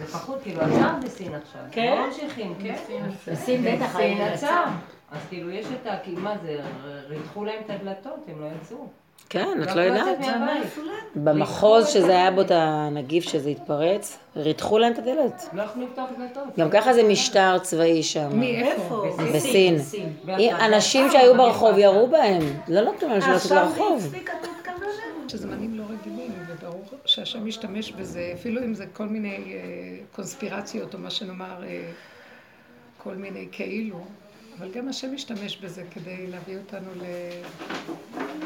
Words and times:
זה 0.00 0.06
פחות, 0.06 0.38
כאילו 0.42 0.60
עצר 0.60 0.90
בסין 1.04 1.34
עכשיו. 1.34 1.60
כן? 1.70 1.96
לא 1.98 2.06
ממשיכים, 2.06 2.54
כן? 2.62 2.74
בסין 3.32 3.64
בטח 3.64 3.94
בסין 3.96 4.18
היה 4.18 4.32
עצר. 4.32 4.64
אז 5.12 5.18
כאילו 5.28 5.50
יש 5.50 5.66
את 5.66 5.86
ה... 5.86 5.96
כי 6.04 6.10
מה 6.10 6.34
זה, 6.42 6.60
ריתחו 7.08 7.44
להם 7.44 7.58
את 7.66 7.70
הדלתות, 7.70 8.24
הם 8.28 8.40
לא 8.40 8.46
יצאו. 8.62 8.86
כן, 9.28 9.62
את 9.62 9.76
לא 9.76 9.80
יודעת. 9.80 10.18
במחוז 11.16 11.88
שזה 11.88 12.12
היה 12.12 12.30
בו 12.30 12.40
את 12.40 12.50
הנגיף 12.50 13.24
שזה 13.24 13.50
התפרץ, 13.50 14.18
ריתחו 14.36 14.78
להם 14.78 14.92
את 14.92 14.98
הדלת. 14.98 15.48
לא 15.52 15.62
יכלו 15.62 15.86
לפתוח 15.86 16.08
דלתות. 16.18 16.58
גם 16.58 16.70
ככה 16.70 16.94
זה 16.94 17.02
משטר 17.02 17.58
צבאי 17.58 18.02
שם. 18.02 18.42
איפה? 18.42 19.04
בסין. 19.34 19.76
בסין. 19.76 20.56
אנשים 20.60 21.10
שהיו 21.10 21.36
ברחוב 21.36 21.78
ירו 21.78 22.06
בהם. 22.06 22.42
לא 22.68 22.80
נתנו 22.80 23.08
לאנשים 23.08 23.32
לצאת 23.32 23.50
לרחוב. 23.50 24.14
שזה 25.28 25.42
זמנים 25.42 25.78
לא 25.78 25.84
רגילים, 25.84 26.32
וברור 26.48 26.82
שהשם 27.24 27.46
משתמש 27.46 27.92
בזה, 27.92 28.30
אפילו 28.34 28.64
אם 28.64 28.74
זה 28.74 28.86
כל 28.86 29.06
מיני 29.06 29.54
אה, 29.54 29.98
קונספירציות, 30.12 30.94
או 30.94 30.98
מה 30.98 31.10
שנאמר, 31.10 31.64
אה, 31.64 31.92
כל 32.98 33.14
מיני 33.14 33.48
כאילו, 33.52 34.06
אבל 34.60 34.68
גם 34.74 34.88
השם 34.88 35.14
משתמש 35.14 35.56
בזה 35.56 35.82
כדי 35.90 36.26
להביא 36.26 36.56
אותנו 36.56 36.90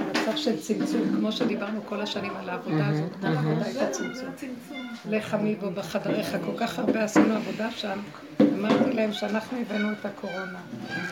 למצב 0.01 0.37
של 0.37 0.61
צמצום, 0.61 1.01
כמו 1.17 1.33
שדיברנו 1.33 1.81
כל 1.87 2.01
השנים 2.01 2.37
על 2.37 2.51
העבודה 2.51 2.87
הזאת, 2.87 3.11
כל 3.21 3.27
העבודה 3.27 3.65
הייתה 3.65 3.91
צמצום. 3.91 4.29
לך 5.11 5.35
עמי 5.35 5.55
בו 5.55 5.71
בחדריך, 5.71 6.37
כל 6.45 6.57
כך 6.57 6.79
הרבה 6.79 7.05
עשינו 7.05 7.35
עבודה 7.35 7.71
שם, 7.71 7.99
אמרתי 8.41 8.93
להם 8.93 9.13
שאנחנו 9.13 9.59
הבאנו 9.61 9.93
את 9.93 10.07
הקורונה. 10.07 10.59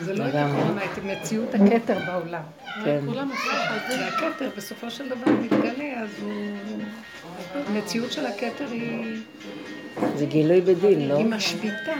זה 0.01 0.13
לא 0.13 0.29
את 0.29 0.35
הקורונה, 0.35 0.81
את 0.85 1.03
מציאות 1.03 1.49
הכתר 1.55 1.97
בעולם. 2.07 2.43
כן. 2.85 2.99
והכתר 3.89 4.49
בסופו 4.57 4.91
של 4.91 5.09
דבר 5.09 5.31
מתגלה, 5.31 6.01
אז. 6.01 6.09
המציאות 7.67 8.11
של 8.11 8.25
הכתר 8.25 8.67
היא... 8.71 9.17
זה 10.15 10.25
גילוי 10.25 10.61
בדין, 10.61 11.09
לא? 11.09 11.17
היא 11.17 11.25
משביתה. 11.25 11.93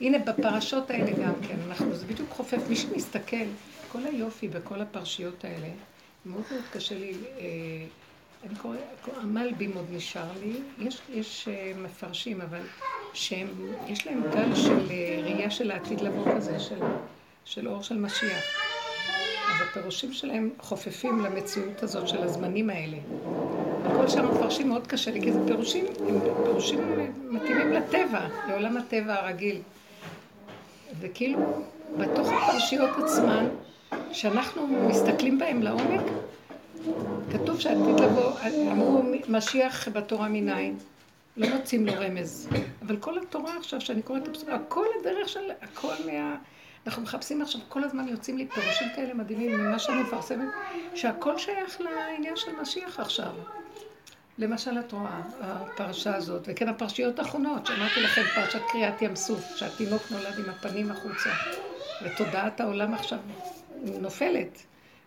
הנה 0.00 0.18
בפרשות 0.18 0.90
האלה 0.90 1.10
גם 1.10 1.34
כן, 1.48 1.56
אנחנו, 1.68 1.94
זה 1.94 2.06
בדיוק 2.06 2.30
חופף, 2.30 2.68
מי 2.68 2.76
שמסתכל, 2.76 3.46
כל 3.92 4.06
היופי 4.06 4.48
בכל 4.48 4.80
הפרשיות 4.80 5.44
האלה, 5.44 5.68
מאוד 6.26 6.42
מאוד 6.50 6.62
קשה 6.72 6.98
לי, 6.98 7.12
אה, 7.38 7.44
אני 8.46 8.54
קורא, 8.58 8.76
המלבים 9.16 9.72
עוד 9.74 9.86
נשאר 9.90 10.30
לי, 10.42 10.52
יש, 10.78 11.00
יש 11.12 11.48
אה, 11.48 11.72
מפרשים, 11.76 12.40
אבל 12.40 12.60
שהם, 13.14 13.48
יש 13.86 14.06
להם 14.06 14.22
גל 14.32 14.54
של 14.54 14.90
אה, 14.90 15.20
ראייה 15.22 15.50
של 15.50 15.70
העתיד 15.70 16.00
לבוא 16.00 16.34
כזה, 16.36 16.60
של, 16.60 16.80
של 17.44 17.68
אור 17.68 17.82
של 17.82 17.98
משיח. 17.98 18.75
אז 19.54 19.60
הפירושים 19.70 20.12
שלהם 20.12 20.50
חופפים 20.58 21.20
למציאות 21.20 21.82
הזאת 21.82 22.08
של 22.08 22.22
הזמנים 22.22 22.70
האלה. 22.70 22.96
הכל 23.84 24.08
שם 24.08 24.30
מפרשים 24.30 24.68
מאוד 24.68 24.86
קשה 24.86 25.10
לי, 25.10 25.20
כי 25.20 25.32
זה 25.32 25.38
פירושים, 25.46 25.84
הם 26.08 26.20
פירושים 26.44 26.80
מתאימים 27.30 27.72
לטבע, 27.72 28.28
לעולם 28.48 28.76
הטבע 28.76 29.14
הרגיל. 29.14 29.60
וכאילו, 31.00 31.38
בתוך 31.98 32.28
הפרשיות 32.32 32.90
עצמן, 33.04 33.48
שאנחנו 34.12 34.66
מסתכלים 34.66 35.38
בהם 35.38 35.62
לעומק, 35.62 36.02
כתוב 37.32 37.60
שעתיד 37.60 38.00
לבוא, 38.00 38.32
אמרו 38.72 39.02
משיח 39.28 39.88
בתורה 39.88 40.28
מניין, 40.28 40.76
לא 41.36 41.48
מוצאים 41.56 41.86
לו 41.86 41.92
רמז. 41.96 42.48
אבל 42.86 42.96
כל 42.96 43.18
התורה 43.18 43.56
עכשיו, 43.56 43.80
שאני 43.80 44.02
קוראת 44.02 44.22
את 44.22 44.28
הפסוק, 44.28 44.48
הכל 44.48 44.86
הדרך 45.00 45.28
של, 45.28 45.50
הכל 45.62 45.94
מה... 46.06 46.36
אנחנו 46.86 47.02
מחפשים 47.02 47.42
עכשיו, 47.42 47.60
כל 47.68 47.84
הזמן 47.84 48.08
יוצאים 48.08 48.38
לי 48.38 48.46
פירושים 48.46 48.88
כאלה 48.96 49.14
מדהימים 49.14 49.60
ממה 49.60 49.78
שאני 49.78 50.02
מפרסמת, 50.02 50.48
שהכל 50.94 51.38
שייך 51.38 51.80
לעניין 51.80 52.36
של 52.36 52.52
משיח 52.62 53.00
עכשיו. 53.00 53.32
למשל 54.38 54.78
את 54.78 54.92
רואה, 54.92 55.22
הפרשה 55.40 56.16
הזאת, 56.16 56.42
וכן 56.46 56.68
הפרשיות 56.68 57.18
האחרונות, 57.18 57.66
שאמרתי 57.66 58.02
לכם, 58.02 58.22
פרשת 58.34 58.60
קריאת 58.72 59.02
ים 59.02 59.16
סוף, 59.16 59.56
שהתינוק 59.56 60.02
נולד 60.10 60.38
עם 60.38 60.50
הפנים 60.50 60.90
החוצה, 60.90 61.30
ותודעת 62.04 62.60
העולם 62.60 62.94
עכשיו 62.94 63.18
נופלת, 63.82 64.62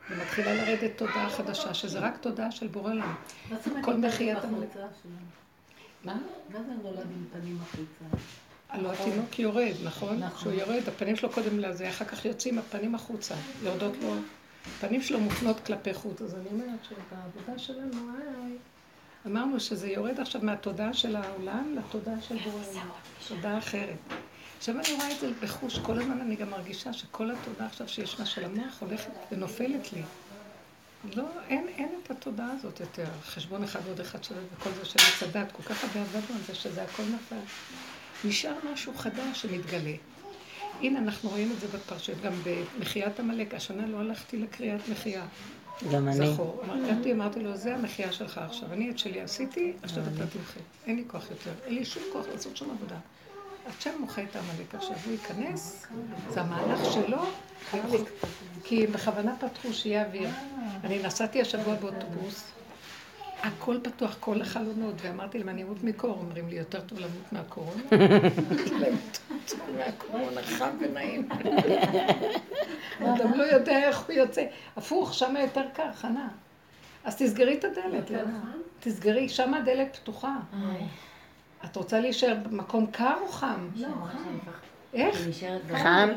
ומתחילה 0.09 0.53
לרדת 0.53 0.97
תודעה 0.97 1.29
חדשה, 1.29 1.73
שזה 1.73 1.99
רק 1.99 2.17
תודעה 2.17 2.51
של 2.51 2.67
בורא 2.67 2.91
עולם. 2.91 3.15
כל 3.81 3.93
מחיית. 3.93 4.37
מה? 6.03 6.13
מה 6.49 6.63
זה 6.63 6.71
נולד 6.83 6.99
עם 6.99 7.25
פנים 7.31 7.57
החוצה? 7.61 8.17
הלוא 8.69 8.91
התינוק 8.91 9.39
יורד, 9.39 9.73
נכון? 9.83 10.17
נכון. 10.17 10.37
כשהוא 10.37 10.53
יורד, 10.53 10.87
הפנים 10.87 11.15
שלו 11.15 11.29
קודם 11.29 11.59
לזה, 11.59 11.89
אחר 11.89 12.05
כך 12.05 12.25
יוצאים 12.25 12.59
הפנים 12.59 12.95
החוצה, 12.95 13.35
יורדות 13.63 13.93
לו, 14.01 14.15
הפנים 14.77 15.01
שלו 15.01 15.19
מופנות 15.19 15.59
כלפי 15.59 15.93
חוץ. 15.93 16.21
אז 16.21 16.35
אני 16.35 16.49
אומרת 16.51 16.79
שבעבודה 16.89 17.59
שלנו, 17.59 18.11
היי, 18.17 18.57
אמרנו 19.27 19.59
שזה 19.59 19.87
יורד 19.87 20.19
עכשיו 20.19 20.41
מהתודעה 20.43 20.93
של 20.93 21.15
העולם 21.15 21.75
לתודעה 21.77 22.21
של 22.21 22.37
בורא 22.37 22.63
עולם, 22.69 22.89
תודעה 23.27 23.57
אחרת. 23.57 23.97
עכשיו 24.57 24.75
אני 24.75 24.93
רואה 24.95 25.11
את 25.11 25.19
זה 25.19 25.31
בחוש, 25.41 25.79
כל 25.79 25.99
הזמן 25.99 26.21
אני 26.21 26.35
גם 26.35 26.49
מרגישה 26.49 26.93
שכל 26.93 27.31
התודעה 27.31 27.67
עכשיו 27.67 27.89
שישנה 27.89 28.25
של 28.25 28.45
המוח 28.45 28.79
הולכת 28.79 29.11
ונופלת 29.31 29.93
לי. 29.93 30.01
לא, 31.15 31.23
אין, 31.47 31.67
אין 31.67 31.89
את 32.03 32.11
התודעה 32.11 32.51
הזאת 32.51 32.79
יותר. 32.79 33.05
חשבון 33.23 33.63
אחד 33.63 33.79
ועוד 33.85 33.99
אחד 33.99 34.23
שווה 34.23 34.41
וכל 34.53 34.69
זה 34.69 34.85
של 34.85 34.99
עץ 34.99 35.23
הדת, 35.23 35.51
כל 35.51 35.63
כך 35.63 35.83
הרבה 35.83 36.01
עבדנו 36.01 36.35
על 36.35 36.41
זה 36.47 36.55
שזה 36.55 36.83
הכל 36.83 37.03
נפל. 37.03 37.35
נשאר 38.25 38.53
משהו 38.73 38.93
חדש 38.95 39.41
שמתגלה. 39.41 39.93
הנה, 40.81 40.99
אנחנו 40.99 41.29
רואים 41.29 41.51
את 41.51 41.59
זה 41.59 41.67
בפרשת, 41.67 42.21
גם 42.21 42.33
במחיית 42.43 43.19
עמלק. 43.19 43.53
השנה 43.53 43.87
לא 43.87 43.97
הלכתי 43.97 44.37
לקריאת 44.37 44.89
מחייה. 44.89 45.25
גם 45.91 46.07
אני. 46.07 46.33
זכור. 46.33 46.63
אמרתי, 46.63 47.11
אמרתי 47.11 47.39
לו, 47.39 47.57
זה 47.57 47.75
המחייה 47.75 48.11
שלך 48.11 48.37
עכשיו. 48.37 48.73
אני 48.73 48.89
את 48.89 48.99
שלי 48.99 49.21
עשיתי, 49.21 49.73
עכשיו 49.83 50.03
אתה 50.03 50.27
תמחה. 50.27 50.59
אין 50.87 50.95
לי 50.95 51.03
כוח 51.07 51.29
יותר. 51.31 51.51
אין 51.65 51.75
לי 51.75 51.85
שום 51.85 52.03
כוח 52.13 52.25
לעשות 52.33 52.57
שום 52.57 52.71
עבודה. 52.71 52.95
השם 53.65 53.91
מוחה 53.99 54.23
את 54.23 54.35
העמלק 54.35 54.75
עכשיו, 54.75 54.95
הוא 55.05 55.11
ייכנס, 55.11 55.87
זה 56.29 56.41
המהלך 56.41 56.79
שלו, 56.93 57.21
כי 58.63 58.87
בכוונה 58.87 59.35
פתחו 59.39 59.73
שיהיה 59.73 60.05
אוויר. 60.05 60.29
אני 60.83 61.03
נסעתי 61.03 61.41
השבוע 61.41 61.75
באוטובוס, 61.75 62.43
הכל 63.43 63.77
פתוח, 63.83 64.17
כל 64.19 64.41
החלונות, 64.41 64.95
ואמרתי 65.01 65.37
להם, 65.37 65.49
אני 65.49 65.63
אמות 65.63 65.83
מקור, 65.83 66.17
אומרים 66.19 66.49
לי, 66.49 66.55
יותר 66.55 66.81
טוב 66.81 66.99
למות 66.99 67.31
מהקורונה? 67.33 67.81
אמרתי 67.93 68.79
להם, 68.79 68.95
טוב 69.47 69.59
מהקורונה 69.77 70.41
חם 70.41 70.69
ונעים. 70.79 71.29
אדם 72.99 73.33
לא 73.33 73.43
יודע 73.43 73.77
איך 73.87 73.99
הוא 73.99 74.15
יוצא. 74.15 74.45
הפוך, 74.77 75.13
שם 75.13 75.35
יותר 75.39 75.65
קר, 75.73 75.93
חנה. 75.93 76.27
אז 77.03 77.15
תסגרי 77.15 77.57
את 77.57 77.63
הדלת, 77.63 78.09
לא? 78.09 78.19
תסגרי, 78.79 79.29
שם 79.29 79.53
הדלת 79.53 79.95
פתוחה. 79.95 80.35
את 81.65 81.75
רוצה 81.75 81.99
להישאר 81.99 82.35
במקום 82.43 82.85
קר 82.87 83.13
או 83.21 83.27
חם? 83.27 83.67
לא, 83.75 83.87
איך? 84.93 85.21
אני 85.21 85.29
נשארת 85.29 85.65
בבית. 85.65 85.83
חם? 85.83 86.09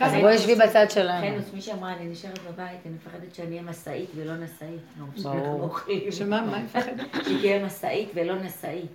אז. 0.00 0.12
בואי 0.14 0.38
שבי 0.38 0.54
בצד 0.54 0.86
שלנו. 0.90 1.26
חנוס, 1.26 1.52
מי 1.54 1.60
שאמרה, 1.60 1.92
אני 1.92 2.08
נשארת 2.08 2.38
בבית, 2.38 2.78
אני 2.86 2.94
מפחדת 2.94 3.34
שאני 3.34 3.50
אהיה 3.50 3.62
משאית 3.62 4.10
ולא 4.14 4.32
נשאית. 4.36 4.80
ברור. 5.22 5.62
אוכלים. 5.62 6.12
שמה, 6.12 6.42
מה 6.42 6.56
היא 6.56 6.64
מפחדת? 6.64 7.24
שהיא 7.24 7.38
תהיה 7.40 7.66
משאית 7.66 8.08
ולא 8.14 8.34
נשאית. 8.34 8.92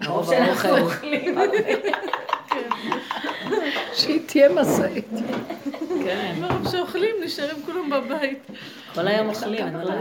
מרוב 0.00 0.30
שאנחנו. 0.30 0.78
אוכלים. 0.78 1.38
שהיא 3.94 4.20
תהיה 4.26 4.48
משאית. 4.48 5.08
כן. 6.04 6.34
מרוב 6.40 6.70
שאוכלים, 6.70 7.16
נשארים 7.24 7.62
כולם 7.66 7.90
בבית. 7.90 8.46
כל 8.94 9.08
היום 9.08 9.28
אוכלים, 9.28 9.66
אני 9.66 9.84
לא 9.84 9.92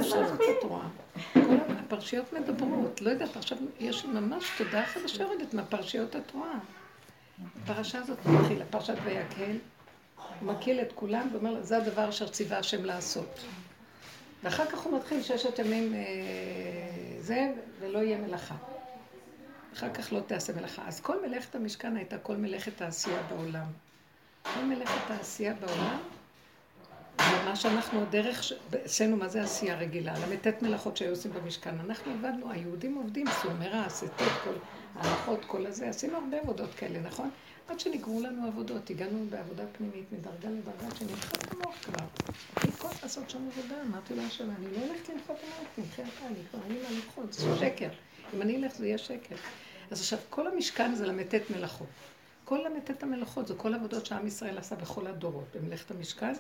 אבל 1.36 1.58
הפרשיות 1.86 2.34
מדברות, 2.34 3.02
לא 3.02 3.10
יודעת, 3.10 3.36
עכשיו 3.36 3.58
יש 3.80 4.06
ממש 4.06 4.52
תודעה 4.58 4.86
חדשה 4.86 5.24
יורדת 5.24 5.54
מהפרשיות 5.54 6.16
את 6.16 6.32
רואה. 6.34 6.54
הפרשה 7.64 8.00
הזאת 8.00 8.18
מתחילה, 8.26 8.66
פרשת 8.70 8.96
ויקהל, 9.04 9.58
הוא 10.40 10.54
מקיל 10.54 10.82
את 10.82 10.92
כולם 10.96 11.30
ואומר 11.34 11.64
זה 11.64 11.78
הדבר 11.78 12.10
אשר 12.10 12.28
ציווה 12.28 12.58
השם 12.58 12.86
לעשות. 12.86 13.40
ואחר 14.44 14.66
כך 14.66 14.80
הוא 14.80 14.98
מתחיל 14.98 15.24
ששת 15.24 15.60
ימים 15.60 15.94
אה, 15.94 16.00
זה, 17.20 17.52
ולא 17.80 18.00
יהיה 18.00 18.18
מלאכה. 18.18 18.56
אחר 19.74 19.94
כך 19.94 20.14
לא 20.14 20.20
תעשה 20.20 20.54
מלאכה. 20.54 20.82
אז 20.88 21.00
כל 21.00 21.28
מלאכת 21.28 21.56
המשכן 21.56 21.96
הייתה 21.98 22.18
כל 22.18 22.36
מלאכת 22.36 22.82
העשייה 22.82 23.22
בעולם. 23.30 23.66
כל 24.54 24.66
מלאכת 24.66 25.12
העשייה 25.12 25.54
בעולם 25.54 25.98
ומה 27.22 27.56
שאנחנו, 27.56 28.02
הדרך, 28.02 28.44
ש- 28.44 28.54
אצלנו, 28.86 29.18
מה 29.18 29.28
זה 29.28 29.42
עשייה 29.44 29.76
רגילה? 29.76 30.14
ל"ט 30.14 30.62
מלאכות 30.62 30.98
שהיו 30.98 31.10
עושים 31.10 31.32
במשכן. 31.34 31.76
אנחנו 31.86 32.12
עבדנו, 32.14 32.52
היהודים 32.52 32.96
עובדים, 32.96 33.26
סומרה, 33.42 33.86
הסתות, 33.86 34.28
כל 34.44 34.54
ההלכות, 34.98 35.46
כל 35.46 35.66
הזה. 35.66 35.90
עשינו 35.90 36.18
הרבה 36.18 36.40
עבודות 36.40 36.70
כאלה, 36.76 37.00
נכון? 37.00 37.30
עד 37.68 37.80
שנגמרו 37.80 38.22
לנו 38.22 38.48
עבודות, 38.48 38.90
הגענו 38.90 39.26
בעבודה 39.30 39.64
פנימית, 39.78 40.12
מדרגה 40.12 40.50
לדרגה, 40.50 40.96
שנמחק 40.96 41.54
המוח 41.54 41.76
כבר. 41.84 42.06
אני 42.64 42.72
כל 42.72 42.88
לעשות 43.04 43.30
שם 43.30 43.48
עבודה, 43.48 43.76
אמרתי 43.82 44.16
לו 44.16 44.24
השם, 44.24 44.50
אני 44.50 44.66
לא 44.72 44.86
הולכת 44.86 45.10
למחוק 45.10 45.38
המוח, 45.44 45.68
תמחי 45.76 46.02
אתה, 46.02 46.28
אני 46.28 46.36
כבר 46.52 46.60
אין 46.64 46.74
לי 46.74 46.80
מה 46.84 46.90
למחות, 46.92 47.34
זה 47.34 47.58
שקר. 47.60 47.90
אם 48.34 48.42
אני 48.42 48.56
אלך 48.56 48.76
זה 48.76 48.88
יהיה 48.88 48.98
שקר. 48.98 49.36
אז 49.92 50.00
עכשיו, 50.00 50.20
כל 50.30 50.48
המשכן 50.48 50.96
זה 50.96 51.08
ל"ט 51.08 51.36
מלאכות. 51.56 51.88
כל 52.46 52.58
ל"ט 52.58 53.04
המלאכות 53.04 53.48
זה 53.48 53.54
כל 53.54 53.74
העבודות 53.74 54.06
שעם 54.06 54.28
ישראל 54.28 54.58
עשה 54.58 54.76
בכל 54.76 55.08
הדורות. 55.08 55.56
במלאכת 55.56 55.92
המשכן, 55.92 56.34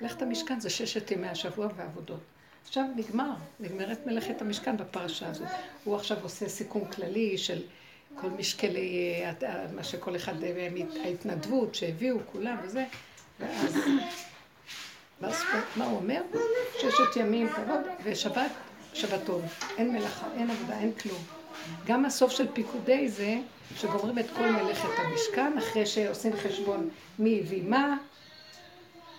מלאכת 0.00 0.22
המשכן 0.22 0.60
זה 0.60 0.70
ששת 0.70 1.10
ימי 1.10 1.28
השבוע 1.28 1.68
ועבודות. 1.76 2.20
עכשיו 2.66 2.84
נגמר, 2.96 3.34
נגמרת 3.60 4.06
מלאכת 4.06 4.42
המשכן 4.42 4.76
בפרשה 4.76 5.28
הזאת. 5.28 5.48
הוא 5.84 5.96
עכשיו 5.96 6.16
עושה 6.22 6.48
סיכום 6.48 6.84
כללי 6.84 7.38
של 7.38 7.62
כל 8.20 8.30
משקלי, 8.30 9.22
מה 9.74 9.84
שכל 9.84 10.16
אחד, 10.16 10.42
אה, 10.44 10.68
ההתנדבות 11.04 11.74
שהביאו 11.74 12.16
כולם 12.32 12.56
וזה, 12.62 12.84
ואז, 15.20 15.42
מה 15.76 15.84
הוא 15.84 15.96
אומר? 15.96 16.22
ששת 16.78 17.16
ימים 17.16 17.48
תעבוד, 17.48 17.80
ושבת, 18.04 18.50
שבתון. 18.94 19.42
אין 19.78 19.92
מלאכה, 19.92 20.26
אין 20.36 20.50
עבודה, 20.50 20.78
אין 20.78 20.92
כלום. 20.92 21.22
גם 21.86 22.04
הסוף 22.04 22.32
של 22.32 22.46
פיקודי 22.52 23.08
זה 23.08 23.36
שגומרים 23.76 24.18
את 24.18 24.26
כל 24.36 24.50
מלאכת 24.50 24.88
המשכן, 24.98 25.58
אחרי 25.58 25.86
שעושים 25.86 26.32
חשבון 26.36 26.88
מי 27.18 27.40
הביא 27.40 27.62
מה, 27.62 27.96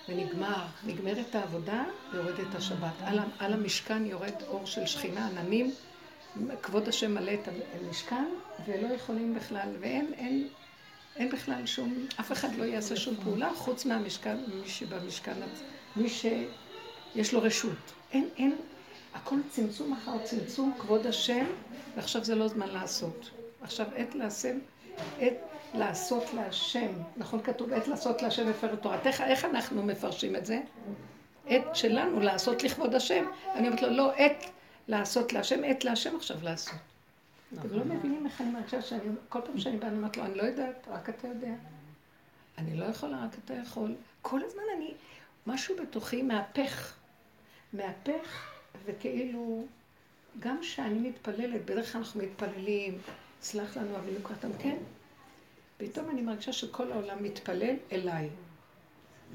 ונגמר, 0.09 0.65
נגמרת 0.85 1.35
העבודה, 1.35 1.83
יורדת 2.13 2.55
השבת. 2.55 2.93
על 3.39 3.53
המשכן 3.53 4.05
יורד 4.05 4.41
אור 4.47 4.65
של 4.65 4.85
שכינה, 4.85 5.27
עננים, 5.27 5.71
כבוד 6.61 6.87
השם 6.87 7.13
מלא 7.13 7.31
את 7.33 7.47
המשכן, 7.81 8.25
ולא 8.65 8.93
יכולים 8.93 9.35
בכלל, 9.35 9.69
ואין 9.79 10.13
אין, 10.13 10.47
אין 11.15 11.29
בכלל 11.29 11.65
שום, 11.65 12.07
אף 12.19 12.31
אחד 12.31 12.55
לא 12.55 12.63
יעשה 12.63 12.95
שום 12.95 13.15
פעולה 13.23 13.49
חוץ 13.55 13.85
מהמשכן, 13.85 14.37
מי 14.37 14.69
שבמשכן, 14.69 15.33
מי 15.95 16.09
שיש 16.09 17.33
לו 17.33 17.41
רשות. 17.41 17.93
אין, 18.11 18.29
אין, 18.37 18.55
הכל 19.13 19.35
צמצום 19.49 19.93
אחר 19.93 20.17
צמצום, 20.23 20.73
כבוד 20.79 21.07
השם, 21.07 21.45
ועכשיו 21.95 22.23
זה 22.23 22.35
לא 22.35 22.47
זמן 22.47 22.67
לעשות. 22.69 23.29
עכשיו 23.61 23.87
עת 23.95 24.15
לעשם, 24.15 24.57
עת 25.19 25.33
לעשות 25.73 26.23
להשם. 26.33 26.91
נכון 27.17 27.41
כתוב 27.43 27.73
עת 27.73 27.87
לעשות 27.87 28.21
להשם 28.21 28.49
מפר 28.49 28.75
תורת. 28.75 29.07
איך, 29.07 29.21
איך 29.21 29.45
אנחנו 29.45 29.83
מפרשים 29.83 30.35
את 30.35 30.45
זה? 30.45 30.59
עת 31.47 31.75
שלנו 31.75 32.19
לעשות 32.19 32.63
לכבוד 32.63 32.95
השם. 32.95 33.25
אני 33.55 33.67
אומרת 33.67 33.81
לו, 33.81 33.89
לא, 33.89 34.11
עת 34.15 34.45
לעשות 34.87 35.33
להשם, 35.33 35.63
עת 35.63 35.83
להשם 35.83 36.15
עכשיו 36.15 36.37
לעשות. 36.43 36.79
אתם 37.59 37.69
לא 37.69 37.85
מבינים 37.85 38.25
איך 38.25 38.41
אני 38.41 38.51
מרגישה 38.51 38.81
שאני, 38.81 39.09
כל 39.29 39.39
פעם 39.45 39.59
שאני 39.59 39.77
באה, 39.77 39.89
אני 39.89 39.97
אומרת 39.97 40.17
לו, 40.17 40.25
אני 40.25 40.35
לא 40.35 40.43
יודעת, 40.43 40.87
רק 40.87 41.09
אתה 41.09 41.27
יודע. 41.27 41.53
אני 42.57 42.77
לא 42.77 42.85
יכולה, 42.85 43.25
רק 43.25 43.35
אתה 43.45 43.53
יכול. 43.53 43.95
כל 44.21 44.39
הזמן 44.43 44.61
אני, 44.77 44.93
משהו 45.47 45.75
בתוכי 45.81 46.21
מהפך. 46.21 46.93
מהפך, 47.73 48.51
וכאילו, 48.85 49.65
גם 50.39 50.57
כשאני 50.61 51.09
מתפללת, 51.09 51.65
בדרך 51.65 51.91
כלל 51.91 52.01
אנחנו 52.01 52.21
מתפללים, 52.21 52.97
סלח 53.41 53.77
לנו 53.77 53.97
אבינו 53.97 54.19
קרתם, 54.23 54.49
כן? 54.59 54.77
פתאום 55.77 56.09
אני 56.09 56.21
מרגישה 56.21 56.53
שכל 56.53 56.91
העולם 56.91 57.23
מתפלל 57.23 57.75
אליי. 57.91 58.29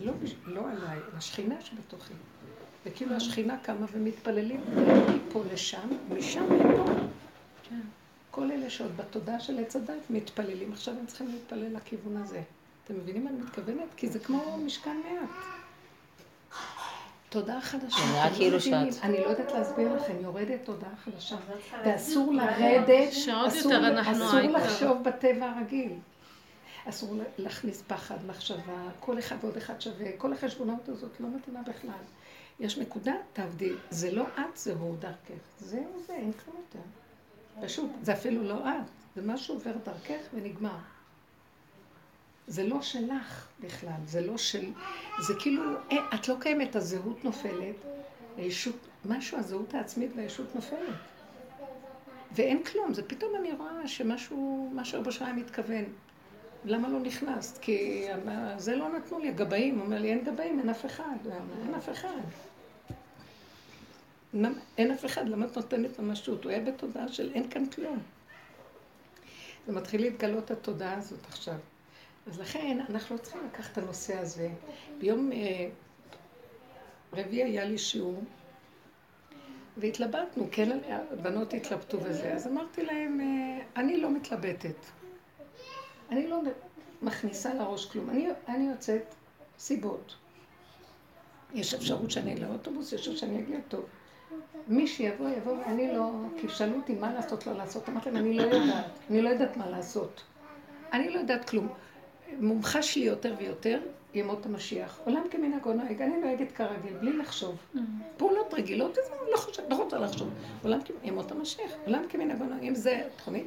לא, 0.01 0.13
לא 0.47 0.71
עליי, 0.71 0.99
השכינה 1.17 1.61
שבתוכי. 1.61 2.15
וכאילו 2.87 3.15
השכינה 3.15 3.57
קמה 3.63 3.87
ומתפללים 3.93 4.61
מפה 5.15 5.43
לשם, 5.53 5.89
משם 6.19 6.45
לפה. 6.55 6.85
כן. 7.69 7.81
כל 8.31 8.51
אלה 8.51 8.71
שעוד 8.71 8.97
בתודעה 8.97 9.41
של 9.41 9.59
עץ 9.59 9.77
הדת 9.77 10.11
מתפללים, 10.11 10.73
עכשיו 10.73 10.95
הם 10.95 11.07
צריכים 11.07 11.29
להתפלל 11.29 11.77
לכיוון 11.77 12.17
הזה. 12.17 12.43
אתם 12.85 12.95
מבינים 12.95 13.25
מה 13.25 13.31
אני 13.31 13.39
מתכוונת? 13.39 13.95
כי 13.97 14.09
זה 14.09 14.19
כמו 14.19 14.59
משכן 14.65 14.97
מעט. 14.97 15.45
תודעה 17.29 17.61
חדשה. 17.61 17.97
נראה 18.13 18.35
כאילו 18.37 18.61
שאת... 18.61 18.73
אני 19.03 19.21
לא 19.21 19.27
יודעת 19.27 19.53
להסביר 19.53 19.93
לכם, 19.95 20.15
יורדת 20.23 20.61
תודעה 20.65 20.97
חדשה. 21.05 21.37
ואסור 21.85 22.33
לרדת, 22.33 23.09
אסור 23.47 23.73
לחשוב 24.51 25.03
בטבע 25.03 25.51
הרגיל. 25.51 25.93
אסור 26.89 27.15
להכניס 27.39 27.83
פחד, 27.87 28.17
מחשבה, 28.27 28.89
כל 29.01 29.19
אחד 29.19 29.37
ועוד 29.41 29.57
אחד 29.57 29.81
שווה, 29.81 30.07
כל 30.19 30.33
החשבונות 30.33 30.89
הזאת 30.89 31.21
לא 31.21 31.29
מתאימה 31.37 31.61
בכלל. 31.63 32.03
יש 32.61 32.79
נקודה, 32.79 33.15
תעבדי, 33.33 33.73
זה 33.91 34.11
לא 34.13 34.23
את, 34.23 34.57
זה 34.57 34.73
הוא 34.73 34.97
דרכך. 34.97 35.43
זהו 35.61 36.03
זה, 36.07 36.15
אין 36.15 36.33
כלום 36.33 36.57
יותר. 36.57 36.87
פשוט, 37.67 37.91
זה 38.03 38.13
אפילו 38.13 38.43
לא 38.43 38.69
את, 38.69 38.91
זה 39.17 39.23
משהו 39.23 39.55
עובר 39.55 39.73
דרכך 39.85 40.21
ונגמר. 40.35 40.79
זה 42.47 42.65
לא 42.67 42.83
שלך 42.83 43.49
בכלל, 43.61 44.01
זה 44.05 44.21
לא 44.21 44.39
של... 44.39 44.71
זה 45.21 45.35
כאילו, 45.41 45.63
אה, 45.93 45.97
את 46.15 46.29
לא 46.29 46.35
קיימת, 46.41 46.77
הזהות 46.77 47.25
נופלת, 47.25 47.77
הישות, 48.37 48.77
משהו, 49.05 49.39
הזהות 49.39 49.75
העצמית 49.75 50.11
והישות 50.17 50.55
נופלת. 50.55 50.97
ואין 52.33 52.63
כלום, 52.65 52.95
זה 52.95 53.03
פתאום 53.03 53.33
אני 53.41 53.53
רואה 53.53 53.89
שמשהו, 53.89 54.71
משהו 54.75 55.01
רבו 55.01 55.13
שלהם 55.13 55.37
מתכוון. 55.37 55.85
למה 56.65 56.89
לא 56.89 57.01
נכנסת? 57.01 57.59
כי 57.59 58.07
זה 58.57 58.77
לא 58.77 58.89
נתנו 58.89 59.19
לי, 59.19 59.29
הגבאים, 59.29 59.81
אומר 59.81 59.99
לי, 60.01 60.11
אין 60.11 60.25
גבאים, 60.25 60.59
אין 60.59 60.69
אף 60.69 60.87
אחד. 60.87 61.17
אין 61.65 61.75
אף 61.75 61.89
אחד. 61.89 62.21
אין 64.79 64.91
אף 64.91 65.05
אחד, 65.05 65.29
למה 65.29 65.47
את 65.47 65.57
נותנת 65.57 65.99
ממשות? 65.99 66.45
הוא 66.45 66.53
היה 66.53 66.61
בתודעה 66.61 67.09
של 67.09 67.33
אין 67.35 67.51
כאן 67.51 67.67
כלום. 67.67 67.99
זה 69.67 69.73
מתחיל 69.73 70.01
להתגלות 70.01 70.51
התודעה 70.51 70.97
הזאת 70.97 71.27
עכשיו. 71.29 71.55
אז 72.27 72.41
לכן 72.41 72.79
אנחנו 72.91 73.17
לא 73.17 73.21
צריכים 73.21 73.47
לקחת 73.47 73.73
את 73.73 73.79
הנושא 73.79 74.19
הזה. 74.19 74.51
ביום 74.99 75.33
אה, 75.33 75.69
רביעי 77.13 77.45
היה 77.45 77.65
לי 77.65 77.79
שיעור, 77.79 78.23
והתלבטנו, 79.77 80.49
כן, 80.53 80.79
הבנות 80.89 81.55
התלבטו 81.55 81.99
וזה, 82.05 82.33
אז 82.35 82.47
אמרתי 82.47 82.85
להם, 82.85 83.21
אה, 83.21 83.65
אני 83.77 84.01
לא 84.01 84.11
מתלבטת. 84.11 84.77
אני 86.11 86.27
לא 86.27 86.41
מכניסה 87.03 87.55
לראש 87.55 87.87
כלום. 87.87 88.11
אני, 88.11 88.29
אני 88.49 88.71
יוצאת 88.71 89.15
סיבות. 89.59 90.15
יש 91.55 91.75
אפשרות 91.75 92.11
שאני 92.11 92.41
לאוטובוס, 92.41 92.93
יש 92.93 93.01
אפשרות 93.01 93.19
שאני 93.19 93.39
אגיע 93.39 93.59
טוב. 93.69 93.85
מי 94.69 94.87
שיבוא, 94.87 95.29
יבוא, 95.29 95.53
ואני 95.53 95.93
לא... 95.93 96.11
כי 96.37 96.49
שאלו 96.49 96.77
אותי 96.77 96.95
מה 96.95 97.13
לעשות, 97.15 97.47
לא 97.47 97.53
לעשות. 97.53 97.89
אמרתי 97.89 98.11
להם, 98.11 98.25
אני 98.25 98.35
לא 98.35 98.43
יודעת. 98.43 98.85
אני 99.11 99.23
לא 99.23 99.29
יודעת 99.29 99.57
מה 99.57 99.71
לעשות. 99.71 100.23
אני 100.93 101.11
לא 101.11 101.19
יודעת 101.19 101.51
כלום. 101.51 101.69
מומחש 102.41 102.97
לי 102.97 103.05
יותר 103.05 103.35
ויותר 103.39 103.81
ימות 104.15 104.47
המשיח. 104.47 105.01
עולם 105.05 105.23
כמנהגו 105.31 105.73
נוהג, 105.73 106.03
אני 106.03 106.17
נוהגת 106.17 106.53
כרגיל, 106.53 106.93
בלי 107.01 107.13
לחשוב. 107.13 107.57
Mm. 107.75 107.79
פעולות 108.17 108.55
רגילות, 108.55 108.99
אז 108.99 109.05
אני 109.09 109.31
לא, 109.33 109.37
חושב, 109.37 109.63
לא 109.71 109.77
רוצה 109.77 109.99
לחשוב. 109.99 110.29
עולם 110.63 110.79
כימות 110.83 111.33
המשיח, 111.33 111.73
עולם 111.87 112.03
כמנהגו 112.09 112.45
נוהג, 112.45 112.65
אם 112.65 112.75
זה 112.75 113.03
תוכנית. 113.17 113.47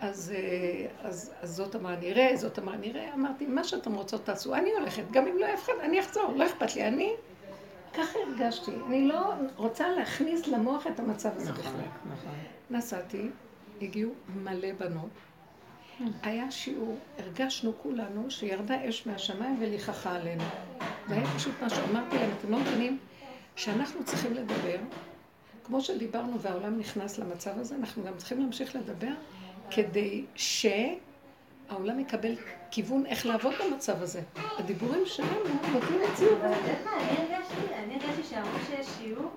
אז, 0.00 0.32
אה, 0.36 0.86
אז, 1.08 1.32
אז 1.40 1.56
זאת 1.56 1.76
אמרה 1.76 1.96
נראה, 1.96 2.36
זאת 2.36 2.58
אמרה 2.58 2.76
נראה, 2.76 3.14
אמרתי, 3.14 3.46
מה 3.46 3.64
שאתם 3.64 3.94
רוצות 3.94 4.24
תעשו, 4.24 4.54
אני 4.54 4.72
הולכת, 4.72 5.02
גם 5.10 5.26
אם 5.26 5.38
לא 5.38 5.54
אף 5.54 5.64
אחד, 5.64 5.72
אני 5.82 6.00
אחזור, 6.00 6.32
לא 6.36 6.46
אכפת 6.46 6.76
לי, 6.76 6.88
אני, 6.88 7.12
ככה 7.96 8.18
הרגשתי, 8.26 8.70
אני 8.86 9.08
לא 9.08 9.32
רוצה 9.56 9.88
להכניס 9.88 10.46
למוח 10.46 10.86
את 10.86 11.00
המצב 11.00 11.30
הזה 11.36 11.50
נכון, 11.50 11.64
בכלל. 11.64 11.80
נכון. 12.12 12.32
נסעתי, 12.70 13.28
הגיעו 13.82 14.12
מלא 14.36 14.68
בנות, 14.78 15.10
היה 16.22 16.50
שיעור, 16.50 16.98
הרגשנו 17.18 17.72
כולנו 17.82 18.30
שירדה 18.30 18.88
אש 18.88 19.06
מהשמיים 19.06 19.56
וליחכה 19.60 20.14
עלינו. 20.14 20.44
זה 21.08 21.14
היה 21.14 21.26
פשוט 21.36 21.54
משהו, 21.62 21.82
אמרתי 21.90 22.16
להם, 22.16 22.30
אתם 22.38 22.50
לא 22.50 22.58
מבינים 22.58 22.98
שאנחנו 23.56 24.04
צריכים 24.04 24.34
לדבר, 24.34 24.76
כמו 25.64 25.80
שדיברנו 25.80 26.40
והעולם 26.40 26.78
נכנס 26.78 27.18
למצב 27.18 27.58
הזה, 27.58 27.74
אנחנו 27.76 28.04
גם 28.04 28.16
צריכים 28.16 28.40
להמשיך 28.40 28.76
לדבר 28.76 29.12
כדי 29.70 30.24
שהעולם 30.34 32.00
יקבל 32.00 32.34
כיוון 32.74 33.06
איך 33.06 33.26
לעבוד 33.26 33.54
במצב 33.64 34.02
הזה. 34.02 34.20
הדיבורים 34.58 35.06
שלנו 35.06 35.30
נותנים 35.72 36.00
מציאות. 36.12 36.38
אבל 36.40 36.52
את 36.52 36.56
יודעת 36.58 36.84
מה, 36.84 36.92
אני 37.78 37.94
הרגשתי 37.94 38.22
שאמרו 38.30 38.58
שיש 38.66 38.86
שיעור. 38.98 39.30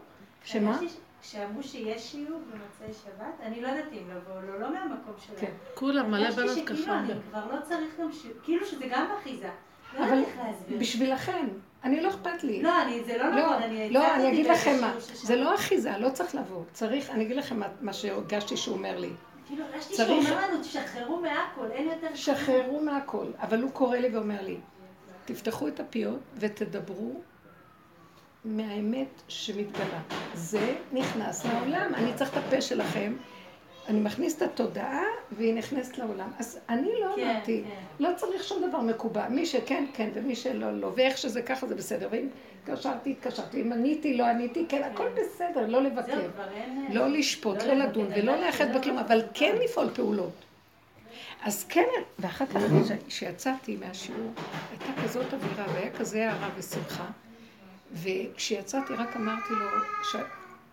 שמה? 0.44 0.79
שאמרו 1.22 1.63
שיש 1.63 2.12
שיעור 2.12 2.39
במוצאי 2.39 3.03
שבת, 3.03 3.34
אני 3.41 3.62
לא 3.62 3.67
יודעת 3.67 3.94
אם 3.94 4.10
לבוא, 4.10 4.41
לא, 4.41 4.60
לא 4.60 4.74
מהמקום 4.74 5.13
שלהם. 5.25 5.39
כן. 5.39 5.51
כולם, 5.74 6.12
מלא 6.12 6.32
בנות 6.32 6.58
ככה. 6.65 7.00
אני 7.00 7.13
כבר 7.29 7.56
לא 7.56 7.62
צריך 7.62 8.00
גם 8.01 8.12
שיעור, 8.12 8.38
כאילו 8.44 8.65
שזה 8.65 8.86
גם 8.91 9.08
אחיזה. 9.20 9.50
לא 10.00 10.06
אבל. 10.06 10.24
בשבילכם, 10.79 11.48
אני 11.84 12.01
לא 12.01 12.10
אכפת 12.10 12.44
לי. 12.44 12.62
לא, 12.62 12.82
אני, 12.82 13.03
זה 13.03 13.17
לא 13.17 13.29
לא, 13.29 13.46
נכון, 13.46 13.63
אני 13.63 13.89
לא, 13.89 14.15
אני 14.15 14.29
אגיד 14.29 14.48
לכם 14.48 14.82
מה. 14.82 14.94
זה 15.00 15.36
לא 15.36 15.56
אחיזה, 15.56 15.98
לא 15.98 16.10
צריך 16.10 16.36
לבוא. 16.36 16.63
צריך, 16.74 17.10
אני 17.10 17.24
אגיד 17.24 17.38
לכם 17.38 17.60
מה 17.82 17.94
שהרגשתי 17.94 18.58
שהוא 18.58 18.75
אומר 18.77 19.00
לי. 19.00 19.10
כאילו, 19.47 19.65
הרגשתי 19.65 19.95
שהוא 19.95 20.07
אומר 20.09 20.47
לנו, 20.47 20.61
תשחררו 20.61 21.19
מהכל, 21.19 21.71
אין 21.71 21.89
יותר... 21.89 22.15
שחררו 22.15 22.79
מהכל. 22.79 23.25
אבל 23.39 23.61
הוא 23.61 23.71
קורא 23.71 23.97
לי 23.97 24.09
ואומר 24.15 24.41
לי, 24.41 24.57
תפתחו 25.25 25.67
את 25.67 25.79
הפיות 25.79 26.19
ותדברו 26.35 27.21
מהאמת 28.45 29.21
שמתגלה. 29.27 30.01
זה 30.33 30.75
נכנס 30.93 31.45
לעולם. 31.45 31.95
אני 31.95 32.13
צריך 32.13 32.29
את 32.29 32.37
הפה 32.37 32.61
שלכם. 32.61 33.13
אני 33.88 34.00
מכניס 34.00 34.38
את 34.38 34.41
התודעה 34.41 35.03
והיא 35.32 35.53
נכנסת 35.53 35.98
לעולם. 35.98 36.29
אז 36.39 36.60
אני 36.70 36.89
לא 37.01 37.15
כן, 37.15 37.29
אמרתי, 37.29 37.63
כן. 37.63 38.03
לא 38.03 38.10
צריך 38.15 38.44
שום 38.44 38.70
דבר 38.70 38.82
מקובע. 38.82 39.29
מי 39.29 39.46
שכן, 39.46 39.86
כן, 39.94 40.10
ומי 40.13 40.36
שלא, 40.36 40.79
לא. 40.79 40.91
ואיך 40.96 41.17
שזה 41.17 41.41
ככה 41.41 41.67
זה 41.67 41.75
בסדר. 41.75 42.08
ואם 42.12 42.27
התקשרתי, 42.63 43.12
התקשרתי. 43.12 43.62
אם 43.62 43.74
עניתי, 43.74 44.17
לא 44.17 44.25
עניתי, 44.25 44.65
כן, 44.70 44.84
הכל 44.84 45.08
בסדר, 45.10 45.67
לא 45.67 45.84
לבקר. 45.84 46.20
לא 46.89 47.08
לשפוט, 47.08 47.63
לא 47.63 47.74
לא 47.74 47.86
לדון 47.86 48.08
ולא 48.15 48.38
זה 48.38 48.46
לאחד 48.46 48.70
לא 48.70 48.79
בכלום, 48.79 48.96
מה 48.96 49.01
אבל 49.01 49.22
כן. 49.34 49.56
לפעול 49.63 49.89
פעולות. 49.94 50.32
אז 51.44 51.65
כן, 51.70 51.88
ואחר 52.20 52.46
כך 52.46 52.62
כשיצאתי 53.08 53.75
מהשיעור, 53.75 54.32
הייתה 54.70 55.01
כזאת 55.03 55.34
אווירה 55.34 55.65
והיה 55.74 55.89
כזה 55.91 56.29
הערה 56.32 56.50
ושמחה, 56.58 57.06
וכשיצאתי 57.94 58.94
רק 58.94 59.15
אמרתי 59.15 59.53
לו. 59.53 59.67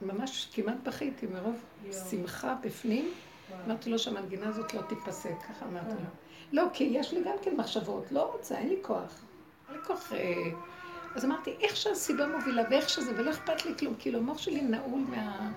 ממש 0.05 0.49
כמעט 0.53 0.77
בכיתי 0.83 1.27
מרוב 1.27 1.57
שמחה 2.11 2.55
בפנים, 2.63 3.11
אמרתי 3.67 3.91
לו 3.91 3.99
שהמנגינה 3.99 4.49
הזאת 4.49 4.75
לא 4.75 4.83
תיפסק, 4.83 5.35
ככה 5.49 5.67
אמרתי 5.67 5.95
לו. 5.95 6.09
לא, 6.53 6.65
כי 6.73 6.85
יש 6.85 7.13
לי 7.13 7.21
גם 7.25 7.37
כן 7.43 7.57
מחשבות, 7.57 8.13
לא 8.13 8.33
רוצה, 8.33 8.59
אין 8.59 8.69
לי 8.69 8.77
כוח. 8.83 9.23
אין 9.69 9.77
לי 9.77 9.83
כוח... 9.87 10.13
אה, 10.13 10.51
אז 11.15 11.25
אמרתי, 11.25 11.55
איך 11.61 11.77
שהסיבה 11.77 12.27
מובילה 12.27 12.63
ואיך 12.71 12.89
שזה, 12.89 13.13
ולא 13.17 13.31
אכפת 13.31 13.65
לי 13.65 13.73
כלום, 13.79 13.95
כאילו 13.99 14.19
המוח 14.19 14.39
שלי 14.39 14.63
נעול 14.63 15.01
מה... 15.09 15.53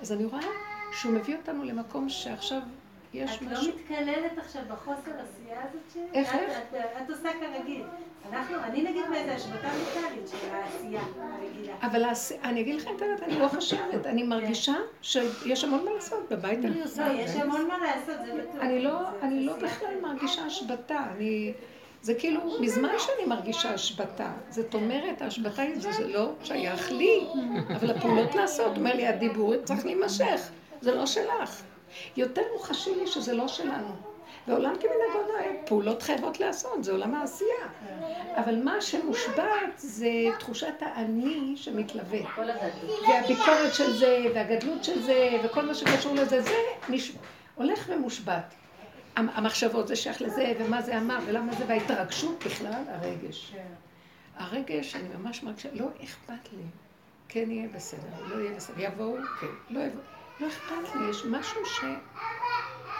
אז 0.00 0.12
אני 0.12 0.24
רואה 0.24 0.46
שהוא 0.92 1.12
מביא 1.12 1.36
אותנו 1.36 1.64
למקום 1.64 2.08
שעכשיו 2.08 2.60
יש 3.14 3.36
את 3.36 3.42
לא 3.42 3.50
משהו... 3.52 3.72
מתקללת 3.76 4.38
עכשיו 4.38 4.62
בחוסר 4.68 4.92
עשייה 5.10 5.58
הזאת 5.68 5.80
שלי? 5.94 6.02
איך, 6.14 6.34
את- 6.34 6.40
איך? 6.40 6.58
את- 6.72 7.02
את 7.02 7.10
עושה 7.10 7.28
כרגיל. 7.40 7.82
אנחנו, 8.32 8.56
אני 8.64 8.82
נגיד 8.82 9.02
באיזה 9.10 9.34
השבתה 9.34 9.68
מנטלית 9.68 10.28
של 10.28 10.54
העשייה 10.54 11.00
הרגילה. 11.16 11.72
אבל 11.82 12.04
אני 12.44 12.60
אגיד 12.60 12.74
לכם 12.80 12.90
את 12.96 13.02
האמת, 13.02 13.22
אני 13.22 13.38
לא 13.38 13.48
חושבת, 13.48 14.06
אני 14.06 14.22
מרגישה 14.22 14.74
שיש 15.02 15.64
המון 15.64 15.84
מה 15.84 15.90
לעשות, 15.94 16.28
בבית 16.30 16.64
אני 16.64 16.82
עושה. 16.82 17.08
לא, 17.12 17.20
יש 17.20 17.30
המון 17.36 17.66
מה 17.68 17.78
לעשות, 17.78 18.26
זה 18.26 18.32
בטוח. 18.42 18.62
אני 18.62 18.82
לא, 18.84 18.98
אני 19.22 19.44
לא 19.46 19.56
בכלל 19.56 20.00
מרגישה 20.02 20.44
השבתה, 20.44 20.98
אני... 21.16 21.52
זה 22.02 22.14
כאילו, 22.14 22.40
מזמן 22.60 22.88
שאני 22.98 23.26
מרגישה 23.26 23.74
השבתה. 23.74 24.32
זאת 24.50 24.74
אומרת, 24.74 25.22
ההשבתה 25.22 25.62
היא, 25.62 25.80
זה, 25.80 25.92
זה 25.92 26.08
לא 26.08 26.32
שייך 26.44 26.92
לי, 26.92 27.26
אבל 27.76 27.90
הפעולות 27.90 28.34
לעשות, 28.34 28.76
אומר 28.76 28.94
לי, 28.94 29.06
הדיבור 29.06 29.54
צריך 29.64 29.84
להימשך, 29.86 30.50
זה 30.80 30.94
לא 30.94 31.06
שלך. 31.06 31.62
יותר 32.16 32.42
מוחשי 32.52 32.94
לי 32.94 33.06
שזה 33.06 33.34
לא 33.34 33.48
שלנו. 33.48 33.94
ועולם 34.48 34.74
כמנהגו 34.80 35.32
נוהג, 35.32 35.56
פעולות 35.66 36.02
חייבות 36.02 36.40
לעשות, 36.40 36.84
זה 36.84 36.92
עולם 36.92 37.14
העשייה. 37.14 37.66
אבל 38.36 38.62
מה 38.64 38.80
שמושבת 38.80 39.44
זה 39.76 40.08
תחושת 40.38 40.74
האני 40.80 41.52
שמתלווה. 41.56 42.18
והביקורת 43.08 43.74
של 43.74 43.92
זה, 43.96 44.24
והגדלות 44.34 44.84
של 44.84 45.02
זה, 45.02 45.30
וכל 45.44 45.62
מה 45.66 45.74
שקשור 45.74 46.14
לזה, 46.14 46.42
זה 46.42 46.54
נש... 46.88 47.12
הולך 47.54 47.84
ומושבת. 47.88 48.54
המ- 49.16 49.28
המחשבות 49.34 49.88
זה 49.88 49.96
שייך 49.96 50.22
לזה, 50.22 50.52
ומה 50.58 50.82
זה 50.82 50.98
אמר, 50.98 51.18
ולמה 51.26 51.52
זה, 51.52 51.64
וההתרגשות 51.68 52.44
בכלל, 52.46 52.82
הרגש. 52.88 53.54
הרגש, 54.36 54.96
אני 54.96 55.08
ממש 55.18 55.42
מרגישה, 55.42 55.68
לא 55.72 55.86
אכפת 56.04 56.52
לי. 56.52 56.62
כן 57.28 57.50
יהיה 57.50 57.68
בסדר, 57.74 58.00
לא 58.28 58.42
יהיה 58.42 58.56
בסדר. 58.56 58.74
יבואו, 58.80 59.16
כן, 59.40 59.46
לא 59.70 59.80
יבואו. 59.80 60.02
לא 60.40 60.46
אכפת 60.46 60.94
לי, 60.94 61.10
יש 61.10 61.24
משהו 61.24 61.66
ש... 61.66 61.84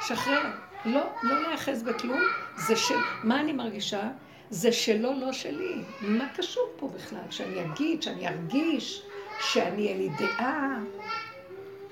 שחרר. 0.08 0.42
לא, 0.84 1.00
לא 1.22 1.42
להיאחז 1.42 1.82
בכלום, 1.82 2.20
זה 2.56 2.76
של... 2.76 2.94
מה 3.24 3.40
אני 3.40 3.52
מרגישה? 3.52 4.10
זה 4.50 4.72
שלו, 4.72 5.12
לא 5.20 5.32
שלי. 5.32 5.74
מה 6.00 6.28
קשור 6.36 6.72
פה 6.76 6.88
בכלל? 6.88 7.20
שאני 7.30 7.64
אגיד, 7.64 8.02
שאני 8.02 8.28
ארגיש, 8.28 9.02
שאני 9.40 9.86
אהיה 9.86 9.96
לי 9.96 10.08
דעה. 10.08 10.78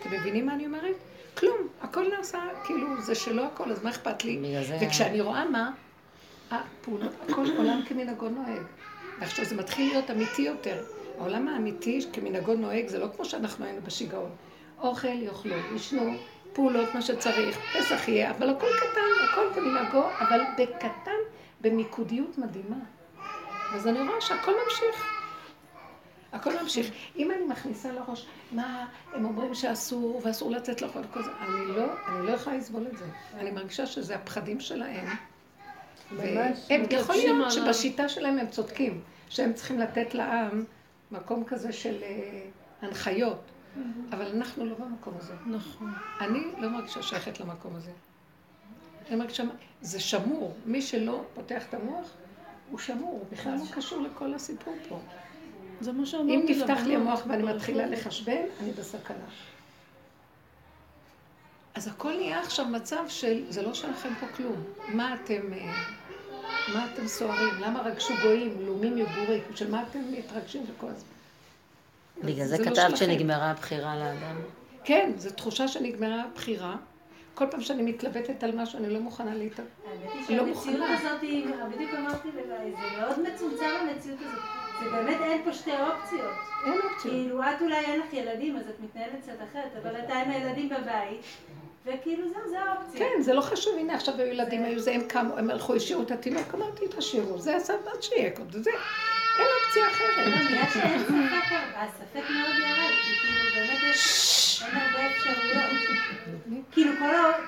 אתם 0.00 0.10
מבינים 0.12 0.46
מה 0.46 0.54
אני 0.54 0.66
אומרת? 0.66 0.96
כלום, 1.34 1.68
הכל 1.80 2.06
נעשה, 2.16 2.38
כאילו, 2.64 3.02
זה 3.02 3.14
שלו 3.14 3.44
הכל, 3.44 3.72
אז 3.72 3.84
מה 3.84 3.90
אכפת 3.90 4.24
לי? 4.24 4.56
וכשאני 4.80 5.20
רואה 5.20 5.44
מה, 5.44 5.70
הפעולות, 6.50 7.12
הכל 7.28 7.46
עולם 7.56 7.80
כמנהגו 7.88 8.28
נוהג. 8.28 8.62
ועכשיו 9.20 9.44
זה 9.44 9.56
מתחיל 9.56 9.92
להיות 9.92 10.10
אמיתי 10.10 10.42
יותר. 10.42 10.84
העולם 11.18 11.48
האמיתי 11.48 12.00
כמנהגו 12.12 12.54
נוהג 12.54 12.88
זה 12.88 12.98
לא 12.98 13.06
כמו 13.16 13.24
שאנחנו 13.24 13.64
היינו 13.64 13.80
בשיגעון. 13.82 14.30
אוכל 14.82 15.22
יאכלו, 15.22 15.54
ישנו, 15.74 16.14
פעולות 16.52 16.94
מה 16.94 17.02
שצריך, 17.02 17.58
פסח 17.76 18.08
יהיה, 18.08 18.30
אבל 18.30 18.50
הכל 18.50 18.66
קטן, 18.76 19.24
הכל 19.30 19.46
כמנהגו, 19.54 20.04
אבל 20.20 20.40
בקטן, 20.58 21.20
במיקודיות 21.60 22.38
מדהימה. 22.38 22.76
אז 23.74 23.86
אני 23.86 24.00
רואה 24.00 24.20
שהכל 24.20 24.52
ממשיך. 24.64 25.06
הכל 26.32 26.62
ממשיך. 26.62 26.90
אם 27.16 27.30
אני 27.30 27.44
מכניסה 27.44 27.92
לראש, 27.92 28.26
מה, 28.52 28.86
הם 29.14 29.24
אומרים 29.24 29.54
שאסור, 29.54 30.20
ואסור 30.24 30.50
לצאת 30.50 30.82
לאכול 30.82 31.02
כל 31.12 31.22
זה, 31.22 31.30
אני 31.40 31.66
לא, 31.66 31.84
אני 32.08 32.26
לא 32.26 32.32
יכולה 32.32 32.56
לסבול 32.56 32.86
את 32.92 32.98
זה. 32.98 33.04
אני 33.38 33.50
מרגישה 33.50 33.86
שזה 33.86 34.14
הפחדים 34.14 34.60
שלהם. 34.60 35.06
והם, 36.16 36.52
יכול 36.90 37.14
להיות. 37.14 37.52
שבשיטה 37.52 38.08
שלהם 38.08 38.38
הם 38.38 38.46
צודקים, 38.48 39.00
שהם 39.28 39.52
צריכים 39.52 39.78
לתת 39.78 40.14
לעם 40.14 40.64
מקום 41.10 41.44
כזה 41.44 41.72
של 41.72 42.02
אה, 42.02 42.40
הנחיות, 42.82 43.40
אבל 44.12 44.26
אנחנו 44.26 44.64
לא 44.64 44.74
במקום 44.74 45.14
הזה. 45.18 45.34
נכון. 45.46 45.92
אני 46.20 46.40
לא 46.58 46.68
מרגישה 46.68 47.02
שייכת 47.02 47.40
למקום 47.40 47.76
הזה. 47.76 47.90
אני 49.08 49.16
מרגישה, 49.16 49.42
זה 49.80 50.00
שמור. 50.00 50.56
מי 50.66 50.82
שלא 50.82 51.24
פותח 51.34 51.62
את 51.68 51.74
המוח, 51.74 52.06
הוא 52.70 52.78
שמור, 52.78 53.10
הוא 53.10 53.24
בכלל 53.32 53.54
לא 53.54 53.64
קשור 53.74 54.02
לכל 54.02 54.34
הסיפור 54.34 54.74
פה. 54.88 55.00
זה 55.80 55.92
מה 55.92 56.06
שאמרתי 56.06 56.34
אם 56.34 56.44
נפתח 56.48 56.80
לי 56.86 56.96
לבנות. 56.96 57.08
המוח 57.08 57.22
ואני 57.28 57.42
מתחילה 57.42 57.86
לחשבן, 57.86 58.42
אני 58.60 58.72
בסכנה. 58.72 59.24
אז 61.74 61.88
הכל 61.88 62.12
נהיה 62.16 62.40
עכשיו 62.40 62.66
מצב 62.66 63.04
של, 63.08 63.44
זה 63.48 63.62
לא 63.62 63.74
שלכם 63.74 64.12
פה 64.20 64.26
כלום. 64.36 64.64
מה 64.88 65.14
אתם, 65.14 65.52
אה, 65.52 65.84
מה 66.74 66.86
אתם 66.92 67.08
סוערים? 67.08 67.54
למה 67.60 67.82
רגשו 67.82 68.14
גויים, 68.22 68.66
לאומים 68.66 68.98
יגורי? 68.98 69.40
של 69.54 69.70
מה 69.70 69.82
אתם 69.82 70.12
מתרגשים 70.12 70.64
וכל 70.68 70.86
הזמן? 70.86 71.19
בגלל 72.24 72.46
זה 72.46 72.56
זה 72.56 72.58
לא 72.58 72.64
כתבת 72.64 72.76
שלכם. 72.76 72.96
שנגמרה 72.96 73.50
הבחירה 73.50 73.96
לאדם. 73.96 74.36
כן, 74.84 75.12
זו 75.16 75.30
תחושה 75.30 75.68
שנגמרה 75.68 76.22
הבחירה. 76.24 76.76
כל 77.34 77.44
פעם 77.50 77.60
שאני 77.60 77.82
מתלבטת 77.82 78.42
על 78.44 78.52
משהו, 78.56 78.78
אני 78.78 78.90
לא 78.94 79.00
מוכנה 79.00 79.34
להתאר. 79.34 79.64
האמת 79.86 80.28
היא 80.28 80.36
לא 80.36 80.44
שהמציאות. 80.46 80.88
הזאת, 81.00 81.22
היא- 81.22 81.46
בדיוק 81.74 81.90
אמרתי 81.98 82.28
לבעי, 82.28 82.70
זה 82.70 83.00
מאוד 83.00 83.20
מצומצם 83.34 83.64
המציאות 83.80 84.18
הזאת. 84.20 84.40
זה 84.84 84.90
באמת 84.90 85.20
אין 85.20 85.44
פה 85.44 85.52
שתי 85.52 85.70
אופציות. 85.70 86.32
אין 86.66 86.72
אופציה. 86.74 87.10
כאילו, 87.10 87.42
את 87.42 87.62
אולי 87.62 87.76
אין 87.76 88.00
לך 88.00 88.12
ילדים, 88.12 88.56
אז 88.56 88.62
את 88.68 88.80
מתנהלת 88.80 89.12
קצת 89.22 89.32
אחרת, 89.50 89.70
אבל 89.82 89.96
אתה 90.04 90.14
עם 90.14 90.30
הילדים 90.30 90.68
בבית, 90.68 91.20
וכאילו 91.86 92.28
זהו, 92.28 92.50
זה 92.50 92.60
האופציה. 92.60 92.98
כן, 93.00 93.22
זה 93.22 93.34
לא 93.34 93.40
חשוב, 93.40 93.78
הנה 93.78 93.94
עכשיו 93.94 94.14
היו 94.18 94.26
ילדים, 94.26 94.64
היו 94.64 94.78
זה, 94.80 94.92
הם 94.94 95.00
קמו, 95.08 95.38
הם 95.38 95.50
הלכו, 95.50 95.74
השאירו 95.74 96.02
את 96.02 96.10
התינוק, 96.10 96.54
אמרתי, 96.54 96.84
תשאירו, 96.96 97.38
זה 97.38 97.56
הסבת 97.56 98.02
שיהיה, 98.02 98.30
זה, 98.50 98.70
אין 99.38 99.46
אופציה 99.64 99.86
אחרת. 99.88 100.26
לא, 100.26 100.50
נראה 100.50 100.70
שאין 100.70 100.98
ספק, 101.04 101.54
הספק 101.76 102.30
מאוד 102.30 102.56
ירד, 102.58 102.92
כי 103.04 103.14
כאילו 103.20 103.50
באמת 103.54 103.82
יש, 103.90 104.62
אין 104.66 104.76
הרבה 104.76 105.06
אפשרויות. 105.06 105.70
כאילו 106.72 106.92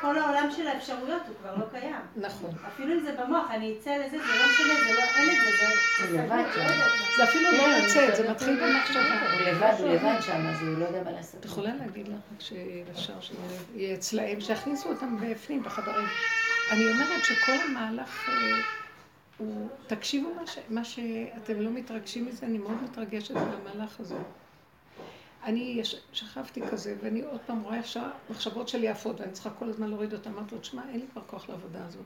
כל 0.01 0.19
העולם 0.19 0.49
של 0.57 0.67
האפשרויות 0.69 1.23
הוא 1.29 1.37
כבר 1.41 1.57
לא 1.57 1.65
קיים. 1.71 2.01
נכון. 2.17 2.51
אפילו 2.69 2.95
אם 2.95 3.01
זה 3.01 3.13
במוח, 3.13 3.51
אני 3.51 3.75
אצא 3.79 3.97
לזה, 3.97 4.19
זה 4.19 4.39
לא 4.39 4.45
משנה, 4.51 4.75
זה 4.75 4.95
לא, 4.95 5.03
אין 5.17 5.31
את 5.31 5.59
זה, 5.59 5.67
זה... 6.07 6.19
לבד 6.19 6.45
לא. 6.57 6.87
זה 7.17 7.25
אפילו 7.25 7.53
לא 7.53 7.59
כן, 7.59 7.83
לצאת, 7.85 8.17
זה 8.17 8.23
הוא 8.23 8.31
מתחיל 8.31 8.61
במחשבה. 8.61 9.33
הוא 9.33 9.41
לבד, 9.41 9.75
הוא 9.79 9.89
לבד 9.89 10.21
שם, 10.21 10.47
אז 10.47 10.63
הוא 10.63 10.79
לא 10.79 10.85
יודע 10.85 11.03
מה 11.03 11.11
לעשות. 11.11 11.41
את 11.41 11.45
יכולה 11.45 11.71
להגיד 11.75 12.09
לך 12.09 12.15
רק 12.15 12.41
שאפשר 12.41 13.15
שיהיה 13.21 13.95
אצלהם, 13.95 14.41
שיכניסו 14.41 14.89
אותם 14.89 15.17
בפנים, 15.21 15.63
בחדרים. 15.63 16.07
אני 16.71 16.91
אומרת 16.91 17.25
שכל 17.25 17.57
המהלך 17.69 18.29
אה, 18.29 18.35
הוא, 19.43 19.69
תקשיבו 19.87 20.35
מה, 20.35 20.47
ש, 20.47 20.59
מה 20.69 20.85
שאתם 20.85 21.61
לא 21.61 21.71
מתרגשים 21.71 22.27
מזה, 22.27 22.47
אני 22.47 22.59
מאוד 22.59 22.83
מתרגשת 22.83 23.35
מהמהלך 23.35 24.01
הזה. 24.01 24.15
אני 25.45 25.75
יש- 25.79 26.01
שכבתי 26.13 26.61
כזה, 26.71 26.97
ואני 27.03 27.21
עוד 27.23 27.41
פעם 27.47 27.63
רואה 27.63 27.85
שהמחשבות 27.85 28.69
שלי 28.69 28.89
עפות, 28.89 29.21
ואני 29.21 29.33
צריכה 29.33 29.51
כל 29.51 29.69
הזמן 29.69 29.89
להוריד 29.89 30.13
אותן. 30.13 30.31
אמרתי 30.31 30.55
לו, 30.55 30.61
תשמע, 30.61 30.83
אין 30.89 31.01
לי 31.01 31.07
כבר 31.13 31.23
כוח 31.27 31.49
לעבודה 31.49 31.85
הזאת. 31.87 32.03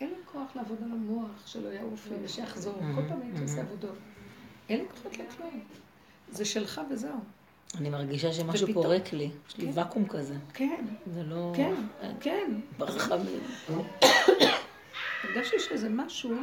אין 0.00 0.08
לי 0.08 0.16
כוח 0.32 0.56
לעבוד 0.56 0.78
על 0.84 0.92
המוח, 0.92 1.46
שלא 1.46 1.68
יעוף 1.68 2.06
לי 2.10 2.16
ושיחזור. 2.24 2.74
כל 2.94 3.02
פעם 3.08 3.20
הייתי 3.22 3.42
עושה 3.42 3.60
עבודות. 3.60 3.96
אין 4.68 4.80
לי 4.80 4.86
כוחות 4.88 5.12
לכלום. 5.18 5.60
זה 6.30 6.44
שלך 6.44 6.80
וזהו. 6.90 7.16
אני 7.78 7.90
מרגישה 7.90 8.32
שמשהו 8.32 8.66
ופתאום- 8.66 8.84
פה 8.84 8.90
ריק 8.90 9.12
לי. 9.12 9.30
יש 9.48 9.56
לי 9.58 9.72
כן. 9.72 9.78
ואקום 9.78 10.06
כזה. 10.08 10.34
כן, 10.54 10.84
זה 11.14 11.22
לא... 11.22 11.52
כן. 11.56 11.74
כן. 12.20 12.50
ברחמים. 12.78 13.40
הרגשתי 15.24 15.60
שזה 15.60 15.88
משהו 15.88 16.34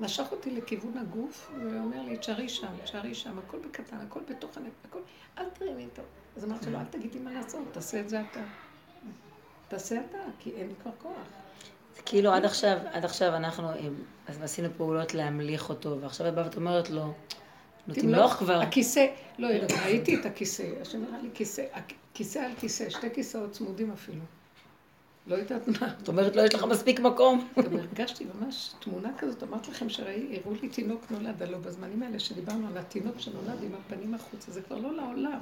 משך 0.00 0.26
אותי 0.32 0.50
לכיוון 0.50 0.98
הגוף, 0.98 1.50
ואומר 1.72 2.02
לי, 2.02 2.16
תשארי 2.16 2.48
שם, 2.48 2.66
תשארי 2.84 3.14
שם, 3.14 3.38
הכל 3.38 3.58
בקטן, 3.58 3.96
הכל 3.96 4.20
בתוך 4.28 4.56
הנפש, 4.56 4.84
הכל, 4.84 4.98
אל 5.38 5.44
תרימי 5.50 5.84
איתו. 5.84 6.02
אז 6.36 6.44
אמרתי 6.44 6.70
לו, 6.70 6.78
אל 6.78 6.84
תגיד 6.84 7.14
לי 7.14 7.20
מה 7.20 7.32
לעשות, 7.32 7.62
תעשה 7.72 8.00
את 8.00 8.08
זה 8.08 8.20
אתה. 8.20 8.40
תעשה 9.68 10.00
אתה, 10.10 10.18
כי 10.38 10.50
אין 10.50 10.68
לי 10.68 10.74
כבר 10.82 10.90
כוח. 11.02 11.16
כאילו 12.06 12.32
עד 12.32 12.44
עכשיו, 12.44 12.78
עד 12.92 13.04
עכשיו 13.04 13.36
אנחנו 13.36 13.68
אז 14.26 14.42
עשינו 14.42 14.68
פעולות 14.76 15.14
להמליך 15.14 15.68
אותו, 15.68 15.98
ועכשיו 16.00 16.28
את 16.28 16.34
באה 16.34 16.44
ואת 16.44 16.56
אומרת 16.56 16.90
לו, 16.90 17.12
נו 17.86 17.94
תמלוך 17.94 18.32
כבר. 18.32 18.60
הכיסא, 18.60 19.06
לא 19.38 19.48
ראיתי 19.84 20.20
את 20.20 20.26
הכיסא, 20.26 20.64
השם 20.80 21.02
נראה 21.02 21.18
לי 21.22 21.28
כיסא, 21.34 21.62
כיסא 22.14 22.38
על 22.38 22.52
כיסא, 22.60 22.90
שתי 22.90 23.14
כיסאות 23.14 23.50
צמודים 23.50 23.92
אפילו. 23.92 24.20
לא 25.26 25.34
יודעת 25.34 25.68
מה. 25.68 25.94
זאת 25.98 26.08
אומרת, 26.08 26.36
לא 26.36 26.42
יש 26.42 26.54
לך 26.54 26.64
מספיק 26.64 27.00
מקום. 27.00 27.48
גם 27.64 27.76
הרגשתי 27.76 28.26
ממש 28.34 28.72
תמונה 28.80 29.10
כזאת, 29.18 29.42
אמרתי 29.42 29.70
לכם 29.70 29.88
שהראו 29.88 30.52
לי 30.62 30.68
תינוק 30.68 31.10
נולד, 31.10 31.42
הלוא 31.42 31.58
בזמנים 31.58 32.02
האלה 32.02 32.18
שדיברנו 32.18 32.66
על 32.66 32.78
התינוק 32.78 33.20
שנולד 33.20 33.62
עם 33.62 33.72
הפנים 33.74 34.14
החוצה, 34.14 34.52
זה 34.52 34.62
כבר 34.62 34.78
לא 34.78 34.94
לעולם, 34.94 35.38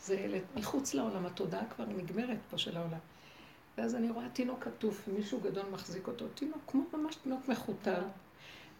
זה 0.00 0.40
מחוץ 0.56 0.94
לעולם, 0.94 1.26
התודעה 1.26 1.64
כבר 1.76 1.84
נגמרת 1.96 2.38
פה 2.50 2.58
של 2.58 2.76
העולם. 2.76 2.98
ואז 3.78 3.94
אני 3.94 4.10
רואה 4.10 4.28
תינוק 4.32 4.66
עטוף, 4.66 5.08
מישהו 5.16 5.40
גדול 5.40 5.64
מחזיק 5.72 6.06
אותו, 6.08 6.24
תינוק 6.34 6.58
כמו 6.66 6.82
ממש 6.92 7.14
תינוק 7.14 7.48
מחוטל, 7.48 8.02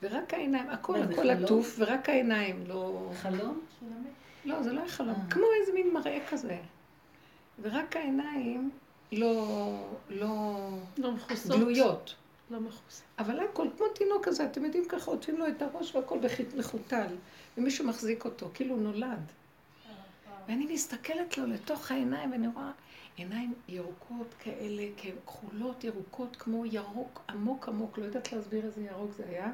ורק 0.03 0.35
העיניים, 0.35 0.71
הכל, 0.71 1.03
הכל? 1.03 1.31
עטוף, 1.31 1.77
ורק 1.79 2.09
העיניים, 2.09 2.65
לא... 2.67 3.11
חלום? 3.23 3.61
לא, 4.45 4.63
זה 4.63 4.73
לא 4.73 4.81
היה 4.81 4.89
חלום, 4.89 5.15
אה. 5.15 5.31
כמו 5.31 5.45
איזה 5.61 5.73
מין 5.73 5.95
מראה 5.95 6.19
כזה. 6.31 6.59
ורק 7.63 7.97
העיניים 7.97 8.71
לא, 9.13 9.89
לא 10.09 10.69
לא 10.99 11.13
מכוסות. 11.13 11.57
גלויות. 11.57 12.15
לא 12.51 12.61
מכוסות. 12.61 13.03
אבל 13.19 13.41
הכל 13.41 13.69
כמו 13.77 13.89
תינוק 13.89 14.25
כזה, 14.25 14.45
אתם 14.45 14.65
יודעים 14.65 14.85
ככה, 14.89 15.11
עוטפים 15.11 15.37
לו 15.39 15.49
את 15.49 15.63
הראש 15.63 15.95
והכל 15.95 16.19
בחית 16.23 16.55
מחותל, 16.55 17.17
ומישהו 17.57 17.87
מחזיק 17.87 18.25
אותו, 18.25 18.51
כאילו 18.55 18.75
הוא 18.75 18.83
נולד. 18.83 19.33
ואני 20.49 20.67
מסתכלת 20.67 21.39
לו 21.39 21.47
לתוך 21.47 21.91
העיניים, 21.91 22.33
ואני 22.33 22.49
רואה 22.49 22.71
עיניים 23.17 23.55
ירוקות 23.69 24.35
כאלה, 24.39 24.83
כחולות 24.97 25.85
ירוקות, 25.85 26.37
כמו 26.37 26.67
ירוק 26.67 27.21
עמוק 27.29 27.69
עמוק, 27.69 27.99
לא 27.99 28.05
יודעת 28.05 28.33
להסביר 28.33 28.65
איזה 28.65 28.83
ירוק 28.83 29.13
זה 29.13 29.25
היה. 29.29 29.53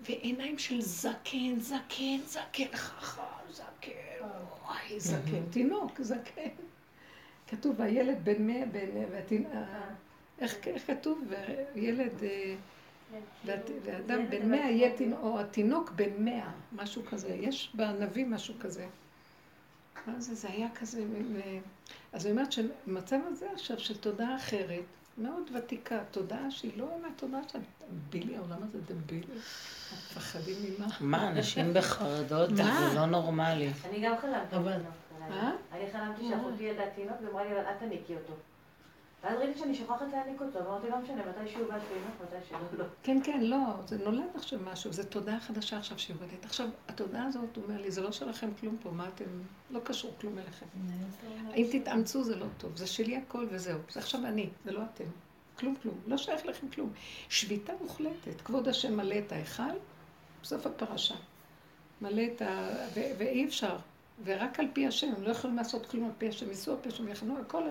ועיניים 0.00 0.58
של 0.58 0.80
זקן, 0.80 1.60
זקן, 1.60 2.18
זקן, 2.26 2.76
חכם, 2.76 3.22
זקן, 3.50 3.90
וואי, 4.64 5.00
זקן, 5.00 5.42
תינוק, 5.50 6.00
זקן. 6.00 6.48
כתוב, 7.48 7.80
הילד 7.80 8.16
בן 8.24 8.46
מאה, 8.46 8.62
בן... 8.72 8.88
והתינוק... 9.12 9.52
איך 10.38 10.54
איך 10.66 10.86
כתוב? 10.86 11.24
ילד... 11.74 12.10
אה, 12.22 12.54
ואת- 13.46 13.70
ואדם 13.84 14.30
בן 14.30 14.50
מאה 14.50 14.70
יהיה 14.70 14.96
תינוק, 14.96 15.18
או 15.22 15.40
התינוק 15.40 15.90
בן 15.90 16.24
מאה, 16.24 16.50
משהו 16.72 17.02
כזה. 17.10 17.28
יש 17.28 17.70
בנביא 17.74 18.26
משהו 18.26 18.54
כזה. 18.60 18.86
מה 20.06 20.20
זה? 20.20 20.34
זה 20.34 20.48
היה 20.50 20.68
כזה... 20.74 21.04
מין, 21.04 21.40
אה, 21.44 21.58
אז 22.12 22.26
אני 22.26 22.32
אומרת 22.32 22.52
שבמצב 22.52 23.16
הזה 23.26 23.46
עכשיו 23.54 23.78
של 23.78 23.96
תודעה 23.96 24.36
אחרת, 24.36 24.82
מאוד 25.18 25.50
ותיקה, 25.54 25.98
תודעה 26.10 26.50
שהיא 26.50 26.72
לא 26.76 26.88
מהתודעה 27.02 27.40
של 27.52 27.58
דבילי, 28.08 28.36
העולם 28.36 28.58
הזה 28.62 28.78
דבילי. 28.80 29.26
מפחדים 29.92 30.56
ממה? 30.78 30.86
מה, 31.00 31.28
אנשים 31.28 31.74
בחרדות? 31.74 32.56
זה 32.56 32.62
לא 32.94 33.06
נורמלי. 33.06 33.70
אני 33.88 34.00
גם 34.00 34.14
חלמתי. 34.20 34.56
אה? 35.30 35.50
אני 35.72 35.92
חלמתי 35.92 36.28
שאחותי 36.28 36.62
ילדה 36.62 36.90
תינוק 36.90 37.16
ואמרה 37.24 37.44
לי, 37.44 37.52
אבל 37.52 37.60
את 37.60 37.78
תניקי 37.78 38.14
אותו. 38.14 38.32
ואז 39.24 39.38
ראיתי 39.38 39.58
שאני 39.58 39.74
שוכחת 39.74 40.06
להניק 40.12 40.40
אותו, 40.40 40.60
אמרתי, 40.60 40.90
לא 40.90 40.98
משנה, 40.98 41.22
מתי 41.26 41.52
שהוא 41.52 41.68
בא 41.68 41.78
תינוק, 41.78 42.22
מתי 42.22 42.48
שלא, 42.48 42.58
לא. 42.78 42.84
כן, 43.02 43.18
כן, 43.24 43.40
לא, 43.40 43.58
זה 43.86 43.98
נולד 43.98 44.28
עכשיו 44.34 44.58
משהו, 44.64 44.92
זו 44.92 45.02
תודעה 45.04 45.40
חדשה 45.40 45.78
עכשיו 45.78 45.98
שיורדת. 45.98 46.44
עכשיו, 46.44 46.68
התודעה 46.88 47.26
הזאת, 47.26 47.56
הוא 47.56 47.64
אומר 47.64 47.80
לי, 47.80 47.90
זה 47.90 48.00
לא 48.00 48.12
שלכם 48.12 48.48
כלום 48.60 48.76
פה, 48.82 48.90
מה 48.90 49.08
אתם, 49.08 49.24
לא 49.70 49.80
קשור 49.84 50.14
כלום 50.20 50.38
אליכם. 50.38 50.66
אם 51.56 51.66
תתאמצו 51.72 52.24
זה 52.24 52.36
לא 52.36 52.46
טוב, 52.58 52.76
זה 52.76 52.86
שלי 52.86 53.16
הכל 53.16 53.46
וזהו. 53.50 53.78
זה 53.90 54.00
עכשיו 54.00 54.26
אני, 54.26 54.48
זה 54.64 54.72
לא 54.72 54.80
אתם. 54.94 55.04
כלום 55.58 55.74
כלום, 55.82 55.94
לא 56.06 56.16
שייך 56.16 56.46
לכם 56.46 56.68
כלום. 56.68 56.92
שביתה 57.28 57.72
מוחלטת, 57.80 58.40
כבוד 58.40 58.68
השם 58.68 58.96
מלא 58.96 59.18
את 59.18 59.32
ההיכל, 59.32 59.62
בסוף 60.42 60.66
הפרשה. 60.66 61.14
מלא 62.00 62.22
את 62.34 62.42
ה... 62.42 62.68
ואי 62.94 63.44
אפשר. 63.44 63.76
ורק 64.24 64.60
על 64.60 64.66
פי 64.72 64.86
השם, 64.86 65.12
הם 65.16 65.22
לא 65.22 65.30
יכולים 65.30 65.56
לעשות 65.56 65.86
כלום 65.86 66.04
על 66.04 66.12
פי 66.18 66.28
השם, 66.28 66.48
ייסעו 66.48 66.74
על 66.74 66.80
פי 66.82 66.88
השם, 66.88 67.08
יכנו 67.08 67.38
הכל, 67.38 67.62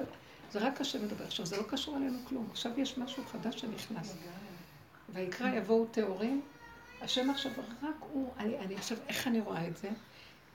זה 0.52 0.60
רק 0.60 0.82
השם 0.82 1.06
מדבר. 1.06 1.26
עכשיו, 1.26 1.46
זה 1.46 1.58
לא 1.58 1.64
קשור 1.64 1.98
אלינו 1.98 2.20
כלום. 2.24 2.48
עכשיו 2.52 2.72
יש 2.80 2.98
משהו 2.98 3.24
חדש 3.32 3.62
שנכנס. 3.62 4.16
ויקרא 5.14 5.56
יבואו 5.56 5.86
טהורים, 5.86 6.42
השם 7.02 7.30
עכשיו, 7.30 7.52
רק 7.84 7.96
הוא, 8.00 8.34
אני, 8.38 8.60
אני 8.60 8.76
עכשיו, 8.76 8.98
איך 9.08 9.28
אני 9.28 9.40
רואה 9.40 9.68
את 9.68 9.78
זה? 9.78 9.90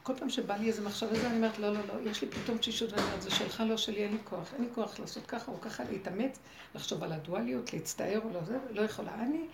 כל 0.03 0.17
פעם 0.17 0.31
שבא 0.31 0.57
לי 0.57 0.69
איזה 0.69 0.83
מחשב 0.83 1.07
וזה, 1.11 1.27
אני 1.27 1.37
אומרת, 1.37 1.59
לא, 1.59 1.73
לא, 1.73 1.81
לא, 1.87 2.11
יש 2.11 2.23
לי 2.23 2.29
פתאום 2.31 2.59
תשישות, 2.59 2.93
ואני 2.93 3.03
אומרת, 3.03 3.23
זה 3.23 3.31
שלך, 3.31 3.63
לא 3.67 3.77
שלי, 3.77 4.05
אין 4.05 4.13
לי 4.13 4.19
כוח. 4.25 4.55
אין 4.55 4.63
לי 4.63 4.69
כוח 4.75 5.01
לעשות 5.01 5.27
ככה 5.27 5.53
או 5.53 5.61
ככה, 5.61 5.85
להתאמץ, 5.91 6.39
לחשוב 6.75 7.03
על 7.03 7.13
הדואליות, 7.13 7.73
להצטער 7.73 8.21
או 8.25 8.31
לא 8.33 8.45
זה, 8.45 8.59
לא 8.71 8.83
יכולה. 8.83 9.15
אני, 9.15 9.47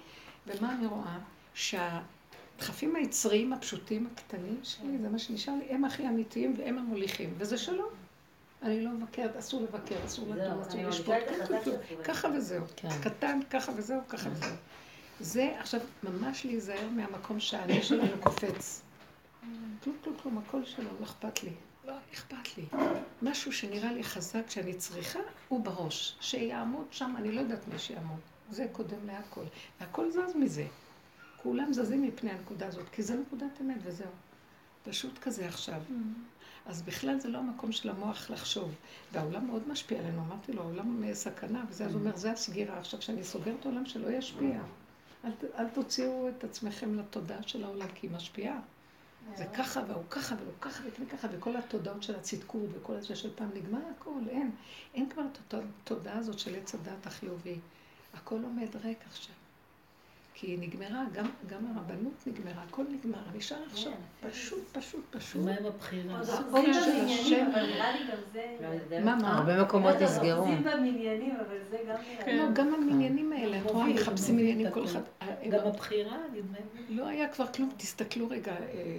ומה 0.47 0.75
אני 0.75 0.87
רואה? 0.87 1.19
שהדחפים 2.59 2.97
היצריים 2.97 3.53
הפשוטים, 3.53 4.09
הקטנים 4.13 4.61
שלי, 4.63 4.99
זה 4.99 5.09
מה 5.09 5.19
שנשאר 5.19 5.55
לי, 5.55 5.65
הם 5.75 5.85
הכי 5.85 6.09
אמיתיים 6.09 6.55
והם 6.59 6.79
המוליכים, 6.79 7.35
וזה 7.39 7.59
שלום. 7.59 7.89
אני 8.63 8.85
לא 8.85 8.91
מבקרת, 8.91 9.37
אסור 9.37 9.63
לבקר, 9.63 10.05
אסור 10.07 10.29
לדון, 10.29 10.61
אסור 10.61 10.83
לשפוט, 10.83 11.15
החזק 11.31 11.65
כלום, 11.65 11.77
שלך. 11.89 12.07
ככה 12.07 12.29
וזהו. 12.37 12.65
כן. 12.77 12.89
קטן, 13.03 13.41
ככה 13.51 13.73
וזהו, 13.77 14.01
ככה 14.09 14.31
וזהו. 14.31 14.57
זה 15.21 15.55
עכשיו 15.59 15.81
ממש 16.03 16.45
להיזהר 16.47 16.89
מהמקום 16.91 17.41
שהאני 17.41 17.83
שלנו 17.83 18.21
קופץ. 18.21 18.83
כלום, 19.85 19.97
כלום, 20.05 20.17
כלום, 20.23 20.39
הכל 20.39 20.65
שלו, 20.65 20.85
לא 21.01 21.05
אכפת 21.05 21.43
לי. 21.43 21.53
לא 21.85 21.93
אכפת 22.15 22.57
לי. 22.59 22.65
משהו 23.23 23.53
שנראה 23.53 23.93
לי 23.93 24.05
חזק 24.05 24.51
שאני 24.51 24.75
צריכה, 24.75 25.19
הוא 25.49 25.65
בראש. 25.65 26.17
שיעמוד 26.21 26.87
שם, 26.91 27.15
אני 27.19 27.33
לא 27.33 27.41
יודעת 27.41 27.69
מי 27.69 27.79
שיעמוד. 27.79 28.21
זה 28.51 28.67
קודם 28.73 29.07
להכל. 29.07 29.45
והכל 29.81 30.11
זז 30.11 30.37
מזה. 30.37 30.67
כולם 31.45 31.73
זזים 31.73 32.03
מפני 32.03 32.31
הנקודה 32.31 32.67
הזאת, 32.67 32.89
כי 32.93 33.03
זה 33.03 33.17
נקודת 33.17 33.61
אמת 33.61 33.77
וזהו. 33.83 34.07
פשוט 34.85 35.19
כזה 35.19 35.47
עכשיו. 35.49 35.81
אז 36.67 36.83
בכלל 36.83 37.21
זה 37.21 37.29
לא 37.29 37.39
המקום 37.39 37.73
של 37.73 37.91
המוח 37.91 38.31
לחשוב. 38.31 38.75
והעולם 39.13 39.47
מאוד 39.47 39.69
משפיע 39.69 39.99
עלינו, 39.99 40.23
אמרתי 40.23 40.53
לו, 40.53 40.63
העולם 40.63 41.15
סכנה, 41.15 41.65
וזה, 41.69 41.85
אז 41.87 41.93
הוא 41.95 42.01
אומר, 42.01 42.17
זה 42.17 42.33
הסגירה. 42.33 42.79
עכשיו, 42.79 43.01
כשאני 43.01 43.25
סוגר 43.25 43.55
את 43.61 43.67
העולם 43.67 43.87
שלא 43.87 44.11
ישפיע, 44.11 44.61
אל, 45.25 45.31
ת- 45.33 45.55
אל 45.59 45.69
תוציאו 45.69 46.29
את 46.29 46.45
עצמכם 46.45 46.95
לתודעה 46.99 47.43
של 47.43 47.65
העולם, 47.65 47.87
כי 47.95 48.07
היא 48.07 48.15
משפיעה. 48.17 48.61
זה 49.37 49.45
ככה, 49.55 49.81
והוא 49.89 50.03
ככה, 50.11 50.35
והוא 50.41 50.53
ככה, 50.61 50.83
וכן 50.87 51.07
ככה, 51.17 51.29
וכל 51.33 51.57
התודעות 51.57 52.03
של 52.03 52.15
הצדקות, 52.17 52.69
וכל 52.73 52.95
הזה 52.95 53.17
של 53.17 53.31
פעם, 53.35 53.49
נגמר 53.55 53.81
הכל, 53.97 54.11
אין. 54.29 54.51
אין 54.95 55.09
כבר 55.11 55.23
את 55.49 55.55
התודעה 55.55 56.19
הזאת 56.19 56.39
של 56.39 56.55
עץ 56.55 56.75
הדת 56.75 57.07
החיובי. 57.07 57.59
הכל 58.15 58.39
עומד 58.45 58.69
ריק 58.85 58.99
עכשיו. 59.07 59.35
כי 60.37 60.47
היא 60.47 60.59
נגמרה, 60.59 61.03
גם, 61.13 61.25
גם 61.47 61.59
הרבנות 61.77 62.27
נגמרה, 62.27 62.63
הכל 62.69 62.83
נגמר. 62.91 63.19
נשאר 63.37 63.57
עכשיו 63.73 63.93
פשוט, 64.31 64.59
פשוט, 64.73 65.01
פשוט. 65.11 65.45
מה 65.45 65.51
עם 65.51 65.67
הבחירה? 65.67 66.19
עוד 66.19 66.29
האור 66.29 66.43
אוחזים 66.59 66.75
של 66.75 66.81
השם. 67.05 67.47
אבל 67.55 67.63
נראה 67.67 67.93
לי 67.93 67.99
גם 68.13 68.19
זה... 68.89 69.01
מה, 69.05 69.17
מה? 69.17 69.39
הרבה 69.39 69.63
מקומות 69.63 69.95
נסגרו. 70.01 70.39
אוחזים 70.41 70.63
בבניינים, 70.65 71.37
אבל 71.37 71.57
זה 71.71 71.77
גם 71.89 71.97
נראה 72.13 72.27
לי... 72.33 72.39
לא, 72.39 72.53
גם 72.53 72.75
המניינים 72.75 73.33
האלה, 73.33 73.59
את 73.59 73.71
רואה, 73.71 73.87
מחפשים 73.87 74.39
עניינים 74.39 74.71
כל 74.71 74.85
אחד. 74.85 75.01
גם 75.51 75.67
הבחירה, 75.67 76.17
נדמה 76.33 76.59
לי. 76.89 76.97
לא 76.97 77.07
היה 77.09 77.29
כבר 77.29 77.47
כלום, 77.47 77.71
תסתכלו 77.77 78.29
רגע, 78.31 78.53
אה, 78.53 78.99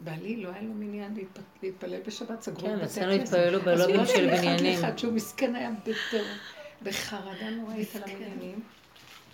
בעלי 0.00 0.36
לא 0.36 0.48
היה 0.48 0.62
לו 0.62 0.72
מניין 0.74 1.14
להתפ- 1.16 1.40
להתפלל 1.62 2.00
בשבת, 2.06 2.42
סגרו 2.42 2.60
כן, 2.60 2.72
את 2.72 2.76
בתי 2.76 2.84
אצלנו 2.84 3.12
הכנסת. 3.12 3.32
התפללו 3.34 3.58
אז 3.58 3.64
בלובים 3.64 3.96
הוא 3.96 4.04
של 4.06 4.20
הולך 4.20 4.32
לאחד 4.32 4.42
בניינים. 4.44 4.80
לאחד, 4.82 4.98
שהוא 4.98 5.12
מסכן 5.12 5.54
היה 5.54 5.70
בטר- 5.82 6.24
בחרדה 6.82 7.50
נוראית 7.50 7.96
על 7.96 8.02
המניינים. 8.02 8.60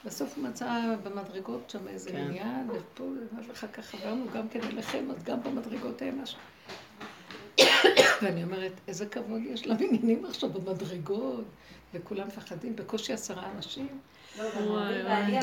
בסוף 0.09 0.37
הוא 0.37 0.44
מצא 0.44 0.94
במדרגות 1.03 1.71
שם 1.71 1.88
איזה 1.88 2.11
כן. 2.11 2.25
מניין, 2.25 2.71
ופה, 2.71 3.05
ואחר 3.49 3.66
כך 3.66 3.94
עברנו 3.94 4.25
גם 4.35 4.49
כן 4.49 4.61
אליכם, 4.62 5.05
אז 5.11 5.25
גם 5.25 5.42
במדרגות 5.42 6.03
היה 6.03 6.12
משהו. 6.12 6.38
ואני 8.23 8.44
אומרת, 8.44 8.73
איזה 8.88 9.07
כבוד 9.07 9.40
יש 9.44 9.66
לבניינים 9.66 10.25
עכשיו 10.25 10.51
במדרגות, 10.51 11.44
וכולם 11.94 12.27
מפחדים, 12.27 12.77
בקושי 12.77 13.12
עשרה 13.12 13.42
אנשים. 13.57 13.88
לא. 14.38 14.44
ואני 14.55 15.38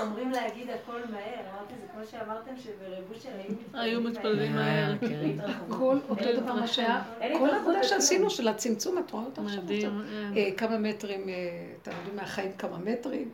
אומרים 0.00 0.30
להגיד 0.30 0.70
הכל 0.70 1.00
מהר. 1.10 1.40
אמרתי, 1.52 1.74
זה 1.80 1.86
כמו 1.92 2.02
שאמרתם 2.10 2.50
שבריבוש 2.56 3.22
של 3.22 3.28
היו 3.74 3.80
היו 3.80 4.00
מתפללים 4.00 4.54
מהר, 4.54 4.94
מהר. 5.00 5.08
כן. 5.08 5.36
הכל 5.40 5.98
אותו 6.08 6.24
דבר 6.36 6.52
מה 6.54 6.66
שהיה, 6.66 7.02
כל 7.38 7.50
העבודה. 7.50 7.84
שעשינו 7.84 8.30
של 8.30 8.48
הצמצום, 8.48 8.98
את 8.98 9.10
רואה 9.10 9.24
אותה. 9.24 9.42
עכשיו? 9.42 9.62
כן. 9.68 9.90
אה, 10.36 10.50
כמה 10.56 10.78
מטרים, 10.78 11.28
אה, 11.28 11.34
אתם 11.82 11.90
יודעים 11.98 12.16
מהחיים 12.16 12.52
כמה 12.58 12.78
מטרים? 12.78 13.30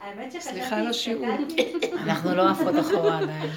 האמת 0.00 0.32
שחשבתי... 0.32 0.40
סליחה 0.40 0.76
על 0.76 0.86
השיעור. 0.86 1.26
אנחנו 2.02 2.34
לא 2.34 2.50
עפות 2.50 2.74
אחורה 2.80 3.18
עדיין. 3.18 3.50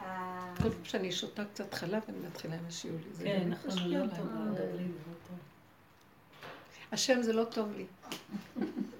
אה, 0.00 0.52
כל 0.56 0.70
פעם 0.70 0.84
שאני 0.84 1.12
שותה 1.12 1.44
קצת 1.44 1.74
חלב, 1.74 2.02
אני 2.08 2.18
מתחילה 2.26 2.54
עם 2.54 2.64
השיעור. 2.68 2.98
כן, 3.24 3.48
נכון, 3.48 3.90
לא 3.90 3.98
לא. 3.98 4.12
השם 6.92 7.22
זה 7.22 7.32
לא 7.32 7.44
טוב 7.44 7.72
לי. 7.76 7.86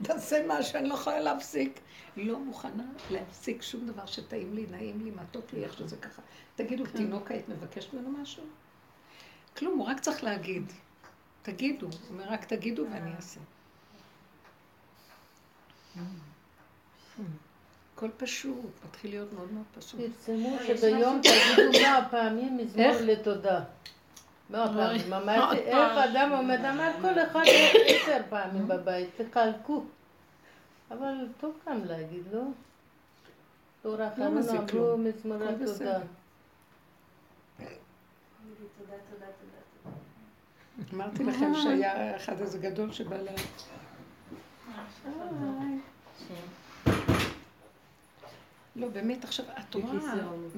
תעשה 0.03 0.45
משהו, 0.49 0.79
אני 0.79 0.89
לא 0.89 0.95
יכולה 0.95 1.21
להפסיק. 1.21 1.81
לא 2.17 2.39
מוכנה 2.39 2.85
להפסיק 3.11 3.63
שום 3.63 3.87
דבר 3.87 4.07
שטעים 4.07 4.55
לי, 4.55 4.67
נעים 4.71 5.05
לי, 5.05 5.11
מתוק 5.11 5.53
לי, 5.53 5.65
איך 5.65 5.79
שזה 5.79 5.97
ככה. 5.97 6.23
תגידו, 6.57 6.85
תינוק 6.87 7.31
היית 7.31 7.49
מבקשת 7.49 7.95
ממנו 7.95 8.11
משהו? 8.11 8.43
כלום, 9.57 9.79
הוא 9.79 9.87
רק 9.87 10.01
צריך 10.01 10.25
להגיד. 10.25 10.73
תגידו, 11.43 11.87
הוא 11.87 11.95
אומר, 12.11 12.25
רק 12.29 12.45
תגידו 12.45 12.85
ואני 12.93 13.17
אעשה. 13.17 13.41
הכל 17.95 18.09
פשוט, 18.17 18.71
מתחיל 18.89 19.11
להיות 19.11 19.33
מאוד 19.33 19.53
מאוד 19.53 19.65
פשוט. 19.79 20.01
לא, 20.01 20.35
יש 20.35 20.81
שביום 20.81 21.21
תגידו 21.23 21.79
מאה 21.83 22.09
פעמים 22.11 22.57
מזמור? 22.57 22.93
לתודה. 23.01 23.61
מאה 24.51 24.67
פעמים. 24.75 25.13
אמרתי, 25.13 25.57
איך. 25.57 25.99
אדם 25.99 26.33
עומד, 26.33 26.59
אמר 26.65 26.91
כל 27.01 27.23
אחד 27.23 27.43
עשר 27.89 28.21
פעמים 28.29 28.69
בבית, 28.69 29.09
תחלקו. 29.31 29.85
אבל 30.91 31.15
טוב 31.41 31.55
גם 31.67 31.85
להגיד, 31.85 32.23
לא? 32.33 32.43
לא 33.85 34.31
מזיק 34.31 34.75
אמרו. 34.75 34.99
מזמור 34.99 35.37
התודה. 35.37 35.65
בסדר. 35.65 36.01
תודה, 37.59 37.65
תודה, 38.79 38.97
תודה, 39.11 39.27
תודה. 39.83 39.97
אמרתי 40.95 41.25
לכם 41.25 41.55
שהיה 41.55 42.17
אחד 42.17 42.41
איזה 42.41 42.59
גדול 42.59 42.93
שבא 42.93 43.17
ל... 43.17 43.29
לא, 48.77 48.89
באמת, 48.89 49.25
עכשיו, 49.25 49.45
את 49.59 49.75
רואה, 49.75 50.15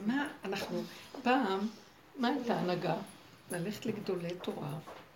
מה 0.07 0.27
אנחנו, 0.45 0.83
פעם, 1.23 1.59
מה 2.19 2.29
הייתה 2.29 2.55
הנהגה? 2.55 2.95
ללכת 3.51 3.87
לגדולי 3.87 4.29
תורה, 4.43 4.69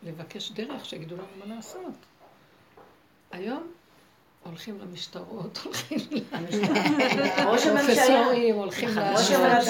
לבקש 0.03 0.51
דרך 0.51 0.85
שיגידו 0.85 1.17
לנו 1.17 1.25
מה 1.47 1.55
לעשות. 1.55 1.93
היום 3.33 3.63
הולכים 4.43 4.79
למשטרות, 4.81 5.59
הולכים. 5.65 5.99
לפרופסורים, 7.19 8.55
הולכים 8.55 8.89
למשרד 8.89 9.69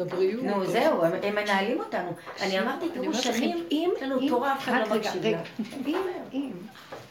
הבריאות. 0.00 0.42
נו, 0.42 0.66
זהו, 0.66 1.04
הם 1.04 1.34
מנהלים 1.34 1.80
אותנו. 1.80 2.10
אני 2.40 2.60
אמרתי, 2.60 2.86
תראו, 2.94 3.14
שנים, 3.14 3.66
אם, 3.70 3.90
אם- 4.20 4.28
תורה, 4.28 4.52
אף 4.54 4.58
אחד 4.62 4.72
רק 4.72 4.88
לא 4.88 4.94
רגע, 4.94 5.08
מקשיב 5.08 5.24
רגע. 5.24 5.36
לה. 5.36 5.42
אם, 5.86 5.98
אם, 6.32 6.50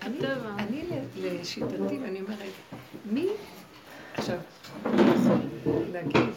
אני, 0.01 0.83
לשיטתי, 1.15 1.99
ואני 2.03 2.21
אומרת, 2.21 2.53
מי, 3.05 3.27
עכשיו, 4.13 4.39
יכול 4.85 5.83
להגיד, 5.91 6.29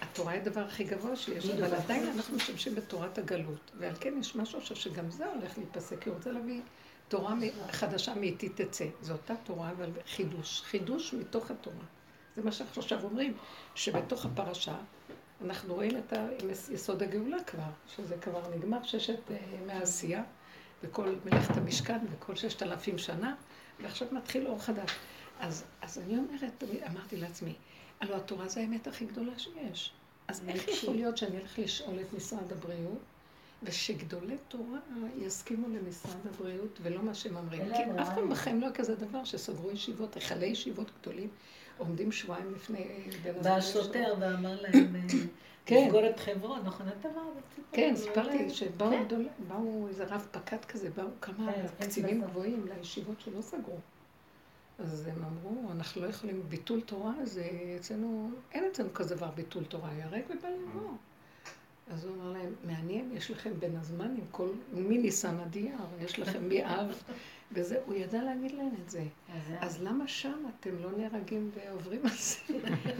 התורה 0.00 0.32
היא 0.32 0.40
הדבר 0.40 0.60
הכי 0.60 0.84
גבוה 0.84 1.16
שיש, 1.16 1.50
אבל 1.50 1.74
עדיין 1.74 2.06
אנחנו 2.16 2.36
משתמשים 2.36 2.74
בתורת 2.74 3.18
הגלות, 3.18 3.70
ועל 3.78 3.94
כן 4.00 4.14
יש 4.20 4.36
משהו 4.36 4.58
עכשיו 4.58 4.76
שגם 4.76 5.10
זה 5.10 5.26
הולך 5.26 5.58
להיפסק, 5.58 6.02
כי 6.02 6.08
הוא 6.08 6.16
רוצה 6.16 6.32
להביא 6.32 6.60
תורה 7.08 7.34
חדשה 7.70 8.14
מאיתי 8.14 8.48
תצא. 8.48 8.86
זו 9.02 9.12
אותה 9.12 9.34
תורה, 9.44 9.70
אבל 9.70 9.90
חידוש, 10.06 10.62
חידוש 10.62 11.14
מתוך 11.14 11.50
התורה. 11.50 11.84
זה 12.36 12.42
מה 12.42 12.52
שאנחנו 12.52 12.82
עכשיו 12.82 13.04
אומרים, 13.04 13.34
שבתוך 13.74 14.26
הפרשה 14.26 14.74
אנחנו 15.44 15.74
רואים 15.74 15.96
את 15.96 16.12
יסוד 16.70 17.02
הגאולה 17.02 17.44
כבר, 17.44 17.70
שזה 17.96 18.16
כבר 18.16 18.42
נגמר 18.56 18.82
ששת 18.82 19.30
אה, 19.30 19.36
וכל 20.82 21.14
מלאכת 21.24 21.56
המשכן 21.56 21.98
וכל 22.10 22.36
ששת 22.36 22.62
אלפים 22.62 22.98
שנה, 22.98 23.34
ועכשיו 23.82 24.08
מתחיל 24.12 24.46
אור 24.46 24.62
חדש. 24.62 24.90
אז, 25.40 25.64
אז 25.82 25.98
אני 25.98 26.18
אומרת, 26.18 26.64
אמרתי 26.90 27.16
לעצמי, 27.16 27.54
הלוא 28.00 28.16
התורה 28.16 28.48
זה 28.48 28.60
האמת 28.60 28.86
הכי 28.86 29.04
גדולה 29.04 29.38
שיש. 29.38 29.92
אז 30.28 30.42
איך 30.48 30.68
יכול 30.68 30.94
להיות 30.94 31.16
שאני 31.16 31.38
אלך 31.38 31.58
לשאול 31.58 32.00
את 32.00 32.12
משרד 32.12 32.52
הבריאות, 32.52 32.98
ושגדולי 33.62 34.36
תורה 34.48 34.78
יסכימו 35.18 35.68
למשרד 35.68 36.26
הבריאות 36.34 36.78
ולא 36.82 37.02
מה 37.02 37.14
שהם 37.14 37.36
אומרים? 37.36 37.62
כי 37.74 37.82
אף 38.02 38.08
פעם 38.14 38.30
בחיים 38.30 38.60
לא 38.60 38.66
היה 38.66 38.74
כזה 38.74 38.94
דבר 38.94 39.24
שסגרו 39.24 39.70
ישיבות, 39.70 40.14
היכלי 40.14 40.46
ישיבות 40.46 40.90
גדולים, 41.00 41.28
עומדים 41.80 42.12
שבועיים 42.12 42.54
לפני 42.54 42.78
אה, 42.78 43.32
בן 43.32 43.42
בא. 43.42 43.50
השוטר 43.50 44.14
ואמר 44.20 44.60
להם 44.60 44.96
אה, 44.96 45.00
כן. 45.66 45.84
לסגור 45.86 46.06
את 46.06 46.20
חברון, 46.20 46.60
נכון? 46.64 46.88
את 46.88 47.06
אמרת. 47.06 47.42
כן, 47.72 47.94
סיפרתי 47.96 48.36
יודע. 48.36 48.54
שבאו 48.54 48.90
כן. 49.08 49.88
איזה 49.88 50.04
רב 50.04 50.26
פקד 50.30 50.64
כזה, 50.64 50.90
באו 50.90 51.06
כמה 51.20 51.52
כן, 51.52 51.86
קצינים. 51.86 52.22
גבוהים 52.22 52.66
לישיבות 52.68 53.20
שלא 53.20 53.40
סגרו. 53.40 53.78
אז 54.78 55.06
הם 55.06 55.24
אמרו, 55.24 55.72
אנחנו 55.72 56.02
לא 56.02 56.06
יכולים, 56.06 56.42
ביטול 56.48 56.80
תורה 56.80 57.14
זה 57.24 57.48
אצלנו, 57.76 58.30
אין 58.52 58.64
אצלנו 58.72 58.94
כזה 58.94 59.14
דבר 59.14 59.30
ביטול 59.34 59.64
תורה, 59.64 59.92
ייהרג 59.92 60.22
ובל 60.24 60.52
יבוא. 60.62 60.90
אז 61.92 62.04
הוא 62.04 62.14
אמר 62.16 62.32
להם, 62.32 62.54
מעניין, 62.64 63.10
יש 63.16 63.30
לכם 63.30 63.50
בין 63.58 63.76
הזמנים, 63.76 64.24
כל, 64.30 64.48
מניסן 64.72 65.40
עד 65.40 65.54
אייר, 65.54 65.74
יש 66.00 66.18
לכם 66.18 66.48
מאב, 66.48 67.02
וזה, 67.52 67.78
הוא 67.86 67.94
ידע 67.94 68.22
להגיד 68.22 68.52
להם 68.52 68.74
את 68.84 68.90
זה. 68.90 69.04
אז 69.60 69.82
למה 69.82 70.08
שם 70.08 70.42
אתם 70.60 70.70
לא 70.82 70.90
נהרגים 70.96 71.50
ועוברים 71.54 72.00
על 72.04 72.16
זה? 72.16 72.36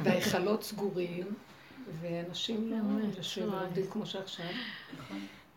וההיכלות 0.04 0.62
סגורים, 0.62 1.34
ואנשים 2.00 2.70
לא 2.70 2.76
יושבים 3.16 3.52
ועובדים 3.52 3.86
כמו 3.90 4.06
שעכשיו. 4.06 4.46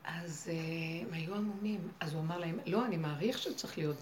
אז 0.03 0.49
אה, 0.51 1.07
הם 1.07 1.13
היו 1.13 1.35
עמומים. 1.35 1.79
אז 1.99 2.13
הוא 2.13 2.21
אמר 2.21 2.37
להם, 2.37 2.59
לא, 2.65 2.85
אני 2.85 2.97
מעריך 2.97 3.37
שצריך 3.37 3.77
להיות, 3.77 3.97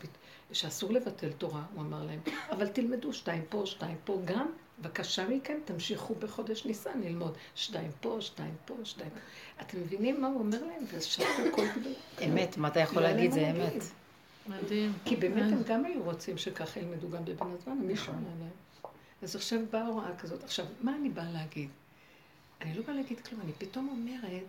שאסור 0.52 0.92
לבטל 0.92 1.32
תורה, 1.32 1.64
הוא 1.74 1.82
אמר 1.82 2.04
להם, 2.04 2.20
אבל 2.52 2.68
תלמדו 2.68 3.14
שתיים 3.14 3.44
פה, 3.50 3.64
שתיים 3.66 3.98
פה, 4.06 4.22
גם, 4.26 4.48
בבקשה 4.80 5.28
מכם, 5.28 5.58
תמשיכו 5.66 6.16
בחודש 6.16 6.66
ניסן 6.66 7.02
ללמוד. 7.02 7.38
שתיים 7.56 7.92
פה, 8.02 8.18
שתיים 8.20 8.56
פה, 8.66 8.76
שתיים. 8.84 9.12
אתם 9.62 9.80
מבינים 9.80 10.22
מה 10.22 10.28
הוא 10.28 10.40
אומר 10.40 10.64
להם? 10.64 10.84
ושתו 10.94 11.24
כל 11.52 11.66
גדול. 11.80 11.94
אמת, 12.26 12.58
מה 12.58 12.68
אתה 12.68 12.80
יכול 12.80 13.02
לא 13.04 13.10
להגיד, 13.10 13.34
להם 13.34 13.56
זה 13.56 13.60
מה 13.60 13.70
אמת. 13.70 13.84
מדהים. 14.48 14.94
כי 15.06 15.16
באמת 15.16 15.52
הם 15.52 15.64
גם 15.64 15.86
היו 15.86 16.04
רוצים 16.04 16.38
שככה 16.38 16.80
ילמדו 16.80 17.10
גם 17.10 17.26
בבן 17.26 17.52
הזמן, 17.60 17.78
מישהו 17.78 18.14
אמר 18.14 18.30
להם. 18.40 18.50
אז 19.22 19.36
עכשיו 19.36 19.60
באה 19.72 19.86
הוראה 19.86 20.18
כזאת. 20.18 20.44
עכשיו, 20.44 20.66
מה 20.82 20.96
אני 20.96 21.10
באה 21.10 21.32
להגיד? 21.32 21.70
אני 22.62 22.74
לא 22.74 22.84
באה 22.84 22.96
להגיד 22.96 23.20
כלום, 23.20 23.42
אני 23.42 23.52
פתאום 23.58 23.90
אומרת 23.90 24.44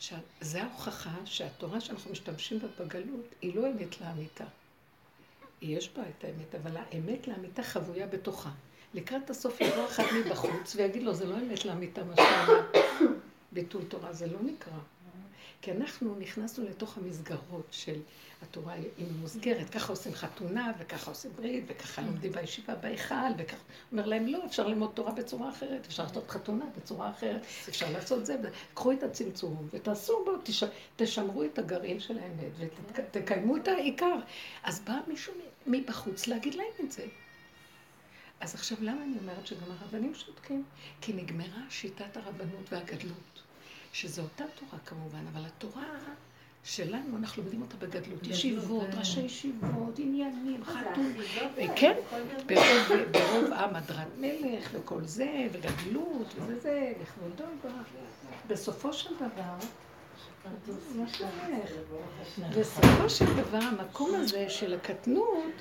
שזה 0.00 0.62
ההוכחה 0.62 1.14
שהתורה 1.24 1.80
שאנחנו 1.80 2.10
משתמשים 2.12 2.58
בה 2.58 2.68
בגלות 2.80 3.34
היא 3.42 3.56
לא 3.56 3.70
אמת 3.70 4.00
לאמיתה. 4.00 4.44
יש 5.62 5.90
בה 5.96 6.02
את 6.02 6.24
האמת, 6.24 6.54
אבל 6.62 6.76
האמת 6.76 7.28
לאמיתה 7.28 7.62
חבויה 7.62 8.06
בתוכה. 8.06 8.50
לקראת 8.94 9.30
הסוף 9.30 9.60
יבוא 9.60 9.86
אחד 9.86 10.04
מבחוץ 10.24 10.74
ויגיד 10.76 11.02
לו, 11.02 11.14
זה 11.14 11.26
לא 11.26 11.38
אמת 11.38 11.64
לאמיתה 11.64 12.04
מה 12.04 12.14
שאומר. 12.16 12.60
ביטול 13.52 13.82
תורה 13.84 14.12
זה 14.12 14.26
לא 14.26 14.38
נקרא. 14.42 14.78
כי 15.62 15.72
אנחנו 15.72 16.14
נכנסנו 16.18 16.64
לתוך 16.64 16.98
המסגרות 16.98 17.66
של 17.70 18.00
התורה 18.42 18.72
היא 18.72 19.06
מוסגרת, 19.20 19.70
ככה 19.70 19.92
עושים 19.92 20.14
חתונה, 20.14 20.72
וככה 20.78 21.10
עושים 21.10 21.30
ברית, 21.36 21.64
וככה 21.68 22.02
לומדים 22.02 22.32
בישיבה 22.32 22.74
בהיכל, 22.74 23.14
וככה... 23.38 23.62
אומר 23.92 24.06
להם, 24.06 24.26
לא, 24.26 24.46
אפשר 24.46 24.66
ללמוד 24.66 24.90
תורה 24.94 25.12
בצורה 25.12 25.50
אחרת, 25.50 25.86
אפשר 25.86 26.02
לעשות 26.02 26.30
חתונה 26.30 26.64
בצורה 26.76 27.10
אחרת, 27.10 27.40
אפשר 27.68 27.92
לעשות 27.92 28.26
זה, 28.26 28.36
קחו 28.74 28.92
את 28.92 29.02
הצמצום, 29.02 29.68
ותעשו 29.72 30.24
בו, 30.24 30.32
תש... 30.42 30.64
תשמרו 30.96 31.44
את 31.44 31.58
הגרעין 31.58 32.00
של 32.00 32.18
האמת, 32.18 32.70
ותקיימו 32.94 33.56
את 33.56 33.68
העיקר. 33.68 34.16
אז 34.62 34.80
בא 34.80 34.98
מישהו 35.06 35.32
מבחוץ 35.66 36.26
להגיד 36.26 36.54
להם 36.54 36.72
את 36.84 36.92
זה. 36.92 37.06
אז 38.40 38.54
עכשיו, 38.54 38.78
למה 38.80 39.02
אני 39.02 39.18
אומרת 39.22 39.46
שגם 39.46 39.70
הרבנים 39.80 40.14
שותקים? 40.14 40.64
כי 41.00 41.12
נגמרה 41.12 41.62
שיטת 41.70 42.16
הרבנות 42.16 42.72
והגדלות. 42.72 43.49
שזו 43.92 44.22
אותה 44.22 44.44
תורה 44.60 44.78
כמובן, 44.86 45.24
אבל 45.32 45.46
התורה 45.46 45.86
שלנו, 46.64 47.16
אנחנו 47.16 47.42
לומדים 47.42 47.62
אותה 47.62 47.76
בגדלות. 47.76 48.26
ישיבות, 48.26 48.86
ראשי 48.98 49.20
ישיבות, 49.20 49.98
עניינים, 49.98 50.64
חתום. 50.64 51.12
כן, 51.76 51.94
ברוב, 53.12 53.52
עם 53.52 53.76
הדרת 53.76 54.08
מלך 54.18 54.68
וכל 54.72 55.04
זה, 55.04 55.46
וגדלות, 55.52 56.34
וזה 56.36 56.60
זה, 56.60 56.92
לכבודו. 57.02 57.44
בסופו 58.48 58.92
של 58.92 59.10
דבר, 59.16 59.66
שלומך? 61.06 61.22
בסופו 62.58 63.10
של 63.10 63.36
דבר, 63.36 63.58
המקום 63.58 64.14
הזה 64.14 64.48
של 64.48 64.74
הקטנות 64.74 65.52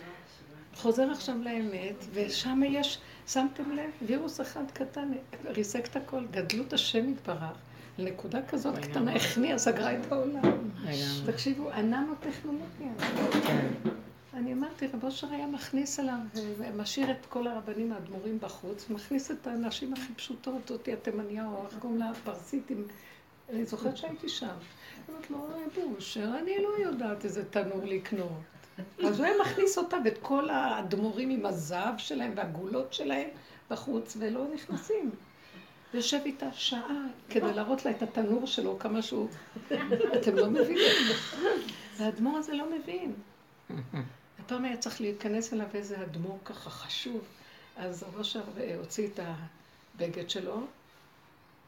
חוזר 0.75 1.11
עכשיו 1.11 1.35
לאמת, 1.43 2.05
ושם 2.13 2.61
יש, 2.65 2.97
שמתם 3.27 3.71
לב, 3.71 3.91
וירוס 4.01 4.41
אחד 4.41 4.71
קטן, 4.73 5.11
ריסק 5.45 5.85
את 5.85 5.95
הכל, 5.95 6.25
גדלות 6.31 6.73
השם 6.73 7.09
יתברך. 7.09 7.57
נקודה 7.97 8.39
כזאת 8.47 8.77
קטנה, 8.77 9.15
הכניעה, 9.15 9.57
סגרה 9.57 9.93
את 9.93 10.11
העולם. 10.11 10.69
תקשיבו, 11.25 11.71
הננו-טכנולוגיה. 11.71 12.91
אני 14.33 14.53
אמרתי, 14.53 14.87
רב 14.87 15.03
אושר 15.03 15.27
היה 15.31 15.47
מכניס 15.47 15.99
אליו, 15.99 16.17
ומשאיר 16.57 17.11
את 17.11 17.25
כל 17.29 17.47
הרבנים 17.47 17.91
האדמו"רים 17.91 18.39
בחוץ, 18.41 18.85
ומכניס 18.89 19.31
את 19.31 19.47
הנשים 19.47 19.93
הכי 19.93 20.13
פשוטות, 20.13 20.71
אותי 20.71 20.93
התימניה, 20.93 21.47
או 21.47 21.65
איך 21.65 21.79
קוראים 21.79 21.99
לה, 21.99 22.09
הפרסית. 22.09 22.71
אני 23.49 23.65
זוכרת 23.65 23.97
שהייתי 23.97 24.29
שם. 24.29 24.47
אמרתי 25.09 25.33
לו, 25.33 25.93
בושר, 25.95 26.29
אני 26.43 26.63
לא 26.63 26.69
יודעת 26.79 27.25
איזה 27.25 27.45
תנור 27.45 27.81
לקנות. 27.85 28.29
אז 29.05 29.19
הוא 29.19 29.25
היה 29.25 29.35
מכניס 29.41 29.77
אותה 29.77 29.97
ואת 30.05 30.17
כל 30.21 30.49
האדמו"רים 30.49 31.29
עם 31.29 31.45
הזהב 31.45 31.97
שלהם 31.97 32.31
והגולות 32.35 32.93
שלהם 32.93 33.27
בחוץ, 33.69 34.17
ולא 34.19 34.45
נכנסים. 34.53 35.11
יושב 35.93 36.19
איתה 36.25 36.45
שעה 36.53 37.05
כדי 37.29 37.53
להראות 37.53 37.85
לה 37.85 37.91
את 37.91 38.01
התנור 38.01 38.47
שלו, 38.47 38.79
כמה 38.79 39.01
שהוא... 39.01 39.27
אתם 40.13 40.35
לא 40.35 40.49
מבינים. 40.49 40.91
והאדמו"ר 41.97 42.37
הזה 42.37 42.53
לא 42.53 42.65
מבין. 42.79 43.13
הפעם 44.39 44.65
היה 44.65 44.77
צריך 44.77 45.01
להיכנס 45.01 45.53
אליו 45.53 45.67
איזה 45.73 46.01
אדמו"ר 46.01 46.39
ככה 46.45 46.69
חשוב. 46.69 47.21
אז 47.77 48.05
ראש 48.15 48.37
הוציא 48.79 49.07
את 49.07 49.19
הבגד 49.95 50.29
שלו, 50.29 50.61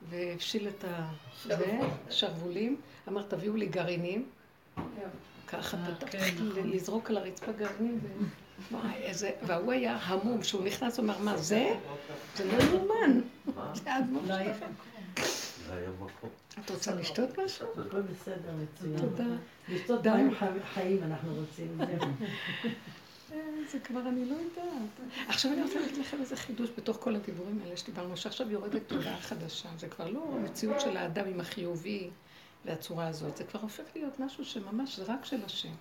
והבשיל 0.09 0.67
את 0.67 0.85
השרוולים, 2.09 2.77
אמר, 3.07 3.23
תביאו 3.23 3.55
לי 3.55 3.65
גרעינים. 3.65 4.25
ככה 5.47 5.77
פתח, 5.99 6.19
לזרוק 6.65 7.09
על 7.09 7.17
הרצפה 7.17 7.51
גרעינים. 7.51 7.99
וואי, 8.71 8.93
איזה... 8.95 9.31
והוא 9.41 9.71
היה 9.71 9.97
המום, 10.01 10.41
כשהוא 10.41 10.63
נכנס, 10.63 10.97
הוא 10.97 11.05
אמר, 11.05 11.17
מה 11.17 11.37
זה? 11.37 11.75
זה 12.35 12.45
לא 12.45 12.63
יאומן. 12.63 13.21
זה 13.73 13.93
האדמו"ר 13.93 14.25
שלכם. 14.25 14.71
את 16.59 16.69
רוצה 16.69 16.95
לשתות 16.95 17.39
משהו? 17.39 17.67
הכל 17.87 18.01
בסדר, 18.01 18.51
מצוין. 18.63 18.99
תודה. 18.99 19.23
לשתות. 19.69 20.07
מים 20.07 20.33
חיים 20.73 21.03
אנחנו 21.03 21.35
רוצים. 21.35 21.77
אה, 23.31 23.37
זה 23.71 23.79
כבר 23.79 23.99
אני 23.99 24.25
לא 24.25 24.35
יודעת. 24.35 25.15
עכשיו 25.27 25.53
אני 25.53 25.61
רוצה 25.61 25.79
להגיד 25.79 25.97
לכם 25.97 26.21
איזה 26.21 26.35
חידוש 26.35 26.69
בתוך 26.77 26.97
כל 26.99 27.15
הדיבורים 27.15 27.59
האלה 27.63 27.77
שדיברנו, 27.77 28.17
שעכשיו 28.17 28.51
יורדת 28.51 28.81
תודעה 28.87 29.17
חדשה. 29.17 29.69
זה 29.77 29.87
כבר 29.87 30.09
לא 30.09 30.29
המציאות 30.33 30.81
של 30.81 30.97
האדם 30.97 31.27
עם 31.27 31.39
החיובי 31.39 32.09
והצורה 32.65 33.07
הזאת, 33.07 33.37
זה 33.37 33.43
כבר 33.43 33.59
הופך 33.59 33.83
להיות 33.95 34.19
משהו 34.19 34.45
שממש 34.45 34.99
זה 34.99 35.03
רק 35.13 35.25
של 35.25 35.45
השם. 35.45 35.73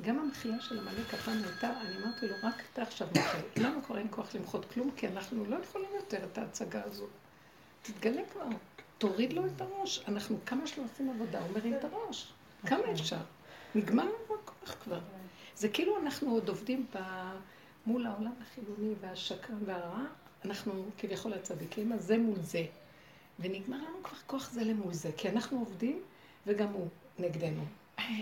גם 0.00 0.18
המחייה 0.18 0.60
של 0.60 0.78
עמלק 0.78 1.14
הפעם 1.14 1.38
הייתה, 1.44 1.80
אני 1.80 1.96
אמרתי 1.96 2.28
לו, 2.28 2.34
רק 2.42 2.62
אתה 2.72 2.82
עכשיו 2.82 3.08
מחה. 3.16 3.38
לנו 3.56 3.82
כבר 3.82 3.98
אין 3.98 4.06
כוח 4.10 4.34
למחות 4.34 4.64
כלום, 4.72 4.90
כי 4.96 5.08
אנחנו 5.08 5.44
לא 5.44 5.56
יכולים 5.56 5.90
יותר 5.94 6.24
את 6.24 6.38
ההצגה 6.38 6.82
הזאת. 6.84 7.10
תתגלה 7.82 8.22
כבר. 8.32 8.44
תוריד 8.98 9.32
לו 9.32 9.46
את 9.46 9.60
הראש. 9.60 10.04
אנחנו 10.08 10.38
כמה 10.46 10.66
שלא 10.66 10.84
עושים 10.84 11.10
עבודה, 11.10 11.40
הוא 11.40 11.48
מרים 11.54 11.74
את 11.74 11.84
הראש. 11.84 12.32
כמה 12.66 12.92
אפשר? 12.92 13.20
נגמר 13.74 14.04
לנו 14.04 14.34
הכוח 14.42 14.76
כבר. 14.84 15.00
זה 15.56 15.68
כאילו 15.68 15.98
אנחנו 15.98 16.30
עוד 16.30 16.48
עובדים 16.48 16.86
ב... 16.94 16.98
מול 17.86 18.06
העולם 18.06 18.32
החילוני 18.42 18.94
והשקרן 19.00 19.58
והרע, 19.64 20.04
אנחנו 20.44 20.84
כביכול 20.98 21.32
הצדיקים, 21.32 21.92
אז 21.92 22.04
זה 22.04 22.18
מול 22.18 22.38
זה. 22.42 22.64
ונגמר 23.40 23.76
לנו 23.76 24.02
כבר 24.02 24.18
כוח 24.26 24.50
זה 24.50 24.64
למול 24.64 24.92
זה, 24.92 25.10
כי 25.16 25.28
אנחנו 25.28 25.58
עובדים 25.58 26.02
וגם 26.46 26.68
הוא 26.68 26.88
נגדנו. 27.18 27.64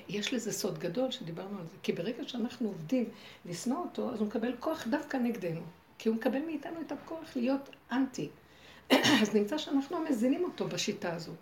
יש 0.09 0.35
לזה 0.35 0.53
סוד 0.53 0.79
גדול 0.79 1.11
שדיברנו 1.11 1.59
על 1.59 1.67
זה, 1.67 1.77
כי 1.83 1.93
ברגע 1.93 2.29
שאנחנו 2.29 2.69
עובדים 2.69 3.05
לשנוא 3.45 3.79
אותו, 3.79 4.11
אז 4.13 4.21
הוא 4.21 4.27
מקבל 4.27 4.57
כוח 4.61 4.87
דווקא 4.87 5.17
נגדנו, 5.17 5.61
כי 5.99 6.09
הוא 6.09 6.17
מקבל 6.17 6.43
מאיתנו 6.47 6.81
את 6.81 6.93
הכוח 6.93 7.37
להיות 7.37 7.71
אנטי. 7.93 8.29
אז 9.23 9.35
נמצא 9.35 9.59
שאנחנו 9.59 10.01
מזינים 10.01 10.45
אותו 10.45 10.69
בשיטה 10.69 11.15
הזו. 11.15 11.33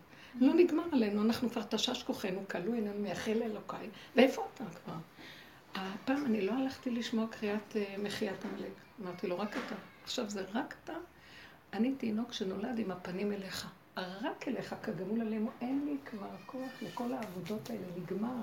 לא 0.41 0.55
נגמר 0.55 0.85
עלינו, 0.93 1.23
אנחנו 1.23 1.51
כבר 1.51 1.63
תשש 1.63 2.03
כוחנו, 2.03 2.41
כלו 2.51 2.73
עינינו 2.73 3.01
מייחל 3.01 3.43
אלוקיי, 3.43 3.89
ואיפה 4.17 4.47
אתה 4.55 4.65
כבר? 4.85 4.95
הפעם 5.75 6.27
אני 6.27 6.41
לא 6.41 6.53
הלכתי 6.53 6.91
לשמוע 6.91 7.27
קריאת 7.31 7.77
אה, 7.77 7.95
מחיית 7.99 8.45
עמלק. 8.45 8.73
אמרתי 9.03 9.27
לו, 9.27 9.39
רק 9.39 9.57
אתה. 9.57 9.75
עכשיו 10.05 10.31
זה 10.31 10.45
רק 10.55 10.75
אתה. 10.85 10.93
אני 11.73 11.95
תינוק 11.95 12.33
שנולד 12.33 12.79
עם 12.79 12.91
הפנים 12.91 13.33
אליך. 13.33 13.69
רק 14.01 14.49
אליך 14.49 14.75
כגמול 14.83 15.21
עלינו. 15.21 15.51
אין 15.61 15.85
לי 15.85 15.97
כבר 16.05 16.31
כוח 16.47 16.71
לכל 16.83 17.13
העבודות 17.13 17.71
האלה, 17.71 17.87
נגמר. 17.97 18.43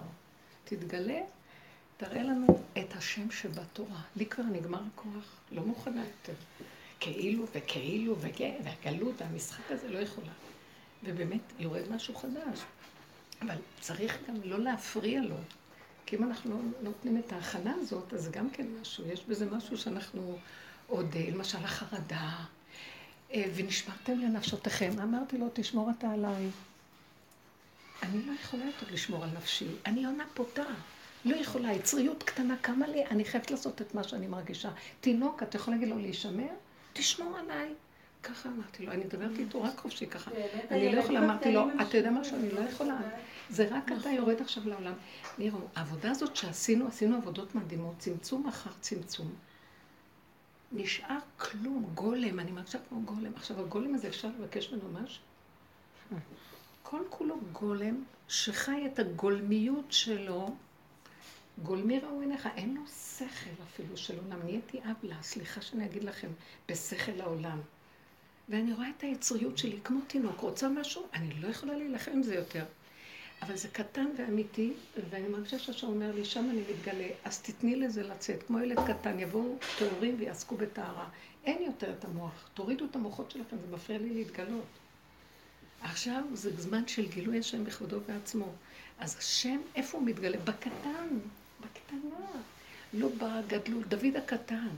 תתגלה, 0.63 1.22
תראה 1.98 2.24
לנו 2.24 2.48
את 2.78 2.96
השם 2.96 3.32
שבתורה. 3.32 4.02
לי 4.15 4.26
כבר 4.26 4.44
נגמר 4.44 4.82
הכוח, 4.94 5.39
לא 5.52 5.62
מוכנה 5.62 6.06
יותר. 6.06 6.34
כאילו 7.00 7.46
וכאילו 7.54 8.15
והגלות 8.63 9.22
והמשחק 9.22 9.72
הזה 9.72 9.89
לא 9.89 9.98
יכולה. 10.00 10.32
ובאמת 11.04 11.41
יורד 11.60 11.91
משהו 11.91 12.15
חדש. 12.15 12.60
אבל 13.41 13.58
צריך 13.80 14.18
גם 14.28 14.36
לא 14.44 14.60
להפריע 14.60 15.22
לו. 15.22 15.36
כי 16.06 16.15
אם 16.15 16.24
אנחנו 16.24 16.52
לא 16.52 16.58
נותנים 16.82 17.18
את 17.18 17.34
ההכנה 17.34 17.74
הזאת, 17.82 18.13
אז 18.13 18.32
גם 18.32 18.50
כן 18.50 18.68
משהו, 18.82 19.08
יש 19.08 19.26
בזה 19.26 19.46
משהו 19.46 19.78
שאנחנו 19.78 20.38
עוד, 20.88 21.15
אה, 21.15 21.30
למשל 21.32 21.58
החרדה, 21.58 22.36
ונשמרתם 23.56 24.19
לנפשותיכם. 24.19 24.91
אמרתי 25.04 25.38
לו, 25.38 25.48
תשמור 25.54 25.91
אתה 25.98 26.12
עליי. 26.12 26.50
אני 28.04 28.26
לא 28.26 28.34
יכולה 28.43 28.65
יותר 28.65 28.86
לשמור 28.93 29.24
על 29.24 29.30
נפשי, 29.38 29.67
אני 29.86 30.06
עונה 30.06 30.24
פותה. 30.34 30.63
לא 31.26 31.36
יכולה, 31.36 31.74
יצריות 31.74 32.24
קטנה 32.24 32.56
קמה 32.62 32.88
לי, 32.88 33.06
אני 33.06 33.26
חייבת 33.26 33.52
לעשות 33.52 33.82
את 33.82 33.95
מה 33.95 34.04
שאני 34.04 34.28
מרגישה. 34.28 34.69
תינוק, 35.02 35.43
אתה 35.43 35.58
יכול 35.58 35.74
להגיד 35.74 35.88
לו 35.88 35.98
להישמר? 35.98 36.48
תשמור 36.93 37.38
עליי. 37.38 37.74
ככה 38.24 38.50
אמרתי 38.50 38.86
לו, 38.86 38.91
אני 38.91 39.04
מדברת 39.04 39.39
איתו 39.39 39.62
רק 39.62 39.78
חופשי 39.78 40.08
ככה. 40.08 40.32
אני 40.71 40.95
לא 40.95 41.00
יכולה, 41.00 41.19
אמרתי 41.19 41.54
לו, 41.54 41.67
אתה 41.82 41.98
יודע 41.98 42.12
משהו, 42.12 42.38
אני 42.38 42.52
לא 42.52 42.60
יכולה. 42.60 42.98
זה 43.50 43.67
רק 43.71 43.91
אתה 44.02 44.10
יורד 44.10 44.41
עכשיו 44.41 44.69
לעולם. 44.69 44.93
נראו, 45.38 45.60
העבודה 45.76 46.12
הזאת 46.12 46.36
שעשינו, 46.36 46.88
עשינו 46.88 47.17
עבודות 47.17 47.56
מדהימות, 47.56 47.95
צמצום 48.00 48.48
אחר 48.48 48.71
צמצום. 48.82 49.34
נשאר 50.71 51.17
כלום, 51.38 51.86
גולם, 51.93 52.39
אני 52.39 52.51
מרגישה 52.51 52.78
כמו 52.89 53.01
גולם. 53.01 53.32
עכשיו, 53.36 53.60
הגולם 53.60 53.95
הזה 53.95 54.08
אפשר 54.08 54.28
לבקש 54.28 54.71
ממנו 54.71 54.99
משהו? 55.04 55.23
כל 56.84 57.01
כולו 57.10 57.36
גולם 57.51 58.04
שחי 58.28 58.86
את 58.86 58.99
הגולמיות 58.99 59.86
שלו, 59.89 60.56
גולמי 61.63 61.99
ראו 61.99 62.21
עיניך, 62.21 62.49
אין 62.56 62.75
לו 62.75 62.82
שכל 62.88 63.63
אפילו 63.63 63.97
של 63.97 64.19
עולם. 64.19 64.39
נהייתי 64.43 64.80
אבלה, 64.91 65.21
סליחה 65.21 65.62
שאני 65.62 65.86
אגיד 65.86 66.04
לכם, 66.04 66.30
בשכל 66.69 67.21
העולם. 67.21 67.62
ואני 68.49 68.73
רואה 68.73 68.89
את 68.89 69.01
היצריות 69.01 69.58
שלי 69.58 69.80
כמו 69.84 69.99
תינוק, 70.08 70.39
רוצה 70.39 70.69
משהו, 70.69 71.08
אני 71.13 71.34
לא 71.34 71.47
יכולה 71.47 71.78
להילחם 71.78 72.12
עם 72.12 72.23
זה 72.23 72.36
יותר. 72.36 72.65
אבל 73.41 73.58
זה 73.58 73.67
קטן 73.67 74.06
ואמיתי, 74.17 74.74
ואני 75.10 75.28
מרגישה 75.28 75.60
שהשם 75.60 75.88
אומר 75.88 76.12
לי, 76.15 76.26
שם 76.26 76.50
אני 76.50 76.62
מתגלה, 76.69 77.08
אז 77.24 77.41
תתני 77.41 77.76
לזה 77.76 78.04
לצאת. 78.04 78.43
כמו 78.43 78.60
ילד 78.60 78.80
קטן, 78.88 79.19
יבואו 79.19 79.58
טהורים 79.80 80.15
ויעסקו 80.19 80.56
בטהרה. 80.58 81.10
אין 81.45 81.63
יותר 81.63 81.93
את 82.00 82.06
המוח, 82.06 82.50
תורידו 82.54 82.86
את 82.86 82.95
המוחות 82.95 83.32
שלכם, 83.32 83.58
זה 83.58 83.76
מפריע 83.76 84.00
לי 84.00 84.10
להתגלות. 84.10 84.65
עכשיו 85.82 86.24
זה 86.34 86.62
זמן 86.62 86.88
של 86.88 87.08
גילוי 87.08 87.39
השם 87.39 87.63
בכבודו 87.63 88.00
בעצמו. 88.08 88.54
אז 89.00 89.17
השם, 89.19 89.60
איפה 89.76 89.98
הוא 89.98 90.08
מתגלה? 90.08 90.38
בקטן, 90.38 91.08
בקטנה. 91.62 92.41
לא 92.93 93.10
בגדלות, 93.17 93.88
דוד 93.88 94.15
הקטן. 94.17 94.69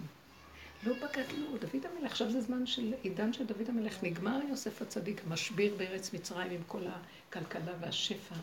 לא 0.83 0.93
בגדלות, 0.93 1.61
דוד 1.61 1.85
המלך, 1.85 2.11
עכשיו 2.11 2.31
זה 2.31 2.41
זמן 2.41 2.65
של 2.65 2.93
עידן 3.01 3.33
של 3.33 3.45
דוד 3.45 3.69
המלך, 3.69 4.03
נגמר 4.03 4.39
יוסף 4.49 4.81
הצדיק, 4.81 5.21
משביר 5.27 5.75
בארץ 5.77 6.13
מצרים 6.13 6.51
עם 6.51 6.61
כל 6.67 6.83
הכלכלה 7.29 7.73
והשפע, 7.79 8.35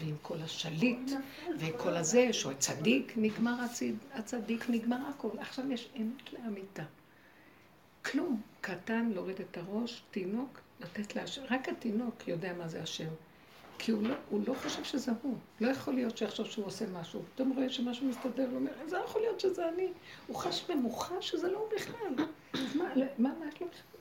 ועם 0.00 0.16
כל 0.22 0.42
השליט, 0.42 1.10
וכל 1.58 1.96
הזה, 1.96 2.32
שהוא 2.32 2.52
צדיק, 2.58 3.12
נגמר 3.16 3.62
הצד, 3.62 3.84
הצדיק, 4.12 4.64
נגמר 4.68 4.98
הכל. 5.08 5.38
עכשיו 5.38 5.72
יש 5.72 5.88
אמת 5.96 6.32
לאמיתה. 6.32 6.82
כלום, 8.04 8.42
קטן, 8.60 9.10
להוריד 9.14 9.40
את 9.40 9.56
הראש, 9.56 10.02
תינוק, 10.10 10.60
לתת 10.80 11.16
להשם. 11.16 11.42
רק 11.50 11.68
התינוק 11.68 12.28
יודע 12.28 12.52
מה 12.52 12.68
זה 12.68 12.82
השם. 12.82 13.08
כי 13.78 13.92
הוא 13.92 14.02
לא, 14.02 14.14
הוא 14.30 14.40
לא 14.46 14.54
חושב 14.62 14.84
שזה 14.84 15.12
הוא. 15.22 15.36
לא 15.60 15.68
יכול 15.70 15.94
להיות 15.94 16.16
שיחשוב 16.16 16.46
שהוא 16.46 16.66
עושה 16.66 16.84
משהו. 16.86 17.22
פתאום 17.34 17.52
רואה 17.56 17.70
שמשהו 17.70 18.06
מסתדר, 18.06 18.46
הוא 18.50 18.56
אומר, 18.56 18.70
זה 18.86 18.96
יכול 19.04 19.20
להיות 19.20 19.40
שזה 19.40 19.68
אני. 19.68 19.88
הוא 20.26 20.36
חש 20.36 20.64
במוחה 20.70 21.22
שזה 21.22 21.50
לא 21.50 21.58
הוא 21.58 21.68
בכלל. 21.76 22.26
אז 22.52 22.76
מה, 22.76 22.84
מה, 23.18 23.28
מה 23.38 23.48
את 23.48 23.60
לא 23.60 23.66
בכלל? 23.66 23.98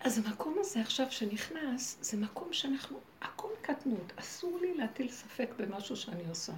אז 0.00 0.18
המקום 0.18 0.56
הזה 0.60 0.80
עכשיו 0.80 1.06
שנכנס, 1.10 1.98
זה 2.00 2.16
מקום 2.16 2.52
שאנחנו, 2.52 2.98
הכל 3.22 3.48
קטנות. 3.62 4.12
אסור 4.16 4.58
לי 4.60 4.74
להטיל 4.74 5.10
ספק 5.10 5.48
במשהו 5.58 5.96
שאני 5.96 6.28
עושה. 6.28 6.52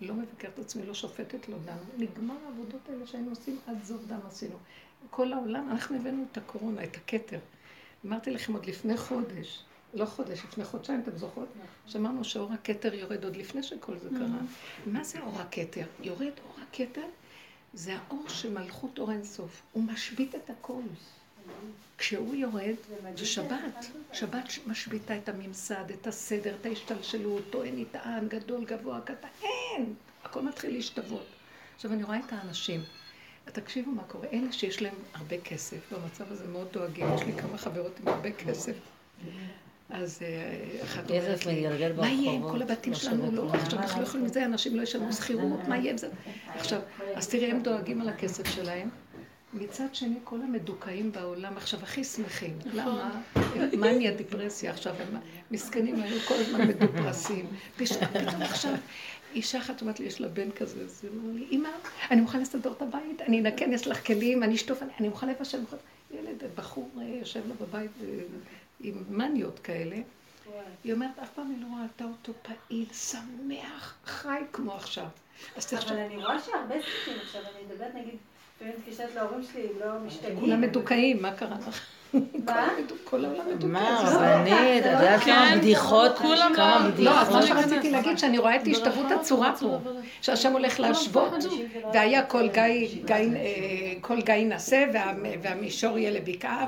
לא 0.00 0.14
מבקרת 0.14 0.58
עצמי, 0.58 0.86
לא 0.86 0.94
שופטת, 0.94 1.48
לא 1.48 1.56
דן. 1.64 1.76
נגמר 1.98 2.34
העבודות 2.44 2.80
האלה 2.88 3.06
שהיינו 3.06 3.30
עושים, 3.30 3.58
עד 3.66 3.84
זוב 3.84 4.04
דם 4.06 4.20
עשינו. 4.26 4.56
כל 5.10 5.32
העולם, 5.32 5.70
אנחנו 5.70 5.96
הבאנו 5.96 6.24
את 6.32 6.36
הקורונה, 6.36 6.84
את 6.84 6.96
הכתר. 6.96 7.38
אמרתי 8.06 8.30
לכם 8.30 8.52
עוד 8.52 8.66
לפני 8.66 8.96
חודש, 8.96 9.62
לא 9.94 10.04
חודש, 10.04 10.44
לפני 10.44 10.64
חודשיים, 10.64 11.00
אתם 11.00 11.16
זוכרות? 11.16 11.48
שאמרנו 11.86 12.24
שאור 12.24 12.52
הכתר 12.52 12.94
יורד 12.94 13.24
עוד 13.24 13.36
לפני 13.36 13.62
שכל 13.62 13.98
זה 13.98 14.08
קרה. 14.10 14.38
מה 14.86 15.04
זה 15.04 15.20
אור 15.20 15.40
הכתר? 15.40 15.86
יורד 16.00 16.32
אור 16.44 16.56
הכתר, 16.68 17.06
זה 17.74 17.96
האור 17.96 18.28
של 18.28 18.52
מלכות 18.52 18.98
אור 18.98 19.10
אינסוף. 19.10 19.62
הוא 19.72 19.84
משבית 19.84 20.34
את 20.34 20.50
הכל. 20.50 20.82
כשהוא 21.98 22.34
יורד, 22.34 22.74
זה 23.16 23.26
שבת. 23.26 23.86
שבת 24.12 24.44
משביתה 24.66 25.16
את 25.16 25.28
הממסד, 25.28 25.90
את 25.90 26.06
הסדר, 26.06 26.54
את 26.60 26.66
ההשתלשלות, 26.66 27.42
טוען 27.50 27.78
נטען, 27.78 28.28
גדול, 28.28 28.64
גבוה, 28.64 29.00
קטן, 29.00 29.28
אין! 29.42 29.94
הכל 30.24 30.42
מתחיל 30.42 30.74
להשתוות. 30.74 31.26
עכשיו 31.74 31.92
אני 31.92 32.02
רואה 32.02 32.18
את 32.18 32.32
האנשים. 32.32 32.80
תקשיבו 33.44 33.90
מה 33.90 34.02
קורה. 34.04 34.28
אלה 34.32 34.52
שיש 34.52 34.82
להם 34.82 34.94
הרבה 35.14 35.40
כסף, 35.40 35.92
במצב 35.92 36.32
הזה 36.32 36.48
מאוד 36.48 36.68
דואגים. 36.72 37.06
יש 37.14 37.22
לי 37.22 37.32
כמה 37.32 37.58
חברות 37.58 37.92
עם 38.00 38.08
הרבה 38.08 38.32
כסף. 38.32 38.74
אז 39.90 40.22
אה, 40.22 40.82
אחת 40.84 41.10
אומרת 41.10 41.46
לי, 41.46 41.66
מה 41.96 42.08
יהיה 42.08 42.32
עם 42.32 42.42
כל 42.42 42.62
הבתים 42.62 42.94
שלנו? 42.94 43.32
לא, 43.32 43.50
עכשיו 43.54 43.78
אנחנו 43.78 44.02
לא 44.02 44.06
יכולים 44.06 44.26
לזה, 44.26 44.44
אנשים 44.44 44.76
לא 44.76 44.82
ישלמו 44.82 45.12
שכירות, 45.12 45.68
מה 45.68 45.76
יהיה 45.76 45.90
עם 45.90 45.98
זה? 45.98 46.08
עכשיו, 46.54 46.80
אז 47.14 47.28
תראי, 47.28 47.50
הם 47.50 47.62
דואגים 47.62 48.00
על 48.00 48.08
הכסף 48.08 48.46
שלהם. 48.46 48.88
מצד 49.52 49.86
שני, 49.92 50.18
כל 50.24 50.42
המדוכאים 50.42 51.12
בעולם 51.12 51.56
עכשיו 51.56 51.80
הכי 51.82 52.04
שמחים. 52.04 52.58
למה? 52.72 53.20
מה 53.78 53.92
נהיה 53.92 54.14
דיפרסיה 54.14 54.70
עכשיו? 54.70 54.94
הם 54.98 55.20
מסכנים 55.50 56.02
היו 56.02 56.20
כל 56.20 56.34
הזמן 56.34 56.68
מדופרסים. 56.68 57.46
פתאום 57.76 58.42
עכשיו, 58.42 58.74
אישה 59.34 59.58
אחת 59.58 59.80
אומרת 59.80 60.00
לי, 60.00 60.06
יש 60.06 60.20
לה 60.20 60.28
בן 60.28 60.50
כזה, 60.50 60.80
אז 60.84 61.00
היא 61.02 61.10
אומרת 61.10 61.36
לי, 61.36 61.46
אמא, 61.50 61.68
אני 62.10 62.20
מוכנה 62.20 62.40
לסדר 62.40 62.72
את 62.72 62.82
הבית, 62.82 63.22
אני 63.22 63.40
אנקן, 63.40 63.72
יש 63.72 63.86
לך 63.86 64.06
כלים, 64.06 64.42
אני 64.42 64.54
אשטוף, 64.54 64.82
אני 65.00 65.08
מוכנה 65.08 65.32
לבשל. 65.32 65.58
ילד, 66.14 66.42
בחור 66.56 66.90
אה, 66.98 67.04
יושב 67.04 67.40
לו 67.48 67.54
בבית 67.60 67.90
אה, 68.02 68.06
עם 68.80 68.94
מניות 69.08 69.58
כאלה. 69.58 69.96
היא 70.84 70.92
אומרת, 70.92 71.18
אף 71.22 71.28
פעם 71.34 71.50
היא 71.50 71.58
לא 71.60 71.82
ראתה 71.82 72.04
אותו 72.04 72.32
פעיל, 72.42 72.86
שמח, 72.92 73.94
חי 74.04 74.40
כמו 74.52 74.72
עכשיו. 74.72 75.04
אבל 75.72 75.96
אני 75.98 76.16
רואה 76.16 76.38
שהרבה 76.38 76.74
סיפורים 76.74 77.20
עכשיו, 77.22 77.40
אני 77.40 77.74
מדברת 77.74 77.94
נגיד, 77.94 78.14
לפעמים 78.56 78.74
מתקשרת 78.78 79.14
להורים 79.14 79.42
שלי, 79.52 79.62
הם 79.62 79.88
לא 79.88 80.00
משתגעים. 80.06 80.40
כולם 80.40 80.60
מדוכאים, 80.60 81.22
מה 81.22 81.32
קרה 81.32 81.56
לך? 81.68 81.80
מה? 82.46 82.68
כל 83.04 83.24
העולם 83.24 83.48
מדוכא. 83.50 83.66
מה, 83.72 84.00
רבנית, 84.04 84.86
את 84.86 84.90
יודעת 84.90 85.20
כמה 85.20 85.56
בדיחות, 85.56 86.18
כמה 86.18 86.88
בדיחות. 86.88 87.04
לא, 87.04 87.20
אז 87.20 87.30
מה 87.30 87.42
שרציתי 87.42 87.90
להגיד, 87.90 88.18
שאני 88.18 88.38
רואה 88.38 88.56
את 88.56 88.60
השתוות 88.66 89.10
הצורה 89.10 89.56
פה, 89.56 89.78
שהשם 90.22 90.52
הולך 90.52 90.80
להשוות, 90.80 91.32
והיה 91.92 92.22
כל 94.00 94.20
גיא 94.24 94.34
נעשה, 94.46 94.84
והמישור 95.42 95.98
יהיה 95.98 96.10
לבקעה, 96.10 96.66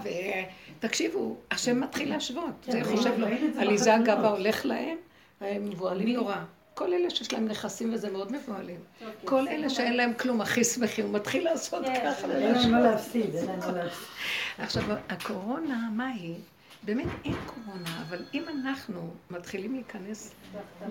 תקשיבו, 0.83 1.37
השם 1.51 1.81
מתחיל 1.81 2.11
להשוות. 2.11 2.67
זה 2.69 2.85
חושב 2.85 3.19
לו, 3.19 3.27
עליזה 3.59 3.95
הגבה 3.95 4.29
הולך 4.29 4.67
להם, 4.67 4.97
הם 5.41 5.69
מבוהלים 5.69 6.09
נורא. 6.09 6.37
כל 6.75 6.93
אלה 6.93 7.11
שיש 7.11 7.33
להם 7.33 7.49
נכסים 7.49 7.95
וזה 7.95 8.11
מאוד 8.11 8.33
מבוהלים. 8.33 8.81
כל 9.25 9.49
אלה 9.49 9.71
שאין 9.71 9.97
להם 9.97 10.15
כלום 10.15 10.41
הכי 10.41 10.65
שמחים, 10.65 11.05
הוא 11.05 11.15
מתחיל 11.15 11.45
לעשות 11.45 11.85
ככה. 11.85 12.33
אין 12.33 12.55
להם 12.55 12.71
מה 12.71 12.81
להפסיד, 12.91 13.35
אין 13.35 13.47
להם 13.47 13.59
מה 13.59 13.73
להפסיד. 13.73 14.07
עכשיו, 14.59 14.83
הקורונה, 15.09 15.89
מה 15.93 16.09
היא? 16.09 16.35
באמת 16.83 17.07
אין 17.25 17.35
קורונה, 17.47 18.03
אבל 18.09 18.25
אם 18.35 18.45
אנחנו 18.49 19.11
מתחילים 19.31 19.75
להיכנס 19.75 20.35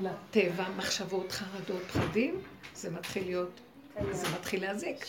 לטבע, 0.01 0.65
מחשבות, 0.77 1.31
חרדות, 1.31 1.81
פחדים, 1.81 2.35
זה 2.75 2.89
מתחיל 2.89 3.23
להיות, 3.23 3.59
זה 4.11 4.27
מתחיל 4.39 4.61
להזיק. 4.61 5.05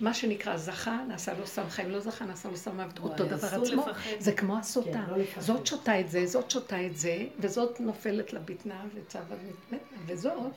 מה 0.00 0.14
שנקרא 0.14 0.56
זכה, 0.56 0.98
נעשה 1.08 1.38
לו 1.38 1.46
סם 1.46 1.68
חיים, 1.70 1.90
לא 1.90 2.00
זכה, 2.00 2.24
נעשה 2.24 2.48
לו 2.48 2.56
סם 2.56 2.76
מוות, 2.76 2.98
אותו 2.98 3.24
דבר 3.24 3.46
עצמו. 3.46 3.86
זה 4.18 4.32
כמו 4.32 4.58
הסוטה. 4.58 4.90
כן, 4.92 5.20
לא. 5.20 5.24
זאת 5.42 5.66
שותה 5.66 6.00
את 6.00 6.10
זה, 6.10 6.26
זאת 6.26 6.50
שותה 6.50 6.86
את 6.86 6.96
זה, 6.96 7.26
וזאת 7.38 7.80
נופלת 7.80 8.32
לבטנה 8.32 8.84
וצבה 8.94 9.36
מתמתה, 9.48 9.84
וזאת, 10.06 10.52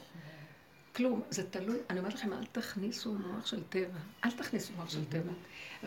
כלום, 0.95 1.21
זה 1.29 1.49
תלוי, 1.49 1.77
אני 1.89 1.99
אומרת 1.99 2.13
לכם, 2.13 2.33
אל 2.33 2.45
תכניסו 2.51 3.13
מוח 3.13 3.45
של 3.45 3.63
טבע, 3.69 3.97
אל 4.25 4.31
תכניסו 4.31 4.73
מוח 4.77 4.89
של 4.89 5.05
טבע. 5.05 5.31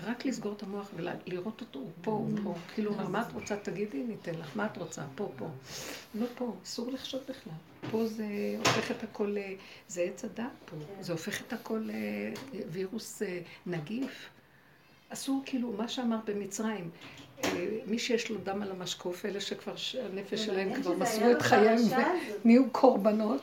רק 0.03 0.25
לסגור 0.27 0.53
את 0.53 0.63
המוח 0.63 0.91
ולראות 0.97 1.61
אותו, 1.61 1.79
הוא 1.79 1.91
פה, 2.03 2.11
הוא 2.11 2.31
פה. 2.45 2.55
כאילו, 2.75 2.93
מה 3.09 3.23
את 3.23 3.33
רוצה, 3.35 3.57
תגידי, 3.57 4.03
ניתן 4.03 4.35
לך, 4.35 4.51
מה 4.57 4.67
את 4.67 4.77
רוצה, 4.79 5.03
פה, 5.15 5.33
פה. 5.37 5.47
לא 6.15 6.27
פה, 6.35 6.55
אסור 6.65 6.91
לחשוב 6.93 7.21
בכלל. 7.29 7.53
פה 7.91 8.07
זה 8.07 8.25
הופך 8.59 8.91
את 8.91 9.03
הכל, 9.03 9.27
ל- 9.39 9.55
זה 9.89 10.01
עץ 10.03 10.25
הדת 10.25 10.45
פה, 10.65 10.77
זה 11.01 11.13
הופך 11.13 11.41
את 11.43 11.53
הכל 11.53 11.89
לווירוס 12.55 13.23
אה, 13.23 13.41
נגיף. 13.67 14.29
אסור 15.09 15.43
כאילו, 15.47 15.73
מה 15.73 15.89
שאמרת 15.89 16.25
במצרים, 16.25 16.91
אה, 17.45 17.51
מי 17.87 17.99
שיש 17.99 18.31
לו 18.31 18.39
דם 18.45 18.63
על 18.63 18.71
המשקוף, 18.71 19.25
אלה 19.27 19.41
שכבר, 19.41 19.75
הנפש 20.13 20.41
שלהם 20.45 20.83
כבר 20.83 20.93
מסרו 20.97 21.31
את 21.31 21.43
חייהם. 21.43 21.79
ונהיו 22.45 22.71
קורבנות, 22.71 23.41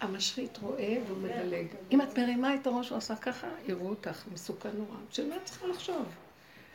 המשחית 0.00 0.58
רואה 0.58 0.96
והוא 1.06 1.18
מדלג. 1.18 1.66
אם 1.90 2.02
את 2.02 2.18
מרימה 2.18 2.54
את 2.54 2.66
הראש 2.66 2.92
ועושה 2.92 3.16
ככה, 3.16 3.46
יראו 3.68 3.88
אותך, 3.88 4.24
מסוכן 4.32 4.70
נורא. 4.74 4.96
בשביל 5.10 5.28
מה 5.28 5.36
את 5.36 5.44
צריכה 5.44 5.66
לחשוב? 5.66 6.06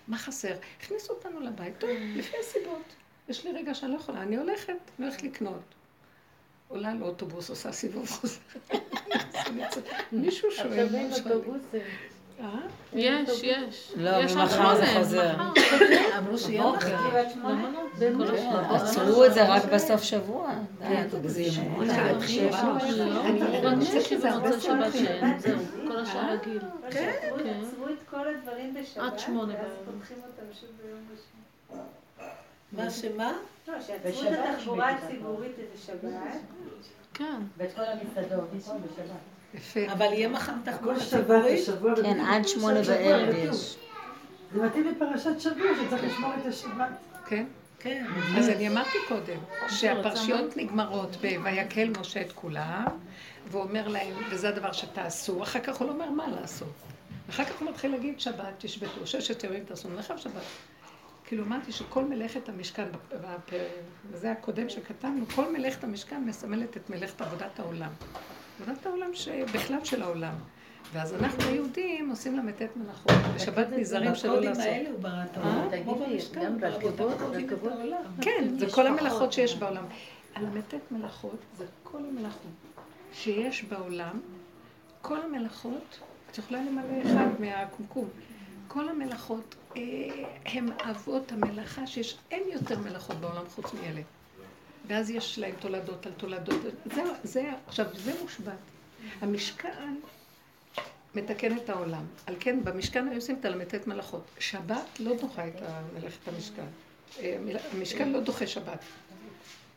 מה 0.07 0.17
חסר? 0.17 0.55
הכניסו 0.79 1.13
אותנו 1.13 1.39
לבית, 1.39 1.77
טוב, 1.77 1.89
לפי 2.15 2.37
הסיבות. 2.39 2.83
יש 3.29 3.45
לי 3.45 3.51
רגע 3.51 3.73
שאני 3.73 3.91
לא 3.91 3.97
יכולה, 3.97 4.21
אני 4.21 4.37
הולכת, 4.37 4.73
אני 4.99 5.07
הולכת 5.07 5.23
לקנות. 5.23 5.61
עולה 6.67 6.93
לאוטובוס, 6.93 7.49
עושה 7.49 7.71
סיבוב 7.71 8.09
חוזר. 8.09 8.39
מישהו 10.11 10.51
שואל, 10.51 11.07
עכשיו 11.11 11.41
אה? 12.43 12.47
יש, 12.93 13.43
יש. 13.43 13.93
לא, 13.95 14.11
ממחר 14.35 14.75
זה 14.75 14.85
חוזר. 14.97 15.35
מחר. 15.37 16.17
אמרו 16.17 16.37
שיהיה 16.37 16.71
מחר. 16.71 17.07
לא? 17.35 18.75
עצרו 18.75 19.25
את 19.25 19.33
זה 19.33 19.49
רק 19.49 19.63
בסוף 19.65 20.03
שבוע. 20.03 20.53
די, 20.79 20.95
תגזימו. 21.11 21.81
לא, 21.81 21.93
שאין, 24.91 25.39
זהו. 25.39 25.59
כל 25.87 25.99
השאר 25.99 26.31
רגיל. 26.31 26.61
כן? 26.91 27.11
כן. 27.43 27.59
עצרו 27.67 27.85
את 27.85 28.09
כל 28.09 28.27
הדברים 28.27 28.73
בשבת, 28.73 29.03
עד 29.03 29.19
שמונה 29.19 29.53
ואז. 29.53 29.71
פותחים 29.85 30.17
אותם 30.17 30.53
שוב 30.59 30.69
ביום 30.83 30.99
ראשון. 31.11 31.85
מה 32.71 32.89
שמה? 32.89 33.33
לא, 33.67 33.81
שעצרו 33.81 34.27
את 34.27 34.37
התחבורה. 34.49 34.89
הציבורית 34.89 35.55
שבת. 35.85 36.11
כן. 37.13 37.39
ואת 37.57 37.75
כל 37.75 37.81
המסעדות, 37.81 38.49
בשבת. 38.53 39.30
יפה. 39.53 39.79
אבל 39.93 40.05
יהיה 40.13 40.27
מחר 40.27 40.51
הכל 40.51 40.71
תחבורה 40.71 40.99
שבת, 40.99 41.45
ציבורית? 41.65 42.05
כן, 42.05 42.19
עד 42.19 42.47
שמונה 42.47 42.83
שבוע 42.83 42.95
בערב. 42.97 43.35
יש. 43.35 43.77
זה 44.53 44.63
מתאים 44.63 44.87
לפרשת 44.87 45.39
שבוע, 45.39 45.67
שצריך 45.85 46.03
לשמור 46.03 46.31
את 46.41 46.45
השבת. 46.45 46.89
כן. 47.25 47.45
כן. 47.79 48.05
אז 48.37 48.49
אני 48.49 48.67
אמרתי 48.67 48.97
קודם, 49.07 49.39
שהפרשיות 49.69 50.57
נגמרות 50.57 51.15
ב"ויקהל 51.21 51.89
משה 51.99 52.21
את 52.21 52.31
כולם", 52.31 52.85
והוא 53.47 53.63
אומר 53.63 53.87
להם, 53.87 54.13
וזה 54.29 54.49
הדבר 54.49 54.71
שתעשו, 54.71 55.43
אחר 55.43 55.59
כך 55.59 55.77
הוא 55.77 55.87
לא 55.87 55.93
אומר 55.93 56.09
מה 56.09 56.27
לעשות. 56.27 56.73
אחר 57.29 57.45
כך 57.45 57.59
הוא 57.59 57.69
מתחיל 57.69 57.91
להגיד 57.91 58.19
שבת, 58.19 58.53
תשבתו, 58.57 59.07
ששת 59.07 59.43
ימים 59.43 59.63
תעשו, 59.63 59.89
מלאכה 59.89 60.13
ושבת. 60.13 60.33
כאילו 61.25 61.43
אמרתי 61.43 61.71
שכל 61.71 62.05
מלאכת 62.05 62.49
המשכן, 62.49 62.85
וזה 64.11 64.31
הקודם 64.31 64.69
שכתבנו, 64.69 65.25
כל 65.35 65.51
מלאכת 65.51 65.83
המשכן 65.83 66.23
מסמלת 66.25 66.77
את 66.77 66.89
מלאכת 66.89 67.21
עבודת 67.21 67.59
העולם. 67.59 67.91
עבודת 68.61 68.85
העולם 68.85 69.13
שבכלל 69.13 69.85
של 69.85 70.01
העולם. 70.01 70.33
ואז 70.93 71.13
אנחנו 71.13 71.43
היהודים 71.43 72.09
עושים 72.09 72.37
ל"ט 72.37 72.61
מלאכות, 72.75 73.11
בשבת 73.35 73.67
נזהרים 73.69 74.15
שלא 74.15 74.31
בקודים 74.31 74.49
לעשות. 74.49 74.65
האלה 74.65 74.89
הוא 74.89 74.99
ברא 74.99 75.23
את 75.31 75.37
אה? 75.37 75.43
העולם. 75.43 75.83
כמו 75.83 75.95
במשכן, 75.95 76.57
את. 76.57 77.01
העולם. 77.71 78.03
כן, 78.21 78.47
זה 78.57 78.71
כל 78.71 78.87
המלאכות 78.87 79.33
שיש 79.33 79.55
בעולם. 79.55 79.83
הל"ט 80.35 80.73
מלאכות 80.91 81.37
זה 81.57 81.65
כל 81.83 81.97
המלאכות 81.97 82.51
שיש 83.13 83.63
בעולם, 83.63 84.19
כל 85.01 85.21
המלאכות, 85.21 85.99
את 86.31 86.37
יכולה 86.37 86.61
למלא 86.63 87.01
אחד 87.05 87.27
מהקומקום, 87.39 88.09
כל 88.67 88.89
המלאכות 88.89 89.55
אה, 89.77 89.81
הם 90.45 90.67
אבות 90.89 91.31
המלאכה 91.31 91.87
שיש, 91.87 92.17
אין 92.31 92.43
יותר 92.53 92.79
מלאכות 92.79 93.15
בעולם 93.15 93.43
חוץ 93.55 93.73
מאלה. 93.73 94.01
ואז 94.87 95.09
יש 95.09 95.39
להם 95.39 95.55
תולדות 95.59 96.05
על 96.05 96.11
תולדות. 96.17 96.61
זה, 96.95 97.03
זה, 97.23 97.51
עכשיו, 97.67 97.85
זה 97.93 98.13
מושבת. 98.21 98.53
המשכן 99.21 99.95
מתקן 101.15 101.57
את 101.57 101.69
העולם. 101.69 102.05
על 102.25 102.35
כן, 102.39 102.63
במשכן 102.63 103.07
היו 103.07 103.15
עושים 103.15 103.39
הל"ט 103.43 103.87
מלאכות. 103.87 104.23
שבת 104.39 104.99
לא 104.99 105.15
דוחה 105.21 105.47
את 105.47 105.61
מלאכת 105.93 106.27
המשכן. 106.27 106.65
אה, 107.19 107.37
המשכן 107.73 108.09
לא 108.09 108.19
דוחה 108.19 108.47
שבת. 108.47 108.79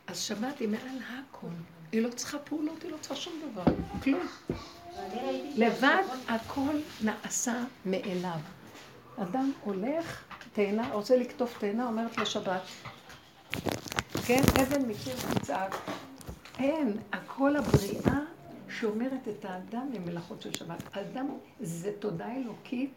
אז 0.06 0.20
שבת 0.20 0.58
היא 0.58 0.68
מעל 0.68 0.98
הכל. 1.08 1.46
היא 1.92 2.02
לא 2.02 2.08
צריכה 2.08 2.38
פעולות, 2.38 2.82
היא 2.82 2.90
לא 2.90 2.96
צריכה 3.00 3.16
שום 3.16 3.32
דבר. 3.52 3.64
כלום. 4.02 4.26
לבד 5.56 6.02
הכל 6.28 6.78
נעשה 7.00 7.64
מאליו. 7.86 8.38
אדם 9.16 9.52
הולך, 9.60 10.24
תאנה, 10.52 10.92
רוצה 10.92 11.16
לקטוף 11.16 11.58
תאנה, 11.58 11.86
אומרת 11.86 12.18
לו 12.18 12.26
שבת. 12.26 12.62
כן, 14.26 14.42
אבן 14.62 14.88
מקיר 14.88 15.14
תצעק. 15.34 15.76
אין, 16.58 16.96
הכל 17.12 17.56
הבריאה 17.56 18.18
שומרת 18.68 19.28
את 19.28 19.44
האדם 19.44 19.88
ממלאכות 19.92 20.42
של 20.42 20.52
שבת. 20.52 20.82
האדם 20.92 21.28
זה 21.60 21.92
תודעה 21.98 22.36
אלוקית 22.36 22.90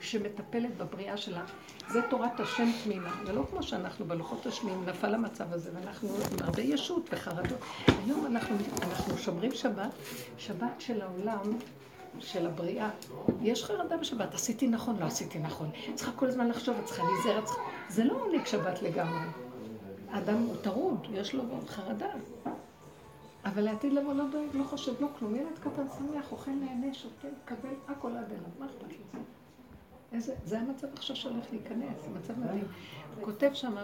שמטפלת 0.00 0.76
בבריאה 0.76 1.16
שלה. 1.16 1.44
זה 1.90 2.02
תורת 2.10 2.40
השם 2.40 2.68
תמימה. 2.84 3.10
זה 3.26 3.32
לא 3.32 3.42
כמו 3.50 3.62
שאנחנו 3.62 4.04
בלוחות 4.04 4.46
השניים, 4.46 4.84
נפל 4.86 5.14
המצב 5.14 5.52
הזה, 5.52 5.70
ואנחנו 5.74 6.08
עם 6.08 6.38
הרבה 6.40 6.62
ישות 6.62 7.08
וחרדות. 7.12 7.58
היום 7.86 8.26
אנחנו, 8.26 8.56
אנחנו 8.82 9.18
שומרים 9.18 9.52
שבת, 9.52 9.90
שבת 10.38 10.80
של 10.80 11.02
העולם, 11.02 11.58
של 12.18 12.46
הבריאה. 12.46 12.90
יש 13.42 13.64
חרדה 13.64 13.96
בשבת, 13.96 14.34
עשיתי 14.34 14.68
נכון, 14.68 14.96
לא 15.00 15.04
עשיתי 15.04 15.38
נכון. 15.38 15.70
צריכה 15.94 16.12
כל 16.12 16.26
הזמן 16.26 16.48
לחשוב, 16.48 16.76
צריכה 16.84 17.02
להיזהר, 17.02 17.44
צריכה... 17.44 17.62
זה 17.88 18.04
לא 18.04 18.12
עונג 18.12 18.46
שבת 18.46 18.82
לגמרי. 18.82 19.51
האדם 20.12 20.36
הוא 20.36 20.56
טרוד, 20.62 21.06
יש 21.12 21.34
לו 21.34 21.42
חרדה. 21.66 22.10
אבל 23.44 23.62
לעתיד 23.62 23.92
לבוא 23.92 24.14
לא 24.14 24.24
דואג, 24.30 24.48
לא 24.54 24.64
חושב, 24.64 24.92
לא 25.00 25.08
כלום. 25.18 25.34
ילד 25.34 25.58
קטן 25.58 25.86
שמח, 25.98 26.32
אוכל, 26.32 26.50
נהנה, 26.50 26.94
שותה, 26.94 27.28
מקבל, 27.42 27.74
הכל 27.88 28.16
עד 28.16 28.30
אליו, 28.30 28.50
מה 28.58 28.66
אכפת 28.66 28.96
לו? 29.14 29.20
איזה, 30.12 30.34
זה 30.44 30.60
המצב 30.60 30.86
עכשיו 30.94 31.16
שהולך 31.16 31.44
להיכנס, 31.52 32.04
זה 32.04 32.10
מצב 32.18 32.38
מדהים. 32.38 32.64
הוא 33.16 33.24
כותב 33.24 33.50
שם 33.52 33.74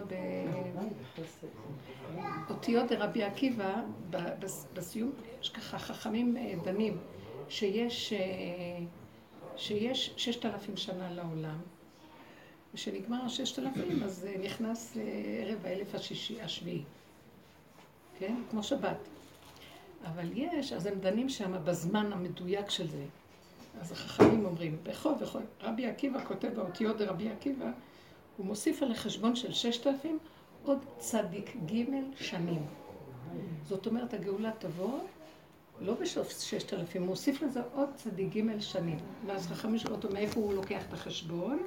באותיות 2.49 2.89
דרבי 2.89 3.23
עקיבא, 3.23 3.83
בסיום, 4.75 5.13
יש 5.41 5.51
ככה 5.51 5.79
חכמים 5.79 6.37
אה, 6.37 6.55
דנים, 6.65 6.93
אה, 6.93 6.99
שיש 7.49 8.13
ששת 10.17 10.47
אלפים 10.47 10.77
שנה 10.77 11.13
לעולם, 11.13 11.59
וכשנגמר 12.75 13.25
הששת 13.25 13.59
אלפים, 13.59 14.03
אז 14.03 14.27
אה, 14.29 14.39
נכנס 14.45 14.97
אה, 14.97 15.03
ערב 15.43 15.67
האלף 15.67 15.95
השישי, 15.95 16.41
השביעי. 16.41 16.83
כן? 18.19 18.35
כמו 18.51 18.63
שבת. 18.63 18.99
אבל 20.05 20.31
יש, 20.35 20.73
אז 20.73 20.87
הם 20.87 21.01
דנים 21.01 21.29
שם 21.29 21.65
בזמן 21.65 22.13
המדויק 22.13 22.71
של 22.71 22.89
זה. 22.89 23.05
אז 23.81 23.93
החכמים 23.93 24.45
אומרים, 24.45 24.77
בכל 24.83 25.13
וכל, 25.21 25.41
רבי 25.63 25.87
עקיבא 25.87 26.25
כותב 26.25 26.49
באותיות 26.49 26.99
דרבי 26.99 27.31
עקיבא, 27.31 27.71
הוא 28.37 28.47
מוסיף 28.47 28.83
על 28.83 28.93
החשבון 28.93 29.37
של 29.37 29.53
ששת 29.53 29.87
אלפים 29.87 30.19
עוד 30.65 30.79
צדיק 30.99 31.57
ג' 31.67 31.85
שנים. 32.17 32.67
זאת 33.69 33.87
אומרת, 33.87 34.15
הגאולה 34.15 34.51
תבוא 34.59 34.99
לא 35.81 35.95
בסוף 35.95 36.41
ששת 36.41 36.75
אלפים, 36.75 37.03
הוא 37.03 37.09
מוסיף 37.09 37.43
לזה 37.43 37.61
עוד 37.75 37.89
צדיק 37.95 38.37
ג' 38.37 38.61
שנים. 38.61 38.99
ואז 39.27 39.47
חכמים 39.47 39.79
שואלים 39.79 39.97
אותו 39.97 40.15
מאיפה 40.15 40.41
הוא 40.41 40.55
לוקח 40.55 40.83
את 40.89 40.93
החשבון, 40.93 41.63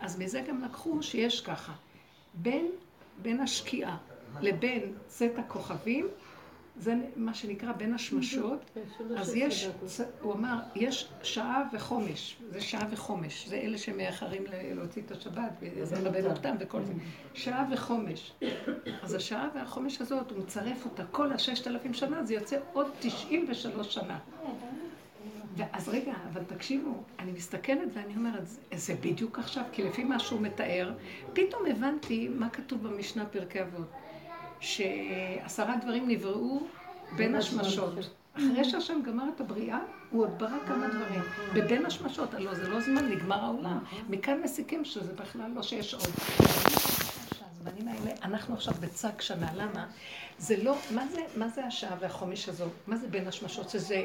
אז 0.00 0.18
מזה 0.18 0.40
גם 0.40 0.62
לקחו 0.62 1.02
שיש 1.02 1.40
ככה, 1.40 1.72
בין, 2.34 2.66
בין 3.22 3.40
השקיעה 3.40 3.96
לבין 4.40 4.94
צאת 5.06 5.38
הכוכבים, 5.38 6.08
זה 6.80 6.94
מה 7.16 7.34
שנקרא 7.34 7.72
בין 7.72 7.94
השמשות, 7.94 8.78
אז 9.16 9.34
יש, 9.34 9.68
הוא 10.20 10.32
אמר, 10.34 10.58
יש 10.74 11.08
שעה 11.22 11.62
וחומש, 11.72 12.36
זה 12.50 12.60
שעה 12.60 12.86
וחומש, 12.90 13.48
זה 13.48 13.56
אלה 13.56 13.78
שמאחרים 13.78 14.44
להוציא 14.74 15.02
את 15.06 15.10
השבת, 15.10 15.50
מלווה 16.00 16.30
אותם 16.30 16.56
וכל 16.60 16.82
זה, 16.84 16.92
שעה 17.34 17.66
וחומש. 17.72 18.32
אז 19.02 19.14
השעה 19.14 19.48
והחומש 19.54 20.00
הזאת, 20.00 20.30
הוא 20.30 20.38
מצרף 20.38 20.84
אותה 20.84 21.04
כל 21.10 21.32
הששת 21.32 21.66
אלפים 21.66 21.94
שנה, 21.94 22.24
זה 22.24 22.34
יוצא 22.34 22.58
עוד 22.72 22.86
תשעים 23.00 23.46
ושלוש 23.48 23.94
שנה. 23.94 24.18
אז 25.72 25.88
רגע, 25.88 26.12
אבל 26.32 26.42
תקשיבו, 26.44 26.90
אני 27.18 27.32
מסתכלת 27.32 27.88
ואני 27.94 28.16
אומרת, 28.16 28.42
"זה- 28.74 28.94
בדיוק 29.00 29.38
עכשיו, 29.38 29.64
כי 29.72 29.82
לפי 29.82 30.04
מה 30.04 30.18
שהוא 30.18 30.40
מתאר, 30.40 30.92
פתאום 31.32 31.66
הבנתי 31.66 32.28
מה 32.28 32.48
כתוב 32.50 32.82
במשנה 32.88 33.26
פרקי 33.26 33.62
אבות, 33.62 33.90
שעשרה 34.60 35.76
דברים 35.76 36.08
נבראו 36.08 36.60
בין 37.16 37.34
השמשות. 37.34 37.94
אחרי 38.34 38.64
שהשם 38.64 39.00
גמר 39.06 39.24
את 39.36 39.40
הבריאה, 39.40 39.78
הוא 40.10 40.22
עוד 40.22 40.38
ברא 40.38 40.58
כמה 40.66 40.88
דברים. 40.88 41.20
בבין 41.54 41.86
השמשות, 41.86 42.34
הלוא 42.34 42.54
זה 42.54 42.68
לא 42.68 42.80
זמן, 42.80 43.08
נגמר 43.08 43.44
העולם. 43.44 43.78
מכאן 44.10 44.40
מסיקים 44.44 44.84
שזה 44.84 45.12
בכלל 45.14 45.50
לא 45.54 45.62
שיש 45.62 45.94
עוד. 45.94 46.02
הזמנים 47.40 47.88
האלה, 47.88 48.10
אנחנו 48.22 48.54
עכשיו 48.54 48.74
בצג 48.80 49.20
שנה, 49.20 49.54
למה? 49.54 49.86
זה 50.38 50.62
לא, 50.62 50.76
מה 50.94 51.06
זה, 51.06 51.20
מה 51.36 51.48
זה 51.48 51.64
השעה 51.66 51.96
והחומש 52.00 52.48
הזו? 52.48 52.64
מה 52.86 52.96
זה 52.96 53.08
בין 53.08 53.28
השמשות? 53.28 53.70
שזה, 53.70 54.02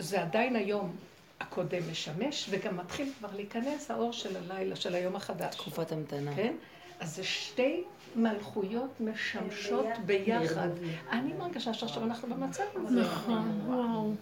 זה 0.00 0.22
עדיין 0.22 0.56
היום 0.56 0.96
הקודם 1.40 1.90
משמש, 1.90 2.46
וגם 2.50 2.76
מתחיל 2.76 3.12
כבר 3.18 3.28
להיכנס 3.36 3.90
האור 3.90 4.12
של 4.12 4.36
הלילה, 4.36 4.76
של 4.76 4.94
היום 4.94 5.16
החדש. 5.16 5.54
תקופת 5.54 5.92
המתנה. 5.92 6.34
כן? 6.36 6.54
אז 7.00 7.16
זה 7.16 7.24
שתי 7.24 7.84
מלכויות 8.16 9.00
משמשות 9.00 9.86
ביחד. 10.06 10.68
אני 11.10 11.32
מרגישה 11.32 11.74
שעכשיו 11.74 12.04
אנחנו 12.04 12.34
במצב 12.34 12.64
הזה. 12.74 13.00
נכון, 13.00 13.60
וואו. 13.66 14.12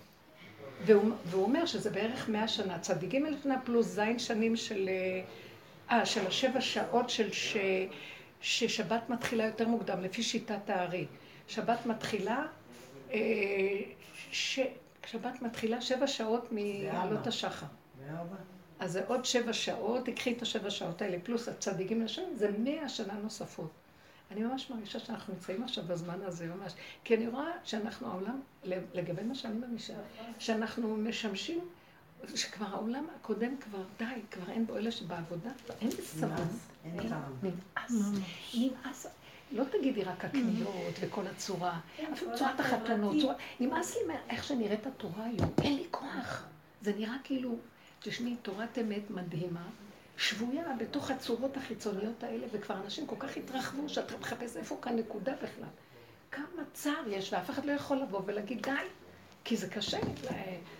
והוא, 0.87 1.11
והוא 1.27 1.45
אומר 1.45 1.67
שזה 1.67 1.91
בערך 1.91 2.29
מאה 2.29 2.49
שנה, 2.49 2.79
צדיק 2.79 3.11
ג' 3.11 3.17
לפני 3.17 3.55
פלוס 3.65 3.87
זין 3.87 4.19
שנים 4.19 4.57
של... 4.57 4.89
אה, 5.91 6.07
של 6.07 6.27
השבע 6.27 6.61
שעות 6.61 7.11
של 7.11 7.33
ש... 7.33 7.57
ששבת 8.41 9.11
מתחילה 9.11 9.45
יותר 9.47 9.69
מוקדם, 9.69 10.03
לפי 10.03 10.23
שיטת 10.23 10.71
הארי. 10.71 11.07
שבת 11.49 11.87
מתחילה, 11.87 12.47
אה, 13.13 13.19
ש... 14.33 14.61
שבת 15.11 15.43
מתחילה 15.43 15.81
שבע 15.81 16.07
שעות 16.07 16.49
מעלות 16.53 17.27
השחר. 17.27 17.67
אז 18.79 18.93
זה 18.93 19.07
עוד 19.07 19.25
שבע 19.25 19.53
שעות, 19.53 20.05
תקחי 20.07 20.33
את 20.33 20.43
השבע 20.43 20.71
שעות 20.71 21.03
האלה, 21.03 21.17
פלוס 21.23 21.49
הצדיקים 21.49 22.03
לשם, 22.03 22.23
זה 22.35 22.51
מאה 22.59 22.89
שנה 22.89 23.15
נוספות. 23.15 23.71
אני 24.31 24.43
ממש 24.43 24.71
מרגישה 24.71 24.99
שאנחנו 24.99 25.35
נמצאים 25.35 25.63
עכשיו 25.63 25.85
בזמן 25.85 26.19
הזה, 26.23 26.47
ממש. 26.47 26.73
כי 27.05 27.17
אני 27.17 27.29
רואה 27.29 27.51
שאנחנו 27.65 28.07
העולם, 28.11 28.41
לגבי 28.65 29.23
מה 29.23 29.35
שאני 29.35 29.59
מרגישה, 29.59 29.95
שאנחנו 30.39 30.97
משמשים, 30.97 31.61
שכבר 32.35 32.67
העולם 32.67 33.07
הקודם 33.17 33.57
כבר 33.57 33.83
די, 33.99 34.05
כבר 34.31 34.53
אין 34.53 34.67
בו 34.67 34.77
אלה 34.77 34.91
שבעבודה, 34.91 35.51
אין 35.81 35.91
טעם. 36.21 36.31
נמאס, 36.85 38.21
נמאס. 38.55 39.07
לא 39.53 39.65
תגידי 39.65 40.05
רק 40.05 40.25
הקניות 40.25 40.73
וכל 41.01 41.27
הצורה, 41.27 41.79
אפילו 42.13 42.31
צורת 42.37 42.61
החתונות, 42.61 43.17
צורה- 43.21 43.35
נמאס 43.61 43.97
לי 43.97 44.01
איך 44.31 44.45
שנראית 44.45 44.87
התורה 44.87 45.25
היום, 45.25 45.51
אין 45.63 45.77
לי 45.77 45.85
כוח. 45.91 46.45
זה 46.83 46.93
נראה 46.97 47.17
כאילו, 47.25 47.57
תשמעי, 48.01 48.37
תורת 48.37 48.79
אמת 48.79 49.11
מדהימה, 49.11 49.63
שבויה 50.17 50.63
בתוך 50.79 51.11
הצורות 51.11 51.57
החיצוניות 51.57 52.23
האלה, 52.23 52.47
וכבר 52.53 52.75
אנשים 52.85 53.07
כל 53.07 53.17
כך 53.19 53.37
התרחבו, 53.37 53.89
שאתה 53.89 54.17
מחפש 54.21 54.57
איפה 54.57 54.79
כאן 54.83 54.97
נקודה 54.97 55.33
בכלל. 55.35 55.69
כמה 56.31 56.45
צער 56.73 57.03
יש, 57.09 57.33
ואף 57.33 57.51
אחד 57.51 57.65
לא 57.65 57.73
יכול 57.73 57.97
לבוא 57.97 58.21
ולהגיד 58.27 58.63
די. 58.63 58.71
כי 59.49 59.57
זה 59.57 59.69
קשה, 59.69 59.99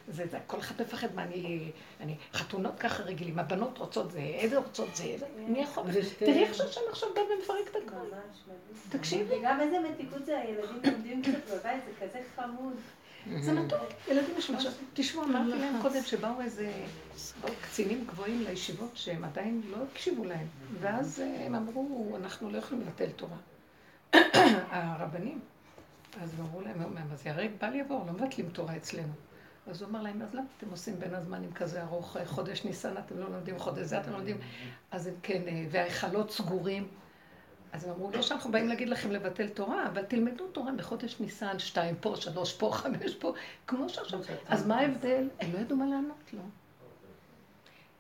זה, 0.09 0.27
זה, 0.31 0.39
כל 0.47 0.59
אחד 0.59 0.75
מפחד 0.83 1.15
מה 1.15 1.23
אני, 1.23 1.71
אני, 2.01 2.17
חתונות 2.33 2.79
ככה 2.79 3.03
רגילים, 3.03 3.39
הבנות 3.39 3.79
רוצות 3.79 4.11
זה, 4.11 4.19
איזה 4.19 4.59
רוצות 4.59 4.97
זה, 4.97 5.05
איזה, 5.05 5.27
מי 5.37 5.59
יכול, 5.59 5.85
תראי 6.19 6.45
איך 6.45 6.55
שהשם 6.55 6.81
עכשיו 6.91 7.09
בא 7.15 7.21
ומפרק 7.21 7.69
את 7.71 7.77
הכל. 7.77 8.17
תקשיבי. 8.89 9.39
וגם 9.39 9.61
איזה 9.61 9.77
מתיקות 9.81 10.27
זה 10.27 10.39
הילדים 10.39 10.81
לומדים 10.85 11.23
קצת 11.23 11.55
בבית, 11.55 11.83
זה 11.85 12.07
כזה 12.07 12.19
חמוד. 12.37 12.75
זה 13.41 13.53
מתוק, 13.53 13.79
ילדים 14.09 14.35
יש 14.39 14.51
עכשיו, 14.51 14.73
תשמעו, 14.95 15.25
אמרתי 15.25 15.59
להם 15.59 15.83
קודם 15.83 16.03
שבאו 16.03 16.41
איזה 16.41 16.73
באו 17.41 17.53
קצינים 17.63 18.05
גבוהים 18.07 18.45
לישיבות 18.49 18.91
שהם 18.95 19.25
עדיין 19.25 19.63
לא 19.71 19.77
הקשיבו 19.91 20.25
להם, 20.25 20.47
ואז 20.81 21.21
אה, 21.21 21.47
הם 21.47 21.55
אמרו, 21.55 22.17
אנחנו 22.17 22.51
לא 22.51 22.59
יכולים 22.59 22.85
לבטל 22.87 23.11
תורה. 23.17 23.37
הרבנים. 24.71 25.41
אז 26.23 26.41
אמרו 26.41 26.61
להם, 26.61 27.13
אז 27.13 27.27
יהרג 27.27 27.51
בל 27.61 27.75
יבוא, 27.75 28.07
לא 28.07 28.13
מבטלים 28.13 28.51
תורה 28.51 28.77
אצלנו. 28.77 29.13
אז 29.67 29.83
הוא 29.83 29.91
אמר 29.91 30.03
להם, 30.03 30.23
אז 30.23 30.35
למה 30.35 30.47
אתם 30.57 30.71
עושים 30.71 31.01
בין 31.01 31.15
הזמנים 31.15 31.53
כזה 31.53 31.83
ארוך, 31.83 32.17
אה, 32.17 32.27
חודש 32.27 32.65
ניסן 32.65 32.99
אתם 32.99 33.19
לא 33.19 33.31
לומדים, 33.31 33.59
חודש 33.59 33.87
זה 33.87 34.01
אתם 34.01 34.11
לא 34.11 34.17
לומדים, 34.17 34.39
אז 34.91 35.07
הם 35.07 35.15
כן, 35.23 35.43
אה, 35.49 35.65
וההיכלות 35.71 36.31
סגורים. 36.31 36.89
אז 37.73 37.85
הם 37.85 37.91
אמרו, 37.91 38.11
לא 38.11 38.23
שאנחנו 38.23 38.53
באים 38.53 38.69
להגיד 38.69 38.89
לכם 38.89 39.11
לבטל 39.11 39.49
תורה, 39.49 39.87
אבל 39.87 40.03
תלמדו 40.03 40.49
תורה 40.49 40.73
בחודש 40.73 41.21
ניסן, 41.21 41.59
שתיים 41.59 41.97
פה, 42.01 42.15
שלוש 42.17 42.53
פה, 42.53 42.71
חמש 42.83 43.15
פה, 43.15 43.33
כמו 43.67 43.89
שעכשיו. 43.89 44.21
אז 44.49 44.67
מה 44.67 44.79
ההבדל? 44.79 45.29
הם 45.41 45.53
לא 45.53 45.59
ידעו 45.59 45.77
מה 45.77 45.87
לענות 45.87 46.33
לו. 46.33 46.43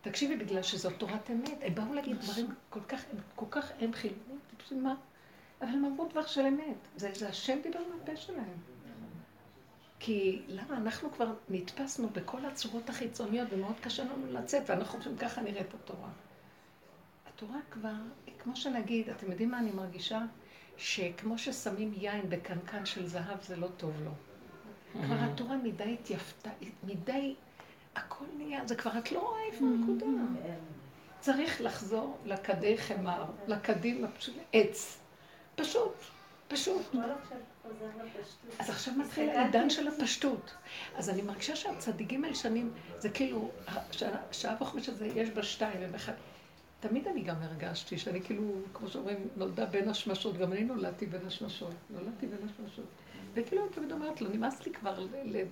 תקשיבי, 0.00 0.36
בגלל 0.36 0.62
שזאת 0.62 0.92
תורת 0.98 1.30
אמת, 1.30 1.58
הם 1.62 1.74
באו 1.74 1.94
להגיד 1.94 2.20
דברים 2.20 2.54
כל 2.70 2.80
כך, 2.88 3.04
כל 3.34 3.46
כך, 3.50 3.72
הם 3.80 3.92
חילונים, 3.92 4.38
מה? 4.72 4.94
אבל 5.60 5.68
הם 5.68 5.84
אמרו 5.84 6.08
דבר 6.08 6.26
של 6.26 6.46
אמת. 6.46 6.88
זה, 6.96 7.10
זה 7.14 7.28
השם 7.28 7.58
דיבר 7.62 7.80
מהפה 7.94 8.16
שלהם. 8.16 8.56
כי 9.98 10.42
למה? 10.48 10.76
אנחנו 10.76 11.12
כבר 11.12 11.32
נתפסנו 11.48 12.08
בכל 12.08 12.44
הצורות 12.46 12.88
החיצוניות 12.88 13.48
ומאוד 13.52 13.80
קשה 13.80 14.04
לנו 14.04 14.32
לצאת, 14.32 14.62
ואנחנו 14.70 14.98
חושבים 14.98 15.16
ככה 15.16 15.40
נראית 15.40 15.74
התורה. 15.74 16.08
התורה 17.26 17.58
כבר, 17.70 17.94
כמו 18.38 18.56
שנגיד, 18.56 19.08
אתם 19.08 19.30
יודעים 19.30 19.50
מה 19.50 19.58
אני 19.58 19.70
מרגישה? 19.70 20.20
שכמו 20.76 21.38
ששמים 21.38 21.92
יין 21.96 22.30
בקנקן 22.30 22.86
של 22.86 23.06
זהב 23.06 23.42
זה 23.42 23.56
לא 23.56 23.68
טוב 23.76 24.02
לו. 24.04 24.10
כבר 24.92 25.16
התורה 25.20 25.56
מדי 25.56 25.96
התייפתה, 26.00 26.50
מדי, 26.84 27.34
הכל 27.96 28.24
נהיה, 28.36 28.66
זה 28.66 28.76
כבר 28.76 28.98
את 28.98 29.12
לא 29.12 29.20
רואה 29.20 29.40
איפה 29.52 29.64
הנקודה. 29.64 30.06
צריך 31.20 31.60
לחזור 31.60 32.18
לכדי 32.24 32.78
חמר, 32.78 33.24
לכדים, 33.46 34.04
עץ. 34.52 35.00
פשוט, 35.58 35.94
פשוט. 36.48 36.82
לפשטות. 38.04 38.58
אז 38.58 38.70
עכשיו 38.70 38.94
מתחיל 38.94 39.30
העידן 39.30 39.70
של 39.70 39.88
הפשטות. 39.88 40.54
אז 40.96 41.10
אני 41.10 41.22
מרגישה 41.22 41.56
שהצדיקים 41.56 42.24
הישנים, 42.24 42.70
זה 42.98 43.08
כאילו, 43.10 43.50
שעה 44.32 44.56
וחמש 44.60 44.88
הזה, 44.88 45.06
יש 45.06 45.30
בה 45.30 45.42
שתיים 45.42 45.76
ובאחד. 45.82 46.12
תמיד 46.80 47.08
אני 47.08 47.22
גם 47.22 47.36
הרגשתי 47.42 47.98
שאני 47.98 48.22
כאילו, 48.22 48.42
כמו 48.74 48.88
שאומרים, 48.88 49.28
נולדה 49.36 49.66
בין 49.66 49.88
השמשות, 49.88 50.36
גם 50.38 50.52
אני 50.52 50.64
נולדתי 50.64 51.06
בין 51.06 51.26
השמשות, 51.26 51.70
נולדתי 51.90 52.26
בין 52.26 52.38
השמשות. 52.50 52.84
וכאילו 53.34 53.62
אני 53.64 53.72
תמיד 53.72 53.92
אומרת 53.92 54.20
לו, 54.20 54.30
נמאס 54.30 54.66
לי 54.66 54.72
כבר, 54.72 55.00
ל- 55.24 55.42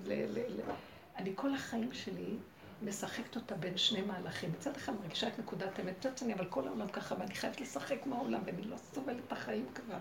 אני 1.17 1.33
כל 1.35 1.55
החיים 1.55 1.93
שלי 1.93 2.35
משחקת 2.83 3.37
אותה 3.37 3.55
בין 3.55 3.77
שני 3.77 4.03
מהלכים. 4.03 4.53
מצד 4.59 4.77
אחד 4.77 4.93
מרגישה 5.03 5.29
את 5.29 5.39
נקודת 5.39 5.79
האמת, 5.79 5.95
מצד 5.99 6.19
שני, 6.19 6.35
אבל 6.35 6.45
כל 6.45 6.69
העולם 6.69 6.89
ככה, 6.89 7.15
ואני 7.19 7.35
חייבת 7.35 7.61
לשחק 7.61 8.07
מהעולם, 8.07 8.41
ואני 8.47 8.63
לא 8.63 8.77
סובלת 8.95 9.17
את 9.27 9.33
החיים 9.33 9.67
כבר. 9.75 9.99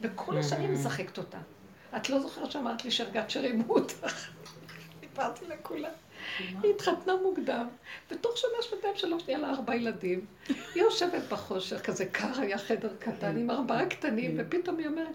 וכל 0.00 0.38
השנים 0.38 0.74
משחקת 0.74 1.18
אותה. 1.18 1.38
את 1.96 2.10
לא 2.10 2.20
זוכרת 2.20 2.50
שאמרת 2.50 2.84
לי 2.84 2.90
שהרגעת 2.90 3.30
שרימו 3.30 3.74
אותך. 3.74 4.28
סיפרתי 5.00 5.44
לכולם. 5.48 5.90
היא 6.38 6.74
התחתנה 6.74 7.16
מוקדם, 7.22 7.68
ותוך 8.10 8.38
שנה, 8.38 8.62
שנתיים, 8.62 8.96
שלוש, 8.96 9.22
נהיה 9.26 9.38
לה 9.38 9.50
ארבעה 9.50 9.76
ילדים. 9.76 10.26
היא 10.48 10.82
יושבת 10.82 11.22
בחושך, 11.28 11.80
כזה 11.80 12.06
קר, 12.06 12.40
היה 12.40 12.58
חדר 12.58 12.90
קטן 12.98 13.36
עם 13.36 13.50
ארבעה 13.50 13.86
קטנים, 13.86 14.34
ופתאום 14.38 14.78
היא 14.78 14.86
אומרת, 14.86 15.14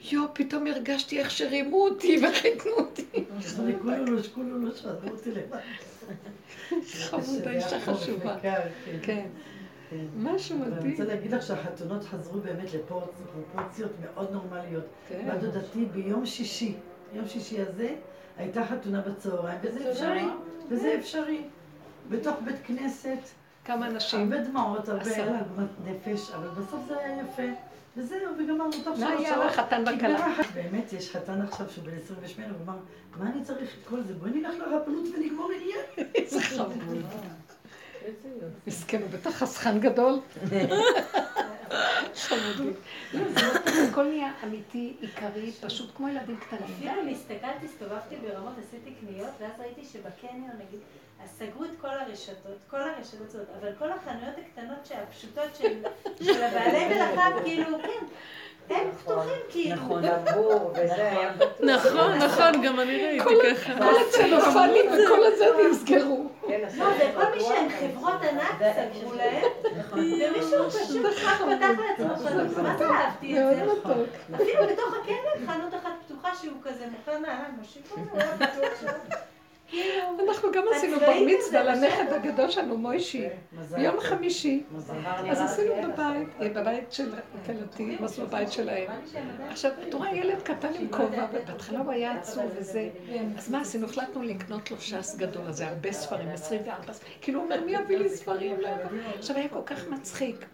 יואו, 0.00 0.26
פתאום 0.32 0.66
הרגשתי 0.66 1.18
איך 1.18 1.30
שרימו 1.30 1.84
אותי 1.84 2.20
וחיתנו 2.26 2.72
אותי. 2.72 3.24
אני. 6.08 6.82
חמודה, 7.10 7.50
אישה 7.50 7.80
חשובה. 7.80 8.36
כן, 9.02 9.26
משהו 10.16 10.56
אבל 10.56 10.64
אני 10.66 10.74
מדהים. 10.76 10.90
רוצה 10.90 11.04
להגיד 11.04 11.32
לך 11.34 11.42
שהחתונות 11.42 12.04
חזרו 12.04 12.40
באמת 12.40 12.74
לפרופורציות 12.74 13.90
מאוד 14.00 14.30
נורמליות. 14.32 14.84
כן. 15.08 15.28
בת 15.28 15.40
דודתי 15.40 15.84
ביום 15.84 16.26
שישי, 16.26 16.74
יום 17.12 17.28
שישי 17.28 17.60
הזה, 17.60 17.94
הייתה 18.36 18.66
חתונה 18.66 19.00
בצהריים, 19.00 19.58
וזה 19.62 19.90
אפשרי, 19.90 20.24
וזה 20.68 20.94
אפשרי. 20.98 21.42
בתוך 22.08 22.36
בית 22.44 22.56
כנסת, 22.64 23.18
כמה 23.64 23.86
אנשים. 23.86 24.20
הרבה 24.20 24.44
דמעות, 24.44 24.88
הרבה 24.88 25.10
נפש, 25.84 26.30
אבל 26.30 26.48
בסוף 26.48 26.80
זה 26.88 26.98
היה 26.98 27.22
יפה. 27.22 27.71
וזהו, 27.96 28.32
וגמרנו 28.38 28.70
תוך 28.84 28.88
מה 28.88 28.96
שלוש 28.96 29.20
היה 29.26 29.34
שעות. 29.34 29.46
לחתן 29.46 29.80
נגמרה 29.80 29.94
בכלה? 29.94 30.26
הח- 30.40 30.52
באמת, 30.54 30.92
יש 30.92 31.10
חתן 31.16 31.40
עכשיו 31.42 31.70
שהוא 31.70 31.84
בן 31.84 31.96
28, 32.04 32.48
הוא 32.52 32.56
אמר, 32.64 32.76
מה 33.18 33.30
אני 33.30 33.44
צריך 33.44 33.70
את 33.82 33.88
כל 33.88 34.00
זה? 34.02 34.14
בואי 34.14 34.30
נלך 34.30 34.54
לרבנות 34.58 35.04
ונגמור 35.16 35.50
עניין. 35.60 36.08
איזה 36.14 36.40
חמוד. 36.40 36.72
מסכן, 38.66 39.02
הוא 39.02 39.10
בטח 39.10 39.30
חסכן 39.30 39.78
גדול. 39.80 40.14
חמודי. 42.14 42.70
לא, 43.14 43.28
זה 43.28 43.40
לא 43.46 43.58
טוב, 43.58 43.74
הכל 43.90 44.04
נהיה 44.04 44.32
אמיתי, 44.44 44.96
עיקרי, 45.00 45.52
פשוט 45.52 45.90
כמו 45.96 46.08
ילדים 46.08 46.36
קטנים. 46.36 46.62
אפילו 46.78 47.02
אני 47.02 47.12
הסתכלתי, 47.12 47.66
הסתובבתי 47.66 48.16
ברמות, 48.16 48.52
עשיתי 48.68 48.94
קניות, 49.00 49.30
ואז 49.40 49.52
ראיתי 49.60 49.84
שבקניון, 49.84 50.50
נגיד, 50.54 50.80
אז 51.24 51.30
סגרו 51.38 51.64
את 51.64 51.70
כל 51.80 51.88
הרשתות, 51.88 52.58
כל 52.70 52.80
הרשתות 52.80 53.40
אבל 53.60 53.72
כל 53.78 53.92
החנויות 53.92 54.34
הקטנות 54.38 54.86
שהפשוטות 54.86 55.56
של 55.58 55.82
של 56.24 56.42
הבעלי 56.42 56.88
מלאכה, 56.88 57.28
כאילו, 57.44 57.78
כן. 57.82 58.06
הם 58.70 58.90
פתוחים 59.02 59.40
כאילו. 59.50 59.76
נכון, 59.76 60.04
הבור, 60.04 60.70
וזה 60.70 61.10
היה 61.10 61.32
נכון, 61.60 62.12
נכון, 62.12 62.62
גם 62.62 62.80
אני 62.80 63.04
ראיתי 63.04 63.34
ככה. 63.54 63.78
כל 63.78 63.94
הצלופנים 64.08 64.86
וכל 64.92 65.24
הזה 65.26 65.46
נסגרו. 65.70 66.28
לא, 66.78 66.86
וכל 66.86 67.24
מי 67.34 67.40
שהם 67.40 67.68
חברות 67.68 68.22
ענק 68.22 68.74
סגרו 68.74 69.12
להם, 69.14 69.44
ומישהו 69.92 70.70
פשוט 70.70 71.06
פתח 71.06 71.32
לעצמו 71.78 72.16
חנות. 72.16 72.56
מה 72.56 72.76
זה 72.78 72.88
אהבתי 72.88 73.38
את 73.38 73.44
זה? 73.44 73.64
מאוד 73.64 73.78
מתוק. 73.78 74.14
אפילו 74.34 74.66
בתוך 74.72 74.94
הקניון 75.02 75.46
חנות 75.46 75.74
אחת 75.74 75.92
פתוחה 76.06 76.34
שהוא 76.42 76.56
כזה 76.62 76.86
מוכר 76.86 77.18
נעליים, 77.18 77.54
מושיב 77.58 77.82
אותו, 77.90 78.00
הוא 78.10 78.20
היה 78.20 78.36
בטוח 78.36 78.80
שם. 78.80 79.16
כאילו, 79.72 80.28
אנחנו 80.28 80.52
גם 80.52 80.64
עשינו 80.74 81.00
בר 81.00 81.14
מצווה 81.26 81.62
לנכד 81.62 82.12
הגדול 82.12 82.50
שלנו, 82.50 82.78
מוישי, 82.78 83.26
ביום 83.70 84.00
חמישי. 84.00 84.62
אז 85.30 85.40
עשינו 85.40 85.74
כן, 85.74 85.90
בבית, 85.92 86.56
בבית 86.56 86.92
של 86.92 87.14
כלתי, 87.46 87.96
הם 87.98 88.04
עשו 88.04 88.26
בבית 88.26 88.52
שלהם. 88.52 88.90
עכשיו, 89.48 89.70
את 89.88 89.94
רואה 89.94 90.16
ילד 90.16 90.42
קטן 90.42 90.74
עם 90.78 90.88
כובע, 90.88 91.26
ובהתחלה 91.32 91.78
הוא 91.78 91.92
היה 91.92 92.18
עצוב 92.18 92.44
וזה. 92.56 92.88
אז 93.36 93.50
מה 93.50 93.60
עשינו? 93.60 93.86
החלטנו 93.86 94.22
לקנות 94.22 94.70
לו 94.70 94.80
ש"ס 94.80 95.16
גדול 95.16 95.46
הזה, 95.46 95.68
הרבה 95.68 95.92
ספרים, 95.92 96.28
24 96.28 96.92
ספרים. 96.92 97.12
כאילו, 97.20 97.40
הוא 97.40 97.44
אומר, 97.44 97.64
מי 97.64 97.72
יביא 97.72 97.98
לי 97.98 98.08
ספרים? 98.08 98.60
לא. 98.60 98.68
עכשיו, 99.18 99.36
היה 99.36 99.48
כל 99.48 99.62
כך 99.66 99.88
מצחיק. 99.88 100.46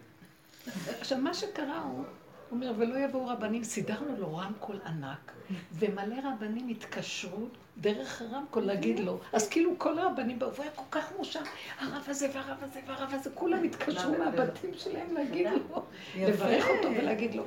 עכשיו, 0.99 1.17
מה 1.17 1.33
שקרה 1.33 1.81
הוא, 1.81 1.97
הוא 1.97 2.05
אומר, 2.51 2.73
ולא 2.77 2.97
יבואו 2.97 3.27
רבנים, 3.27 3.63
סידרנו 3.63 4.17
לו 4.17 4.37
רמקול 4.37 4.79
ענק, 4.85 5.31
ומלא 5.73 6.15
רבנים 6.23 6.67
התקשרו 6.67 7.47
דרך 7.81 8.21
הרמקול 8.21 8.63
להגיד 8.63 8.99
לו. 8.99 9.19
אז 9.33 9.49
כאילו 9.49 9.71
כל 9.77 9.99
הרבנים 9.99 10.39
באו, 10.39 10.53
והוא 10.53 10.63
היה 10.63 10.71
כל 10.75 10.83
כך 10.91 11.11
מאושר, 11.15 11.39
הרב 11.79 12.03
הזה 12.07 12.27
והרב 12.33 12.57
הזה 12.63 12.79
והרב 12.87 13.09
הזה, 13.13 13.29
כולם 13.33 13.63
התקשרו 13.63 14.17
מהבתים 14.17 14.71
שלהם 14.77 15.13
להגיד 15.13 15.47
לו, 15.47 15.83
לברך 16.17 16.65
אותו 16.69 16.87
ולהגיד 16.95 17.35
לו. 17.35 17.43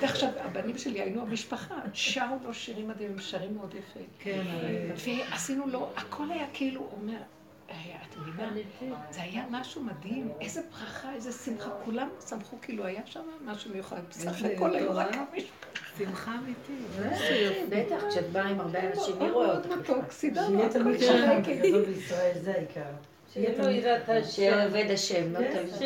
ועכשיו, 0.00 0.28
הבנים 0.38 0.78
שלי 0.78 1.00
היינו 1.00 1.22
המשפחה, 1.22 1.74
שרו 1.92 2.36
לו 2.44 2.54
שירים 2.54 2.88
מדהימים, 2.88 3.18
שרים 3.18 3.54
מאוד 3.56 3.74
יפה. 3.74 4.00
כן, 4.18 4.42
ועשינו 5.30 5.66
לו, 5.66 5.88
הכל 5.96 6.30
היה 6.30 6.46
כאילו, 6.52 6.88
אומר, 6.92 7.18
"אה, 7.70 7.74
את 8.10 8.16
מבינה, 8.16 8.50
זה 9.10 9.22
היה 9.22 9.44
משהו 9.50 9.82
מדהים, 9.82 10.32
איזה 10.40 10.60
ברכה, 10.70 11.12
איזה 11.14 11.32
שמחה, 11.32 11.70
כולם 11.84 12.08
שמחו 12.28 12.56
כאילו 12.62 12.84
היה 12.84 13.00
שם 13.06 13.20
משהו 13.44 13.70
מיוחד, 13.72 14.00
בסך 14.10 14.32
הכל 14.54 14.74
היו 14.74 14.96
רק 14.96 15.08
המשפחה. 15.16 15.66
שמחה 15.98 16.34
אמיתית. 16.38 16.86
בטח, 17.68 18.04
כשאת 18.08 18.30
באה 18.30 18.48
עם 18.48 18.60
הרבה 18.60 18.90
אנשים, 18.90 19.18
מי 19.18 19.30
רואה 19.30 19.56
אותך? 19.56 19.68
מתוק, 19.68 20.12
סידרנו 20.12 20.58
שיהיה 20.58 20.68
תמיד 20.72 21.00
גדול 21.58 21.84
בישראל, 21.84 22.32
זה 22.42 22.52
העיקר. 22.52 22.80
שיהיה 23.32 23.54
שיהיה 23.54 23.58
לו 23.58 23.64
תמיד 23.64 23.84
יראת 23.84 24.26
שיהיה 24.30 24.90
השם. 24.90 25.32
לא 25.32 25.38
כן. 25.38 25.44
יראת 25.44 25.68
הוא 25.72 25.78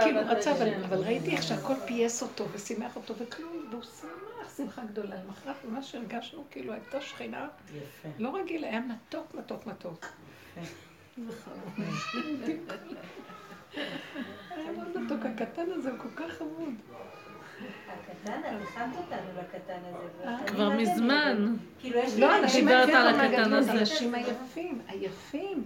כאילו, 0.00 0.20
השם 0.20 0.54
כאילו 0.54 0.84
אבל, 0.84 0.98
ראיתי 0.98 1.30
איך 1.30 1.42
שהכל 1.42 1.74
פייס 1.86 2.22
אותו 2.22 2.44
ושימח 2.52 2.96
אותו 2.96 3.14
וכלום, 3.16 3.66
והוא 3.70 3.82
שמח 3.82 4.56
שמחה 4.56 4.82
גדולה. 4.84 5.16
למחרת 5.24 5.56
ממש 5.64 5.94
הרגשנו 5.94 6.44
כאילו 6.50 6.72
הייתה 6.72 7.00
שכינה. 7.00 7.48
לא 8.18 8.36
רגיל, 8.36 8.64
היה 8.64 8.80
מתוק, 8.80 9.34
מתוק, 9.34 9.66
מתוק. 9.66 10.06
היה 14.50 14.72
מאוד 14.76 14.98
מתוק, 14.98 15.26
הקטן 15.26 15.66
הזה 15.70 15.90
הוא 15.90 15.98
כל 15.98 16.08
כך 16.16 16.32
חמוד. 16.32 16.74
הקטן, 17.88 18.40
את 18.40 18.68
הכנת 18.68 18.96
אותנו 18.96 19.40
לקטן 19.40 19.78
הזה. 19.88 20.28
אה, 20.28 20.46
כבר 20.46 20.68
זה 20.68 20.76
מזמן. 20.76 21.54
כאילו. 21.80 22.00
לא, 22.18 22.38
אנשים 22.38 22.68
דיברת 22.68 22.88
על 22.88 23.08
הקטן 23.08 23.52
הזה. 23.52 23.72
האנשים 23.72 24.14
היפים, 24.14 24.80
היפים. 24.88 25.64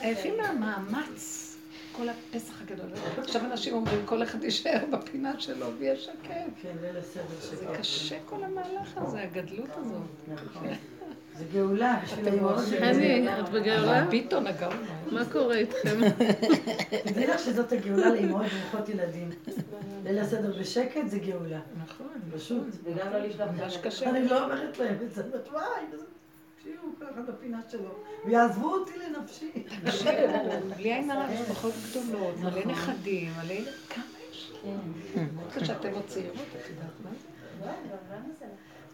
היפים 0.00 0.34
מהמאמץ. 0.36 1.50
כל 1.96 2.08
הפסח 2.08 2.60
הגדול. 2.62 2.86
עכשיו 3.18 3.44
אנשים 3.44 3.74
אומרים, 3.74 4.06
כל 4.06 4.22
אחד 4.22 4.44
יישאר 4.44 4.84
בפינה 4.90 5.40
שלו 5.40 5.66
ויהיה 5.78 5.96
שקט. 5.96 6.14
כן, 6.28 6.46
ליל 6.82 6.96
הסדר 6.96 7.22
זה. 7.40 7.66
קשה 7.78 8.18
כל 8.26 8.44
המהלך 8.44 8.96
הזה, 8.96 9.22
הגדלות 9.22 9.70
הזאת. 9.76 10.38
נכון. 11.34 11.46
זה 11.46 11.52
גאולה 11.52 12.00
בשביל 12.04 12.28
האימהות 12.28 12.58
חני, 12.58 13.28
את 13.40 13.48
בגאולה? 13.48 14.04
ביטון 14.04 14.46
הגאון. 14.46 14.84
מה 15.10 15.24
קורה 15.32 15.56
איתכם? 15.56 16.00
תדעי 17.06 17.26
לך 17.26 17.38
שזאת 17.38 17.72
הגאולה 17.72 18.08
לאימהות 18.08 18.46
ברוכות 18.46 18.88
ילדים. 18.88 19.30
ליל 20.04 20.18
הסדר 20.18 20.60
בשקט 20.60 21.06
זה 21.06 21.18
גאולה. 21.18 21.60
נכון. 21.84 22.06
פשוט. 22.34 22.66
וגם 22.84 23.12
לא 23.12 23.18
לשלוח 23.18 23.48
ממש 23.60 23.76
קשה. 23.76 24.10
אני 24.10 24.28
לא 24.28 24.44
אומרת 24.44 24.78
להם 24.78 24.96
את 25.02 25.14
זה, 25.14 25.22
אומרת, 25.24 25.48
וואי, 25.52 25.64
שיהיו 26.62 26.80
כל 26.98 27.04
אחד 27.14 27.26
בפינה 27.26 27.60
שלו, 27.70 27.94
ויעזבו 28.24 28.74
אותי 28.74 28.92
לנפשי. 28.98 29.50
בלי 30.76 30.92
עין 30.94 31.10
הרע, 31.10 31.26
משפחות 31.26 31.72
גדולות, 31.90 32.38
מלא 32.38 32.64
נכדים, 32.66 33.32
מלא... 33.44 33.54
כמה 33.88 34.04
יש? 34.30 34.52
מאוד 35.34 35.52
קשה, 35.54 35.72
אתם 35.76 35.90
עוד 35.92 36.04
צעירות, 36.06 36.36
את 36.36 36.70
יודעת 36.70 36.92
מה? 37.04 37.10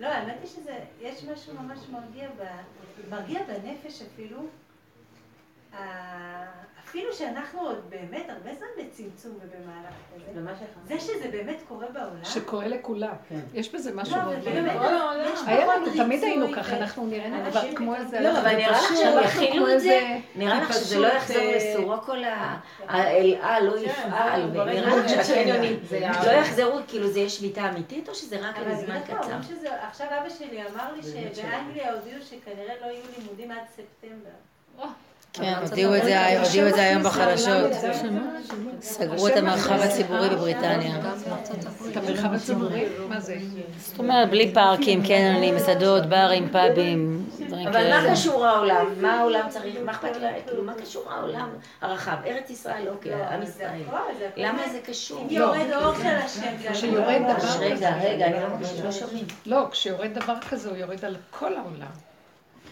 לא, 0.01 0.07
האמת 0.07 0.36
היא 0.40 0.48
שזה, 0.48 0.78
יש 1.01 1.24
משהו 1.24 1.55
ממש 1.55 1.78
מרגיע, 1.92 2.28
ב- 2.38 2.61
מרגיע 3.11 3.40
בנפש 3.42 4.03
אפילו. 4.03 4.46
אפילו 6.91 7.12
שאנחנו 7.12 7.61
עוד 7.61 7.78
באמת 7.88 8.26
הרבה 8.28 8.55
זמן 8.55 8.66
בצמצום 8.78 9.32
ובמהלך 9.43 9.95
כזה? 10.84 10.97
זה 10.97 11.01
שזה 11.01 11.28
באמת 11.32 11.59
קורה 11.68 11.86
בעולם, 11.93 12.24
שקורה 12.24 12.68
לכולם. 12.68 13.14
יש 13.55 13.74
בזה 13.74 13.95
משהו 13.95 14.16
לא, 14.16 14.22
מאוד 14.22 14.36
ובאמת, 14.41 14.74
מעניין. 14.74 15.34
יש 15.34 15.41
היה 15.47 15.66
לנו, 15.66 15.86
תמיד 15.97 16.24
היינו 16.24 16.47
ככה, 16.57 16.76
אנחנו 16.76 17.07
נראינו 17.07 17.51
כבר 17.51 17.74
כמו 17.76 17.95
איזה... 17.95 18.20
לא, 18.20 18.38
אבל 18.38 18.57
נראה 18.57 18.70
לך 18.70 18.99
שהם 18.99 19.24
יכילו 19.24 19.74
את 19.74 19.80
זה? 19.80 20.16
נראה 20.34 20.61
לך 20.61 20.72
שזה 20.72 20.99
לא 20.99 21.07
יחזור 21.07 21.36
אה, 21.36 21.57
לסורו 21.57 22.01
כל 22.01 22.24
ה... 22.24 22.59
האלעל 22.88 23.64
לא 23.64 23.78
יפעל, 23.78 24.43
ונראה 24.51 24.97
לך 24.97 25.26
שהקניונים 25.26 25.80
לא 26.26 26.30
יחזרו, 26.30 26.78
כאילו 26.88 27.09
זה 27.09 27.18
יהיה 27.18 27.30
שביתה 27.30 27.70
אמיתית, 27.70 28.09
או 28.09 28.14
שזה 28.14 28.49
רק 28.49 28.59
לזמן 28.59 29.01
קצר? 29.01 29.36
עכשיו 29.82 30.07
אבא 30.07 30.28
שלי 30.28 30.62
אמר 30.62 30.93
לי 30.97 31.03
שבאנגליה 31.03 31.93
הודיעו 31.93 32.22
שכנראה 32.22 32.74
לא 32.80 32.86
יהיו 32.86 33.03
לימודים 33.18 33.51
עד 33.51 33.64
ספטמבר. 33.76 34.91
כן, 35.33 35.55
הודיעו 35.62 35.97
את 35.97 36.05
זה 36.05 36.39
הודיעו 36.41 36.68
את 36.68 36.74
זה 36.74 36.83
היום 36.83 37.03
בחדשות. 37.03 37.70
סגרו 38.81 39.28
את 39.28 39.37
המרחב 39.37 39.81
הציבורי 39.81 40.31
בבריטניה. 40.31 40.97
את 41.91 41.97
המרחב 41.97 42.33
הציבורי? 42.35 42.85
מה 43.09 43.20
זה? 43.20 43.37
זאת 43.78 43.99
אומרת, 43.99 44.31
בלי 44.31 44.55
פארקים, 44.55 45.03
קניונים, 45.03 45.57
מסעדות, 45.57 46.07
ברים, 46.07 46.49
פאבים, 46.53 47.24
דברים 47.47 47.68
אבל 47.68 47.91
מה 47.91 48.01
כאלה. 48.01 48.12
קשור 48.12 48.47
העולם? 48.47 48.87
מה 49.01 49.18
העולם 49.20 49.47
צריך? 49.49 49.76
מה 49.85 49.93
אכפת 49.93 50.16
לה? 50.16 50.28
כאילו, 50.47 50.62
מה 50.64 50.74
קשור 50.74 51.12
העולם 51.12 51.49
הרחב? 51.81 52.16
ארץ 52.26 52.51
ישראל, 52.51 52.89
אוקיי, 52.89 53.14
עם 53.14 53.45
זה 53.45 53.53
ישראל. 53.53 53.83
למה 54.37 54.68
זה 54.72 54.78
קשור? 54.87 55.20
אם 55.22 55.26
יורד 55.31 55.72
אור 55.83 55.95
של 55.95 56.07
השם. 56.09 56.93
לא- 56.95 57.01
דבר 57.18 57.61
רגע, 57.61 57.97
רגע, 58.03 58.26
אני 58.26 58.35
לא 58.35 58.85
לא 58.85 58.93
שומעים. 58.93 59.24
לא, 59.47 59.66
כשיורד 59.70 60.14
דבר 60.14 60.35
כזה, 60.51 60.68
הוא 60.68 60.76
יורד 60.76 61.05
על 61.05 61.16
כל 61.31 61.57
העולם. 61.57 62.10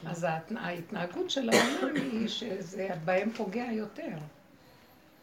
אז 0.07 0.25
ההתנ- 0.25 0.59
ההתנהגות 0.59 1.31
של 1.31 1.51
העולם 1.51 1.95
היא 1.97 2.29
שזה 2.29 2.89
בהם 3.05 3.31
פוגע 3.31 3.65
יותר. 3.73 4.09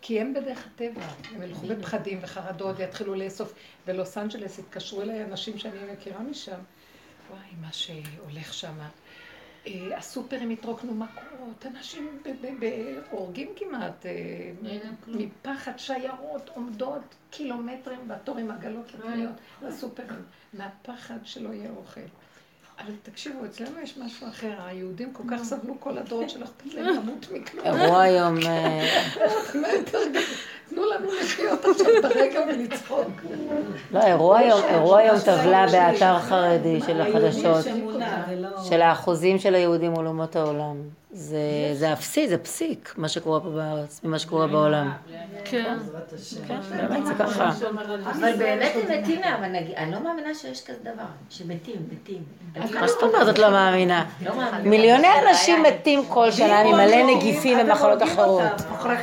כי 0.02 0.22
הם 0.22 0.34
בדרך 0.34 0.66
הטבע, 0.68 1.02
הם 1.36 1.42
ילכו 1.42 1.68
בפחדים 1.68 2.20
וחרדות 2.22 2.76
ויתחילו 2.80 3.16
לאסוף. 3.16 3.54
בלוס 3.88 4.18
אנג'לס 4.18 4.60
התקשרו 4.60 5.02
אליי 5.02 5.24
אנשים 5.24 5.58
שאני 5.58 5.78
מכירה 5.94 6.20
משם, 6.20 6.60
וואי, 7.32 7.40
מה 7.62 7.74
שהולך 7.74 8.54
שם. 8.54 8.74
אה, 9.68 9.98
הסופרים 9.98 10.50
התרוקנו 10.50 10.94
מכות, 10.94 11.66
אנשים 11.66 12.20
הורגים 13.10 13.50
כמעט, 13.56 14.06
אה, 14.06 14.12
מפחד 15.08 15.72
שיירות 15.78 16.50
עומדות 16.50 17.02
קילומטרים 17.32 18.08
בתור 18.08 18.38
עם 18.38 18.52
עגלות 18.52 18.94
לפניות 18.94 19.32
לסופרים, 19.62 20.24
מהפחד 20.54 21.18
שלא 21.24 21.50
יהיה 21.50 21.70
אוכל. 21.70 22.02
אבל 22.80 22.94
תקשיבו, 23.04 23.46
אצלנו 23.46 23.80
יש 23.84 23.98
משהו 23.98 24.28
אחר, 24.28 24.52
היהודים 24.66 25.14
כל 25.14 25.24
כך 25.32 25.44
סבלו 25.44 25.74
כל 25.80 25.98
הדורות 25.98 26.30
שלא 26.30 26.46
אכפת 26.46 26.74
להם 26.74 26.86
למות 26.86 27.28
מכלום. 27.32 27.66
אירוע 27.66 28.02
היום, 28.02 28.38
אה, 28.48 28.88
גדול? 29.52 30.22
תנו 30.70 30.82
לנו 30.86 31.08
לחיות 31.22 31.66
עכשיו 31.66 31.86
את 32.00 32.06
הרגע 32.06 32.40
ולצחוק. 32.48 33.08
לא, 33.92 34.00
אירוע 34.02 34.38
היום, 34.38 34.62
היום 34.98 35.20
טבלה 35.20 35.66
באתר 35.72 36.20
חרדי 36.20 36.80
של 36.86 37.02
החדשות, 37.02 37.66
ולא... 38.30 38.50
של 38.70 38.82
האחוזים 38.82 39.40
של 39.40 39.56
היהודים 39.56 39.92
מול 39.92 40.08
אומות 40.08 40.36
העולם. 40.36 40.76
זה 41.18 41.40
זה 41.74 41.94
אפסי, 41.94 42.28
זה 42.28 42.38
פסיק, 42.38 42.94
מה 42.98 43.10
שקורה 43.10 43.40
פה 43.40 43.50
בארץ, 43.50 44.02
ממה 44.04 44.20
שקורה 44.20 44.48
בעולם. 44.48 44.92
כן. 45.46 45.78
השם. 46.16 46.48
כן, 46.48 46.60
באמת 46.78 47.06
זה 47.06 47.14
ככה. 47.20 47.52
אבל 48.04 48.36
באמת 48.38 48.72
הם 48.76 49.00
מתים, 49.02 49.24
אבל 49.24 49.56
אני 49.78 49.92
לא 49.92 50.00
מאמינה 50.00 50.34
שיש 50.34 50.64
כזה 50.66 50.80
דבר, 50.82 51.04
שמתים, 51.30 51.76
מתים. 51.92 52.24
מה 52.74 52.88
זאת 52.88 53.04
אומרת 53.04 53.30
את 53.30 53.40
לא 53.40 53.52
מאמינה? 53.52 54.06
לא. 54.26 54.32
מיליוני 54.64 55.08
אנשים 55.30 55.64
מתים 55.64 56.06
כל 56.06 56.32
שנה 56.32 56.64
ממלא 56.64 57.16
נגיפים 57.16 57.58
ומחלות 57.60 58.04
אחרות. 58.04 58.44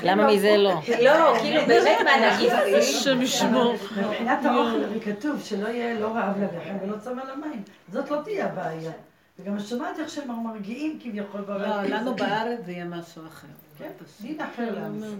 למה 0.02 0.32
מזה 0.32 0.56
לא? 0.56 0.72
לא, 1.02 1.34
כאילו 1.40 1.60
באמת 1.66 1.98
מהנגיף. 2.04 2.52
השם 2.78 3.22
ישמור. 3.22 3.72
מבחינת 3.72 4.44
האוכל, 4.44 4.84
הרי 4.84 5.00
כתוב 5.00 5.40
שלא 5.44 5.68
יהיה 5.68 6.00
לא 6.00 6.06
רעב 6.06 6.38
ללחם 6.40 6.76
ולא 6.82 6.96
צמא 6.98 7.22
למים. 7.32 7.62
זאת 7.92 8.10
לא 8.10 8.18
תהיה 8.24 8.46
הבעיה. 8.46 8.90
וגם 9.42 9.60
שמעתי 9.60 10.00
איך 10.00 10.10
שהם 10.10 10.44
מרגיעים 10.44 10.98
כביכול 11.02 11.40
לא, 11.40 11.46
ברעב. 11.46 11.84
לנו 11.84 12.16
בארץ 12.16 12.58
זה 12.64 12.72
יהיה 12.72 12.84
משהו 12.84 13.26
אחר. 13.26 13.48
כן, 13.78 13.90
דין 14.20 14.40
אחר 14.40 14.74
לעם 14.74 14.96
ישראל. 14.98 15.14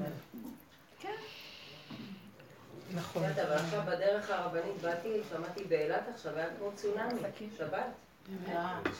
נכון. 2.95 3.23
יודעת, 3.23 3.47
אבל 3.47 3.57
עכשיו 3.57 3.83
בדרך 3.87 4.31
הרבנית 4.31 4.83
באתי, 4.83 5.09
שמעתי 5.31 5.65
באילת 5.65 6.03
עכשיו, 6.15 6.33
היה 6.37 6.47
כמו 6.59 6.69
צונאמי, 6.75 7.21
שבת. 7.59 7.87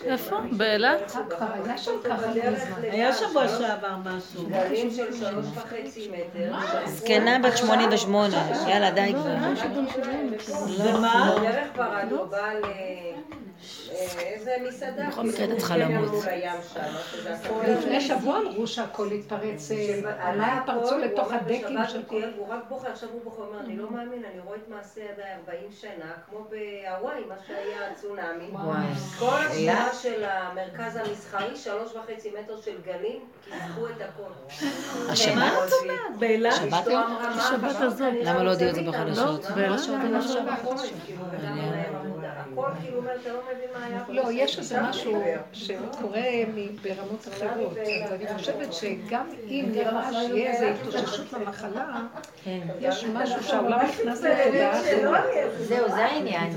איפה? 0.05 0.37
באילת? 0.53 1.17
היה 1.41 1.79
שם 1.79 1.93
ככה 2.05 2.29
מזמן. 2.29 2.83
היה 2.83 3.15
שבוע 3.15 3.49
שעבר 3.49 3.97
משהו. 4.05 4.47
גלים 4.49 4.91
של 4.91 5.15
שלוש 5.15 5.47
וחצי 5.55 6.11
מטר. 6.11 6.53
זקנה 6.87 7.39
בת 7.39 7.57
88, 7.57 8.37
יאללה 8.69 8.91
די 8.91 9.13
כבר. 9.13 9.37
ומה? 10.79 11.35
בדרך 11.39 11.69
ברדיו 11.77 12.27
בא 12.27 12.53
ל... 12.53 12.63
איזה 14.19 14.57
מסעדה. 14.69 15.09
בכל 15.09 15.23
מקרה 15.23 15.45
אתה 15.45 15.57
צריכה 15.57 15.75
קניון 15.75 16.05
למות. 16.05 16.25
לפני 17.69 18.01
שבוע 18.01 18.39
אמרו 18.39 18.67
שהכל 18.67 19.11
התפרץ, 19.11 19.71
אה, 19.71 20.29
המים 20.29 20.63
פרצו 20.67 20.99
לתוך 20.99 21.33
הדקים 21.33 21.79
של 21.89 22.03
כל... 22.03 22.23
הוא 22.37 22.49
רק 22.49 22.61
בוכה, 22.69 22.89
עכשיו 22.89 23.09
הוא 23.13 23.21
בוכה, 23.25 23.43
אומר, 23.43 23.61
אני 23.61 23.77
לא 23.77 23.91
מאמין, 23.91 24.25
אני 24.25 24.41
רואה 24.45 24.57
את 24.57 24.69
מעשה 24.69 25.01
ידיי 25.01 25.35
40 25.47 25.73
שנה, 25.81 26.13
כמו 26.31 26.45
בהוואי, 26.51 27.25
מה 27.29 27.35
שהיה 27.47 27.91
הצונאמי. 27.91 28.51
כל 29.19 29.35
השמירה 29.35 29.89
של 30.03 30.25
המרכז 30.25 30.97
המסחרי, 30.97 31.57
שלוש 31.57 31.93
וחצי 31.93 32.31
מטר 32.31 32.61
של 32.61 32.75
גלים, 32.87 33.21
כיסחו 33.45 33.87
את 33.87 34.01
הכל. 34.01 34.57
השנה? 35.09 35.35
מה 35.35 35.67
את 35.67 35.73
אומרת? 35.83 36.19
באילת? 36.19 36.55
שבת? 36.55 36.87
מה 36.89 37.45
השבת 37.45 37.77
את 37.77 37.83
הזאת. 37.83 38.13
למה 38.23 38.43
לא 38.43 38.51
הודיעו 38.51 38.71
את 38.71 38.75
זה 38.75 38.83
בחדשות? 38.83 39.47
באילת? 39.55 39.81
כאילו. 42.23 42.63
הכל 42.63 42.71
כאילו 42.83 42.99
אומר, 42.99 43.11
אתה 43.23 43.33
לא 43.33 43.41
מבין 43.55 43.69
מה 43.79 43.87
היה 43.87 44.05
פה. 44.07 44.13
לא, 44.13 44.23
יש 44.33 44.59
איזה 44.59 44.81
משהו. 44.81 45.23
שקורה 45.53 46.21
ברמות 46.83 47.29
אחרות. 47.29 47.77
אז 48.05 48.13
אני 48.13 48.39
חושבת 48.39 48.73
שגם 48.73 49.27
אם 49.49 49.65
נראה 49.73 50.13
שיהיה 50.13 50.53
איזו 50.53 50.67
התאוששות 50.67 51.33
למחלה, 51.33 52.01
יש 52.81 53.05
משהו 53.05 53.43
שהעולם 53.43 53.79
נכנס 53.79 54.23
לתודעה 54.23 54.81
אחרת. 54.81 55.53
זהו, 55.59 55.89
זה 55.89 56.05
העניין. 56.05 56.53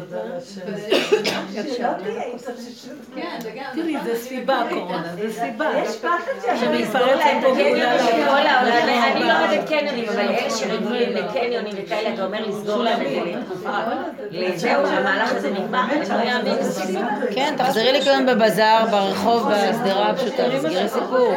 תראי, 3.74 3.95
זה 4.03 4.16
סיבה 4.16 4.59
הקורונה, 4.59 5.16
זה 5.16 5.34
סיבה. 5.34 5.70
יש 5.84 5.97
פחד 5.97 6.55
שמתפרץ 6.59 7.20
פה 7.41 7.53
בגלל 7.53 7.97
כל 7.99 8.47
העולם, 8.47 8.66
אני 9.11 9.24
לא 9.24 9.39
אוהבת 9.39 9.70
קניונים, 9.70 10.09
אבל 10.09 10.20
אלה 10.20 10.49
שרגילים 10.49 11.09
לקניונים 11.09 11.74
וכאלה, 11.78 12.13
אתה 12.13 12.26
אומר 12.26 12.47
לסגור 12.47 12.84
להם 12.84 13.01
את 13.01 13.09
זה 13.09 13.22
לתקופה. 13.26 13.70
זהו, 14.55 14.86
המהלך 14.86 15.32
הזה 15.32 15.51
לא. 15.56 17.10
כן, 17.36 17.56
תחזרי 17.58 17.91
לי 17.91 18.01
כיום 18.01 18.26
בבזאר, 18.26 18.86
ברחוב, 18.91 19.49
בשדרה 19.51 20.10
הפשוטה, 20.10 20.43
תסגרי 20.58 20.89
סיפור. 20.89 21.34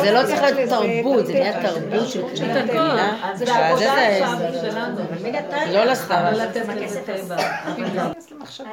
זה. 0.00 0.10
לא 0.12 0.26
צריך 0.26 0.42
להיות 0.42 0.68
תרבות, 0.70 1.26
זה 1.26 1.32
נהיה 1.32 1.62
תרבות 1.62 2.08
של 2.08 2.22
קנייה 2.36 2.66
קנייה. 2.68 3.34
זה 3.34 3.54
העבודה 3.54 3.84
זה- 3.84 4.24
עכשיו 4.26 4.38
שלנו. 4.70 4.98
לא 5.72 5.84
לסתם. 5.84 6.24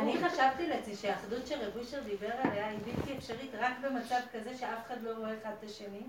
אני 0.01 0.13
חשבתי 0.17 0.67
לעצמי 0.67 0.95
שהאחדות 1.01 1.47
שרב 1.47 1.59
דיבר 2.05 2.33
עליה 2.43 2.67
היא 2.67 2.77
בלתי 2.85 3.17
אפשרית 3.17 3.51
רק 3.61 3.71
במצב 3.83 4.15
כזה 4.33 4.49
שאף 4.59 4.87
אחד 4.87 4.95
לא 5.03 5.09
רואה 5.17 5.29
אחד 5.41 5.49
את 5.59 5.69
השני. 5.69 6.01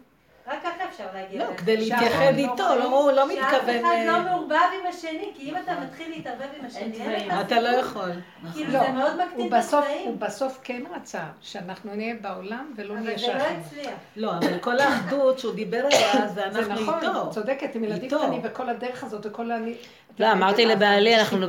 רק 0.50 0.62
ככה 0.62 0.84
אפשר 0.88 1.04
להגיע 1.14 1.44
לא. 1.50 1.56
כדי 1.56 1.76
להתייחד 1.76 2.32
איתו, 2.36 2.74
לא, 2.78 2.84
הוא 2.84 3.12
לא 3.12 3.28
שאף 3.28 3.38
מתכוון... 3.38 3.84
אחד 3.84 3.94
לא 4.06 4.12
אה, 4.12 4.20
מעורבב 4.20 4.56
עם 4.80 4.86
השני, 4.88 5.32
כי 5.36 5.50
אם 5.50 5.56
אתה 5.56 5.72
מתחיל 5.84 6.10
להתערבב 6.10 6.46
עם 6.60 6.66
השני, 6.66 7.28
אתה 7.40 7.60
לא 7.60 7.68
יכול. 7.68 8.10
כאילו 8.52 8.72
לא, 8.72 8.80
זה 8.80 8.88
מאוד 8.92 9.16
מקטין 9.16 9.40
הוא 9.40 9.48
את 9.48 9.52
הצבעים. 9.52 10.08
הוא 10.08 10.16
בסוף 10.18 10.60
כן 10.62 10.82
רצה 10.96 11.22
שאנחנו 11.40 11.94
נהיה 11.94 12.14
בעולם 12.20 12.72
ולא 12.76 12.94
אבל 12.94 13.02
נהיה 13.02 13.18
זה 13.18 13.26
לא. 13.26 13.32
הצליח. 13.32 13.90
לא, 14.16 14.30
אבל 14.38 14.58
כל 14.58 14.78
האחדות 14.78 15.38
שהוא 15.38 15.54
דיבר 15.54 15.86
עליה, 15.86 16.26
זה 16.34 16.34
זה 16.34 16.46
אנחנו 16.46 16.74
נכון, 16.82 16.94
איתו. 17.02 17.30
צודקת, 17.30 17.74
עם 17.74 17.84
ילדים. 17.84 18.10
קטנים 18.10 18.40
וכל 18.44 18.68
הדרך 18.68 19.04
הזאת 19.04 19.26
וכל 19.26 19.52
אני... 19.52 19.74
לא, 20.18 20.32
אמרתי 20.32 20.66
לבעלי, 20.66 21.18
אנחנו-. 21.20 21.46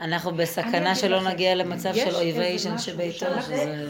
אנחנו 0.00 0.34
בסכנה 0.34 0.94
שלא 0.94 1.22
נגיע 1.22 1.54
למצב 1.54 1.94
של 1.94 2.14
אויבי 2.14 2.54
משהו 2.54 2.78
שביתו, 2.78 3.18
שאנחנו- 3.18 3.42
שזה... 3.42 3.86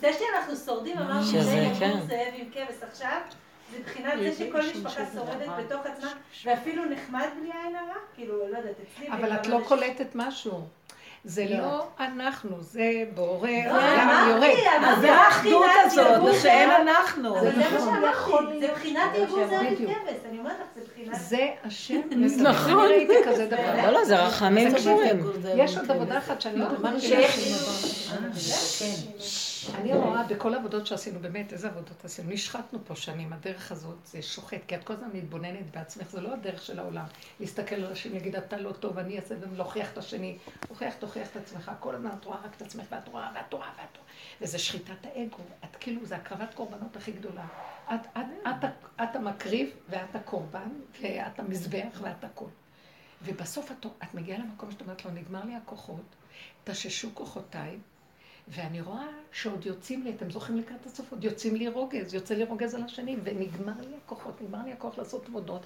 זה 0.00 0.10
שאנחנו 0.12 0.56
שורדים, 0.66 0.98
אמרנו, 0.98 1.22
שזה, 1.24 1.42
זה 1.42 1.66
כן. 1.78 2.00
זאב 2.00 2.18
עם 2.34 2.46
כבש 2.52 2.82
עכשיו, 2.90 3.08
זה 3.30 3.36
מבחינת 3.80 4.12
זה 4.18 4.44
שכל 4.44 4.60
משפחה 4.60 5.02
שורדת 5.14 5.48
בתוך 5.58 5.86
עצמה, 5.86 6.12
ואפילו 6.44 6.84
נחמד 6.84 7.26
בלי 7.40 7.50
עין 7.64 7.76
הרע, 7.76 7.94
כאילו, 8.14 8.38
לא 8.38 8.56
יודעת, 8.56 8.64
אצלי... 8.96 9.08
אבל 9.08 9.32
את 9.32 9.46
לא 9.46 9.58
זה- 9.58 9.64
קולטת 9.68 10.06
משהו. 10.14 10.60
זה 11.24 11.44
לא 11.50 11.86
אנחנו, 12.00 12.56
זה 12.60 12.82
בורא 13.14 13.50
לא, 13.50 13.70
עולם 13.70 14.08
אמרתי, 14.08 14.30
יורד. 14.30 15.00
זה 15.00 15.12
האחדות 15.14 15.62
מבחינת 15.64 15.92
הזאת, 15.92 16.34
זה 16.34 16.40
שאין 16.40 16.70
אנחנו. 16.70 17.40
זה 17.40 17.52
מה. 17.56 17.62
שאמרתי, 17.62 18.60
זה 18.60 19.46
זאב 19.46 19.52
עם 19.52 19.74
בדיוק. 19.74 19.90
כבש, 19.90 20.16
אני 20.30 20.38
אומרת 20.38 20.52
לך, 20.60 20.66
זה 20.74 20.80
מבחינת... 20.80 21.14
זה 21.20 21.48
השם. 21.64 22.00
נכון. 22.50 22.72
אני 22.72 22.88
ראיתי 22.88 23.14
כזה 23.24 23.46
דבר. 23.46 23.76
לא, 23.86 23.90
לא, 23.92 24.04
זה 24.04 24.16
רחמים 24.16 24.68
גמורים. 24.86 25.22
יש 25.56 25.76
עוד 25.76 25.90
עבודה 25.90 26.18
אחת 26.18 26.40
שאני 26.40 26.60
אמרתי 26.64 27.00
שיש- 27.00 27.58
אני 29.74 29.94
רואה 29.94 30.22
בכל 30.22 30.54
העבודות 30.54 30.86
שעשינו, 30.86 31.20
באמת, 31.20 31.52
איזה 31.52 31.68
עבודות 31.68 32.04
עשינו? 32.04 32.30
נשחטנו 32.30 32.78
פה 32.84 32.96
שנים, 32.96 33.32
הדרך 33.32 33.72
הזאת 33.72 33.96
זה 34.04 34.22
שוחט, 34.22 34.58
כי 34.68 34.74
את 34.74 34.84
כל 34.84 34.92
הזמן 34.92 35.08
מתבוננת 35.12 35.70
בעצמך, 35.70 36.10
זה 36.10 36.20
לא 36.20 36.32
הדרך 36.32 36.62
של 36.62 36.78
העולם. 36.78 37.04
להסתכל 37.40 37.74
על 37.74 37.84
אנשים, 37.84 38.12
להגיד, 38.12 38.36
אתה 38.36 38.56
לא 38.56 38.72
טוב, 38.72 38.98
אני 38.98 39.18
אעשה, 39.18 39.34
ולהוכיח 39.40 39.92
את 39.92 39.98
השני. 39.98 40.38
הוכיח, 40.68 40.94
תוכיח 40.94 41.28
את 41.30 41.36
עצמך, 41.36 41.70
כל 41.80 41.94
הזמן 41.94 42.10
את 42.20 42.24
רואה 42.24 42.38
רק 42.44 42.56
את 42.56 42.62
עצמך, 42.62 42.84
ואת 42.90 43.08
רואה, 43.08 43.30
ואת 43.34 43.52
רואה, 43.52 43.68
ואת 43.68 43.96
רואה. 43.96 44.08
וזה 44.40 44.58
שחיטת 44.58 45.06
האגו, 45.06 45.36
את 45.64 45.76
כאילו, 45.80 46.06
זה 46.06 46.16
הקרבת 46.16 46.54
קורבנות 46.54 46.96
הכי 46.96 47.12
גדולה. 47.12 47.44
את, 47.94 48.00
את, 48.18 48.18
את, 48.42 48.64
את, 48.64 49.02
את 49.02 49.16
המקריב, 49.16 49.70
ואת 49.88 50.16
הקורבן, 50.16 50.70
ואת 51.02 51.38
המזבח, 51.38 52.00
ואת 52.00 52.24
הכל. 52.24 52.48
ובסוף 53.24 53.72
את, 53.72 53.86
את 53.86 54.14
מגיעה 54.14 54.38
למקום 54.38 54.70
שאת 54.70 54.80
אומרת 54.80 55.04
לו, 55.04 55.10
נגמר 55.10 55.44
לי 55.44 55.54
הכוחות, 55.54 56.16
תששו 56.64 57.10
כוחותיי, 57.14 57.78
ואני 58.48 58.80
רואה 58.80 59.06
שעוד 59.32 59.66
יוצאים 59.66 60.02
לי, 60.02 60.10
אתם 60.10 60.30
זוכרים 60.30 60.58
לקראת 60.58 60.86
הסוף, 60.86 61.12
עוד 61.12 61.24
יוצאים 61.24 61.56
לי 61.56 61.68
רוגז, 61.68 62.14
יוצא 62.14 62.34
לי 62.34 62.44
רוגז 62.44 62.74
על 62.74 62.82
השני, 62.82 63.16
ונגמר 63.22 63.80
לי 63.80 63.96
הכוחות, 64.04 64.42
נגמר 64.42 64.64
לי 64.64 64.72
הכוח 64.72 64.98
לעשות 64.98 65.26
עבודות, 65.26 65.62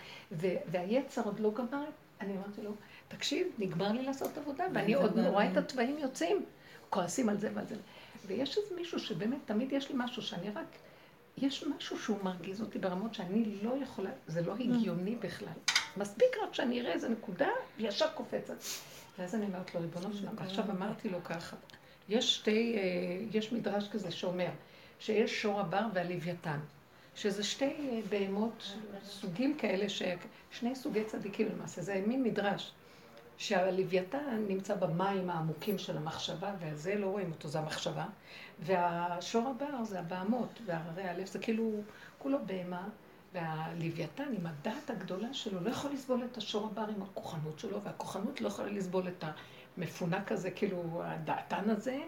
והיצר 0.70 1.22
עוד 1.24 1.40
לא 1.40 1.52
גמר, 1.54 1.84
אני 2.20 2.36
אמרתי 2.36 2.62
לו, 2.62 2.70
תקשיב, 3.08 3.46
נגמר 3.58 3.92
לי 3.92 4.02
לעשות 4.02 4.38
עבודה, 4.38 4.64
ואני 4.74 4.94
עוד 4.94 5.18
רואה 5.18 5.52
את 5.52 5.56
התוואים 5.56 5.98
יוצאים, 5.98 6.44
כועסים 6.90 7.28
על 7.28 7.38
זה 7.38 7.50
ועל 7.54 7.66
זה. 7.66 7.74
ויש 8.26 8.58
איזה 8.58 8.74
מישהו 8.74 8.98
שבאמת, 8.98 9.38
תמיד 9.44 9.72
יש 9.72 9.88
לי 9.88 9.94
משהו 9.98 10.22
שאני 10.22 10.50
רק, 10.50 10.66
יש 11.36 11.64
משהו 11.76 11.98
שהוא 11.98 12.18
מרגיז 12.22 12.60
אותי 12.60 12.78
ברמות 12.78 13.14
שאני 13.14 13.58
לא 13.62 13.76
יכולה, 13.82 14.10
זה 14.26 14.42
לא 14.42 14.54
הגיוני 14.54 15.16
בכלל. 15.16 15.48
מספיק 15.96 16.28
רק 16.42 16.54
שאני 16.54 16.80
אראה 16.80 16.92
איזה 16.92 17.08
נקודה, 17.08 17.48
וישר 17.76 18.08
קופצת. 18.14 18.56
ואז 19.18 19.34
אני 19.34 19.46
אומרת 19.46 19.74
לו, 19.74 19.80
ריבונו 19.80 20.14
שלום, 20.14 20.34
עכשיו 20.38 20.64
אמרתי 20.70 21.08
לו 21.08 21.24
ככה, 21.24 21.56
יש 22.08 22.36
שתי, 22.36 22.76
אה, 22.78 23.38
יש 23.38 23.52
מדרש 23.52 23.88
כזה 23.88 24.10
שאומר 24.10 24.50
שיש 24.98 25.42
שור 25.42 25.60
הבר 25.60 25.86
והלוויתן, 25.94 26.58
שזה 27.14 27.44
שתי 27.44 27.64
אה, 27.64 28.00
בהמות, 28.08 28.76
סוגים 29.04 29.56
כאלה, 29.58 29.88
ש... 29.88 30.02
שני 30.50 30.74
סוגי 30.74 31.04
צדיקים 31.04 31.48
למעשה, 31.48 31.82
זה 31.82 32.02
מין 32.06 32.22
מדרש. 32.22 32.72
שהלוויתן 33.38 34.44
נמצא 34.48 34.74
במים 34.74 35.30
העמוקים 35.30 35.78
של 35.78 35.96
המחשבה, 35.96 36.54
וזה 36.60 36.94
לא 36.94 37.06
רואים 37.06 37.30
אותו, 37.30 37.48
זה 37.48 37.58
המחשבה. 37.58 38.06
והשור 38.60 39.48
הבר 39.48 39.84
זה 39.84 40.00
הבהמות, 40.00 40.60
והררי 40.66 41.02
הלב 41.02 41.26
זה 41.26 41.38
כאילו, 41.38 41.80
כולו 42.18 42.38
בהמה. 42.46 42.88
והלוויתן, 43.32 44.32
עם 44.38 44.46
הדעת 44.46 44.90
הגדולה 44.90 45.34
שלו, 45.34 45.60
לא 45.60 45.70
יכול 45.70 45.90
לסבול 45.90 46.24
את 46.24 46.36
השור 46.36 46.66
הבר 46.66 46.84
עם 46.96 47.02
הכוחנות 47.02 47.58
שלו, 47.58 47.82
והכוחנות 47.82 48.40
לא 48.40 48.48
יכולה 48.48 48.68
לסבול 48.68 49.08
את 49.08 49.24
המפונק 49.76 50.32
הזה, 50.32 50.50
כאילו 50.50 51.02
הדעתן 51.04 51.70
הזה, 51.70 51.98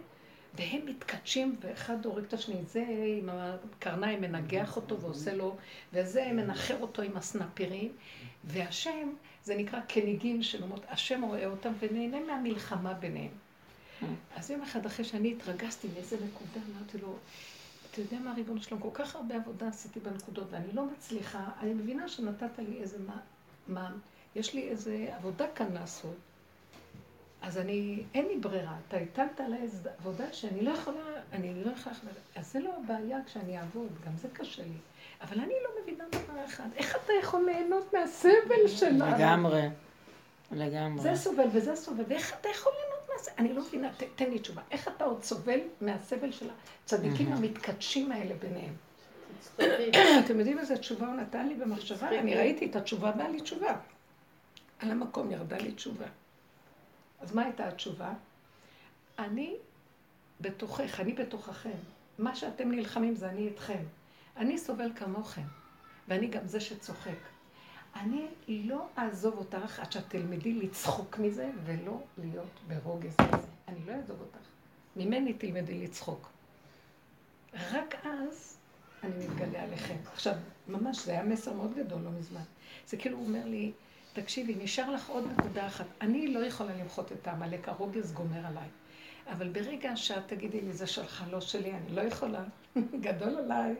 והם 0.54 0.86
מתכתשים, 0.86 1.56
ואחד 1.60 2.06
הורג 2.06 2.24
את 2.24 2.32
השני. 2.32 2.64
זה 2.64 2.84
עם 3.18 3.28
הקרניים 3.32 4.20
מנגח 4.20 4.76
אותו 4.76 5.00
ועושה 5.00 5.34
לו, 5.34 5.56
וזה 5.92 6.30
מנחר 6.32 6.80
אותו 6.80 7.02
עם 7.02 7.16
הסנפירים, 7.16 7.92
והשם, 8.44 9.12
זה 9.44 9.56
נקרא 9.56 9.80
כניגים 9.88 10.42
של 10.42 10.62
אומות, 10.62 10.84
השם 10.88 11.22
רואה 11.22 11.46
אותם 11.46 11.72
ונהנה 11.80 12.20
מהמלחמה 12.20 12.94
ביניהם. 12.94 13.30
אז 14.36 14.50
יום 14.50 14.62
אחד 14.62 14.86
אחרי 14.86 15.04
שאני 15.04 15.32
התרגזתי 15.32 15.88
מאיזה 15.94 16.16
נקודה, 16.16 16.66
אמרתי 16.72 16.98
לו, 16.98 17.16
אתה 17.90 18.00
יודע 18.00 18.18
מה, 18.18 18.34
ריבונו 18.34 18.62
שלום, 18.62 18.80
כל 18.80 18.88
כך 18.92 19.16
הרבה 19.16 19.36
עבודה 19.36 19.68
עשיתי 19.68 20.00
בנקודות, 20.00 20.46
ואני 20.50 20.72
לא 20.72 20.86
מצליחה, 20.86 21.44
אני 21.60 21.74
מבינה 21.74 22.08
שנתת 22.08 22.58
לי 22.58 22.80
איזה 22.80 22.98
מה, 23.06 23.20
מה, 23.68 23.92
יש 24.34 24.54
לי 24.54 24.68
איזה 24.68 25.08
עבודה 25.16 25.46
כאן 25.54 25.72
לעשות, 25.72 26.16
אז 27.42 27.58
אני, 27.58 28.02
אין 28.14 28.26
לי 28.26 28.36
ברירה, 28.36 28.76
אתה 28.88 28.96
הטלת 28.96 29.40
עליי 29.40 29.62
איזו 29.62 29.88
עבודה 29.98 30.32
שאני 30.32 30.62
לא 30.62 30.70
יכולה, 30.70 31.00
אני 31.32 31.64
לא 31.64 31.70
יכולה, 31.70 31.96
אז 32.36 32.52
זה 32.52 32.60
לא 32.60 32.70
הבעיה 32.84 33.18
כשאני 33.26 33.58
אעבוד, 33.58 33.88
גם 34.06 34.12
זה 34.16 34.28
קשה 34.32 34.62
לי. 34.62 34.78
אבל 35.20 35.40
אני 35.40 35.54
לא 35.64 35.82
מבינה 35.82 36.04
דבר 36.10 36.44
אחד, 36.44 36.68
איך 36.76 36.96
אתה 37.04 37.12
יכול 37.20 37.46
ליהנות 37.46 37.94
מהסבל 37.94 38.68
שלנו? 38.68 39.16
לגמרי. 39.16 39.68
לגמרי. 40.52 41.02
זה 41.02 41.16
סובל 41.16 41.46
וזה 41.52 41.76
סובל, 41.76 42.04
ואיך 42.08 42.34
אתה 42.40 42.48
יכול 42.48 42.72
ליהנות 42.72 43.08
מהסבל? 43.12 43.34
אני 43.38 43.54
לא 43.54 43.62
מבינה, 43.62 43.90
ת, 43.92 44.02
תן 44.16 44.30
לי 44.30 44.38
תשובה. 44.38 44.62
איך 44.70 44.88
אתה 44.88 45.04
עוד 45.04 45.22
סובל 45.22 45.60
מהסבל 45.80 46.32
של 46.32 46.46
הצדיקים 46.84 47.32
המתקדשים 47.32 48.12
האלה 48.12 48.34
ביניהם? 48.34 48.74
אתם 50.24 50.38
יודעים 50.38 50.58
איזה 50.58 50.76
תשובה 50.76 51.06
הוא 51.06 51.14
נתן 51.14 51.48
לי 51.48 51.54
במחשבה? 51.54 52.08
אני 52.08 52.34
ראיתי 52.34 52.66
את 52.66 52.76
התשובה, 52.76 53.12
באה 53.12 53.28
לי 53.28 53.40
תשובה. 53.40 53.76
על 54.78 54.90
המקום 54.90 55.30
ירדה 55.30 55.56
לי 55.58 55.72
תשובה. 55.72 56.06
אז 57.20 57.34
מה 57.34 57.42
הייתה 57.42 57.68
התשובה? 57.68 58.12
אני 59.18 59.54
בתוכך, 60.40 61.00
אני 61.00 61.12
בתוככם. 61.12 61.78
מה 62.18 62.36
שאתם 62.36 62.70
נלחמים 62.70 63.14
זה 63.14 63.28
אני 63.28 63.48
איתכם. 63.48 63.82
אני 64.36 64.58
סובל 64.58 64.90
כמוכם, 64.96 65.42
ואני 66.08 66.26
גם 66.26 66.46
זה 66.46 66.60
שצוחק. 66.60 67.18
אני 67.96 68.26
לא 68.48 68.86
אעזוב 68.98 69.38
אותך 69.38 69.80
עד 69.80 69.92
שאת 69.92 70.04
תלמדי 70.08 70.52
לצחוק 70.54 71.18
מזה 71.18 71.50
ולא 71.64 72.00
להיות 72.18 72.60
ברוגז 72.68 73.14
מזה. 73.20 73.46
אני 73.68 73.78
לא 73.86 73.92
אעזוב 73.92 74.20
אותך. 74.20 74.46
ממני 74.96 75.32
תלמדי 75.32 75.84
לצחוק. 75.84 76.28
רק 77.54 77.94
אז 78.04 78.56
אני 79.02 79.26
מתגלה 79.26 79.62
עליכם. 79.62 79.96
עכשיו, 80.12 80.34
ממש, 80.68 81.04
זה 81.04 81.10
היה 81.12 81.22
מסר 81.22 81.52
מאוד 81.52 81.74
גדול 81.74 82.00
לא 82.02 82.10
מזמן. 82.10 82.42
זה 82.86 82.96
כאילו 82.96 83.16
הוא 83.16 83.26
אומר 83.26 83.44
לי, 83.44 83.72
תקשיבי, 84.22 84.54
נשאר 84.54 84.90
לך 84.90 85.08
עוד 85.08 85.24
נקודה 85.32 85.66
אחת. 85.66 85.86
אני 86.00 86.28
לא 86.28 86.38
יכולה 86.38 86.76
למחות 86.76 87.12
את 87.12 87.26
העמלק, 87.26 87.68
הרוגז 87.68 88.12
גומר 88.12 88.46
עליי. 88.46 88.68
אבל 89.26 89.48
ברגע 89.48 89.96
שאת 89.96 90.28
תגידי 90.28 90.60
לי, 90.60 90.72
זה 90.72 90.86
שלך, 90.86 91.24
לא 91.30 91.40
שלי, 91.40 91.72
אני 91.72 91.94
לא 91.94 92.00
יכולה. 92.00 92.44
גדול 93.06 93.36
עליי, 93.38 93.74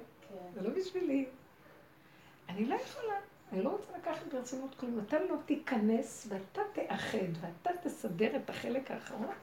זה 0.54 0.62
לא 0.62 0.70
בשבילי. 0.70 1.26
אני 2.48 2.64
לא 2.64 2.74
יכולה. 2.74 3.14
אני 3.52 3.62
לא 3.62 3.68
רוצה 3.68 3.98
לקחת 3.98 4.32
ברצינות 4.32 4.74
כלום. 4.74 5.00
אתה 5.06 5.16
לא 5.18 5.36
תיכנס 5.46 6.26
ואתה 6.30 6.62
תאחד 6.72 7.28
ואתה 7.40 7.70
תסדר 7.82 8.36
את 8.36 8.50
החלק 8.50 8.90
האחרון. 8.90 9.34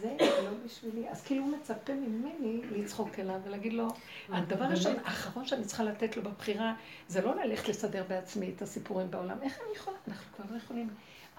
זה 0.00 0.16
לא 0.20 0.50
בשבילי. 0.64 1.10
אז 1.10 1.22
כאילו 1.22 1.44
הוא 1.44 1.56
מצפה 1.56 1.92
ממני 1.92 2.60
לצחוק 2.70 3.18
אליו 3.18 3.40
ולהגיד 3.44 3.72
לו, 3.72 3.88
הדבר 4.28 4.64
הראשון, 4.64 4.96
האחרון 5.04 5.46
שאני 5.46 5.64
צריכה 5.64 5.84
לתת 5.84 6.16
לו 6.16 6.22
בבחירה, 6.22 6.74
זה 7.08 7.22
לא 7.22 7.34
ללכת 7.36 7.68
לסדר 7.68 8.04
בעצמי 8.08 8.52
את 8.56 8.62
הסיפורים 8.62 9.10
בעולם. 9.10 9.36
איך 9.42 9.58
אני 9.66 9.76
יכולה? 9.76 9.96
אנחנו 10.08 10.36
כבר 10.36 10.44
לא 10.50 10.56
יכולים. 10.56 10.88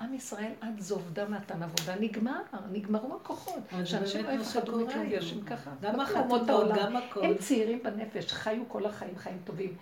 עם 0.02 0.14
ישראל 0.14 0.52
עד 0.62 0.80
זובדם 0.80 1.34
נתן 1.34 1.64
עבודה, 1.64 1.96
נגמר, 2.00 2.42
נגמרו 2.72 3.16
הכוחות. 3.16 3.64
שאנשים 3.86 4.26
לא 4.26 4.32
יפחדו 4.32 4.88
ויושבים 5.10 5.44
ככה. 5.44 5.72
גם 5.82 6.00
החתונות. 6.00 6.70
גם 6.76 6.96
הכל. 6.96 7.26
הם 7.26 7.38
צעירים 7.38 7.84
בנפש, 7.84 8.34
חיו 8.34 8.64
כל 8.68 8.86
החיים 8.86 9.18
חיים 9.18 9.38
טובים. 9.44 9.74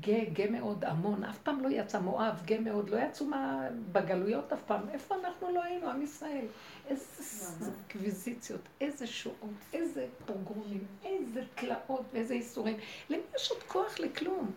גא, 0.00 0.24
גא 0.32 0.50
מאוד, 0.50 0.84
המון, 0.84 1.24
אף 1.24 1.38
פעם 1.38 1.60
לא 1.60 1.68
יצא 1.68 1.98
מואב, 1.98 2.42
גא 2.44 2.58
מאוד, 2.58 2.90
לא 2.90 2.96
יצאו 2.96 3.26
מה... 3.26 3.68
בגלויות 3.92 4.52
אף 4.52 4.62
פעם. 4.66 4.88
איפה 4.92 5.14
אנחנו 5.14 5.54
לא 5.54 5.62
היינו, 5.62 5.90
עם 5.90 6.02
ישראל? 6.02 6.44
איזה 6.88 7.70
קוויזיציות, 7.92 8.60
איזה 8.80 9.06
שואות, 9.06 9.50
איזה 9.72 10.06
פוגרומים, 10.26 10.84
איזה 11.04 11.42
תלאות 11.54 12.04
ואיזה 12.12 12.34
ייסורים. 12.34 12.76
למי 13.10 13.22
יש 13.36 13.50
עוד 13.50 13.62
כוח 13.62 13.98
לכלום? 13.98 14.50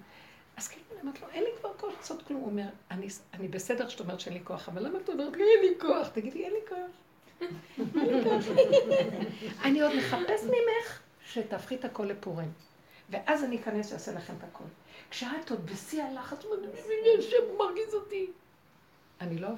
אז 0.58 0.68
כאילו 0.68 0.86
אני 0.92 1.02
אומרת 1.02 1.22
לו, 1.22 1.28
אין 1.30 1.44
לי 1.44 1.50
כבר 1.60 1.74
כוח 1.78 1.94
לעשות 1.98 2.22
כלום. 2.22 2.42
הוא 2.42 2.50
אומר, 2.50 2.68
אני, 2.92 3.08
אני 3.34 3.48
בסדר 3.48 3.88
שאת 3.88 4.00
אומרת 4.00 4.20
שאין 4.20 4.34
לי 4.34 4.42
כוח, 4.44 4.70
אבל 4.70 4.88
למה 4.88 5.00
את 5.00 5.10
אומרת 5.10 5.36
לי, 5.36 5.44
אין 5.44 5.72
לי 5.72 5.80
כוח? 5.80 6.08
תגידי. 6.08 6.44
אין 6.44 6.54
לי 6.54 6.60
כוח. 6.70 6.92
אני 9.66 9.82
עוד 9.82 9.92
מחפש 9.98 10.44
ממך 10.44 11.00
שתהפכי 11.26 11.76
את 11.76 11.86
הכל 11.86 12.06
לפורים. 12.06 12.52
ואז 13.10 13.44
אני 13.44 13.56
אכנס 13.56 13.92
ואעשה 13.92 14.12
לכם 14.12 14.34
את 14.38 14.44
הכל. 14.44 14.64
כשאת 15.10 15.52
עוד 15.52 15.66
בשיא 15.66 16.04
הלחץ, 16.04 16.46
מי 16.88 17.18
השם 17.20 17.58
מרגיז 17.58 17.94
אותי. 17.94 18.28
אני 19.22 19.38
לא, 19.38 19.50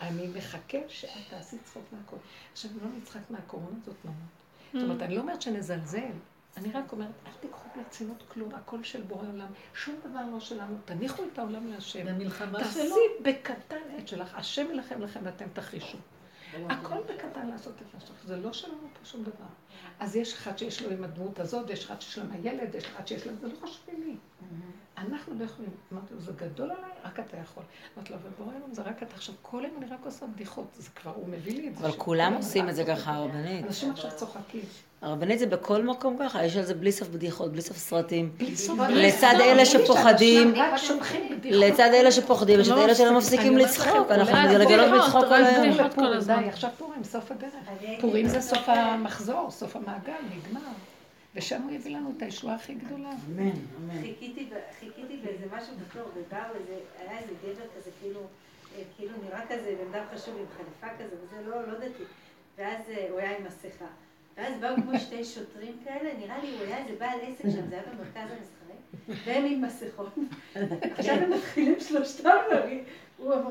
אני 0.00 0.28
מחכה 0.28 0.78
שאת 0.88 1.10
תעשי 1.30 1.56
צחוק 1.64 1.82
מהכל. 1.92 2.16
עכשיו, 2.52 2.70
לא 2.82 2.88
נצחק 2.98 3.20
מהקורונה 3.30 3.76
זאת 3.86 3.94
לא. 4.04 4.10
זאת 4.72 4.82
אומרת, 4.82 5.02
אני 5.02 5.14
לא 5.14 5.20
אומרת 5.20 5.42
שנזלזל. 5.42 6.12
אני 6.56 6.72
רק 6.72 6.92
אומרת, 6.92 7.10
אל 7.26 7.32
תיקחו 7.40 7.68
ברצינות 7.76 8.22
כלום, 8.28 8.54
הכל 8.54 8.82
של 8.82 9.02
בורא 9.02 9.28
עולם, 9.32 9.46
שום 9.74 9.94
דבר 10.04 10.20
לא 10.32 10.40
שלנו, 10.40 10.76
תניחו 10.84 11.22
את 11.32 11.38
העולם 11.38 11.66
להשם. 11.72 12.06
תעשי. 12.58 12.78
בקטן 13.22 13.98
את 13.98 14.08
שלך, 14.08 14.34
השם 14.34 14.66
ילחם 14.70 15.00
לכם 15.02 15.20
ואתם 15.22 15.46
תחישו. 15.52 15.98
הכל 16.68 16.98
בקטן 17.14 17.48
לעשות 17.48 17.74
את 17.76 17.94
מה 17.94 18.00
זה 18.24 18.36
לא 18.36 18.52
שלנו 18.52 18.88
פה 18.98 19.04
שום 19.04 19.22
דבר. 19.22 19.46
אז 20.00 20.16
יש 20.16 20.32
אחד 20.32 20.58
שיש 20.58 20.82
לו 20.82 20.90
עם 20.90 21.04
הדמות 21.04 21.40
הזאת, 21.40 21.70
יש 21.70 21.84
אחד 21.84 22.00
שיש 22.00 22.18
לו 22.18 22.24
עם 22.24 22.30
הילד, 22.30 22.74
יש 22.74 22.84
אחד 22.84 23.06
שיש 23.06 23.26
לו, 23.26 23.32
זה 23.40 23.48
לא 23.48 23.56
חשוב 23.62 23.84
לי. 23.98 24.16
אנחנו 24.98 25.34
לא 25.38 25.44
יכולים, 25.44 25.70
אמרתי 25.92 26.14
לו, 26.14 26.20
זה 26.20 26.32
גדול 26.36 26.70
עליי, 26.70 26.90
רק 27.04 27.20
אתה 27.20 27.36
יכול. 27.36 27.62
אמרתי 27.96 28.12
לו, 28.12 28.18
אבל 28.22 28.30
בורא 28.38 28.56
אלוהים, 28.56 28.74
זה 28.74 28.82
רק 28.82 29.02
אתה 29.02 29.14
עכשיו, 29.14 29.34
כל 29.42 29.62
יום 29.64 29.82
אני 29.82 29.86
רק 29.90 29.98
עושה 30.04 30.26
בדיחות, 30.26 30.66
זה 30.78 30.88
כבר, 30.90 31.12
הוא 31.14 31.28
מביא 31.28 31.52
לי 31.52 31.68
את 31.68 31.76
זה. 31.76 31.86
אבל 31.86 31.96
כולם 31.96 32.32
יום 32.32 32.42
עושים 32.42 32.68
את 32.68 32.74
זה 32.76 32.84
ככה, 32.84 33.12
הרבנית. 33.14 33.66
אנשים 33.66 33.90
עכשיו 33.90 34.10
צוחקים. 34.16 34.60
הרבנית 35.02 35.38
זה 35.38 35.46
בכל 35.46 35.82
מקום 35.82 36.16
ככה, 36.20 36.44
יש 36.44 36.56
על 36.56 36.62
זה 36.64 36.74
בלי 36.74 36.92
סוף 36.92 37.08
בדיחות, 37.08 37.52
בלי 37.52 37.62
סוף 37.62 37.76
סרטים. 37.76 38.32
לצד 38.88 39.34
אלה 39.40 39.66
שפוחדים. 39.66 40.54
לצד 41.44 41.90
אלה 41.94 42.12
שפוחדים, 42.12 42.60
יש 42.60 42.68
את 42.68 42.76
אלה 42.76 42.94
שלא 42.94 43.18
מפסיקים 43.18 43.58
לצחוק, 43.58 44.10
אנחנו 44.10 44.34
בדיחות, 44.54 45.00
בצחוק 45.00 45.24
כל 45.24 45.44
היום. 45.44 45.78
עכשיו 46.48 46.70
פורים, 46.78 47.04
סוף 47.04 47.30
הדרך. 47.30 47.54
פורים 48.00 48.28
זה 48.28 48.40
סוף 48.40 48.68
המחזור, 48.68 49.50
סוף 49.50 49.76
המעגל, 49.76 50.12
נגמר. 50.36 50.60
ושם 51.36 51.62
הוא 51.62 51.70
יביא 51.72 51.96
לנו 51.96 52.12
את 52.16 52.22
הישועה 52.22 52.54
הכי 52.54 52.74
גדולה. 52.74 53.08
אמן, 53.08 53.50
אמן. 53.76 54.02
חיכיתי 54.80 55.16
באיזה 55.24 55.44
משהו 55.56 55.74
בתור, 55.76 56.02
ובאו 56.02 56.54
איזה, 56.54 56.78
היה 56.98 57.18
איזה 57.18 57.32
גבר 57.42 57.66
כזה, 57.76 57.90
כאילו, 58.00 58.20
אה, 58.76 58.82
כאילו 58.96 59.12
נראה 59.24 59.46
כזה 59.48 59.74
בן 59.80 59.94
אדם 59.94 60.04
חשוב 60.14 60.36
עם 60.36 60.44
חליפה 60.56 60.96
כזה, 60.98 61.16
וזה 61.22 61.48
לא, 61.48 61.68
לא 61.68 61.78
דתי. 61.78 62.02
ואז 62.58 62.80
אה, 62.88 63.06
הוא 63.10 63.18
היה 63.18 63.38
עם 63.38 63.44
מסכה. 63.44 63.84
ואז 64.36 64.54
באו 64.60 64.74
כמו 64.76 64.98
שתי 65.06 65.24
שוטרים 65.24 65.76
כאלה, 65.84 66.10
נראה 66.18 66.38
לי 66.38 66.50
הוא 66.50 66.66
היה 66.66 66.78
איזה 66.78 66.94
בעל 66.98 67.18
עסק 67.22 67.42
שם, 67.42 67.68
זה 67.68 67.74
היה 67.74 67.82
במרכז 67.82 68.30
המסחרי, 68.30 69.16
והם 69.24 69.44
עם 69.44 69.62
מסכות. 69.62 70.14
עכשיו 70.98 71.14
הם 71.14 71.30
מתחילים 71.30 71.80
שלושתם 71.80 72.36
להגיד, 72.50 72.84
הוא 73.16 73.34
אמר, 73.34 73.50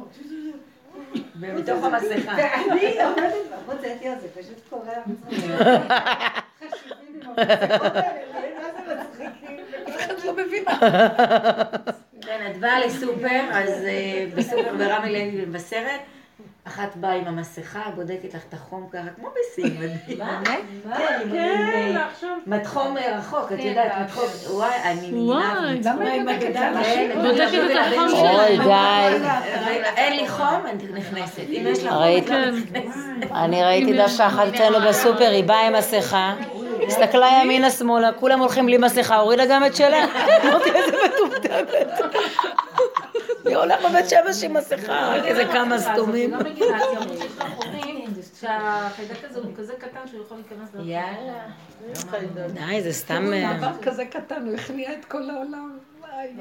ומתוך 1.40 1.84
המסכה. 1.84 2.36
ואני 2.38 3.04
עומדת 3.04 3.34
בחוץ, 3.52 3.84
הייתי 3.84 4.08
על 4.08 4.20
זה, 4.20 4.28
פשוט 4.42 4.70
קורע 4.70 4.94
מצחיק. 5.08 5.52
חשובים 6.72 7.22
עם 7.22 7.40
המסכות 7.40 7.96
האלה, 7.96 8.22
מה 8.62 8.68
זה 8.88 8.96
מצחיקים? 8.96 9.60
את 10.12 10.26
לא 10.26 10.34
מבינה. 10.34 10.80
כן, 12.22 12.52
את 12.52 12.58
באה 12.58 12.86
לסופר, 12.86 13.42
אז 13.52 13.70
אה, 13.86 14.26
בסופר 14.36 14.76
ברמי 14.78 15.12
לוי 15.12 15.46
במבשרת, 15.46 16.00
אחת 16.68 16.96
באה 16.96 17.14
עם 17.14 17.28
המסכה, 17.28 17.82
בודקת 17.96 18.34
לך 18.34 18.42
את 18.50 18.54
החום 18.54 18.88
ככה, 18.92 19.10
כמו 19.16 19.30
בסין, 19.40 19.78
מדהים. 19.80 20.18
כן, 20.18 21.22
עם 21.22 21.36
עם, 21.36 21.98
אה, 21.98 22.08
מתחום 22.46 22.98
אה, 22.98 23.18
רחוק, 23.18 23.52
את 23.52 23.60
יודעת, 23.60 23.92
מתחום, 24.04 24.24
וואי, 24.50 24.76
אני 24.84 25.12
וואי. 25.14 25.74
נגנב. 25.74 25.88
למה 25.88 26.10
היא 26.10 26.22
בודקת? 26.24 26.54
כן, 26.54 27.22
בודקת 27.22 27.72
את 27.72 27.78
החום. 27.80 28.10
שלי. 28.10 28.30
אוי, 28.30 28.58
די. 28.58 29.26
אין 29.98 30.16
לי 30.16 30.30
חום, 30.30 30.62
אני 30.66 31.00
נכנסת. 31.00 31.40
אם 31.40 31.64
יש 31.68 31.84
לך 31.84 31.94
חום? 31.94 32.04
את 32.18 32.30
לא 32.30 32.36
כן. 32.36 32.56
נכנסת. 32.56 33.32
אני 33.32 33.64
ראיתי 33.64 33.98
דווקא 33.98 34.28
אחת 34.28 34.48
אצלנו 34.48 34.88
בסופר, 34.88 35.30
היא 35.30 35.44
באה 35.44 35.68
עם 35.68 35.74
מסכה, 35.74 36.34
הסתכלה 36.88 37.30
ימינה 37.44 37.70
שמאלה, 37.72 38.12
כולם 38.12 38.40
הולכים 38.40 38.66
בלי 38.66 38.78
מסכה, 38.78 39.16
הורידה 39.16 39.44
גם 39.50 39.66
את 39.66 39.76
שלה. 39.76 40.06
אמרתי 40.44 40.70
איזה 40.72 40.98
מטומטמת. 41.06 41.88
היא 43.46 43.58
הולכת 43.58 43.82
בבית 43.90 44.10
שמש 44.10 44.44
עם 44.44 44.54
מסכה, 44.54 45.14
רק 45.16 45.26
איזה 45.26 45.46
כמה 45.46 45.80
סתומים. 45.80 46.32
לא 46.32 46.40
שיש 46.56 47.32
חורים, 47.56 48.14
שהחיידק 48.40 49.24
הזה 49.30 49.40
הוא 49.40 49.52
כזה 49.58 49.74
קטן 49.74 50.08
שהוא 50.12 50.24
יכול 50.24 50.38
להיכנס 50.38 50.70
יאללה. 50.84 51.48
די, 52.54 52.82
זה 52.82 52.94
סתם... 52.94 53.34
אה, 53.34 53.58
דבר 53.58 53.72
כזה 53.82 54.06
קטן, 54.06 54.48
הוא 54.48 54.56
הכניע 54.56 54.94
את 54.94 55.06
כל 55.06 55.30
העולם. 55.30 55.75
וואי. 56.16 56.34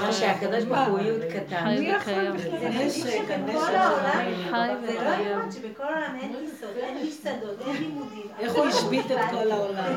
מה 0.00 0.12
שהקדוש 0.12 0.64
ברוך 0.64 0.88
הוא 0.88 0.98
יוד 0.98 1.20
קטן. 1.32 1.64
מי 1.78 1.86
יכול. 1.86 2.30
בכלל? 2.30 2.88
זה 2.88 2.90
שבכל 2.90 3.74
העולם, 3.74 4.76
זה 4.86 4.94
לא. 4.94 5.00
יאמן 5.00 5.50
שבכל 5.50 5.82
העולם 5.82 6.16
אין 6.20 6.36
טיסות, 6.40 6.76
אין 6.76 7.06
מסעדות, 7.06 7.60
אין 7.66 7.76
לימודים. 7.76 8.26
איך 8.38 8.52
הוא 8.54 8.64
השבית 8.64 9.10
את 9.10 9.18
כל 9.30 9.50
העולם? 9.50 9.96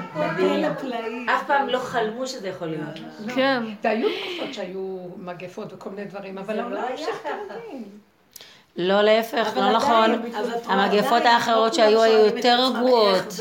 אף 1.29 1.47
פעם 1.47 1.69
לא 1.69 1.79
חלמו 1.79 2.27
שזה 2.27 2.47
יכול 2.47 2.67
להיות. 2.67 2.99
כן. 3.35 3.63
והיו 3.83 4.07
תקופות 4.09 4.53
שהיו 4.53 4.97
מגפות 5.17 5.73
וכל 5.73 5.89
מיני 5.89 6.05
דברים, 6.05 6.37
אבל 6.37 6.55
זה 6.55 6.61
העולם 6.61 6.75
לא 6.81 6.89
המשיך. 6.89 7.23
כרגיל. 7.23 7.83
לא, 8.77 9.01
להפך, 9.01 9.47
לא 9.55 9.71
נכון. 9.71 10.21
המגפות 10.65 11.25
האחרות 11.25 11.71
לא 11.71 11.73
שהיו 11.73 12.01
היו 12.01 12.25
יותר 12.25 12.69
גרועות. 12.75 13.39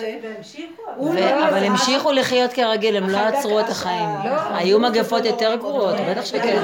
לא 0.99 1.13
אבל 1.49 1.59
עזב. 1.59 1.65
המשיכו 1.65 2.13
לחיות 2.13 2.53
כרגיל, 2.53 2.97
הם 2.97 3.11
לא 3.11 3.19
עצרו 3.19 3.61
את 3.61 3.69
החיים. 3.69 4.09
לא, 4.25 4.31
היו 4.55 4.81
מגפות 4.81 5.25
לא 5.25 5.29
יותר 5.29 5.51
לא 5.51 5.57
גרועות, 5.57 5.95
לא. 5.95 6.11
בטח 6.11 6.25
שכן. 6.25 6.63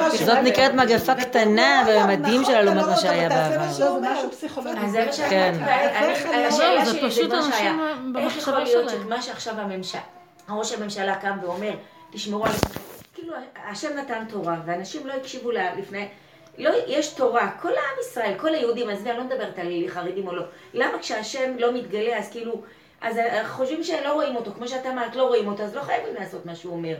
מה 0.00 0.10
זאת 0.10 0.38
נקראת 0.38 0.74
מגפה 0.74 1.14
קטנה 1.14 1.84
בממדים 1.88 2.44
שלה 2.44 2.62
לעומת 2.62 2.84
מה 2.84 2.96
שהיה 2.96 3.28
בעבר. 3.28 3.64
לא, 3.64 3.72
זה 3.72 3.88
משהו 4.00 4.30
פסיכולוגי. 4.30 4.78
אז 4.80 4.90
זה 4.90 5.06
מה 5.06 5.28
כן. 5.30 5.54
לא, 5.60 6.36
השאלה 6.36 6.84
זה 6.84 6.90
שלי 6.90 7.00
זה 7.00 7.08
פשוט 7.08 7.32
מה 7.32 7.42
שהיה. 7.42 7.70
אנשים 7.70 8.16
איך 8.16 8.36
יכול 8.36 8.54
במחשבה 8.54 8.64
להיות. 8.64 8.90
שמה 8.90 9.22
שעכשיו 9.22 9.54
הממשלה, 9.60 10.00
ראש 10.48 10.72
הממשלה 10.72 11.14
קם 11.14 11.38
ואומר, 11.42 11.72
תשמרו 12.12 12.44
על... 12.46 12.52
כאילו, 13.14 13.34
השם 13.70 13.88
נתן 13.96 14.24
תורה, 14.28 14.56
ואנשים 14.66 15.06
לא 15.06 15.12
הקשיבו 15.12 15.50
לה 15.50 15.74
לפני... 15.74 16.08
לא, 16.58 16.70
יש 16.86 17.08
תורה, 17.08 17.50
כל 17.62 17.68
העם 17.68 17.96
ישראל, 18.00 18.34
כל 18.38 18.54
היהודים, 18.54 18.90
עזבי, 18.90 19.10
אני 19.10 19.18
לא 19.18 19.24
מדברת 19.24 19.58
על 19.58 19.68
חרדים 19.88 20.26
או 20.28 20.34
לא. 20.34 20.42
למה 20.74 20.98
כשהשם 20.98 21.54
לא 21.58 21.72
מתגלה, 21.72 22.18
אז 22.18 22.30
כאילו... 22.30 22.62
אז 23.00 23.16
חושבים 23.48 23.84
שלא 23.84 24.12
רואים 24.12 24.36
אותו, 24.36 24.50
כמו 24.50 24.68
שאתה 24.68 24.90
אמרת, 24.90 25.16
לא 25.16 25.22
רואים 25.22 25.48
אותו, 25.48 25.62
אז 25.62 25.74
לא 25.74 25.80
חייבים 25.80 26.14
לעשות 26.14 26.46
מה 26.46 26.54
שהוא 26.54 26.72
אומר. 26.72 26.94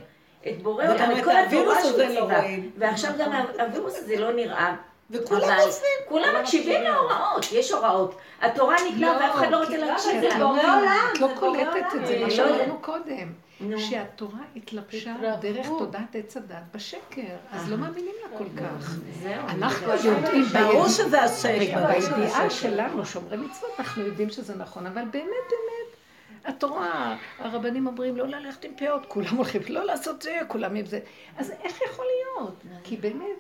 את 0.49 0.63
בורא 0.63 0.85
עולם, 0.85 1.11
את 1.19 1.25
כל 1.25 1.37
התורה 1.37 1.83
שהוא 1.83 1.99
לא 1.99 2.07
ציווה. 2.07 2.43
ועכשיו 2.79 3.11
גם 3.19 3.33
הווירוס 3.61 3.99
הזה 3.99 4.17
לא 4.17 4.33
נראה. 4.33 4.75
וכולם 5.11 5.59
עושים. 5.67 5.85
כולם 6.09 6.29
מקשיבים 6.41 6.83
להוראות, 6.83 7.53
יש 7.53 7.73
הוראות. 7.73 8.15
התורה 8.43 8.77
נקנה 8.89 9.13
לא, 9.13 9.25
ואף 9.25 9.35
אחד 9.35 9.51
לא 9.51 9.57
רוצה 9.57 9.77
לא, 9.77 9.87
להקשיב 9.87 10.21
זה 10.21 10.29
לה. 10.29 10.39
בורא 10.39 10.61
עולם, 10.61 11.09
את 11.15 11.21
לא 11.21 11.29
זה 11.29 11.35
קולטת 11.35 11.95
את 11.95 12.07
זה. 12.07 12.19
מה 12.19 12.25
לא 12.27 12.31
שאמרנו 12.31 12.79
קודם. 12.81 13.33
נו. 13.61 13.81
שהתורה 13.81 14.39
התלבשה. 14.57 15.17
דרך 15.41 15.67
תודעת 15.67 16.17
עץ 16.17 16.37
הדת 16.37 16.63
בשקר, 16.75 17.37
אז 17.51 17.71
לא 17.71 17.77
מאמינים 17.77 18.15
לה 18.23 18.39
כל 18.39 18.49
כך. 18.57 18.97
זהו. 19.23 19.49
אנחנו 19.49 19.93
יודעים 20.05 20.45
ברור 20.53 20.89
שזה 20.89 21.23
השקר. 21.23 21.87
בידיעה. 21.87 22.51
שלנו, 22.51 23.07
שומרי 23.07 23.37
מצוות, 23.37 23.71
אנחנו 23.79 24.03
יודעים 24.03 24.31
שזה 24.31 24.55
נכון, 24.57 24.87
אבל 24.87 25.03
באמת, 25.03 25.45
באמת, 25.49 25.97
התורה, 26.45 27.17
הרבנים 27.39 27.87
אומרים 27.87 28.17
לא 28.17 28.27
ללכת 28.27 28.65
עם 28.65 28.73
פאות, 28.77 29.07
כולם 29.09 29.37
הולכים 29.37 29.63
לא 29.69 29.85
לעשות 29.85 30.23
זה, 30.23 30.41
כולם 30.49 30.75
עם 30.75 30.87
זה. 30.87 31.01
אז 31.37 31.51
איך 31.51 31.81
יכול 31.83 32.05
להיות? 32.05 32.63
כי 32.85 32.97
באמת, 32.97 33.37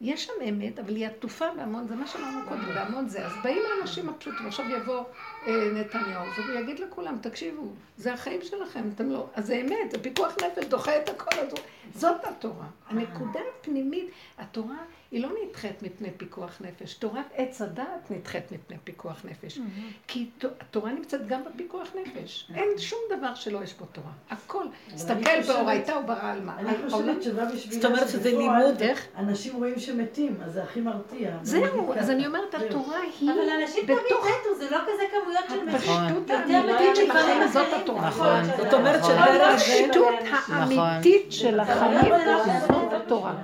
יש 0.00 0.24
שם 0.24 0.32
אמת, 0.48 0.78
אבל 0.78 0.96
היא 0.96 1.06
עטופה 1.06 1.44
בהמון, 1.56 1.88
זה 1.88 1.94
מה 1.96 2.06
שאמרנו 2.06 2.48
קודם, 2.48 2.74
בהמון 2.74 3.08
זה. 3.08 3.26
אז 3.26 3.32
באים 3.44 3.62
האנשים 3.78 4.08
הפשוטים, 4.08 4.46
עכשיו 4.46 4.70
יבוא 4.70 4.98
אה, 4.98 5.02
נתניהו, 5.52 6.22
והוא 6.36 6.60
יגיד 6.60 6.78
לכולם, 6.78 7.16
תקשיבו, 7.20 7.62
זה 7.96 8.12
החיים 8.12 8.40
שלכם, 8.42 8.82
אתם 8.94 9.10
לא, 9.10 9.26
אז 9.34 9.46
זה 9.46 9.54
אמת, 9.60 9.90
זה 9.90 10.02
פיקוח 10.02 10.32
נפש, 10.34 10.64
דוחה 10.64 10.96
את 10.96 11.08
הכל, 11.08 11.40
הוא- 11.50 11.58
זאת 11.94 12.24
התורה. 12.24 12.66
הנקודה 12.88 13.40
הפנימית, 13.60 14.06
התורה 14.38 14.76
היא 15.10 15.22
לא 15.22 15.28
נדחית 15.48 15.82
מפני 15.82 16.08
פיקוח 16.16 16.58
נפש, 16.60 16.94
תורת 16.94 17.24
עץ 17.34 17.62
הדעת 17.62 18.10
נדחית 18.10 18.52
מפני 18.52 18.76
פיקוח 18.84 19.20
נפש. 19.24 19.58
כי 20.06 20.26
התורה 20.60 20.92
נמצאת 20.92 21.26
גם 21.26 21.40
בפיקוח 21.44 21.88
נפש. 22.02 22.50
אין 22.54 22.68
שום 22.78 22.98
דבר 23.18 23.34
שלא 23.34 23.62
יש 23.62 23.74
בו 23.74 23.84
תורה. 23.92 24.10
הכל. 24.30 24.64
תסתכל 24.94 25.40
באורייתא 25.46 25.92
וברא 25.92 26.32
עלמא. 26.32 26.52
אני 26.58 26.68
העולם- 26.70 26.90
חושבת 26.90 27.22
שבא 27.22 27.44
בשבילה 27.44 27.74
זאת 27.82 27.84
אומרת 27.84 28.08
שזה 28.08 28.30
לימוד, 28.30 28.80
איך? 28.82 29.06
אנשים 29.16 29.56
רואים 29.56 29.78
שמתים, 29.78 30.36
אז 30.44 30.52
זה 30.52 30.62
הכי 30.62 30.80
מרתיע. 30.80 31.30
זהו, 31.42 31.92
אז 31.94 32.10
אני 32.10 32.26
אומרת. 32.26 32.54
התורה 32.54 32.98
היא 33.20 33.30
אבל 33.32 33.38
אנשים 33.62 33.84
תמיד 33.86 33.98
מתו, 34.06 34.58
זה 34.58 34.70
לא 34.70 34.78
כזה 34.82 35.02
כמויות 35.10 35.44
של 35.48 35.64
מתים. 35.64 35.74
הפשטות 35.74 36.30
יותר 36.30 36.34
האמיתית 36.54 36.96
של 36.96 37.10
החיים, 37.10 37.48
זאת. 37.48 37.66
התורה. 37.82 38.08
נכון. 38.08 38.44
זאת 38.56 38.74
אומרת 38.74 39.00
נכון. 39.00 39.14
שדרך. 39.14 39.54
הפשטות 39.54 40.14
האמיתית 40.48 41.32
של 41.32 41.60
החיים, 41.60 42.14
זאת 42.68 42.92
התורה. 42.92 43.34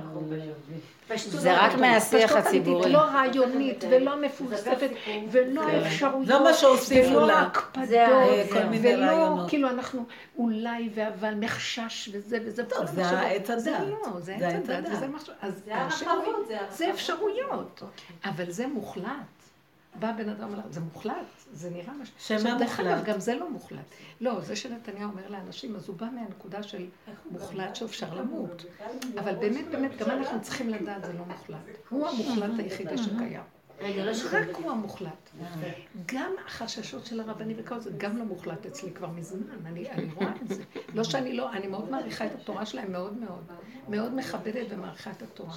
זה 1.17 1.53
רק 1.53 1.59
הרעיון. 1.73 1.81
מהשיח 1.81 2.31
פשטות 2.31 2.47
הציבורי. 2.47 2.93
לא 2.93 2.99
רעיונית 2.99 3.85
ולא 3.91 4.21
מפולספת 4.23 4.91
ולא 5.31 5.63
אפשרויות. 5.87 6.29
לא 6.29 6.45
מה 6.45 6.55
שהוסיפו 6.55 7.09
ולא. 7.17 7.33
הקפדות, 7.39 7.89
זה 7.89 8.07
ה- 8.07 8.49
כל 8.53 8.65
מיני 8.65 8.95
ולא 8.95 9.05
רעיונות. 9.05 9.49
כאילו 9.49 9.69
אנחנו 9.69 10.05
אולי 10.39 10.91
ואבל 10.95 11.35
מחשש 11.35 12.11
וזה 12.13 12.39
וזה. 12.45 12.65
טוב, 12.65 12.79
כל 12.79 12.87
זה. 12.87 13.07
העץ 13.07 13.51
הדת. 13.51 13.61
זה 13.63 13.71
לא, 13.71 14.21
זה 14.21 14.35
זה 14.39 14.49
עץ 14.49 14.71
העץ 14.71 14.87
הדת 14.87 14.99
זה 15.67 15.75
הרחבות. 15.77 16.51
אפשרויות, 16.91 17.83
אבל 18.25 18.51
זה 18.51 18.67
מוחלט. 18.67 19.05
בא 19.99 20.13
בן 20.13 20.29
אדם 20.29 20.49
ואומר, 20.49 20.63
זה 20.71 20.81
מוחלט, 20.81 21.15
זה 21.53 21.71
נראה 21.71 21.93
משהו. 21.95 22.15
שמה 22.19 22.37
עכשיו, 22.37 22.59
דרך 22.59 22.81
מוחלט? 22.81 22.87
אגב, 22.87 23.05
גם 23.05 23.21
זה 23.21 23.35
לא 23.35 23.51
מוחלט. 23.51 23.95
לא, 24.21 24.41
זה 24.41 24.57
שנתניהו 24.57 25.11
אומר 25.11 25.29
לאנשים, 25.29 25.77
אז 25.77 25.89
הוא 25.89 25.97
בא 25.97 26.07
מהנקודה 26.15 26.63
של 26.63 26.87
מוחלט 27.31 27.77
שאפשר 27.77 28.15
למות. 28.15 28.65
אבל 29.19 29.35
באמת, 29.35 29.67
באמת, 29.71 29.97
גם 29.99 30.11
אנחנו 30.11 30.43
צריכים 30.43 30.69
לדעת, 30.69 31.05
זה 31.05 31.13
לא 31.13 31.25
מוחלט. 31.25 31.59
הוא 31.89 32.09
המוחלט 32.09 32.59
היחידי 32.59 32.99
שקיים. 32.99 33.41
רגע, 33.81 34.05
לא 34.05 34.13
רק. 34.33 34.57
הוא 34.57 34.71
המוחלט. 34.71 35.31
גם 36.07 36.33
החששות 36.47 37.07
של 37.07 37.21
הרבנים 37.21 37.57
וכל 37.61 37.81
זה, 37.81 37.91
גם 37.97 38.17
לא 38.17 38.25
מוחלט 38.25 38.67
אצלי 38.67 38.93
כבר 38.93 39.09
מזמן, 39.09 39.67
אני, 39.67 39.91
אני 39.91 40.13
רואה 40.15 40.33
את 40.43 40.49
זה. 40.49 40.63
לא 40.95 41.05
שאני 41.05 41.37
לא, 41.37 41.53
אני 41.53 41.67
מאוד 41.67 41.91
מעריכה 41.91 42.27
את 42.27 42.35
התורה 42.35 42.67
שלהם, 42.67 42.93
מאוד 42.93 43.17
מאוד. 43.17 43.45
מאוד 43.89 44.15
מכבדת 44.15 44.67
ומעריכה 44.71 45.11
את 45.11 45.23
התורה. 45.23 45.55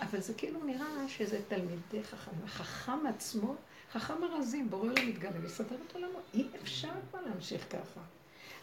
אבל 0.00 0.20
זה 0.20 0.34
כאילו 0.34 0.64
נראה 0.64 1.08
שזה 1.08 1.40
תלמידי 1.48 2.02
חכם. 2.02 2.30
החכם 2.44 3.06
עצמו, 3.06 3.54
חכם 3.92 4.24
ארזים, 4.24 4.70
בורא 4.70 4.82
עולם 4.82 5.08
מתגלה 5.08 5.40
ויסדר 5.42 5.76
את 5.86 5.94
עולמו. 5.94 6.18
אי 6.34 6.46
אפשר 6.62 6.90
כבר 7.10 7.20
להמשיך 7.20 7.66
ככה. 7.70 8.00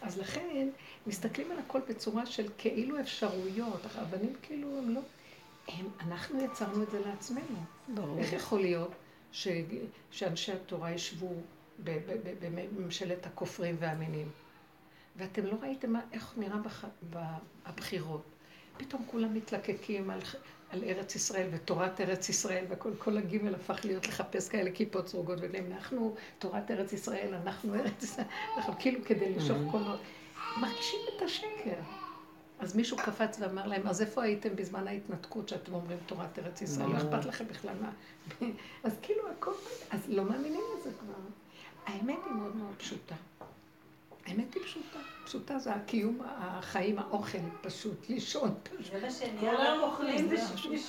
אז 0.02 0.18
לכן, 0.18 0.68
מסתכלים 1.06 1.50
על 1.50 1.58
הכל 1.58 1.80
בצורה 1.88 2.26
של 2.26 2.48
כאילו 2.58 3.00
אפשרויות. 3.00 3.80
הרבנים 3.94 4.32
כאילו 4.42 4.78
הם 4.78 4.94
לא... 4.94 5.00
הם, 5.68 5.88
אנחנו 6.00 6.44
יצרנו 6.44 6.82
את 6.82 6.90
זה 6.90 7.00
לעצמנו. 7.06 7.64
ברור. 7.94 8.18
איך 8.18 8.32
יכול 8.32 8.60
להיות 8.60 8.90
ש, 9.32 9.48
שאנשי 10.10 10.52
התורה 10.52 10.92
ישבו 10.92 11.34
בממשלת 12.40 13.26
הכופרים 13.26 13.76
והמינים? 13.78 14.28
ואתם 15.16 15.46
לא 15.46 15.56
ראיתם 15.62 15.92
מה, 15.92 16.00
איך 16.12 16.34
נראה 16.36 16.58
בח, 16.58 16.84
הבחירות. 17.64 18.22
פתאום 18.76 19.04
כולם 19.06 19.34
מתלקקים 19.34 20.10
על, 20.10 20.20
על 20.70 20.84
ארץ 20.84 21.14
ישראל 21.14 21.48
ותורת 21.52 22.00
ארץ 22.00 22.28
ישראל, 22.28 22.64
וכל 22.68 22.90
כל 22.98 23.18
הגימל 23.18 23.54
הפך 23.54 23.84
להיות 23.84 24.08
לחפש 24.08 24.48
כאלה 24.48 24.70
כיפות 24.70 25.08
סרוגות, 25.08 25.38
ולהם, 25.40 25.72
אנחנו 25.72 26.14
תורת 26.38 26.70
ארץ 26.70 26.92
ישראל, 26.92 27.34
אנחנו 27.34 27.74
ארץ 27.74 28.02
ישראל, 28.02 28.26
אנחנו 28.56 28.74
כאילו 28.78 29.04
כדי 29.04 29.34
למשוך 29.34 29.58
קולות. 29.70 30.00
מרגישים 30.60 31.00
את 31.16 31.22
השקר. 31.22 31.80
אז 32.58 32.76
מישהו 32.76 32.96
קפץ 32.96 33.36
ואמר 33.40 33.66
להם, 33.66 33.86
אז 33.86 34.00
איפה 34.00 34.22
הייתם 34.22 34.56
בזמן 34.56 34.88
ההתנתקות 34.88 35.48
שאתם 35.48 35.74
אומרים 35.74 35.98
תורת 36.06 36.38
ארץ 36.38 36.62
ישראל? 36.62 36.88
לא 36.88 36.96
אכפת 36.96 37.24
לכם 37.24 37.44
בכלל 37.48 37.74
מה... 37.80 37.90
אז 38.84 38.92
כאילו 39.02 39.22
הכל... 39.30 39.52
אז 39.90 40.00
לא 40.08 40.24
מאמינים 40.24 40.62
לזה 40.78 40.90
כבר. 41.00 41.14
האמת 41.86 42.18
היא 42.26 42.32
מאוד 42.32 42.56
מאוד 42.56 42.74
פשוטה. 42.78 43.14
האמת 44.30 44.54
היא 44.54 44.62
פשוטה. 44.62 44.98
פשוטה 45.24 45.58
זה 45.58 45.74
הקיום, 45.74 46.18
החיים, 46.24 46.98
האוכל, 46.98 47.38
פשוט, 47.60 48.08
לישון, 48.08 48.54
פשוט. 48.62 48.92
זה 48.92 49.00
מה 49.00 49.10
שנהיה 49.10 49.80
אוכלים. 49.80 50.28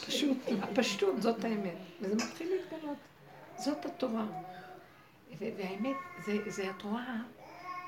פשוט, 0.07 0.37
הפשטות, 0.61 1.21
זאת 1.21 1.43
האמת. 1.43 1.75
וזה 2.01 2.15
מתחיל 2.15 2.49
להתגלות. 2.53 2.97
זאת 3.57 3.85
התורה. 3.85 4.25
והאמת, 5.39 5.95
זה, 6.25 6.37
זה 6.47 6.69
התורה, 6.69 7.17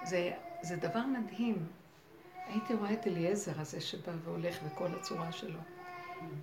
זה, 0.04 0.32
זה 0.62 0.76
דבר 0.76 1.02
מדהים. 1.06 1.66
הייתי 2.48 2.74
רואה 2.74 2.94
את 2.94 3.08
אליעזר 3.08 3.62
הזה 3.62 3.82
שבא 3.82 4.12
והולך 4.24 4.60
וכל 4.66 4.88
הצורה 5.00 5.32
שלו. 5.32 5.60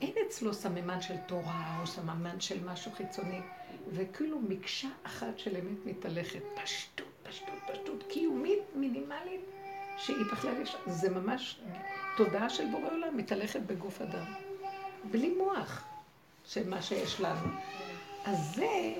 אין 0.00 0.14
אצלו 0.26 0.54
סממן 0.54 1.00
של 1.00 1.16
תורה 1.26 1.78
או 1.80 1.86
סממן 1.86 2.40
של 2.40 2.64
משהו 2.64 2.92
חיצוני, 2.92 3.40
וכאילו 3.92 4.38
מקשה 4.40 4.88
אחת 5.02 5.38
של 5.38 5.56
אמת 5.56 5.86
מתהלכת. 5.86 6.42
פשטות, 6.62 7.06
פשטות, 7.30 7.54
פשטות, 7.72 8.04
קיומית, 8.08 8.58
מינימלית, 8.74 9.40
שהיא 9.98 10.24
בכלל 10.32 10.62
יש... 10.62 10.76
זה 10.86 11.10
ממש 11.10 11.60
תודעה 12.16 12.50
של 12.50 12.66
בורא 12.70 12.90
עולם, 12.90 13.16
מתהלכת 13.16 13.60
בגוף 13.60 14.02
אדם. 14.02 14.24
בלי 15.10 15.34
מוח 15.38 15.84
של 16.46 16.68
מה 16.68 16.82
שיש 16.82 17.20
לנו. 17.20 17.48
אז 18.24 18.54
זה, 18.54 18.94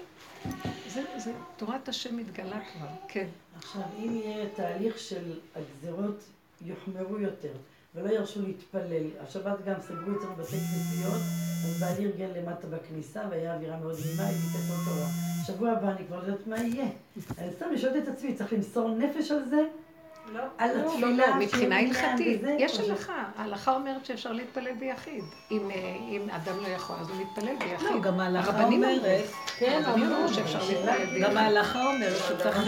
זה, 0.86 1.02
זה 1.16 1.32
תורת 1.56 1.88
השם 1.88 2.16
מתגלה 2.16 2.60
כבר, 2.72 2.88
כן. 3.08 3.26
עכשיו, 3.56 3.82
אם 3.98 4.14
יהיה 4.16 4.48
תהליך 4.48 4.98
של 4.98 5.40
הגזרות 5.54 6.24
יוחמרו 6.62 7.18
יותר, 7.18 7.52
ולא 7.94 8.10
ירשו 8.10 8.42
להתפלל, 8.42 9.06
השבת 9.20 9.64
גם 9.64 9.74
סגרו 9.80 10.16
אצלנו 10.18 10.34
בתי 10.36 10.56
כנסיות, 10.56 11.20
אז 11.64 11.80
בעלי 11.80 12.06
ארגן 12.06 12.30
למטה 12.36 12.66
בכניסה, 12.66 13.20
והיה 13.30 13.54
אווירה 13.54 13.76
מאוד 13.76 13.96
נעימה, 14.04 14.26
הייתי 14.26 14.42
ספר 14.42 14.90
תורה. 14.90 15.06
שבוע 15.46 15.70
הבא 15.70 15.88
אני 15.88 16.06
כבר 16.06 16.16
לא 16.16 16.22
יודעת 16.22 16.46
מה 16.46 16.56
יהיה. 16.56 16.88
אני 17.38 17.52
סתם 17.52 17.66
שואלת 17.76 18.02
את 18.02 18.08
עצמי, 18.08 18.34
צריך 18.34 18.52
למסור 18.52 18.90
נפש 18.90 19.30
על 19.30 19.44
זה? 19.48 19.62
לא. 20.32 20.40
לא, 20.40 20.44
התפילה, 20.58 21.28
לא, 21.28 21.36
מבחינה 21.36 21.78
הלכתית, 21.78 22.40
יש 22.58 22.80
הלכה. 22.80 23.24
ההלכה 23.36 23.74
אומרת 23.74 24.06
שאפשר 24.06 24.32
להתפלל 24.32 24.72
ביחיד. 24.72 25.24
אם, 25.50 25.70
אה, 25.70 25.96
אם 26.08 26.30
אדם 26.30 26.62
לא 26.62 26.68
יכול, 26.68 26.96
אז 27.00 27.08
הוא 27.08 27.16
מתפלל 27.16 27.56
ביחיד. 27.56 27.88
לא, 27.90 28.00
גם 28.00 28.20
ההלכה 28.20 28.50
הרבנים 28.50 28.84
אומרת. 28.84 29.24
כן, 29.58 29.82
הרבנים 29.84 30.12
אמרו 30.12 30.28
שאפשר 30.28 30.58
להתפלל 30.68 31.06
ביחיד. 31.06 31.22
גם 31.22 31.36
ההלכה 31.36 31.86
אומרת 31.86 32.16
שצריך... 32.16 32.58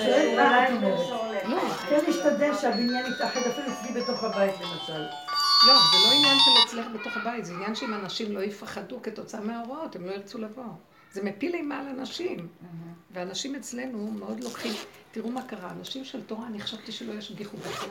לא, 1.45 1.61
כן 1.88 2.01
להשתדל 2.07 2.55
שהבניין 2.55 3.07
יתאחד 3.07 3.40
אפילו 3.40 3.66
אצלי 3.72 4.01
בתוך 4.01 4.24
הבית 4.24 4.55
למשל. 4.61 5.03
לא, 5.66 5.74
זה 5.74 5.99
לא 6.07 6.12
עניין 6.18 6.38
של 6.38 6.51
אצלך 6.66 6.86
בתוך 6.95 7.16
הבית, 7.16 7.45
זה 7.45 7.53
עניין 7.53 7.74
שאם 7.74 7.95
אנשים 7.95 8.32
לא 8.32 8.40
יפחדו 8.40 9.03
כתוצאה 9.03 9.40
מההוראות, 9.40 9.97
הם 9.97 10.07
לא 10.07 10.12
ירצו 10.12 10.38
לבוא. 10.38 10.64
זה 11.13 11.23
מפיל 11.23 11.55
אימה 11.55 11.81
על 11.81 11.87
אנשים. 11.99 12.49
ואנשים 13.15 13.55
אצלנו 13.55 14.11
מאוד 14.19 14.41
לוקחים, 14.45 14.73
תראו 15.13 15.31
מה 15.31 15.43
קרה, 15.43 15.71
אנשים 15.71 16.05
של 16.05 16.23
תורה, 16.23 16.47
אני 16.47 16.61
חשבתי 16.61 16.93
שלא 16.93 17.13
ישגיחו 17.13 17.57
בכלל. 17.57 17.89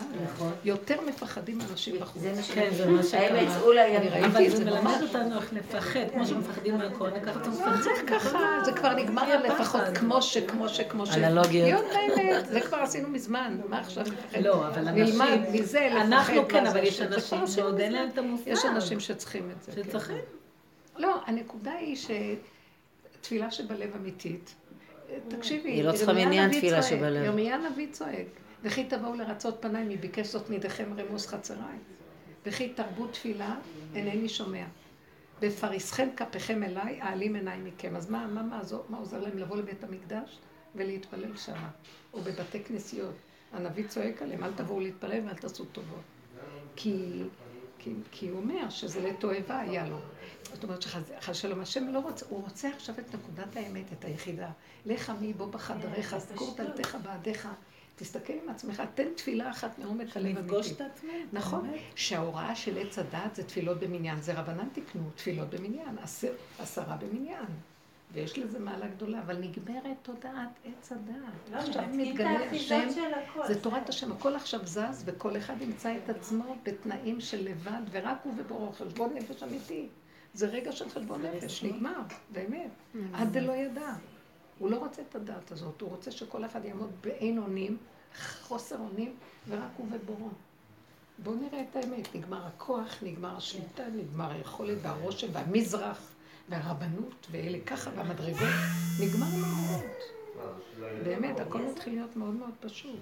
יותר 0.64 1.02
מפחדים 1.02 1.60
אנשים 1.72 2.00
בחוץ. 2.00 2.22
זה 2.22 2.34
מה 2.36 2.44
ש... 2.44 2.52
כן, 2.52 2.70
זה 2.78 2.86
מה 2.90 3.04
שקרה. 3.04 3.40
הם 3.40 3.48
יצאו 3.48 3.68
ראיתי 3.70 4.26
אבל 4.26 4.50
זה 4.50 4.66
מלמד. 4.66 5.02
אותנו 5.02 5.36
איך 5.36 5.54
לפחד, 5.54 6.00
כמו 6.14 6.26
שמפחדים 6.26 6.78
מהכל, 6.78 7.10
ככה 7.26 7.42
אתה 7.42 7.50
מפחד. 7.50 7.82
זה 7.82 7.90
ככה, 8.08 8.40
זה 8.66 8.72
כבר 8.74 8.94
נגמר 8.96 9.44
לפחות. 9.44 9.82
כמו 9.96 10.22
ש, 10.22 10.38
כמו 10.38 10.70
ש, 10.70 10.82
כמו 10.82 11.06
ש. 11.06 11.16
אנלוגיות. 11.18 11.68
להיות 11.70 11.86
באמת, 12.18 12.46
זה 12.46 12.62
כבר 12.62 12.78
עשינו 12.78 13.10
מזמן, 13.10 13.58
מה 13.70 13.80
עכשיו 13.80 14.04
לפחד? 14.04 14.42
לא, 14.42 14.68
אבל 14.68 14.88
אנשים... 14.88 15.06
נלמד 15.22 15.40
מזה 15.54 15.90
לפחד. 15.92 16.06
אנחנו 16.06 16.48
כן, 16.50 16.66
אבל 16.66 16.84
יש 16.84 16.98
ש- 16.98 17.02
אנשים 17.02 17.48
שעוד 17.48 17.80
אין. 17.80 17.92
להם 17.94 18.10
את 18.10 18.18
המושג. 18.18 18.48
יש 18.48 18.66
אנשים 18.66 19.00
שצריכים 19.00 19.52
את 19.52 19.64
זה. 19.64 19.72
כן. 19.72 19.84
שצריכים. 19.84 20.18
לא, 20.98 21.16
הנקודה 21.26 21.72
היא 21.72 21.96
שתפילה 23.22 23.52
שבלב 23.52 23.96
אמיתית, 23.96 24.56
תקשיבי, 25.28 25.70
היא 25.70 25.84
לא 25.84 25.92
צריכה 25.92 26.14
מניין 26.14 26.52
תפילה 26.52 26.84
שבלב. 26.84 27.26
ירמיה 27.26 27.56
הנביא 27.56 27.88
צועק, 27.92 28.28
וכי 28.64 28.84
תבואו 28.84 29.16
לרצות 29.16 29.58
פניי, 29.60 29.84
מי 29.84 29.98
ביקש 29.98 30.28
זאת 30.28 30.50
מידיכם 30.50 30.94
רמוס 30.98 31.28
חצריי. 31.28 31.78
וכי 32.46 32.70
תרבו 32.70 33.08
תפילה, 33.08 33.56
אינני 33.96 34.30
שומע. 34.30 34.66
בפריסכם 35.42 36.08
כפיכם 36.16 36.64
אליי, 36.64 37.02
אעלים 37.02 37.36
עיניים 37.36 37.66
מכם. 37.66 37.96
אז 37.96 38.10
מה, 38.10 38.28
מה, 38.28 38.44
מה, 38.44 38.62
מה 38.90 38.98
עוזר 38.98 39.20
להם 39.20 39.38
לבוא 39.38 39.58
לבית 39.58 39.84
המקדש 39.84 40.40
ולהתפלל 40.76 41.38
שמה? 41.38 41.70
או 42.14 42.22
בבתי 42.22 42.64
כנסיות. 42.64 43.16
הנביא 43.54 43.88
צועק 43.88 44.22
עליהם, 44.22 44.44
אל 44.44 44.52
תבואו 44.54 44.80
להתפלל 44.80 45.22
ואל 45.26 45.34
תעשו 45.34 45.66
טובות. 45.66 46.02
כי, 46.76 47.24
כי, 47.80 47.94
כי 48.12 48.30
הוא 48.30 48.38
אומר 48.38 48.70
שזה 48.70 49.10
לתועבה 49.10 49.60
היה 49.60 49.90
לו. 49.90 49.98
זאת 50.54 50.64
אומרת 50.64 50.82
שחס 50.82 51.36
שלום, 51.36 51.62
השם 51.62 51.88
לא 51.88 52.00
רוצה, 52.00 52.26
הוא 52.30 52.42
רוצה 52.44 52.70
עכשיו 52.70 52.96
את 53.00 53.16
נקודת 53.16 53.56
האמת, 53.56 53.86
את 53.94 54.06
היחידה. 54.06 54.50
לך 54.86 55.10
עמי 55.10 55.34
בוא 55.34 55.52
בחדריך, 55.52 56.18
זכור 56.18 56.56
דלתך 56.58 56.98
בעדיך. 57.04 57.48
תסתכל 57.96 58.34
עם 58.44 58.50
עצמך, 58.50 58.84
תן 58.96 59.08
תפילה 59.16 59.52
אחת 59.52 59.80
מעומק 59.80 60.18
הלב 60.18 60.26
אמיתי. 60.26 60.42
לפגוש 60.42 60.72
את 60.72 60.82
עצמך. 60.82 61.12
נכון, 61.34 61.72
שההוראה 61.96 62.56
של 62.56 62.78
עץ 62.78 63.00
הדת 63.00 63.36
זה 63.36 63.44
תפילות 63.44 63.80
במניין, 63.80 64.22
זה 64.22 64.34
רבנן 64.34 64.68
תקנו, 64.74 65.02
תפילות 65.16 65.50
במניין, 65.50 65.98
עשר, 66.04 66.32
עשרה 66.60 66.98
במניין. 66.98 67.46
ויש 68.14 68.40
לזה 68.40 68.60
מעלה 68.60 68.88
גדולה, 68.88 69.20
אבל 69.20 69.38
נגמרת 69.38 69.98
תודעת 70.02 70.50
עץ 70.66 70.92
הדת. 70.92 71.50
לא, 71.52 71.58
עכשיו 71.58 71.84
מתגלה 71.92 72.52
השם. 72.52 72.90
זה 73.48 73.62
תורת 73.62 73.90
השם, 73.90 74.12
הכל 74.12 74.36
עכשיו 74.36 74.60
זז, 74.64 75.04
וכל 75.06 75.38
אחד 75.38 75.62
ימצא 75.62 75.96
את 75.98 76.10
עצמו 76.10 76.56
בתנאים 76.64 77.22
של 77.22 77.50
לבד, 77.50 77.82
ורק 77.92 78.18
הוא 78.24 78.34
ובורו, 78.38 78.72
חשבון 78.72 79.14
נפש 79.14 79.44
אמיתי. 79.44 79.88
זה 80.34 80.48
רגע 80.48 80.72
של 80.72 80.90
חשבון 80.90 81.22
נפש, 81.22 81.64
נגמר, 81.64 82.02
באמת. 82.32 82.72
עד 83.14 83.38
דלא 83.38 83.52
ידע. 83.52 83.94
הוא 84.60 84.72
לא 84.72 84.78
רוצה 84.78 85.02
את 85.10 85.16
הדעת 85.16 85.52
הזאת, 85.52 85.82
הוא 85.82 85.90
רוצה 85.90 86.12
שכל 86.12 86.46
אחד 86.46 86.66
יעמוד 86.66 86.92
באין 87.02 87.38
אונים, 87.38 87.78
חוסר 88.42 88.78
אונים, 88.78 89.16
ורק 89.48 89.70
הוא 89.78 89.88
ובורו. 89.92 90.30
בואו 91.18 91.36
נראה 91.36 91.64
את 91.70 91.76
האמת, 91.76 92.16
נגמר 92.16 92.46
הכוח, 92.46 92.96
נגמר 93.02 93.38
השליטה, 93.38 93.84
נגמר 93.96 94.32
היכולת 94.32 94.78
והרושם 94.82 95.28
והמזרח 95.34 96.12
והרבנות, 96.50 97.28
ואלה 97.32 97.58
ככה, 97.66 97.92
והמדרגות, 97.96 98.50
נגמר 99.00 99.26
המדרגות. 99.26 99.98
באמת, 101.04 101.40
הכל 101.40 101.62
מתחיל 101.62 101.94
להיות 101.94 102.16
מאוד 102.16 102.34
מאוד 102.34 102.54
פשוט. 102.60 103.00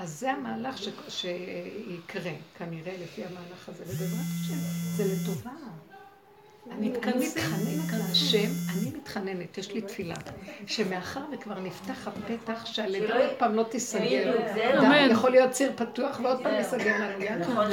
אז 0.00 0.18
זה 0.18 0.32
המהלך 0.32 0.78
ש... 0.78 0.88
שיקרה, 1.08 2.32
כנראה, 2.58 2.92
לפי 3.02 3.24
המהלך 3.24 3.68
הזה, 3.68 3.84
ובעזרת 3.84 4.26
השם, 4.40 4.54
זה 4.96 5.04
לטובה. 5.04 5.50
אני 6.70 6.88
מתחננת 6.88 7.92
להשם, 7.98 8.50
אני 8.72 8.90
מתחננת, 8.98 9.58
יש 9.58 9.72
לי 9.72 9.80
תפילה, 9.80 10.14
שמאחר 10.66 11.20
וכבר 11.32 11.58
נפתח 11.58 12.08
הפתח, 12.08 12.66
שהלידה 12.66 13.18
עוד 13.18 13.30
פעם 13.38 13.54
לא 13.54 13.62
תיסגר. 13.62 14.36
די, 15.10 15.16
יכול 15.16 15.30
להיות 15.30 15.50
ציר 15.50 15.72
פתוח 15.76 16.20
ועוד 16.22 16.42
פעם 16.42 16.54
ייסגר 16.54 16.94
לנו 16.94 17.22
יד. 17.22 17.32
נכון, 17.40 17.66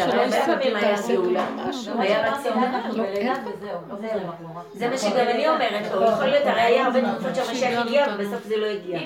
היה 1.99 2.33
רצון 2.33 2.63
לא, 2.91 3.03
אין 3.03 3.33
זה 4.73 4.89
מה 4.89 4.97
שגם 4.97 5.27
אני 5.27 5.47
אומרת 5.47 5.91
לו, 5.91 6.03
יכול 6.03 6.25
להיות, 6.25 6.45
הרי 6.45 6.61
היה 6.61 6.85
הרבה 6.85 7.01
תקופות 7.01 7.35
שהמשיח 7.35 7.79
הגיע 7.79 8.05
ובסוף 8.13 8.43
זה 8.43 8.57
לא 8.57 8.65
הגיע. 8.65 8.99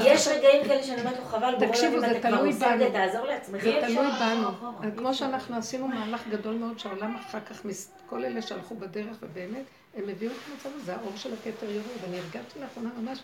יש 0.00 0.28
רגעים 0.28 0.64
כאלה 0.64 0.82
שאני 0.82 1.00
אומרת 1.00 1.18
לו, 1.18 1.24
חבל, 1.24 1.54
תקשיבו, 1.58 2.00
זה 2.00 2.18
תלוי 2.22 2.52
בנו. 2.52 2.90
תעזור 2.92 3.26
לעצמך. 3.26 3.62
זה 3.62 3.80
תלוי 3.80 4.06
בנו. 4.20 4.48
כמו 4.96 5.14
שאנחנו 5.14 5.56
עשינו 5.56 5.88
מהלך 5.88 6.22
גדול 6.30 6.54
מאוד, 6.54 6.78
שהעולם 6.78 7.16
אחר 7.16 7.38
כך, 7.40 7.62
כל 8.06 8.24
אלה 8.24 8.42
שהלכו 8.42 8.74
בדרך, 8.74 9.16
ובאמת, 9.22 9.64
הם 9.96 10.04
הביאו 10.08 10.32
את 10.32 10.36
המצב 10.52 10.68
הזה, 10.82 10.94
האור 10.94 11.12
של 11.16 11.30
הכתר 11.32 11.70
יורד. 11.70 11.84
אני 12.08 12.18
הרגשתי 12.18 12.60
לאחרונה 12.60 12.90
ממש, 13.00 13.18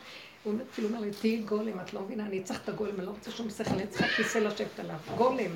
הוא 0.45 0.55
כאילו 0.75 0.89
אומר 0.89 1.01
לי, 1.01 1.11
תהיי 1.11 1.39
גולם, 1.39 1.81
את 1.81 1.95
לא 1.95 2.01
מבינה, 2.01 2.27
אני 2.27 2.43
צריך 2.43 2.61
את 2.65 2.69
הגולם, 2.69 2.95
אני 2.99 3.07
לא 3.07 3.11
רוצה 3.11 3.31
שום 3.31 3.51
שכל, 3.51 3.75
אני 3.75 3.87
צריכה 3.87 4.09
כיסא 4.09 4.39
לשבת 4.39 4.79
עליו. 4.79 4.97
גולם. 5.17 5.51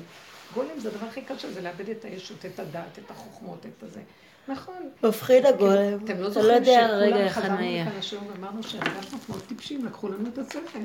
גולם 0.53 0.79
זה 0.79 0.89
הדבר 0.89 1.05
הכי 1.05 1.21
קשה, 1.21 1.51
זה 1.51 1.61
לאבד 1.61 1.89
את 1.89 2.05
הישות, 2.05 2.45
את 2.45 2.59
הדעת, 2.59 2.99
את 2.99 3.11
החוכמות, 3.11 3.65
את 3.65 3.83
הזה. 3.83 4.01
נכון. 4.47 4.89
מפחיד 5.03 5.45
הגולם. 5.45 5.99
אתם 6.03 6.17
לא 6.17 6.23
לא 6.23 6.29
זוכרים 6.29 6.65
שכולם 6.65 7.29
חזרנו. 7.29 7.55
לכאן 7.55 7.97
לשיעור 7.97 8.27
ואמרנו 8.27 8.63
שהרגשנו 8.63 9.19
כמו 9.25 9.35
טיפשים, 9.47 9.85
לקחו 9.85 10.07
לנו 10.09 10.29
את 10.29 10.37
השכל. 10.37 10.79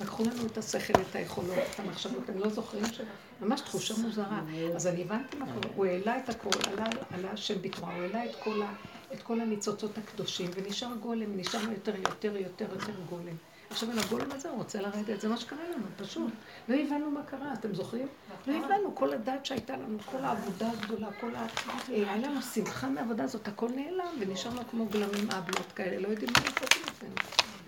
לקחו 0.00 0.22
לנו 0.22 0.46
את 0.46 0.58
השכל, 0.58 1.00
את 1.10 1.16
היכולות, 1.16 1.58
את 1.74 1.80
המחשבות, 1.80 2.24
אתם 2.24 2.38
לא 2.38 2.48
זוכרים 2.48 2.84
ש... 2.86 3.00
ממש 3.40 3.60
תחושה 3.60 3.94
מוזרה. 3.98 4.40
אז 4.74 4.86
אני 4.86 5.02
הבנתי 5.02 5.36
מה 5.36 5.46
קורה, 5.46 5.74
הוא 5.76 5.86
העלה 5.86 6.18
את 6.18 6.28
הכל, 6.28 6.50
עלה, 6.72 6.86
עלה 7.10 7.30
השם 7.30 7.62
בתמורה, 7.62 7.94
הוא 7.94 8.02
העלה 8.02 8.24
את 8.24 8.34
כל, 8.44 8.62
ה, 8.62 8.72
את 9.12 9.22
כל 9.22 9.40
הניצוצות 9.40 9.98
הקדושים, 9.98 10.50
ונשאר 10.54 10.94
גולם, 11.00 11.36
נשאר 11.36 11.60
יותר, 11.60 11.96
יותר, 11.96 12.36
יותר, 12.36 12.66
יותר 12.72 12.92
גולם. 13.10 13.36
עכשיו 13.70 13.90
על 13.90 13.98
הגולם 13.98 14.32
הזה 14.32 14.48
הוא 14.50 14.58
רוצה 14.58 14.80
לרדת, 14.80 15.20
זה 15.20 15.28
מה 15.28 15.36
שקרה 15.36 15.58
לנו, 15.74 15.84
פשוט. 15.96 16.32
לא 16.68 16.74
הבנו 16.74 17.10
מה 17.10 17.22
קרה, 17.22 17.52
אתם 17.52 17.74
זוכרים? 17.74 18.06
לא 18.46 18.54
הבנו, 18.64 18.94
כל 18.94 19.12
הדעת 19.12 19.46
שהייתה 19.46 19.76
לנו, 19.76 19.98
כל 20.04 20.24
העבודה 20.24 20.70
הגדולה, 20.70 21.08
כל 21.20 21.34
ה... 21.34 21.46
אה, 21.68 21.76
היה 21.88 22.16
לנו 22.16 22.42
שמחה 22.42 22.88
מהעבודה 22.88 23.24
הזאת, 23.24 23.48
הכל 23.48 23.68
נעלם, 23.68 24.14
ונשארנו 24.18 24.60
כמו 24.70 24.86
גלמים 24.86 25.30
אבלות 25.30 25.72
כאלה, 25.74 26.00
לא 26.00 26.08
יודעים 26.08 26.30
מה 26.36 26.44
לעשות 26.44 26.74
עם 26.76 26.82
עצמנו. 26.88 27.14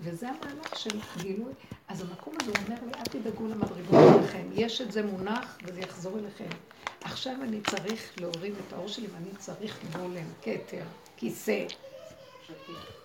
וזה 0.01 0.29
המהלך 0.29 0.79
של 0.79 1.01
גילוי. 1.19 1.53
אז 1.89 2.01
המקום 2.01 2.35
הזה 2.43 2.53
אומר 2.59 2.81
לי, 2.87 2.93
אל 2.99 3.05
תדאגו 3.05 3.47
למדרגות 3.47 4.15
שלכם, 4.15 4.49
יש 4.53 4.81
את 4.81 4.93
זה 4.93 5.03
מונח 5.03 5.59
וזה 5.65 5.81
יחזור 5.81 6.19
אליכם. 6.19 6.49
עכשיו 7.01 7.35
אני 7.43 7.61
צריך 7.61 8.21
להוריד 8.21 8.55
את 8.67 8.73
האור 8.73 8.89
שלי 8.89 9.07
ואני 9.15 9.31
צריך 9.39 9.79
גולם, 9.93 10.27
כתר, 10.43 10.83
כיסא. 11.17 11.67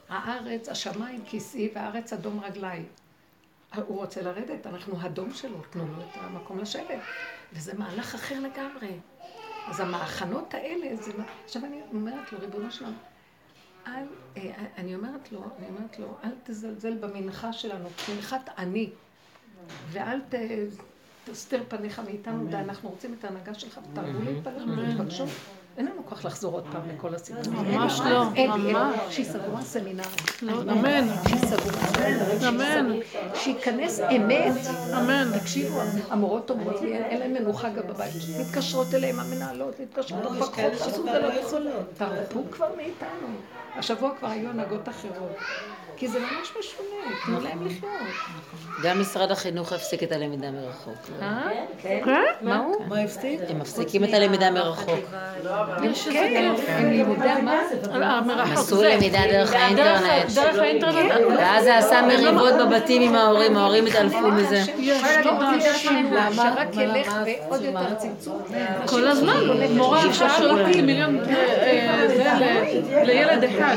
הארץ, 0.09 0.69
השמיים 0.69 1.23
כיסאי 1.25 1.69
והארץ 1.75 2.13
אדום 2.13 2.39
רגליי. 2.39 2.83
הוא 3.75 3.97
רוצה 3.97 4.21
לרדת, 4.21 4.67
אנחנו 4.67 5.01
הדום 5.01 5.33
שלו, 5.33 5.57
תנו 5.69 5.85
לו 5.95 6.01
את 6.01 6.17
המקום 6.17 6.59
לשבת. 6.59 6.99
וזה 7.53 7.73
מהלך 7.73 8.15
אחר 8.15 8.39
לגמרי. 8.39 8.91
אז 9.67 9.79
המהכנות 9.79 10.53
האלה, 10.53 10.95
זה... 10.95 11.11
מה- 11.17 11.23
עכשיו 11.45 11.65
אני 11.65 11.81
אומרת 11.93 12.31
לו, 12.33 12.39
ריבונו 12.39 12.71
שלנו, 12.71 12.93
אל, 13.87 14.05
אה, 14.37 14.51
אני 14.77 14.95
אומרת 14.95 15.31
לו, 15.31 15.43
אני 15.59 15.67
אומרת 15.67 15.99
לו, 15.99 16.17
אל 16.23 16.29
תזלזל 16.43 16.97
במנחה 16.97 17.53
שלנו, 17.53 17.89
מנחת 18.15 18.49
אני, 18.57 18.89
ואל 19.89 20.19
ת, 20.29 20.35
תסתר 21.25 21.63
פניך 21.67 21.99
מאיתנו, 21.99 22.49
אנחנו 22.53 22.89
רוצים 22.89 23.15
את 23.19 23.23
ההנהגה 23.25 23.53
שלך, 23.53 23.79
ותרבו 23.91 24.07
להתפלל, 24.23 24.65
תבקשו. 24.97 25.25
אין 25.77 25.85
לנו 25.85 26.01
כוח 26.05 26.25
לחזור 26.25 26.53
עוד 26.53 26.63
פעם 26.71 26.81
לכל 26.95 27.15
הסיפור. 27.15 27.53
ממש 27.63 27.99
לא, 27.99 28.29
ממש. 28.47 29.15
שיסגרו 29.15 29.57
הסמינרים. 29.57 30.11
לא, 30.41 30.61
אמן. 30.61 31.07
שיסגרו 31.29 31.69
אמן. 32.47 32.91
שייכנס 33.35 33.99
אמת. 33.99 34.53
אמן. 34.97 35.31
תקשיבו, 35.39 35.79
המורות 36.09 36.49
אומרות 36.49 36.81
לי, 36.81 36.97
אין 36.97 37.19
להן 37.19 37.33
מנוחה 37.33 37.69
גם 37.69 37.87
בבית. 37.87 38.13
מתקשרות 38.39 38.93
אליהם 38.93 39.19
המנהלות, 39.19 39.79
מתקשרות, 39.79 40.31
מפקחות, 40.31 40.73
עשו 40.73 41.03
ולא 41.03 41.33
יכולות. 41.33 41.85
תרפו 41.97 42.43
כבר 42.51 42.67
מאיתנו. 42.77 43.27
השבוע 43.75 44.11
כבר 44.19 44.27
היו 44.27 44.49
הנהגות 44.49 44.89
אחרות. 44.89 45.37
כי 45.97 46.07
זה 46.07 46.19
ממש 46.19 46.53
משונה, 46.59 47.15
תנו 47.25 47.39
להם 47.39 47.65
לחיות. 47.65 47.91
גם 48.83 49.01
משרד 49.01 49.31
החינוך 49.31 49.73
הפסיק 49.73 50.03
את 50.03 50.11
הלמידה 50.11 50.51
מרחוק. 50.51 50.97
אה? 51.21 51.41
כן? 51.81 52.01
מה 52.41 52.57
הוא? 52.57 52.75
מה 52.87 52.99
הפסיק? 52.99 53.39
הם 53.49 53.59
מפסיקים 53.59 54.03
את 54.03 54.13
הלמידה 54.13 54.51
מרחוק. 54.51 54.99
כן, 56.11 56.53
הם 56.67 56.89
לימודי 56.89 57.29
מה? 57.43 58.43
עשו. 58.53 58.83
למידה 58.83 59.19
דרך 59.31 59.53
האינטרנט. 59.53 60.31
דרך 60.35 60.59
האינטרנט. 60.59 61.11
ואז 61.37 61.63
זה 61.63 61.77
עשה 61.77 62.01
מריבות 62.01 62.53
בבתים 62.59 63.01
עם 63.01 63.15
ההורים, 63.15 63.57
ההורים 63.57 63.85
התעלפו 63.85 64.31
מזה. 64.31 64.61
לא, 66.11 66.31
שרק 66.35 66.75
ילך 66.75 67.15
ועוד 67.25 67.61
יותר 67.61 67.95
צמצום. 67.95 68.41
כל 68.85 69.07
הזמן, 69.07 69.39
מורה 69.75 70.13
שאל 70.13 70.59
אותי 70.59 70.81
מיליון, 70.81 71.19
אה, 71.19 72.05
אה, 72.91 73.03
לילד 73.03 73.43
אחד. 73.43 73.75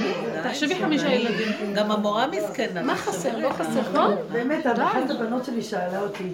תחשבי 0.49 0.75
חמישה 0.75 1.09
ילדים. 1.09 1.75
גם 1.75 1.91
המורה 1.91 2.27
מסכנה. 2.27 2.83
מה 2.83 2.97
חסר? 2.97 3.39
לא 3.39 3.51
חסר. 3.51 3.81
נכון? 3.81 4.15
באמת, 4.33 4.67
אחת 4.67 5.11
הבנות 5.11 5.45
שלי 5.45 5.63
שאלה 5.63 6.01
אותי, 6.01 6.33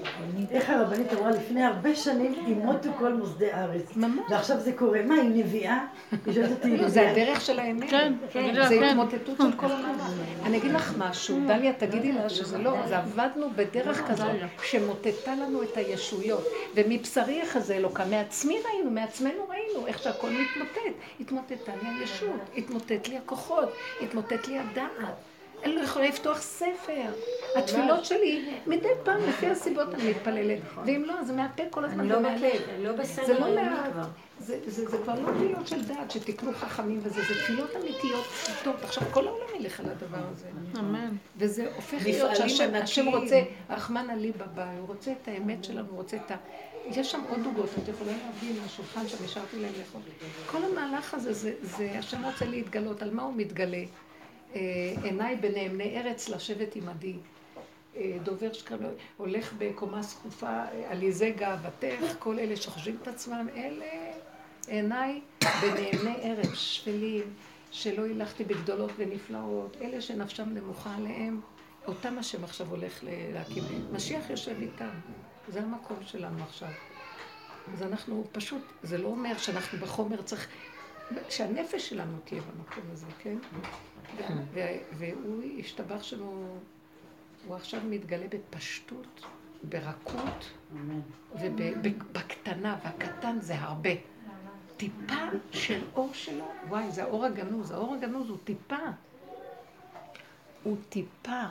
איך 0.51 0.71
הרבנית 0.71 1.13
אמרה 1.13 1.31
לפני 1.31 1.65
הרבה 1.65 1.95
שנים, 1.95 2.35
ימותו 2.47 2.89
כל 2.99 3.13
מוסדי 3.13 3.53
ארץ. 3.53 3.97
ממש. 3.97 4.21
ועכשיו 4.31 4.61
זה 4.61 4.73
קורה. 4.73 5.03
מה, 5.03 5.15
היא 5.15 5.45
נביאה? 5.45 5.79
היא 6.27 6.35
שואלת 6.35 6.51
אותי, 6.51 6.77
לא, 6.77 6.89
זה 6.89 7.11
הדרך 7.11 7.41
של 7.41 7.59
האמת. 7.59 7.91
כן, 7.91 8.13
לה, 8.35 8.69
זה 8.69 8.75
כן. 8.75 8.85
התמוטטות 8.85 9.37
של 9.37 9.53
כל 9.57 9.67
המאמר. 9.67 10.05
אני 10.45 10.57
אגיד 10.57 10.73
לך 10.73 10.95
משהו, 10.99 11.39
דליה, 11.47 11.73
תגידי 11.73 12.13
לה 12.13 12.29
שזה 12.29 12.59
לא, 12.59 12.75
זה 12.89 12.99
עבדנו 12.99 13.47
בדרך 13.57 14.03
כזאת 14.09 14.31
שמוטטה 14.63 15.35
לנו 15.35 15.63
את 15.63 15.77
הישויות. 15.77 16.49
ומבשרי 16.75 17.41
יחזה 17.43 17.75
אלוקה, 17.75 18.05
מעצמי 18.05 18.59
ראינו, 18.65 18.91
מעצמנו 18.91 19.49
ראינו, 19.49 19.87
איך 19.87 19.99
שהכל 19.99 20.29
מתמוטט. 20.31 20.81
התמוטטה 21.21 21.73
לי 21.83 21.89
הישות, 22.01 22.41
התמוטט 22.57 23.09
לי 23.09 23.17
הכוחות, 23.17 23.73
התמוטט 24.05 24.49
לי 24.49 24.59
הדעת. 24.59 25.15
אני 25.65 25.75
לא 25.75 25.81
יכולה 25.81 26.09
לפתוח 26.09 26.41
ספר. 26.41 27.13
התפילות 27.57 28.05
שלי, 28.05 28.55
מדי 28.67 28.89
פעם, 29.05 29.21
לפי 29.29 29.47
הסיבות 29.47 29.95
אני 29.95 30.11
מתפללת. 30.11 30.59
ואם 30.87 31.03
לא, 31.07 31.13
אז 31.21 31.27
זה 31.27 31.33
מהפה 31.33 31.63
כל 31.71 31.85
הזמן. 31.85 32.01
אני 32.01 32.09
לא 32.09 32.19
אני 32.19 32.85
לא 32.85 32.93
בסדר 32.93 33.27
זה 33.27 33.39
לא 33.39 33.55
מעט. 33.55 33.93
כבר. 33.93 34.03
זה, 34.39 34.59
זה, 34.67 34.89
זה 34.89 34.99
כבר 34.99 35.15
לא 35.15 35.33
תפילות 35.33 35.69
של 35.69 35.85
דעת, 35.85 36.11
שתקנו 36.11 36.53
חכמים 36.53 37.01
וזה, 37.03 37.23
זה 37.23 37.35
תפילות 37.35 37.71
אמיתיות 37.77 38.25
פשוטות. 38.25 38.77
עכשיו, 38.83 39.03
כל 39.11 39.27
העולם 39.27 39.47
ילך 39.61 39.81
על 39.81 39.87
הדבר 39.87 40.25
הזה. 40.33 40.47
אמן. 40.79 41.11
וזה 41.37 41.73
הופך 41.77 41.99
להיות 42.05 42.37
שהשם 42.37 43.09
רוצה, 43.09 43.43
רחמנא 43.71 44.13
ליבא 44.13 44.47
בא, 44.55 44.67
הוא 44.79 44.89
רוצה 44.89 45.13
את 45.23 45.29
האמת 45.29 45.65
שלנו, 45.65 45.89
הוא 45.89 45.97
רוצה 45.97 46.17
את 46.17 46.31
ה... 46.31 46.37
יש 46.87 47.11
שם 47.11 47.21
עוד 47.29 47.47
עוגות, 47.47 47.71
את 47.83 47.89
יכולה 47.89 48.13
להביא 48.13 48.61
מהשולחן 48.63 49.09
שם, 49.09 49.25
השארתי 49.25 49.61
להם 49.61 49.73
לאכול. 49.79 50.01
כל 50.47 50.65
המהלך 50.65 51.15
הזה, 51.15 51.33
זה, 51.33 51.55
זה 51.63 51.99
השם 51.99 52.25
רוצה 52.25 52.45
להתגלות, 52.45 53.03
על 53.03 53.11
מה 53.15 53.23
הוא 53.23 53.35
מתגלה? 53.37 53.85
אה, 54.55 54.61
עיניי 55.03 55.37
בנאמני 55.37 55.99
ארץ 55.99 56.29
לשבת 56.29 56.77
עמדי. 56.77 57.17
אה, 57.97 58.17
דובר 58.23 58.53
שקרא, 58.53 58.89
הולך 59.17 59.53
בקומה 59.59 60.03
זקופה, 60.03 60.63
עליזי 60.89 61.31
גאוותך, 61.31 62.15
כל 62.19 62.39
אלה 62.39 62.57
שחושבים 62.57 62.99
את 63.03 63.09
עצמם, 63.09 63.47
אלה 63.57 63.87
עיניי 64.69 65.21
בנאמני 65.63 66.17
ארץ, 66.23 66.55
שפלים, 66.55 67.25
שלא 67.71 68.05
הילכתי 68.05 68.45
בגדולות 68.45 68.91
ונפלאות, 68.97 69.77
אלה 69.81 70.01
שנפשם 70.01 70.49
נמוכה 70.49 70.95
עליהם, 70.97 71.41
אותם 71.87 72.19
השם 72.19 72.45
עכשיו 72.45 72.67
הולך 72.71 73.05
להקים. 73.33 73.65
משיח 73.93 74.31
יושב 74.31 74.57
איתם, 74.61 74.91
זה 75.49 75.63
המקום 75.63 75.97
שלנו 76.03 76.43
עכשיו. 76.43 76.69
אז 77.73 77.83
אנחנו 77.83 78.25
פשוט, 78.33 78.63
זה 78.83 78.99
לא 78.99 79.09
אומר 79.09 79.39
שאנחנו 79.39 79.79
בחומר 79.79 80.23
צריך, 80.23 80.49
שהנפש 81.29 81.89
שלנו 81.89 82.19
תהיה 82.25 82.43
במקום 82.43 82.85
הזה, 82.93 83.07
כן? 83.19 83.37
והוא 84.93 85.43
השתבח 85.59 86.03
שלו, 86.03 86.47
הוא 87.47 87.57
עכשיו 87.57 87.81
מתגלה 87.85 88.27
בפשטות, 88.29 89.27
ברכות, 89.63 90.51
ובקטנה, 91.41 92.79
והקטן 92.85 93.41
זה 93.41 93.59
הרבה. 93.59 93.91
טיפה 94.77 95.25
של 95.51 95.83
אור 95.95 96.11
שלו, 96.13 96.45
וואי, 96.69 96.91
זה 96.91 97.03
האור 97.03 97.25
הגנוז, 97.25 97.71
האור 97.71 97.95
הגנוז 97.95 98.29
הוא 98.29 98.39
טיפה. 98.45 98.77
הוא 100.63 100.77
טיפה. 100.89 101.43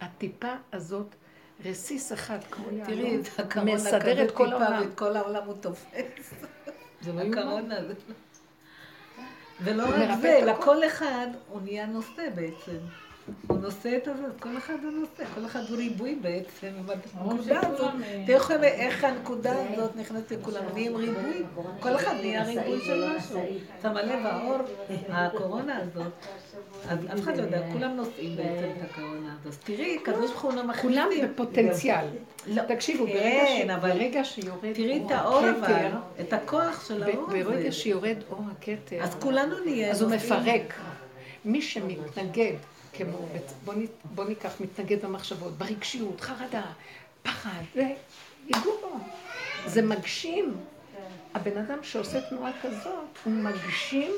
הטיפה 0.00 0.54
הזאת, 0.72 1.14
רסיס 1.64 2.12
אחד 2.12 2.38
כמו 2.50 2.64
תראי, 2.86 3.20
את 3.40 3.56
מסדר 3.56 4.24
את 4.24 4.30
כל 4.30 4.52
העולם. 4.52 4.80
ואת 4.80 4.94
כל 4.94 5.16
העולם 5.16 5.42
הוא 5.46 5.54
תופס. 5.60 6.34
זה 7.00 7.12
לא 7.12 7.60
זה... 7.68 7.94
ולא 9.60 9.82
רק 9.82 10.20
זה, 10.20 10.38
את 10.38 10.42
אלא 10.42 10.50
הכל. 10.50 10.62
כל 10.64 10.86
אחד 10.86 11.26
הוא 11.48 11.60
נהיה 11.62 11.86
נושא 11.86 12.28
בעצם. 12.34 12.78
הוא 13.46 13.58
נושא 13.58 13.96
את 13.96 14.08
הזאת, 14.08 14.40
כל 14.40 14.56
אחד 14.58 14.74
הוא 14.82 14.90
נושא, 14.92 15.24
כל 15.34 15.46
אחד 15.46 15.60
הוא 15.68 15.76
ריבוי 15.76 16.14
בעצם. 16.14 16.66
עם 16.66 16.84
הנקודה 17.30 17.60
הזאת, 17.66 17.90
תראו 18.26 18.38
לכם 18.38 18.62
איך 18.64 19.04
הנקודה 19.04 19.52
הזאת 19.72 19.96
נכנסת 19.96 20.32
לכולם, 20.32 20.62
נהיים 20.74 20.96
ריבוי, 20.96 21.42
כל 21.80 21.96
אחד 21.96 22.14
נהיה 22.20 22.44
ריבוי 22.44 22.80
של 22.86 23.16
משהו. 23.16 23.40
שמה 23.82 24.02
לב, 24.02 24.26
האור, 24.26 24.56
הקורונה 25.08 25.76
הזאת, 25.78 26.12
אז 26.88 26.98
אף 27.14 27.20
אחד 27.20 27.36
לא 27.36 27.42
יודע, 27.42 27.62
כולם 27.72 27.96
נושאים 27.96 28.36
בעצם 28.36 28.48
את 28.78 28.90
הקורונה 28.90 29.32
הזאת. 29.40 29.46
אז 29.52 29.58
תראי, 29.58 29.98
קדוש 30.02 30.30
ברוך 30.30 30.42
הוא 30.42 30.52
לא 30.52 30.64
מכניסים. 30.66 30.90
כולם 30.90 31.08
בפוטנציאל. 31.24 32.06
תקשיבו, 32.68 33.06
ברגע 33.06 33.20
ש- 33.46 33.62
כן, 33.62 33.70
אבל 33.70 33.90
ברגע 33.90 34.24
שיורד 34.24 34.72
תראי 34.72 35.02
את 35.06 35.10
האור 35.10 35.50
אבל, 35.50 35.90
את 36.20 36.32
הכוח 36.32 36.88
של 36.88 37.02
האור 37.02 37.26
הזה. 37.30 37.44
ברגע 37.44 37.72
שיורד 37.72 38.16
אור 38.30 38.42
הכתר, 38.52 39.02
אז 39.02 39.14
כולנו 39.20 39.56
נהיה 39.64 39.90
אז 39.90 40.02
הוא. 40.02 40.10
מפרק. 40.10 40.74
מי 41.44 41.62
שמתנגד, 41.62 42.52
כמו, 42.94 43.18
בוא, 43.64 43.74
נ, 43.74 43.84
בוא 44.04 44.24
ניקח 44.24 44.60
מתנגד 44.60 45.04
במחשבות, 45.04 45.58
ברגשיות, 45.58 46.20
חרדה, 46.20 46.62
פחד, 47.22 47.62
ויגעו 47.74 48.72
בו. 48.80 48.98
זה 49.66 49.82
מגשים. 49.82 50.56
הבן 51.34 51.58
אדם 51.58 51.78
שעושה 51.82 52.20
תנועה 52.20 52.52
כזאת, 52.62 53.18
הוא 53.24 53.32
מגשים 53.32 54.12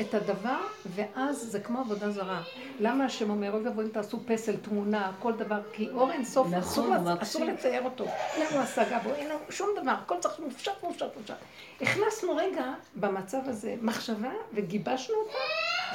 את 0.00 0.14
הדבר, 0.14 0.58
ואז 0.86 1.38
זה 1.38 1.60
כמו 1.60 1.80
עבודה 1.80 2.10
זרה. 2.10 2.42
למה 2.80 3.04
השם 3.04 3.30
אומר, 3.30 3.52
אוי 3.52 3.62
ואבוי 3.62 3.84
אם 3.84 3.90
תעשו 3.90 4.20
פסל, 4.26 4.56
תמונה, 4.56 5.12
כל 5.18 5.32
דבר, 5.32 5.60
כי 5.72 5.88
אור 5.90 6.12
אין 6.12 6.24
סוף, 6.24 6.48
נכון, 6.48 6.92
אסור. 6.92 7.22
אסור 7.22 7.44
לצייר 7.44 7.84
אותו. 7.84 8.04
אין 8.34 8.46
לנו 8.46 8.62
השגה 8.62 8.98
בו, 8.98 9.14
אין 9.14 9.28
לנו 9.28 9.38
שום 9.50 9.68
דבר, 9.82 9.90
הכל 9.90 10.14
צריך 10.20 10.40
מופשט, 10.40 10.72
מופשט, 10.82 11.16
מופשט. 11.16 11.34
הכנסנו 11.80 12.36
רגע 12.36 12.64
במצב 12.94 13.40
הזה 13.44 13.74
מחשבה 13.82 14.32
וגיבשנו 14.54 15.16
אותה, 15.16 15.38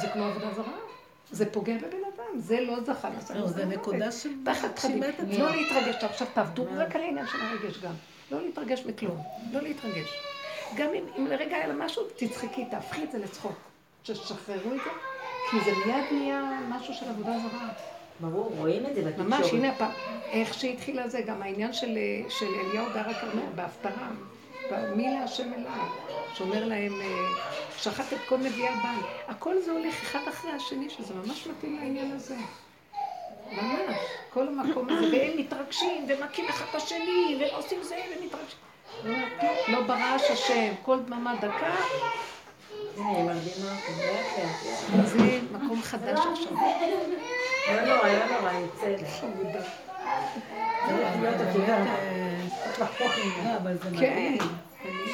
זה 0.02 0.08
כמו 0.08 0.24
עבודה 0.24 0.54
זרה. 0.54 0.91
זה 1.32 1.52
פוגע 1.52 1.78
בבן 1.78 1.88
אדם, 1.88 2.40
זה 2.40 2.62
לא 2.62 2.84
זכה. 2.84 3.10
לא, 3.36 3.48
זה 3.48 3.66
נקודה 3.66 4.12
של 4.12 4.30
תחת 4.46 4.66
את. 4.66 4.78
עצמה. 4.78 5.06
לא 5.40 5.56
להתרגש, 5.56 6.04
עכשיו 6.04 6.28
תעבדו 6.34 6.66
רק 6.76 6.96
על 6.96 7.02
העניין 7.02 7.28
של 7.28 7.38
הרגש 7.42 7.78
גם. 7.80 7.94
לא 8.32 8.42
להתרגש 8.42 8.86
מכלום, 8.86 9.18
לא 9.52 9.62
להתרגש. 9.62 10.10
גם 10.76 10.90
אם, 11.18 11.28
לרגע 11.28 11.56
היה 11.56 11.68
לה 11.68 11.74
משהו, 11.74 12.04
תצחקי, 12.16 12.66
תהפכי 12.66 13.04
את 13.04 13.12
זה 13.12 13.18
לצחוק. 13.18 13.56
תשחררו 14.04 14.74
את 14.74 14.80
זה, 14.84 14.90
כי 15.52 15.58
זה 15.66 15.72
מיד 15.86 16.06
נהיה 16.12 16.60
משהו 16.70 16.94
של 16.94 17.10
עבודה 17.10 17.32
זרה. 17.32 17.70
ברור, 18.20 18.54
רואים 18.58 18.86
את 18.86 18.96
זה 18.96 19.02
בתקשורת. 19.02 19.28
ממש, 19.28 19.54
הנה 19.54 19.70
הפעם, 19.70 19.92
איך 20.32 20.54
שהתחילה 20.54 21.08
זה, 21.08 21.22
גם 21.22 21.42
העניין 21.42 21.74
של, 21.74 21.98
של 22.30 22.46
אליהו 22.46 22.86
דר 22.94 23.10
הכרמל, 23.10 23.52
בהפטרה, 23.56 24.10
מי 24.96 25.20
להשם 25.20 25.54
אליי, 25.54 25.88
שאומר 26.36 26.66
להם, 26.66 27.02
אה, 27.02 27.08
שחט 27.78 28.14
את 28.14 28.20
כל 28.30 28.38
נביאי 28.38 28.68
הבעל. 28.68 29.00
הכל 29.28 29.62
זה 29.66 29.72
הולך 29.72 30.02
אחד 30.02 30.20
אחרי 30.30 30.52
השני, 30.52 30.90
שזה 30.90 31.14
ממש 31.14 31.48
מתאים 31.48 31.80
לעניין 31.80 32.12
הזה. 32.12 32.36
ממש, 33.52 33.96
כל 34.34 34.48
המקום 34.48 34.90
הזה, 34.90 35.18
והם 35.18 35.38
מתרגשים, 35.38 36.08
ומכים 36.08 36.50
אחד 36.50 36.66
את 36.70 36.76
השני, 36.76 37.40
ועושים 37.40 37.84
זה, 37.84 37.96
ומתרגשים. 37.96 38.60
לא, 39.04 39.18
לא 39.68 39.82
ברעש 39.82 40.32
השם, 40.32 40.74
כל 40.82 41.00
דממה 41.00 41.36
דקה. 41.36 41.76
זה 45.04 45.40
מקום 45.52 45.82
חדש 45.82 46.20
עכשיו. 46.32 46.54
לא 47.68 47.82
נורא, 47.82 48.10
לא 48.10 48.26
נורא, 48.26 48.52
יוצא. 48.54 48.82
צריך 48.82 49.24
את. 52.70 52.82
אבל 53.62 53.74
כן. 54.00 54.36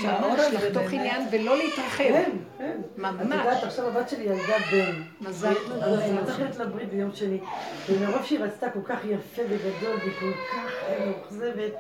ממש 0.04 0.40
לחתוך 0.54 0.84
עניין 0.92 1.28
ולא 1.32 1.58
להתרחב. 1.58 2.04
כן, 2.04 2.32
כן. 2.58 2.78
את 2.94 2.98
ממש. 3.00 3.22
יודעת, 3.22 3.64
עכשיו 3.64 3.88
הבת 3.88 4.10
שלי 4.10 4.24
ילדה 4.24 4.58
בן. 4.72 5.02
מזל. 5.22 5.54
אז 5.82 6.00
צריכה 6.26 6.44
ללכת 6.44 6.60
לברית 6.60 6.90
ביום 6.90 7.12
שני. 7.14 7.40
ומרוב 7.90 8.24
שהיא 8.26 8.40
רצתה 8.40 8.70
כל 8.70 8.80
כך 8.86 9.00
יפה 9.06 9.42
וגדול, 9.50 9.96
והיא 10.00 10.12
כל 10.20 10.32
כך 10.52 10.72
אה, 10.88 11.06
מאוכזבת, 11.06 11.72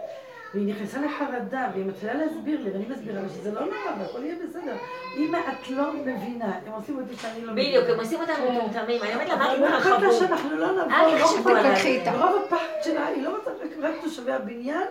והיא 0.53 0.73
נכנסה 0.73 0.97
לחרדה, 1.01 1.67
והיא 1.73 1.85
מתחילה 1.85 2.13
להסביר 2.13 2.61
לי, 2.61 2.71
ואני 2.71 2.85
מסבירה 2.89 3.21
לה 3.21 3.29
שזה 3.29 3.53
לא 3.53 3.61
נורא, 3.61 3.75
והכל 3.99 4.23
יהיה 4.23 4.35
בסדר. 4.49 4.75
אמא, 5.17 5.37
את 5.37 5.69
לא 5.69 5.93
מבינה, 5.93 6.51
הם 6.65 6.73
עושים 6.73 6.99
אותי 6.99 7.15
שאני 7.15 7.45
לא 7.45 7.53
מבינה. 7.53 7.69
בדיוק, 7.69 7.89
הם 7.89 7.99
עושים 7.99 8.19
אותנו 8.21 8.51
מטומטמים. 8.51 9.01
אני 9.03 9.13
אומרת 9.13 9.29
לה, 9.29 9.35
מה 9.35 9.45
אבל 9.55 9.65
את 9.65 9.71
לא 9.71 9.77
אכפת 9.77 10.01
לה? 10.01 10.13
שאנחנו 10.13 10.57
לא 10.57 10.71
נבוא, 10.71 10.93
אל 10.93 11.21
תחשבו. 11.21 11.49
עליי. 11.49 11.75
תקחי 11.75 11.87
איתה. 11.87 12.11
מרוב 12.11 12.41
הפחד 12.45 12.65
שלה, 12.83 13.07
היא 13.07 13.23
לא 13.23 13.37
רוצה 13.37 13.51
רק 13.81 13.93
תושבי 14.03 14.31
הבניין, 14.31 14.87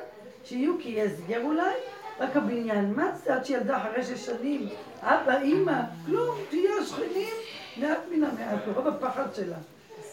שיהיו 0.48 0.72
כי 0.82 0.88
יהיה 0.88 1.04
הסגר 1.04 1.42
אולי, 1.44 1.74
רק 2.20 2.36
הבניין. 2.36 2.92
מה 2.96 3.10
זה 3.24 3.34
עד 3.34 3.44
שילדה 3.44 3.76
אחרי 3.76 4.02
שש 4.04 4.26
שנים? 4.26 4.68
אבא, 5.02 5.40
אימא, 5.40 5.80
כלום, 6.06 6.36
תהיה 6.50 6.70
השכנים, 6.82 7.34
מעט 7.76 7.98
מן 8.10 8.24
המעט, 8.24 8.66
מרוב 8.68 8.88
הפחד 8.88 9.34
שלה. 9.34 9.56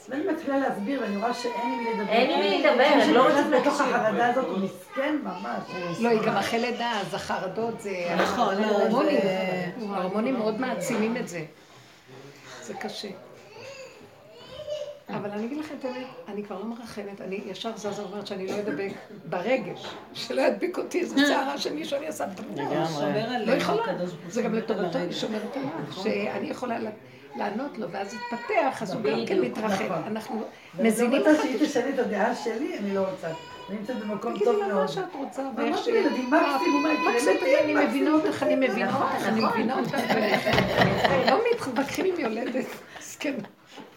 ואני 0.10 0.24
מתחילה 0.32 0.58
להסביר, 0.58 1.02
ואני 1.02 1.18
רואה 1.18 1.34
שאין 1.34 1.54
עם 1.62 1.78
מי 1.78 1.94
לדבר. 1.94 2.12
אין 2.12 2.30
עם 2.32 2.40
מי 2.40 2.64
לדבר, 2.64 2.84
הם 2.84 3.14
לא 3.14 3.30
שנכנס 3.32 3.62
לתוך. 3.62 3.82
החרדה 3.82 4.30
הזאת, 4.30 4.46
הוא 4.46 4.58
מסכן 4.58 5.16
ממש. 5.24 6.00
לא, 6.00 6.10
היא 6.10 6.20
גם 6.22 6.36
אחרי 6.36 6.60
לידה, 6.60 6.92
אז 7.02 7.14
החרדות 7.14 7.82
זה... 7.82 8.16
נכון, 8.18 8.56
לא, 8.62 9.02
ההורמונים 9.96 10.36
מאוד 10.36 10.62
מעצימים 10.62 11.18
את 11.18 11.28
זה. 11.28 11.46
זה 12.62 12.74
קשה. 12.74 13.08
אבל 15.10 15.30
אני 15.32 15.46
אגיד 15.46 15.58
לכם 15.58 15.76
את 15.80 15.86
האמת, 15.86 16.06
אני 16.28 16.44
כבר 16.44 16.60
לא 16.60 16.66
מרחמת, 16.66 17.22
אני 17.22 17.40
ישר 17.46 17.78
זזה 17.78 18.02
אומרת 18.02 18.28
שאני 18.28 18.48
לא 18.48 18.60
אדבק 18.60 18.92
ברגש, 19.30 19.86
שלא 20.14 20.42
ידביק 20.42 20.78
אותי 20.78 21.00
איזה 21.00 21.16
צערה 21.16 21.58
שמישהו 21.64 21.98
אני 21.98 22.08
אעשה 22.08 22.26
את 22.26 22.40
לא 22.58 22.64
עלינו, 23.36 23.52
יכולה, 23.54 23.84
הקדוש 23.84 24.10
ברוך 24.10 24.24
הוא 24.24 24.32
זה 24.32 24.42
גם 24.42 24.54
לטובתו, 24.54 24.98
היא 24.98 25.12
שומרת 25.12 25.56
עליו, 25.58 25.70
נכון. 25.90 26.04
שאני 26.04 26.48
יכולה 26.50 26.80
לה- 26.80 26.90
לענות 27.36 27.78
לו, 27.78 27.92
ואז 27.92 28.14
יתפתח, 28.14 28.82
אז 28.82 28.94
הוא 28.94 29.02
גם 29.02 29.26
כן 29.28 29.40
מתרחב. 29.42 29.84
נכון. 29.86 30.04
אנחנו 30.08 30.44
מזינים 30.80 31.22
לא 31.22 31.26
אחד 31.26 31.30
רוצה 31.32 31.42
שהיא 31.44 31.68
תשנה 31.68 31.90
את 31.90 32.00
הדעה 32.00 32.36
שלי, 32.36 32.78
אני 32.78 32.94
לא 32.96 33.06
רוצה. 33.10 33.28
נמצאת 33.70 34.00
במקום 34.00 34.32
תגידי 34.32 34.46
טוב 34.46 34.60
לה 34.60 34.68
מאוד. 34.68 34.82
מה 34.82 34.88
שאת 34.88 35.14
רוצה, 35.14 35.42
ואיך 35.58 35.68
אמרתי 35.68 35.84
ש... 35.84 35.88
לילדים, 35.88 36.32
מקסימום, 36.32 36.84
מה 36.84 36.94
יקרה? 36.94 37.14
מקסימום, 37.14 37.38
כן, 37.40 37.64
אני 37.64 37.86
מבינה. 37.86 38.12
אותך, 38.12 38.44
אני 38.44 38.56
מבינה 38.56 38.86
נכון, 38.90 39.02
אותך, 39.02 39.28
אני 39.28 39.42
נכון. 39.42 39.60
מבינה 39.60 39.80
אותך. 39.80 39.96
לא 41.32 41.40
מתווכחים 41.52 42.06
עם 42.06 42.20
יולדת, 42.20 42.66
מסכן. 43.00 43.34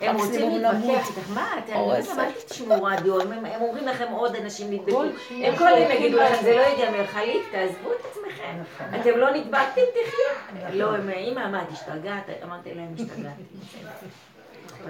הם 0.01 0.16
רוצים 0.16 0.51
להתווכח. 0.51 1.09
איתך, 1.18 1.30
מה, 1.34 1.51
אתם. 1.59 1.72
אל 2.18 2.32
תשמעו 2.48 2.84
רדיו, 2.84 3.20
הם 3.20 3.32
הם 3.32 3.62
אומרים 3.62 3.86
לכם 3.86 4.12
עוד 4.12 4.36
אנשים 4.36 4.70
נדבקו. 4.70 5.02
הם 5.02 5.56
כל 5.56 5.66
היום 5.66 5.78
שהולכים 5.78 6.02
יגידו 6.02 6.18
לכם. 6.22 6.43
זה 6.43 6.56
לא 6.56 6.60
ייגמר, 6.60 7.06
חליק, 7.06 7.43
תעזבו 7.52 7.93
את 7.93 8.06
עצמכם. 8.10 8.62
אתם 9.01 9.18
לא 9.18 9.30
נדבקתם, 9.30 9.80
תחיו. 9.93 10.70
לא, 10.72 10.97
אמא, 10.97 11.48
מה, 11.48 11.62
את 11.62 11.72
השתגעת? 11.72 12.30
אמרתי 12.44 12.74
להם, 12.74 12.94
השתגעתי. 12.94 13.43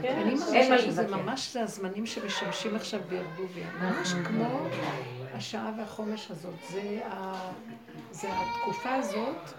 שזה 0.02 1.02
להתווכח. 1.02 1.16
ממש 1.16 1.52
זה 1.52 1.62
הזמנים 1.62 2.06
שמשמשים 2.06 2.76
עכשיו 2.76 3.00
בערבוביה. 3.08 3.70
ממש 3.78 4.14
כמו 4.24 4.68
השעה 5.32 5.72
והחומש 5.78 6.30
הזאת. 6.30 6.62
זה 6.62 7.00
זה 8.10 8.28
התקופה 8.40 8.94
הזאת, 8.94 9.52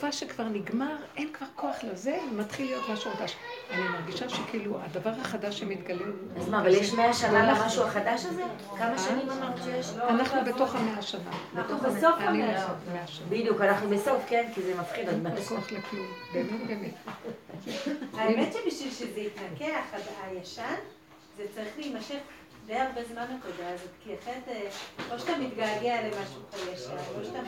תקופה 0.00 0.12
שכבר 0.12 0.44
נגמר, 0.44 0.96
אין 1.16 1.32
כבר 1.32 1.46
כוח 1.56 1.76
לזה, 1.84 2.18
מתחיל 2.32 2.66
להיות 2.66 2.82
משהו 2.92 3.10
חדש. 3.10 3.36
אני 3.70 3.88
מרגישה 3.88 4.28
שכאילו 4.28 4.80
הדבר 4.80 5.10
החדש 5.20 5.58
שמתגלה... 5.58 6.04
אז 6.36 6.48
מה, 6.48 6.60
אבל 6.60 6.74
יש 6.74 6.92
מאה 6.92 7.14
שנה 7.14 7.52
למשהו 7.52 7.84
החדש 7.84 8.24
הזה? 8.24 8.42
כמה 8.78 8.98
שנים 8.98 9.30
אמרת 9.30 9.62
שיש? 9.64 9.86
אנחנו 9.96 10.40
בתוך 10.44 10.74
המאה 10.74 11.02
שנה. 11.02 11.30
בתוך 11.54 11.82
בסוף 11.82 12.14
המאה. 12.18 12.66
מאה 12.92 13.06
שנה. 13.06 13.26
בדיוק, 13.28 13.60
אנחנו 13.60 13.88
בסוף, 13.88 14.22
כן? 14.28 14.48
כי 14.54 14.62
זה 14.62 14.74
מפחיד 14.80 15.08
עוד 15.08 15.18
מעט. 15.18 15.36
אין 15.36 15.44
כוח 15.44 15.72
לכלום, 15.72 16.06
באמת 16.32 16.66
באמת. 16.66 16.94
האמת 18.14 18.52
שבשביל 18.52 18.90
שזה 18.90 19.20
יתנקח, 19.20 19.84
הישן, 20.24 20.74
זה 21.36 21.44
צריך 21.54 21.78
להימשך 21.78 22.18
די 22.66 22.76
הרבה 22.76 23.00
זמן 23.04 23.26
התודעה 23.38 23.72
הזאת, 23.74 23.90
כי 24.04 24.10
אחרת, 24.22 24.48
אה, 24.48 24.70
או 25.10 25.18
שאתה 25.18 25.38
מתגעגע 25.38 25.96
למשהו 26.02 26.72
ישן, 26.72 26.96
או 27.18 27.24
שאתה, 27.24 27.38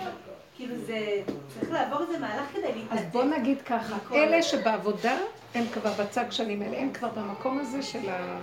כאילו 0.56 0.74
זה, 0.86 1.22
צריך 1.54 1.72
לעבור 1.72 2.00
איזה 2.00 2.18
מהלך 2.18 2.52
כדי 2.52 2.66
אז 2.66 2.74
להתנתק. 2.76 3.12
בוא 3.12 3.24
נגיד 3.24 3.62
ככה, 3.62 3.96
אלה 4.12 4.42
שבעבודה, 4.42 5.16
הם 5.54 5.64
כבר 5.72 5.90
בצג 5.98 6.24
שנים 6.30 6.62
האלה, 6.62 6.78
הם 6.78 6.92
כבר 6.92 7.08
במקום 7.08 7.58
הזה 7.58 7.82
של 7.82 8.08
ה... 8.10 8.38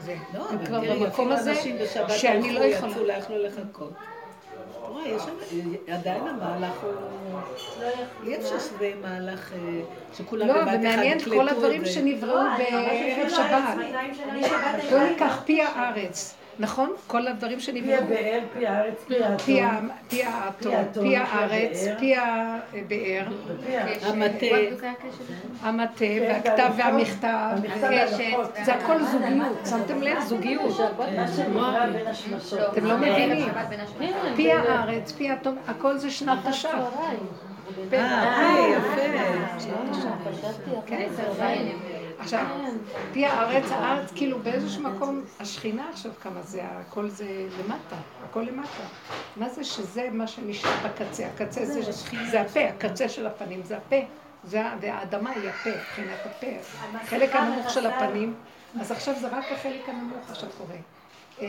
זה. 0.00 0.16
לא, 0.34 0.48
הם 0.50 0.66
כבר 0.66 0.80
במקום 0.80 1.32
הזה, 1.32 1.52
בשבת 1.82 2.10
שאני 2.10 2.52
לא 2.52 2.60
יכולה. 2.60 2.92
יצאו, 2.92 3.04
לא 3.04 3.12
יכלו 3.12 3.38
לחכות. 3.38 3.92
רואה, 4.92 5.08
יש 5.08 5.22
שם, 5.22 5.92
עדיין 5.92 6.28
המהלך 6.28 6.72
הוא... 6.82 6.92
אי 8.26 8.36
אפשר 8.36 8.58
שזה 8.58 8.84
יהיה 8.84 8.96
מהלך 8.96 9.52
אה, 9.52 9.58
שכולם 10.16 10.48
לא, 10.48 10.54
בבת 10.54 10.68
ומעניין 10.68 11.18
יקלטו 11.18 11.36
כל 11.36 11.48
את 11.48 11.52
הדברים 11.52 11.84
זה. 11.84 11.90
שנבראו 11.90 12.34
לא, 12.34 12.40
אני 12.54 12.70
ממש 12.70 12.70
בערב 12.70 13.12
אפילו 13.12 13.30
שבת. 13.30 13.78
אני 14.28 14.42
שבת 14.42 15.10
ניקח 15.10 15.42
פי 15.44 15.62
הארץ, 15.62 16.34
נכון? 16.58 16.92
כל 17.06 17.26
הדברים 17.28 17.58
פי 17.58 17.64
שנבראו. 17.64 17.98
הבאר, 18.02 18.40
פי 18.58 18.66
הארץ, 18.66 19.04
פי 19.06 19.14
פי 19.44 19.62
האתון. 19.62 19.92
פי 20.08 20.22
האתון, 20.24 20.72
האתון, 20.74 21.04
פי 21.04 21.08
פי 21.10 21.16
הארץ. 21.16 21.84
פי 21.98 22.14
הבאר, 22.16 23.26
ופי 23.46 23.76
ה- 23.76 23.86
המטה, 24.08 24.46
המטה 25.62 26.04
והכתב 26.20 26.72
והמכתב. 26.76 27.48
זה 28.64 28.74
הכל 28.74 29.02
זוגיות, 29.04 29.58
שמתם 29.70 30.02
לב? 30.02 30.20
זוגיות. 30.20 30.80
השמשות. 32.06 32.60
אתם 32.72 32.84
לא 32.84 32.96
מבינים. 32.98 33.48
כן, 33.98 34.12
פי 34.36 34.52
הארץ, 34.52 35.12
פי 35.12 35.30
האטום, 35.30 35.56
הכל 35.68 35.96
זה 35.98 36.10
שנת 36.10 36.38
תש"ף. 36.48 36.68
אה, 37.92 38.68
יפה. 38.76 39.02
כן, 42.30 42.36
עכשיו, 42.36 42.46
פי 43.12 43.26
הארץ, 43.26 43.70
הארץ, 43.70 44.12
כאילו 44.14 44.38
באיזשהו 44.38 44.82
מקום, 44.82 45.24
השכינה 45.40 45.88
עכשיו 45.88 46.12
כמה 46.20 46.42
זה, 46.42 46.62
הכל 46.64 47.08
זה 47.08 47.48
למטה, 47.58 47.96
הכל 48.24 48.40
למטה. 48.40 48.84
מה 49.36 49.48
זה 49.48 49.64
שזה 49.64 50.08
מה 50.12 50.26
שנשאר 50.26 50.70
בקצה? 50.84 51.26
הקצה 51.26 51.64
זה, 51.64 51.92
זה 52.30 52.40
הפה, 52.40 52.60
הקצה 52.60 53.08
של 53.08 53.26
הפנים 53.26 53.62
זה 53.64 53.76
הפה. 53.76 53.96
זה, 54.44 54.62
והאדמה 54.80 55.30
היא 55.30 55.48
הפה, 55.48 55.70
מבחינת 55.70 56.18
הפה. 56.24 56.46
החלק 56.94 57.36
הנמוך 57.36 57.70
של 57.70 57.86
הפנים, 57.86 58.34
אז 58.80 58.90
עכשיו 58.90 59.14
זה 59.20 59.28
רק 59.28 59.44
החלק 59.52 59.88
הנמוך 59.88 60.30
עכשיו 60.30 60.48
קורה. 60.58 60.76
אה, 61.40 61.46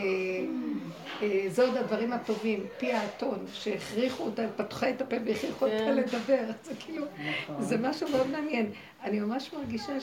אה, 1.22 1.44
זה 1.48 1.62
עוד 1.66 1.76
הדברים 1.76 2.12
הטובים, 2.12 2.60
פי 2.78 2.92
האתון, 2.92 3.44
שהכריחו 3.52 4.24
אותה, 4.24 4.42
פתחה 4.56 4.90
את 4.90 5.02
הפה 5.02 5.16
והכריחו 5.26 5.66
אותה 5.66 5.90
לדבר, 5.90 6.44
זה 6.62 6.72
כאילו, 6.80 7.04
זה 7.58 7.76
משהו 7.78 8.08
מאוד 8.08 8.26
מעניין. 8.30 8.70
אני 9.02 9.20
ממש 9.20 9.50
מרגישה 9.52 10.00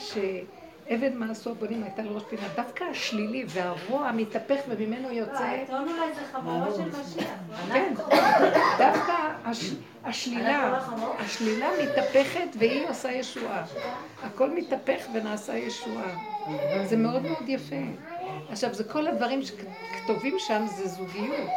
שעבד 0.91 1.15
מעשו 1.15 1.55
בונים 1.55 1.83
הייתה 1.83 2.01
לראש 2.01 2.23
פינה, 2.29 2.41
דווקא 2.55 2.83
השלילי 2.83 3.45
והרוע 3.47 4.11
מתהפך 4.11 4.59
וממנו 4.69 5.11
יוצא, 5.11 5.43
האתון 5.43 5.87
אולי 5.89 6.13
זה 6.15 6.21
חמורו 6.31 6.71
של 6.75 6.89
משיח. 7.01 7.29
כן, 7.73 7.93
דווקא 8.77 9.13
הש- 9.45 9.73
השלילה, 10.05 10.79
השלילה 11.19 11.69
מתהפכת 11.83 12.47
והיא 12.59 12.87
עושה 12.89 13.11
ישועה. 13.11 13.63
הכל 14.23 14.49
מתהפך 14.49 15.05
ונעשה 15.13 15.57
ישועה. 15.57 16.15
זה 16.85 16.97
מאוד 16.97 17.21
מאוד 17.21 17.43
יפה. 17.49 17.75
עכשיו, 18.49 18.73
זה 18.73 18.83
כל 18.83 19.07
הדברים 19.07 19.41
שכתובים 19.41 20.35
שם 20.39 20.65
זה 20.77 20.87
זוגיות. 20.87 21.49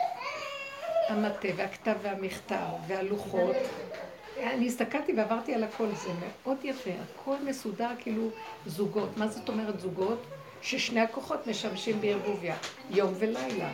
המטה 1.08 1.48
והכתב 1.56 1.94
והמכתב 2.02 2.56
והלוחות. 2.86 3.56
אני 4.52 4.66
הסתכלתי 4.66 5.12
ועברתי 5.12 5.54
על 5.54 5.64
הכל, 5.64 5.86
זה 5.94 6.10
מאוד 6.20 6.56
יפה, 6.64 6.90
הכל 6.90 7.36
מסודר 7.44 7.90
כאילו 7.98 8.28
זוגות. 8.66 9.16
מה 9.16 9.28
זאת 9.28 9.48
אומרת 9.48 9.80
זוגות? 9.80 10.26
ששני 10.62 11.00
הכוחות 11.00 11.46
משמשים 11.46 12.00
בערבוביה, 12.00 12.56
יום 12.90 13.12
ולילה. 13.18 13.72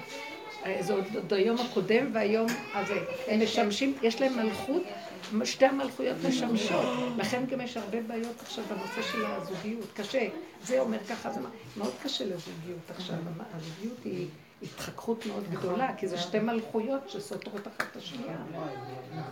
אה, 0.65 0.77
זה 0.81 0.93
עוד, 0.93 1.05
עוד 1.15 1.33
היום 1.33 1.57
הקודם 1.61 2.11
והיום 2.13 2.47
הזה. 2.75 3.01
הם 3.27 3.43
משמשים, 3.43 3.95
יש 4.03 4.21
להם 4.21 4.37
מלכות, 4.37 4.83
שתי 5.45 5.67
המלכויות 5.67 6.17
משמשות. 6.29 6.85
לכן 7.17 7.47
גם 7.47 7.61
יש 7.61 7.77
הרבה 7.77 8.01
בעיות 8.03 8.41
עכשיו 8.41 8.65
בנושא 8.65 9.03
של 9.13 9.25
הזוגיות. 9.25 9.87
קשה. 9.95 10.29
זה 10.63 10.81
אומר 10.81 10.99
ככה, 11.09 11.31
זה 11.31 11.41
מאוד 11.77 11.93
קשה 12.03 12.25
לזוגיות 12.25 12.91
עכשיו. 12.91 13.17
הזוגיות 13.55 14.05
היא 14.05 14.29
התחככות 14.63 15.27
מאוד 15.27 15.45
גדולה, 15.51 15.97
כי 15.97 16.09
זה 16.09 16.19
שתי 16.19 16.39
מלכויות 16.39 17.11
שסותרות 17.11 17.69
אחת 17.69 17.83
את 17.91 17.97
השנייה. 17.97 18.37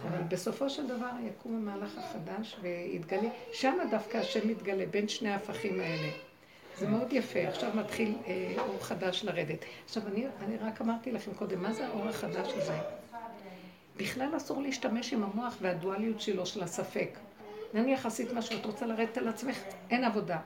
אבל 0.09 0.23
בסופו 0.29 0.71
של 0.71 0.87
דבר 0.87 1.11
יקום 1.27 1.57
המהלך 1.57 1.99
החדש 1.99 2.57
ויתגלה, 2.63 3.29
שם 3.53 3.79
דווקא 3.91 4.19
השם 4.19 4.49
מתגלה 4.49 4.87
בין 4.87 5.09
שני 5.09 5.31
ההפכים 5.31 5.81
האלה. 5.81 6.09
זה 6.79 6.89
מאוד 6.89 7.13
יפה, 7.13 7.49
עכשיו 7.49 7.71
מתחיל 7.75 8.15
אה, 8.27 8.55
אור 8.59 8.79
חדש 8.81 9.25
לרדת. 9.25 9.65
עכשיו, 9.85 10.03
אני, 10.07 10.27
אני 10.41 10.57
רק 10.57 10.81
אמרתי 10.81 11.13
לכם 11.13 11.35
קודם, 11.35 11.63
מה 11.63 11.73
זה 11.73 11.87
האור 11.87 12.09
החדש 12.09 12.53
הזה? 12.57 12.79
בכלל 13.97 14.37
אסור 14.37 14.63
להשתמש 14.63 15.13
עם 15.13 15.23
המוח 15.23 15.57
והדואליות 15.61 16.21
שלו, 16.21 16.47
של 16.47 16.63
הספק. 16.63 17.19
נניח 17.75 18.07
עשית 18.07 18.33
משהו, 18.33 18.61
את 18.61 18.67
רוצה 18.67 18.87
לרדת 18.87 19.19
על 19.19 19.29
עצמך, 19.29 19.59
אין 19.91 20.05
עבודה. 20.05 20.39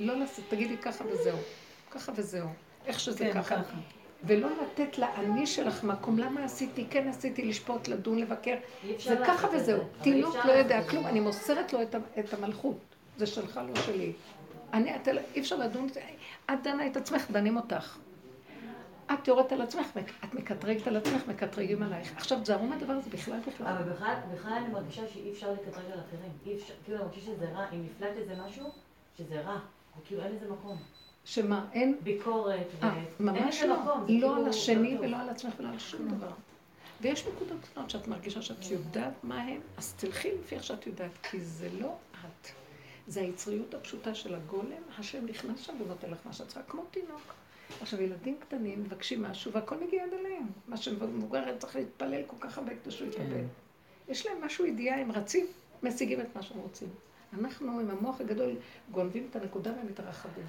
לא 0.00 0.16
לעשות, 0.16 0.44
תגידי 0.48 0.76
ככה 0.78 1.04
וזהו. 1.06 1.38
ככה 1.90 2.12
וזהו. 2.16 2.48
איך 2.86 3.00
שזה 3.00 3.18
כן, 3.18 3.32
ככה. 3.32 3.62
ככה. 3.62 3.95
ולא 4.24 4.48
לתת 4.62 4.98
לאני 4.98 5.46
שלך 5.46 5.84
מקום, 5.84 6.18
למה 6.18 6.44
עשיתי, 6.44 6.86
כן 6.90 7.08
עשיתי, 7.08 7.44
לשפוט, 7.44 7.88
לדון, 7.88 8.18
לבקר. 8.18 8.56
זה 8.98 9.16
ככה 9.26 9.48
וזהו. 9.56 9.82
תינוק 10.02 10.36
לא 10.44 10.52
יודע 10.52 10.88
כלום, 10.88 11.06
אני 11.06 11.20
מוסרת 11.20 11.72
לו 11.72 11.82
את 12.18 12.34
המלכות. 12.34 12.78
זה 13.16 13.26
שלך, 13.26 13.60
לא 13.68 13.82
שלי. 13.82 14.12
אני, 14.72 14.92
אי 15.34 15.40
אפשר 15.40 15.56
לדון, 15.56 15.88
את 16.50 16.62
דנה 16.62 16.86
את 16.86 16.96
עצמך, 16.96 17.30
דנים 17.30 17.56
אותך. 17.56 17.98
את 19.12 19.28
יורדת 19.28 19.52
על 19.52 19.60
עצמך, 19.60 19.86
את 20.24 20.34
מקטרגת 20.34 20.86
על 20.86 20.96
עצמך, 20.96 21.22
מקטרגים 21.28 21.82
עלייך. 21.82 22.12
עכשיו, 22.16 22.40
תזהרו 22.40 22.66
מהדבר 22.66 22.92
הזה 22.92 23.10
בכלל 23.10 23.40
בכלל. 23.46 23.66
אבל 23.66 23.92
בכלל, 24.34 24.52
אני 24.52 24.68
מרגישה 24.68 25.08
שאי 25.08 25.30
אפשר 25.32 25.52
לקטרג 25.52 25.84
על 25.92 26.00
אחרים. 26.08 26.58
כאילו 26.84 26.98
אני 26.98 27.04
מרגישה 27.04 27.26
שזה 27.26 27.48
רע. 27.52 27.66
אם 27.72 27.84
נפלט 27.84 28.16
איזה 28.16 28.34
משהו, 28.46 28.70
שזה 29.18 29.40
רע. 29.40 29.58
וכאילו 30.00 30.22
אין 30.22 30.32
לזה 30.32 30.50
מקום. 30.50 30.76
שמה, 31.26 31.66
אין, 31.72 31.96
ביקורת. 32.02 32.66
אה, 32.82 33.04
ממש 33.20 33.62
לא. 33.62 33.66
זה 33.66 33.66
לא 33.66 33.94
כאילו 34.06 34.34
על 34.34 34.48
השני. 34.48 34.98
ולא 35.00 35.16
על 35.16 35.28
עצמך 35.28 35.54
ולא 35.58 35.68
על 35.68 35.78
שום 35.78 36.08
דבר. 36.08 36.30
ויש 37.00 37.26
נקודות 37.26 37.58
קטנות 37.62 37.90
שאת 37.90 38.08
מרגישה 38.08 38.42
שאת 38.42 38.70
יודעת 38.70 39.12
מה 39.22 39.42
הם, 39.42 39.60
אז 39.76 39.92
תלכי 39.92 40.28
לפי 40.32 40.54
איך 40.54 40.64
שאת 40.64 40.86
יודעת, 40.86 41.10
כי 41.22 41.40
זה 41.40 41.68
לא 41.80 41.96
את. 42.12 42.48
זה 43.06 43.20
היצריות 43.20 43.74
הפשוטה 43.74 44.14
של 44.14 44.34
הגולם, 44.34 44.82
השם 44.98 45.26
נכנס 45.26 45.60
שם 45.60 45.72
ונותן 45.84 46.10
לך 46.10 46.18
מה 46.24 46.32
שאת 46.32 46.46
צריכה, 46.46 46.62
כמו 46.62 46.82
תינוק. 46.90 47.34
עכשיו, 47.80 48.02
ילדים 48.02 48.36
קטנים 48.40 48.80
מבקשים 48.82 49.22
משהו 49.22 49.52
והכל 49.52 49.76
מגיע 49.86 50.04
עד 50.04 50.12
אליהם. 50.12 50.46
מה 50.68 50.76
שמבוגר 50.76 51.56
צריך 51.58 51.76
להתפלל 51.76 52.22
כל 52.26 52.36
כך 52.40 52.58
הרבה 52.58 52.72
כדי 52.82 52.90
שהוא 52.90 53.08
יקבל. 53.08 53.44
יש 54.08 54.26
להם 54.26 54.44
משהו 54.44 54.66
ידיעה, 54.66 55.00
הם 55.00 55.12
רצים, 55.12 55.46
משיגים 55.82 56.20
את 56.20 56.36
מה 56.36 56.42
שהם 56.42 56.58
רוצים. 56.58 56.88
אנחנו 57.38 57.80
עם 57.80 57.90
המוח 57.90 58.20
הגדול 58.20 58.56
גונבים 58.90 59.26
את 59.30 59.36
הנקודה 59.36 59.72
ומתרחבים. 59.82 60.44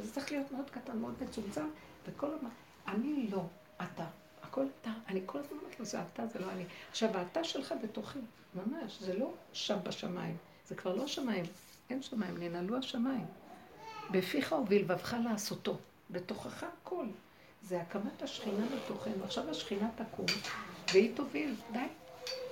וזה 0.00 0.12
צריך 0.12 0.32
להיות 0.32 0.52
מאוד 0.52 0.70
קטן, 0.70 0.98
מאוד 0.98 1.14
מצומצם, 1.20 1.66
וכל 2.06 2.26
הזמן, 2.34 2.48
אני 2.86 3.28
לא, 3.30 3.42
אתה. 3.76 4.06
הכל 4.42 4.66
אתה, 4.80 4.90
אני 5.08 5.20
כל 5.26 5.38
הזמן 5.38 5.58
אומרת 5.58 5.80
לו, 5.80 5.86
זה 5.86 5.98
אתה, 6.02 6.26
זה 6.26 6.38
לא 6.38 6.50
אני. 6.50 6.64
עכשיו, 6.90 7.16
האתה 7.16 7.44
שלך 7.44 7.74
בתוכי, 7.82 8.18
ממש, 8.54 8.98
זה 9.00 9.18
לא 9.18 9.32
שם 9.52 9.76
בשמיים, 9.82 10.36
זה 10.68 10.74
כבר 10.74 10.94
לא 10.94 11.06
שמיים, 11.06 11.44
אין 11.90 12.02
שמיים, 12.02 12.36
ננעלו 12.36 12.76
השמיים. 12.76 13.26
בפיך 14.10 14.52
ובלבבך 14.52 15.16
לעשותו, 15.24 15.76
בתוכך 16.10 16.64
הכל. 16.64 17.06
זה 17.62 17.80
הקמת 17.80 18.22
השכינה 18.22 18.66
בתוכנו. 18.66 19.24
עכשיו 19.24 19.50
השכינה 19.50 19.88
תקום, 19.96 20.26
והיא 20.92 21.16
תוביל, 21.16 21.54
די. 21.72 21.78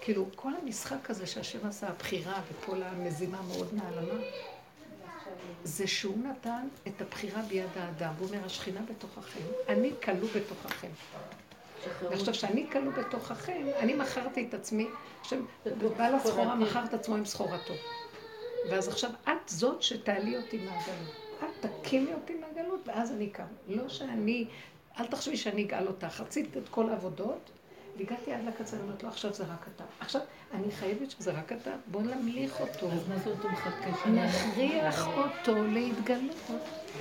כאילו, 0.00 0.26
כל 0.34 0.52
המשחק 0.62 1.10
הזה 1.10 1.26
שהשם 1.26 1.66
עשה, 1.66 1.88
הבחירה 1.88 2.42
וכל 2.50 2.82
המזימה 2.82 3.42
מאוד 3.42 3.74
נעלמה, 3.74 4.20
זה 5.64 5.86
שהוא 5.86 6.18
נתן 6.18 6.68
את 6.86 7.00
הבחירה 7.00 7.42
ביד 7.42 7.68
האדם. 7.76 8.12
הוא 8.18 8.28
אומר, 8.28 8.44
השכינה 8.44 8.80
בתוככם, 8.90 9.40
אני 9.68 9.92
כלוא 10.02 10.28
בתוככם. 10.36 10.88
ועכשיו, 12.02 12.34
כשאני 12.34 12.66
כלוא 12.72 12.92
בתוככם, 12.92 13.66
אני 13.78 13.94
מכרתי 13.94 14.46
את 14.48 14.54
עצמי, 14.54 14.86
עכשיו, 15.20 15.38
בעל 15.96 16.14
הסחורה 16.14 16.54
מכר 16.54 16.84
את 16.84 16.94
עצמו 16.94 17.16
עם 17.16 17.24
סחורתו. 17.24 17.74
ואז 18.70 18.88
עכשיו, 18.88 19.10
את 19.24 19.48
זאת 19.48 19.82
שתעלי 19.82 20.36
אותי 20.36 20.58
מהגלות. 20.58 21.14
את 21.38 21.66
תקימי 21.66 22.14
אותי 22.14 22.34
מהגלות, 22.34 22.80
ואז 22.86 23.12
אני 23.12 23.30
קם. 23.30 23.44
לא 23.68 23.88
שאני, 23.88 24.46
אל 24.98 25.06
תחשבי 25.06 25.36
שאני 25.36 25.64
אגאל 25.64 25.86
אותך. 25.86 26.22
עשית 26.28 26.56
את 26.56 26.68
כל 26.68 26.90
העבודות, 26.90 27.50
והגעתי 27.98 28.32
עד 28.32 28.40
לקצה, 28.44 28.76
אני 28.76 28.84
אומרת 28.84 29.02
לו, 29.02 29.08
עכשיו 29.08 29.32
זה 29.34 29.44
רק 29.44 29.66
אתה. 29.76 29.84
עכשיו, 30.00 30.20
אני 30.54 30.70
חייבת 30.70 31.10
שזה 31.10 31.32
רק 31.32 31.52
אתה, 31.52 31.70
בוא 31.86 32.02
נמליך 32.02 32.60
אותו. 32.60 32.92
אז 32.92 33.08
מה 33.08 33.18
זה 33.18 33.30
אותו 33.30 33.48
מחכה 33.48 34.10
נכריח 34.10 35.06
אותו 35.06 35.64
להתגלות. 35.64 36.50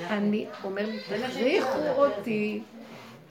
אני 0.09 0.45
אומר 0.63 0.85
לי, 0.85 0.99
תכריחו 0.99 2.05
אותי, 2.05 2.61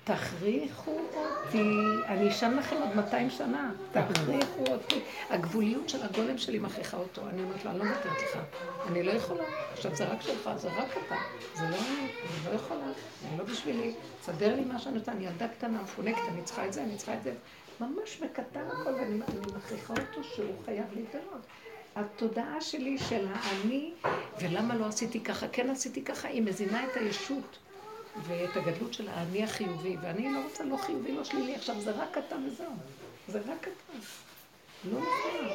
תכריחו 0.07 0.99
אותי, 1.45 1.71
אני 2.09 2.29
אשן 2.29 2.57
לכם 2.57 2.77
עוד 2.77 2.97
200 2.97 3.31
שנה, 3.31 3.73
תכריחו 3.93 4.65
אותי. 4.71 5.01
הגבוליות 5.31 5.89
של 5.89 6.03
הגולם 6.03 6.39
שלי 6.39 6.59
מכריחה 6.59 6.97
אותו. 6.97 7.29
אני 7.29 7.43
אומרת 7.43 7.65
לו, 7.65 7.71
אני 7.71 7.79
לא 7.79 7.85
נותנת 7.85 8.23
לך, 8.23 8.39
אני 8.87 9.03
לא 9.03 9.11
יכולה. 9.11 9.45
עכשיו 9.73 9.97
זה 9.97 10.05
רק 10.05 10.23
שלך, 10.23 10.51
זה 10.57 10.69
רק 10.69 10.91
אתה. 11.07 11.17
זה 11.55 11.63
לא 11.63 11.77
אני, 11.77 11.99
אני 11.99 12.51
לא 12.51 12.51
יכולה, 12.51 12.87
זה 13.23 13.29
לא 13.39 13.45
בשבילי. 13.45 13.95
תסדר 14.21 14.57
לי 14.57 14.65
מה 14.65 14.79
שאני 14.79 14.99
רוצה, 14.99 15.13
אני 15.13 15.27
ילדה 15.27 15.49
קטנה, 15.49 15.83
מפונקת, 15.83 16.23
אני 16.33 16.43
צריכה 16.43 16.67
את 16.67 16.73
זה, 16.73 16.83
אני 16.83 16.97
צריכה 16.97 17.15
את 17.15 17.23
זה. 17.23 17.33
ממש 17.81 18.21
בקטן 18.23 18.67
הכל, 18.73 18.95
ואני 18.95 19.21
אני 19.29 19.41
מכריחה 19.57 19.93
אותו 19.93 20.25
שהוא 20.25 20.53
חייב 20.65 20.85
להתגלות. 20.97 21.47
התודעה 21.97 22.61
שלי 22.61 22.99
של 22.99 23.27
האני, 23.35 23.93
ולמה 24.41 24.75
לא 24.75 24.87
עשיתי 24.87 25.21
ככה, 25.21 25.49
כן 25.49 25.71
עשיתי 25.71 26.05
ככה, 26.05 26.29
היא 26.29 26.43
מזינה 26.43 26.85
את 26.85 26.97
הישות 26.97 27.59
ואת 28.23 28.57
הגדלות 28.57 28.95
של 28.95 29.09
האני 29.09 29.45
החיובי, 29.45 29.97
ואני 30.03 30.33
לא 30.33 30.39
רוצה 30.45 30.65
לא 30.65 30.77
חיובי, 30.77 31.13
לא 31.13 31.25
שלילי, 31.25 31.55
עכשיו 31.55 31.81
זה 31.81 31.91
רק 31.91 32.19
אתה 32.19 32.37
וזהו, 32.47 32.73
זה 33.29 33.41
רק 33.41 33.63
אתה. 33.63 33.99
לא 34.91 34.99
נכון. 34.99 35.49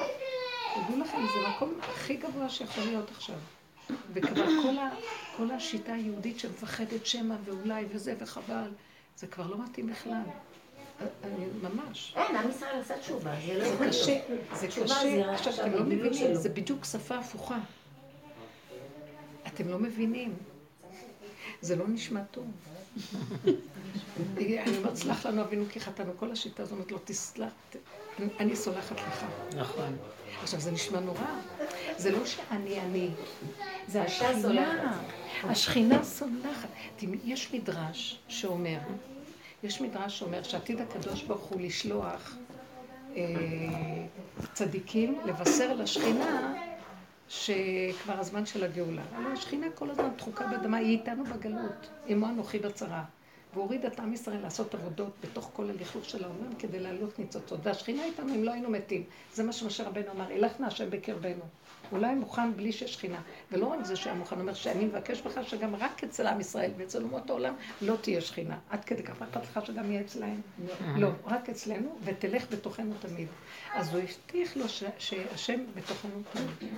תדעו 0.74 1.00
לכם, 1.00 1.18
זה 1.18 1.48
המקום 1.48 1.74
הכי 1.82 2.16
גבוה 2.16 2.50
שיכול 2.50 2.84
להיות 2.84 3.12
עכשיו. 3.12 3.36
וכבר 4.14 4.46
כל, 4.64 4.78
ה, 4.78 4.90
כל 5.38 5.52
השיטה 5.52 5.94
היהודית 5.94 6.40
שמפחדת 6.40 7.06
שמא 7.06 7.36
ואולי 7.46 7.86
וזה 7.90 8.16
וחבל, 8.20 8.70
זה 9.18 9.28
כבר 9.28 9.48
לא 9.48 9.58
מתאים 9.64 9.88
בכלל. 9.88 10.22
אני 11.24 11.46
ממש. 11.62 12.14
אין, 12.16 12.36
עם 12.36 12.50
ישראל 12.50 12.80
עשה 12.82 13.00
תשובה, 13.00 13.34
זה 13.48 13.58
לא 13.58 13.88
קשה, 13.90 14.20
זה 14.54 14.68
קשה. 14.68 15.34
עכשיו, 15.34 15.54
אתם 15.54 15.74
לא 15.74 15.84
מבינים, 15.84 16.34
זה 16.36 16.50
בדיוק 16.50 16.86
שפה 16.86 17.16
הפוכה. 17.16 17.58
אתם 19.48 19.68
לא 19.68 19.80
מבינים. 19.80 20.34
זה 21.62 21.76
לא 21.76 21.88
נשמע 21.88 22.22
טוב. 22.32 22.46
אני 24.38 24.78
אומרת, 24.78 24.96
סלח 24.96 25.26
לנו 25.26 25.42
אבינו 25.42 25.66
כי 25.70 25.80
חטאנו. 25.80 26.12
כל 26.20 26.32
השיטה 26.32 26.64
הזאת 26.64 26.74
אומרת 26.74 26.92
לו, 26.92 26.98
תסלח, 27.06 27.52
ת- 27.70 27.76
אני 28.40 28.56
סולחת 28.56 28.96
לך. 29.00 29.26
נכון. 29.56 29.96
עכשיו, 30.44 30.60
זה 30.60 30.72
נשמע 30.72 31.00
נורא. 31.00 31.20
זה 31.98 32.12
לא 32.12 32.26
שאני 32.26 32.80
אני, 32.82 33.10
זה 33.88 34.02
השכינה. 34.02 35.02
השכינה 35.44 36.04
סולחת. 36.04 36.70
יש 37.24 37.54
מדרש 37.54 38.20
שאומר, 38.28 38.78
יש 39.64 39.82
מדרש 39.82 40.20
שאומר 40.20 40.44
שעתיד 40.44 40.82
הקדוש 40.82 41.24
ברוך 41.24 41.42
הוא 41.44 41.62
לשלוח 41.62 42.36
אה, 43.16 43.24
צדיקים 44.54 45.20
לבשר 45.26 45.74
לשכינה 45.74 46.54
שכבר 47.32 48.20
הזמן 48.20 48.46
של 48.46 48.64
הגאולה. 48.64 49.02
הלוא 49.16 49.32
השכינה 49.32 49.68
כל 49.76 49.90
הזמן 49.90 50.10
דחוקה 50.18 50.48
באדמה, 50.48 50.78
היא 50.78 51.00
איתנו 51.00 51.24
בגלות, 51.24 51.90
עמו 52.08 52.26
אנוכי 52.28 52.60
בצרה. 52.60 53.04
והוריד 53.54 53.86
את 53.86 54.00
עם 54.00 54.14
ישראל 54.14 54.42
לעשות 54.42 54.76
עבודות 54.76 55.12
בתוך 55.24 55.50
כל 55.54 55.70
הלכלוך 55.70 56.06
של 56.06 56.24
העולם 56.24 56.56
כדי 56.60 56.80
להעלות 56.80 57.20
ניצוצות. 57.20 57.60
והשכינה 57.64 58.04
איתנו 58.04 58.36
אם 58.36 58.44
לא 58.44 58.52
היינו 58.52 58.70
מתים. 58.70 59.04
זה 59.34 59.44
מה 59.44 59.54
שמשה 59.54 59.88
רבנו 59.88 60.12
אמר, 60.12 60.28
הילך 60.28 60.60
נא 60.60 60.66
השם 60.66 60.90
בקרבנו. 60.90 61.44
הוא 61.92 62.00
לא 62.00 62.08
היה 62.08 62.16
מוכן 62.16 62.54
בלי 62.56 62.72
שיש 62.72 62.94
שכינה. 62.94 63.22
ולא 63.52 63.66
רק 63.66 63.84
זה 63.84 63.96
שהיה 63.96 64.16
מוכן, 64.16 64.36
הוא 64.36 64.42
אומר 64.42 64.54
שאני 64.54 64.86
מבקש 64.86 65.22
בך 65.22 65.40
שגם 65.48 65.76
רק 65.76 66.04
אצל 66.04 66.28
עם 66.28 66.40
ישראל 66.40 66.72
ואצל 66.78 67.04
אומות 67.04 67.30
העולם 67.30 67.54
לא 67.82 67.96
תהיה 68.02 68.22
שכינה. 68.22 68.58
עד 68.70 68.86
כדי 68.86 69.04
כך 69.04 69.22
אכפת 69.22 69.44
לך 69.44 69.66
שגם 69.66 69.92
יהיה 69.92 70.02
אצלהם? 70.02 70.42
לא, 70.96 71.10
רק 71.26 71.50
אצלנו, 71.50 71.98
ותלך 72.04 72.46
בתוכנו 72.52 72.94
תמיד. 73.00 73.28
אז 73.74 73.94
הוא 73.94 74.02
הבטיח 74.02 74.58
לו 74.58 74.66
שהשם 74.98 75.60
בתוכנו 75.76 76.22
תמיד. 76.34 76.74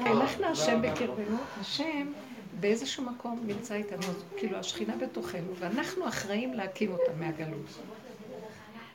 הלך 0.00 0.40
להשם 0.40 0.82
בקרבנו, 0.82 1.36
השם 1.60 2.12
באיזשהו 2.64 3.04
מקום 3.04 3.40
נמצא 3.46 3.74
איתנו, 3.74 4.06
כאילו 4.36 4.58
השכינה 4.58 4.96
בתוכנו, 4.96 5.54
ואנחנו 5.58 6.08
אחראים 6.08 6.54
להקים 6.54 6.92
אותה 6.92 7.12
מהגלות. 7.18 7.78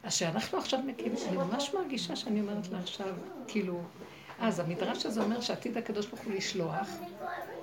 אז 0.03 0.13
שאנחנו 0.13 0.57
עכשיו 0.57 0.79
מקימים, 0.85 1.15
אני 1.27 1.37
ממש 1.37 1.73
מרגישה 1.73 2.15
שאני 2.15 2.41
אומרת 2.41 2.69
לה 2.71 2.79
עכשיו, 2.79 3.13
כאילו, 3.47 3.81
אז 4.39 4.59
המדרש 4.59 5.05
הזה 5.05 5.21
אומר 5.21 5.41
שעתיד 5.41 5.77
הקדוש 5.77 6.07
ברוך 6.07 6.21
הוא 6.21 6.33
לשלוח, 6.33 6.89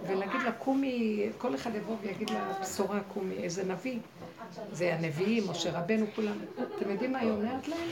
ולהגיד 0.06 0.40
לה 0.44 0.52
קומי, 0.52 1.26
כל 1.38 1.54
אחד 1.54 1.74
יבוא 1.74 1.96
ויגיד 2.02 2.30
לה 2.30 2.52
בשורה 2.62 3.00
קומי, 3.00 3.34
איזה 3.34 3.64
נביא. 3.64 3.98
זה 4.72 4.94
הנביאים, 4.94 5.50
משה 5.50 5.78
רבנו, 5.78 6.06
כולם. 6.14 6.38
אתם 6.76 6.90
יודעים 6.90 7.12
מה 7.12 7.18
היא 7.18 7.30
אומרת 7.30 7.68
להם? 7.68 7.88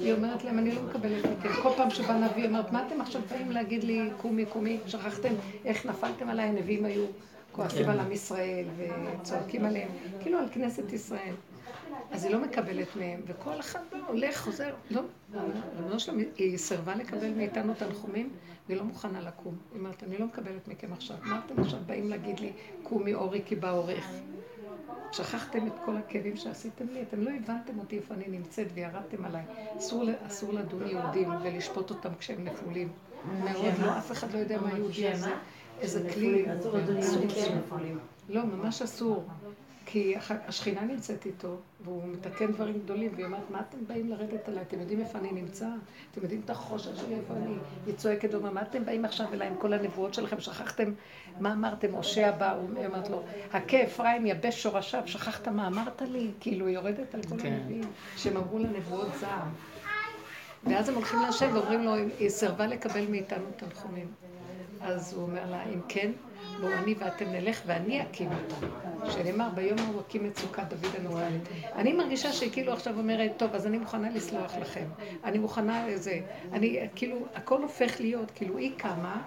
היא 0.00 0.12
אומרת 0.12 0.44
להם, 0.44 0.58
אני 0.58 0.74
לא 0.74 0.82
מקבלת 0.82 1.24
מכם. 1.24 1.62
כל 1.62 1.70
פעם 1.76 1.90
שבא 1.90 2.14
נביא, 2.14 2.42
היא 2.42 2.46
אומרת, 2.46 2.72
מה 2.72 2.86
אתם 2.86 3.00
עכשיו 3.00 3.22
באים 3.30 3.50
להגיד 3.50 3.84
לי 3.84 4.10
קומי 4.16 4.46
קומי? 4.46 4.78
שכחתם 4.86 5.34
איך 5.64 5.86
נפלתם 5.86 6.28
עליי, 6.28 6.48
הנביאים 6.48 6.84
היו 6.84 7.04
כועסים 7.56 7.88
על 7.88 8.00
עם 8.00 8.12
ישראל 8.12 8.64
וצועקים 8.76 9.64
עליהם, 9.64 9.88
כאילו 10.20 10.38
על 10.38 10.48
כנסת 10.52 10.92
ישראל. 10.92 11.34
אז 12.10 12.24
היא 12.24 12.32
לא 12.32 12.40
מקבלת 12.40 12.96
מהם, 12.96 13.20
וכל 13.26 13.60
אחד 13.60 13.80
בא, 13.92 13.98
הולך, 14.08 14.40
חוזר. 14.40 14.74
לא, 14.90 15.02
רבנו 15.78 16.00
שלום, 16.00 16.18
היא 16.36 16.58
סירבה 16.58 16.94
לקבל 16.94 17.30
מאיתנו 17.30 17.74
תנחומים, 17.74 18.30
והיא 18.68 18.78
לא 18.78 18.84
מוכנה 18.84 19.20
לקום. 19.20 19.56
היא 19.72 19.80
אומרת, 19.80 20.02
אני 20.02 20.18
לא 20.18 20.26
מקבלת 20.26 20.68
מכם 20.68 20.92
עכשיו. 20.92 21.16
מה 21.22 21.40
אתם 21.46 21.62
עכשיו 21.62 21.80
באים 21.86 22.08
להגיד 22.08 22.40
לי, 22.40 22.52
קומי 22.82 23.14
אורי 23.14 23.42
כי 23.46 23.56
בא 23.56 23.70
אורך? 23.70 24.10
שכחתם 25.12 25.66
את 25.66 25.72
כל 25.84 25.96
הכאבים 25.96 26.36
שעשיתם 26.36 26.88
לי, 26.92 27.02
אתם 27.02 27.20
לא 27.20 27.30
הבנתם 27.30 27.78
אותי 27.78 27.96
איפה 27.96 28.14
אני 28.14 28.24
נמצאת 28.28 28.66
וירדתם 28.74 29.24
עליי. 29.24 29.44
אסור, 29.78 30.04
אסור 30.26 30.52
לדון 30.52 30.86
יהודים 30.88 31.28
ולשפוט 31.42 31.90
אותם 31.90 32.14
כשהם 32.18 32.44
נפולים. 32.44 32.88
מאוד 33.44 33.74
לא, 33.80 33.98
אף 33.98 34.12
אחד 34.12 34.32
לא 34.32 34.38
יודע 34.38 34.60
מה 34.60 34.78
יהודי 34.78 35.08
הזה. 35.08 35.30
איזה 35.80 36.10
כלי. 36.14 36.46
לא, 38.28 38.46
ממש 38.46 38.82
אסור. 38.82 39.24
כי 39.88 40.14
השכינה 40.48 40.80
נמצאת 40.80 41.26
איתו, 41.26 41.56
והוא 41.84 42.02
מתקן 42.08 42.52
דברים 42.52 42.78
גדולים, 42.84 43.10
והיא 43.14 43.24
אומרת, 43.26 43.50
מה 43.50 43.60
אתם 43.60 43.78
באים 43.86 44.08
לרדת 44.08 44.48
אליי? 44.48 44.62
אתם 44.62 44.80
יודעים 44.80 45.00
איפה 45.00 45.18
אני 45.18 45.32
נמצא? 45.32 45.66
אתם 46.12 46.20
יודעים 46.22 46.40
את 46.44 46.50
החושך 46.50 46.96
שלי, 46.96 47.14
איפה 47.14 47.34
אני? 47.34 47.54
היא 47.86 47.94
צועקת 47.94 48.34
ואומרת, 48.34 48.52
מה 48.52 48.62
אתם 48.62 48.84
באים 48.84 49.04
עכשיו 49.04 49.26
אליי 49.32 49.48
עם 49.48 49.54
כל 49.56 49.72
הנבואות 49.72 50.14
שלכם? 50.14 50.40
שכחתם 50.40 50.92
מה 51.40 51.52
אמרתם? 51.52 51.92
הושע 51.92 52.30
בא, 52.30 52.56
היא 52.76 52.86
אומרת 52.86 53.10
לו, 53.10 53.22
הכה 53.52 53.82
אפרים 53.82 54.26
יבש 54.26 54.62
שורשיו, 54.62 55.02
שכחת 55.06 55.48
מה 55.48 55.66
אמרת 55.66 56.02
לי? 56.02 56.30
כאילו, 56.40 56.66
היא 56.66 56.74
יורדת 56.74 57.14
על 57.14 57.22
כל 57.22 57.38
כן. 57.38 57.52
הנביאים, 57.52 57.90
שהם 58.16 58.36
אמרו 58.36 58.58
לה 58.58 58.68
נבואות 58.68 59.08
זעם. 59.20 59.48
ואז 60.64 60.88
הם 60.88 60.94
הולכים 60.94 61.20
להשם 61.20 61.50
ואומרים 61.54 61.82
לו, 61.82 61.94
היא 62.18 62.28
סירבה 62.28 62.66
לקבל 62.66 63.06
מאיתנו 63.10 63.44
תנחומים. 63.56 64.06
אז 64.86 65.14
הוא 65.14 65.22
אומר 65.22 65.50
לה, 65.50 65.64
אם 65.64 65.80
כן, 65.88 66.10
בואו 66.60 66.72
אני 66.72 66.94
ואתם 66.98 67.24
נלך 67.24 67.62
ואני 67.66 68.02
אקים 68.02 68.30
אותה. 68.32 68.66
שנאמר, 69.12 69.48
ביום 69.54 69.78
ההוא 69.78 70.00
אקים 70.00 70.26
את 70.26 70.38
סוכת 70.38 70.62
דוד 70.68 70.94
הנורלית. 70.98 71.42
אני 71.74 71.92
מרגישה 71.92 72.32
שהיא 72.32 72.52
כאילו 72.52 72.72
עכשיו 72.72 72.98
אומרת, 72.98 73.32
טוב, 73.36 73.54
אז 73.54 73.66
אני 73.66 73.78
מוכנה 73.78 74.10
לסלוח 74.10 74.56
לכם. 74.60 74.86
אני 75.24 75.38
מוכנה 75.38 75.88
לזה. 75.88 76.20
אני, 76.52 76.88
כאילו, 76.94 77.26
הכל 77.34 77.62
הופך 77.62 78.00
להיות, 78.00 78.30
כאילו, 78.34 78.58
היא 78.58 78.72
קמה, 78.76 79.22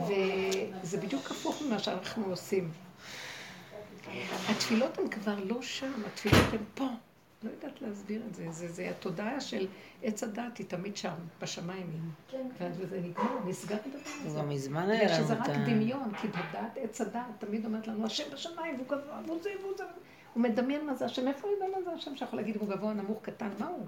וזה 0.00 0.98
בדיוק 1.00 1.30
הפוך 1.30 1.62
ממה 1.62 1.78
שאנחנו 1.78 2.24
עושים. 2.30 2.70
התפילות 4.48 4.98
הן 4.98 5.08
כבר 5.08 5.34
לא 5.44 5.62
שם, 5.62 5.92
התפילות 6.06 6.52
הן 6.52 6.64
פה. 6.74 6.88
לא 7.44 7.50
יודעת 7.50 7.82
להסביר 7.82 8.22
את 8.28 8.34
זה. 8.34 8.46
זה, 8.50 8.68
זה 8.68 8.90
התודעה 8.90 9.40
של 9.40 9.66
עץ 10.02 10.22
הדת 10.22 10.58
היא 10.58 10.66
תמיד 10.66 10.96
שם, 10.96 11.12
בשמיים 11.42 11.90
היא. 11.92 12.38
וזה 12.78 13.00
נגמר, 13.00 13.38
נסגר 13.46 13.76
הדבר 13.86 13.98
הזה. 14.26 14.38
גם 14.38 14.48
מזמן 14.48 14.82
בגלל 14.82 14.92
היה 14.96 15.16
לנו 15.18 15.24
שזה 15.24 15.32
את 15.34 15.38
רק 15.38 15.48
ה... 15.48 15.64
דמיון, 15.66 16.14
כי 16.20 16.28
תודעת 16.28 16.78
עץ 16.82 17.00
הדת 17.00 17.20
תמיד 17.38 17.64
אומרת 17.64 17.86
לנו, 17.88 18.06
השם 18.06 18.24
בשמיים, 18.32 18.74
והוא 18.74 18.86
גבוה, 18.86 19.20
והוא 19.26 19.42
זה, 19.42 19.50
והוא 19.62 19.72
זה. 19.76 19.84
הוא 20.34 20.42
מדמיין 20.42 20.86
מה 20.86 20.94
זה 20.94 21.04
השם, 21.04 21.28
איפה 21.28 21.48
הוא 21.48 21.54
יודע 21.56 21.66
מה 21.78 21.84
זה 21.84 21.90
השם 21.92 22.16
שיכול 22.16 22.38
להגיד 22.38 22.54
אם 22.56 22.60
הוא 22.60 22.68
גבוה, 22.68 22.92
נמוך, 22.92 23.18
קטן, 23.22 23.48
מה 23.58 23.66
הוא? 23.66 23.86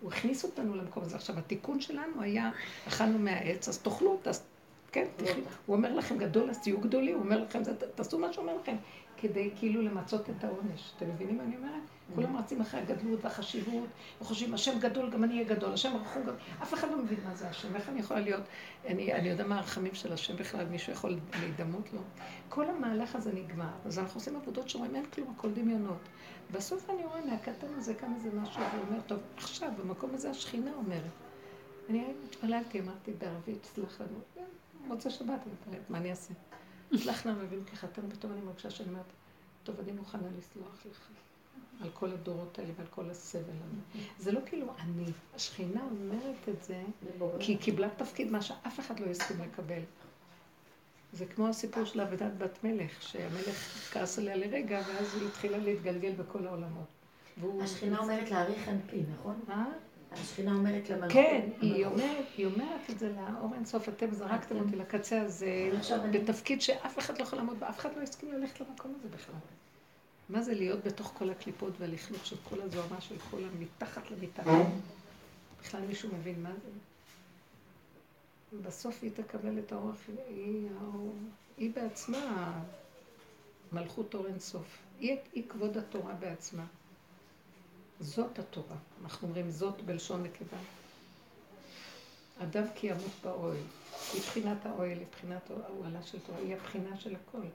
הוא 0.00 0.12
הכניס 0.12 0.44
אותנו 0.44 0.74
למקום 0.74 1.02
הזה. 1.02 1.16
עכשיו, 1.16 1.38
התיקון 1.38 1.80
שלנו 1.80 2.22
היה, 2.22 2.50
אכלנו 2.88 3.18
מהעץ, 3.18 3.68
אז 3.68 3.78
תאכלו, 3.78 4.18
תס... 4.22 4.42
כן, 4.92 5.04
תאכלו. 5.16 5.42
הוא 5.66 5.76
אומר 5.76 5.94
לכם, 5.94 6.18
גדול, 6.18 6.50
אז 6.50 6.58
תהיו 6.62 6.78
גדולים, 6.80 7.14
הוא 7.14 7.24
אומר 7.24 7.42
לכם, 7.42 7.64
"זה- 7.64 7.74
תעשו 7.94 8.18
מה 8.18 8.32
שהוא 8.32 8.42
אומר 8.42 8.56
לכם, 8.62 8.76
כדי 9.16 9.50
כאילו 9.56 9.82
למצות 9.82 10.30
את 10.30 10.44
העונש. 10.44 10.92
אתם 10.96 11.08
מבינים 11.08 11.36
מה 11.36 11.42
אני 11.42 11.56
אומרת? 11.56 11.82
כולם 12.14 12.36
רצים 12.36 12.60
אחרי 12.60 12.80
הגדלות 12.80 13.24
והחשיבות, 13.24 13.88
וחושבים, 14.20 14.54
השם 14.54 14.78
גדול, 14.78 15.10
גם 15.10 15.24
אני 15.24 15.34
אהיה 15.34 15.54
גדול, 15.54 15.72
השם 15.72 15.96
רחום 15.96 16.22
גם... 16.26 16.34
אף 16.62 16.74
אחד 16.74 16.90
לא 16.90 16.98
מבין 16.98 17.18
מה 17.24 17.34
זה 17.34 17.48
השם, 17.48 17.76
איך 17.76 17.88
אני 17.88 18.00
יכולה 18.00 18.20
להיות... 18.20 18.42
אני, 18.86 19.12
אני 19.12 19.28
יודע 19.28 19.46
מה 19.46 19.56
הרחמים 19.56 19.94
של 19.94 20.12
השם 20.12 20.36
בכלל, 20.36 20.66
מישהו 20.66 20.92
יכול 20.92 21.18
להידמות 21.40 21.92
לו. 21.92 22.00
כל 22.48 22.70
המהלך 22.70 23.16
הזה 23.16 23.32
נגמר, 23.32 23.70
אז 23.84 23.98
אנחנו 23.98 24.20
עושים 24.20 24.36
עבודות 24.36 24.68
שרואים, 24.68 24.94
אין 24.94 25.06
כלום, 25.06 25.34
הכל 25.36 25.50
דמיונות. 25.52 25.98
בסוף 26.52 26.90
אני 26.90 27.04
רואה 27.04 27.24
מהקטן 27.26 27.74
הזה 27.76 27.94
כמה 27.94 28.18
זה 28.18 28.30
משהו, 28.34 28.62
ואומר, 28.74 29.00
טוב, 29.06 29.18
עכשיו, 29.36 29.70
במקום 29.78 30.14
הזה 30.14 30.30
השכינה 30.30 30.70
אומרת. 30.74 31.10
אני 31.90 32.04
התפללתי, 32.28 32.80
אמרתי 32.80 33.12
בערבית, 33.12 33.64
סלח 33.64 34.00
לנו, 34.00 34.44
מוצא 34.86 35.10
שבת, 35.10 35.40
מה 35.88 35.98
אני 35.98 36.10
אעשה? 36.10 36.34
סלח 36.94 37.26
לנו 37.26 37.42
אבינו 37.42 37.62
כחטאנו, 37.66 38.10
פתאום 38.10 38.32
אני 38.32 38.40
מרגישה 38.40 38.70
שאני 38.70 38.88
אומרת, 38.88 39.04
טוב, 39.64 39.80
אני 39.80 39.92
מוכנה 39.92 40.28
לסלוח 40.38 40.86
לך. 40.90 41.08
על 41.80 41.90
כל 41.94 42.12
הדורות 42.12 42.58
האלה 42.58 42.70
ועל 42.76 42.86
כל 42.86 43.10
הסבל 43.10 43.42
הזה. 43.42 44.04
זה 44.18 44.32
לא 44.32 44.40
כאילו 44.46 44.66
אני, 44.78 45.04
השכינה 45.34 45.82
אומרת 45.90 46.48
את 46.48 46.62
זה, 46.64 46.82
כי 47.40 47.52
היא 47.52 47.58
קיבלה 47.58 47.88
תפקיד 47.96 48.30
מה 48.30 48.42
שאף 48.42 48.80
אחד 48.80 49.00
לא 49.00 49.06
יסכים 49.06 49.36
לקבל. 49.40 49.80
זה 51.12 51.26
כמו 51.26 51.48
הסיפור 51.48 51.84
של 51.84 52.00
אבדת 52.00 52.32
בת 52.38 52.64
מלך, 52.64 53.02
שהמלך 53.02 53.90
כעס 53.92 54.18
עליה 54.18 54.36
לרגע, 54.36 54.82
ואז 54.88 55.14
היא 55.14 55.28
התחילה 55.28 55.58
להתגלגל 55.58 56.12
בכל 56.12 56.46
העולמות. 56.46 56.86
השכינה 57.62 57.98
אומרת 57.98 58.30
להאריך 58.30 58.68
אנפי, 58.68 59.02
נכון? 59.14 59.40
מה? 59.48 59.68
השכינה 60.20 60.54
אומרת 60.54 60.90
למלכות. 60.90 61.12
כן, 61.12 61.48
היא 61.60 61.86
אומרת, 61.86 62.24
היא 62.36 62.46
אומרת 62.46 62.90
את 62.90 62.98
זה 62.98 63.12
לאור 63.12 63.54
אינסוף, 63.54 63.88
אתם 63.88 64.14
זרקתם 64.14 64.56
אותי 64.60 64.76
לקצה 64.76 65.20
הזה, 65.22 65.70
בתפקיד 66.12 66.60
שאף 66.62 66.98
אחד 66.98 67.18
לא 67.18 67.22
יכול 67.22 67.38
לעמוד, 67.38 67.56
ואף 67.60 67.78
אחד 67.78 67.90
לא 67.96 68.02
הסכים 68.02 68.32
ללכת 68.32 68.60
למקום 68.60 68.94
הזה 68.98 69.08
בכלל. 69.08 69.34
מה 70.28 70.42
זה 70.42 70.54
להיות 70.54 70.84
בתוך 70.84 71.12
כל 71.18 71.30
הקליפות 71.30 71.72
והלכלוך 71.78 72.26
של 72.26 72.36
כל 72.48 72.60
הזוהמה 72.60 73.00
של 73.00 73.14
כל 73.30 73.38
המתחת 73.44 74.10
למיטה? 74.10 74.42
בכלל 75.62 75.80
מישהו 75.80 76.08
מבין 76.18 76.42
מה 76.42 76.50
זה? 76.62 76.68
בסוף 78.62 78.98
היא 79.02 79.10
תקבל 79.14 79.58
את 79.58 79.72
האור, 79.72 79.90
הכי- 79.90 80.12
היא, 80.28 80.68
האור- 80.80 81.14
היא 81.58 81.70
בעצמה 81.74 82.52
מלכות 83.72 84.14
אור 84.14 84.26
אינסוף. 84.26 84.66
היא, 85.00 85.16
היא 85.32 85.42
כבוד 85.48 85.76
התורה 85.78 86.14
בעצמה. 86.14 86.64
זאת 88.00 88.38
התורה. 88.38 88.76
אנחנו 89.04 89.28
אומרים 89.28 89.50
זאת 89.50 89.82
בלשון 89.82 90.22
נקבה. 90.22 90.58
אדם 92.38 92.64
כי 92.74 92.86
ימות 92.86 93.12
באוהל. 93.24 93.56
היא 94.12 94.22
בחינת 94.22 94.66
האוהל, 94.66 94.98
היא 94.98 95.06
בחינת 95.12 95.50
האוהלה 95.50 96.02
של 96.02 96.18
תורה, 96.20 96.38
היא 96.38 96.54
הבחינה 96.54 96.96
של 96.96 97.16
הכל. 97.16 97.46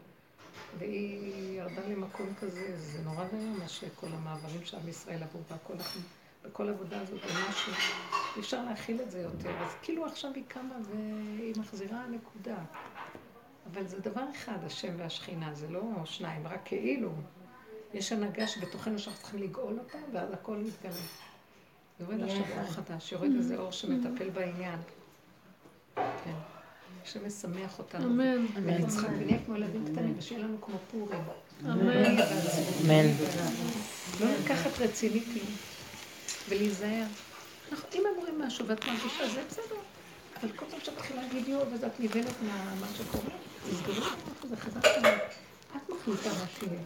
והיא 0.78 1.60
ירדה 1.60 1.88
למקום 1.88 2.34
כזה, 2.40 2.78
זה 2.78 3.02
נורא 3.04 3.26
ואיום 3.34 3.60
מה 3.60 3.68
שכל 3.68 4.08
המעברים 4.08 4.66
שעם 4.66 4.88
ישראל 4.90 5.24
עברו 5.24 5.42
והכל, 5.50 5.74
אנחנו, 5.74 6.02
בכל 6.44 6.68
העבודה 6.68 7.02
הזאת, 7.02 7.20
זה 7.28 7.34
משהו, 7.50 7.74
אי 8.36 8.42
אפשר 8.42 8.66
להכיל 8.66 9.02
את 9.02 9.12
זה 9.12 9.22
יותר. 9.22 9.58
אז 9.58 9.72
כאילו 9.82 10.06
עכשיו 10.06 10.32
היא 10.36 10.44
קמה 10.48 10.76
והיא 10.84 11.54
מחזירה 11.60 12.08
נקודה. 12.08 12.58
אבל 13.72 13.88
זה 13.88 14.00
דבר 14.00 14.24
אחד, 14.36 14.64
השם 14.64 14.94
והשכינה, 14.98 15.54
זה 15.54 15.70
לא 15.70 15.82
שניים, 16.06 16.48
רק 16.48 16.62
כאילו. 16.66 17.12
יש 17.94 18.12
הנהגה 18.12 18.48
שבתוכנו 18.48 19.00
שאנחנו 19.00 19.22
צריכים 19.22 19.44
לגאול 19.44 19.80
אותה, 19.80 19.98
ואז 20.14 20.34
הכל 20.34 20.58
מתגלה. 20.58 20.92
יורד 22.00 22.24
עכשיו 22.24 22.44
אור 22.58 22.72
חדש, 22.72 23.12
יורד 23.12 23.32
איזה 23.38 23.58
אור 23.58 23.72
שמטפל 23.72 24.30
בעניין. 24.30 24.80
כן. 25.96 26.34
השם 27.04 27.28
משמח 27.28 27.80
אותנו. 27.80 28.06
אמן. 28.06 28.46
ונצחק 28.54 29.10
ונהיה 29.20 29.38
כמו 29.46 29.56
ילדים 29.56 29.86
קטנים, 29.86 30.16
ושיהיה 30.18 30.42
לנו 30.42 30.62
כמו 30.62 30.76
פורים. 30.92 31.22
אמן. 31.66 32.06
אמן. 32.86 33.08
לא 34.22 34.28
לקחת 34.44 34.80
רציני 34.80 35.22
כלום, 35.22 35.56
ולהיזהר. 36.50 37.06
אם 37.72 38.04
הם 38.06 38.18
אומרים 38.18 38.42
משהו 38.42 38.68
ואת 38.68 38.86
מרגישה, 38.86 39.30
זה 39.30 39.44
בסדר. 39.50 39.76
אבל 40.40 40.52
כל 40.52 40.66
פעם 40.72 40.80
שאת 40.84 40.94
מתחילה 40.98 41.22
להגיד 41.22 41.48
יו, 41.48 41.60
ואז 41.72 41.84
את 41.84 42.00
נבהלת 42.00 42.36
מה 42.82 42.88
שקורה, 42.98 43.36
תסגרו 43.70 44.06
את 44.08 44.44
הזה 44.44 44.58
חזק. 44.58 44.86
את 45.76 45.90
מחליטה 45.90 46.30
מה 46.30 46.46
שיהיה. 46.60 46.80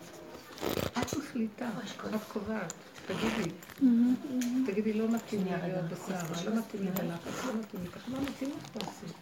את 1.00 1.14
מחליטה, 1.18 1.70
את 2.16 2.20
קובעת. 2.34 2.74
תגידי, 3.08 3.52
תגידי, 4.66 4.94
לא 4.94 5.10
מתאים 5.10 5.46
לי 5.46 5.52
להיות 5.68 5.86
בסערה, 5.86 6.44
לא 6.46 6.60
מתאים 6.60 6.84
לי 6.84 6.92
בלחץ, 6.92 7.46
לא 7.46 7.54
מתאים 7.60 7.84
לי 7.84 7.90
ככה, 7.90 8.12
לא 8.12 8.18
מתאים 8.22 8.50
לך 8.50 8.70
תעשי. 8.74 9.14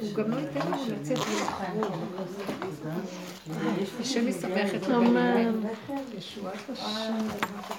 הוא 0.00 0.14
גם 0.14 0.30
לא 0.30 0.36
ייתן 0.36 0.60
לנו 0.72 0.84
לצאת 0.88 1.18
ולחרור. 1.18 2.06
השם 4.00 4.28
ישמח 4.28 4.74
את 4.74 4.82
רבנו. 4.82 5.68
ישועת 6.18 6.70
השם. 6.72 7.14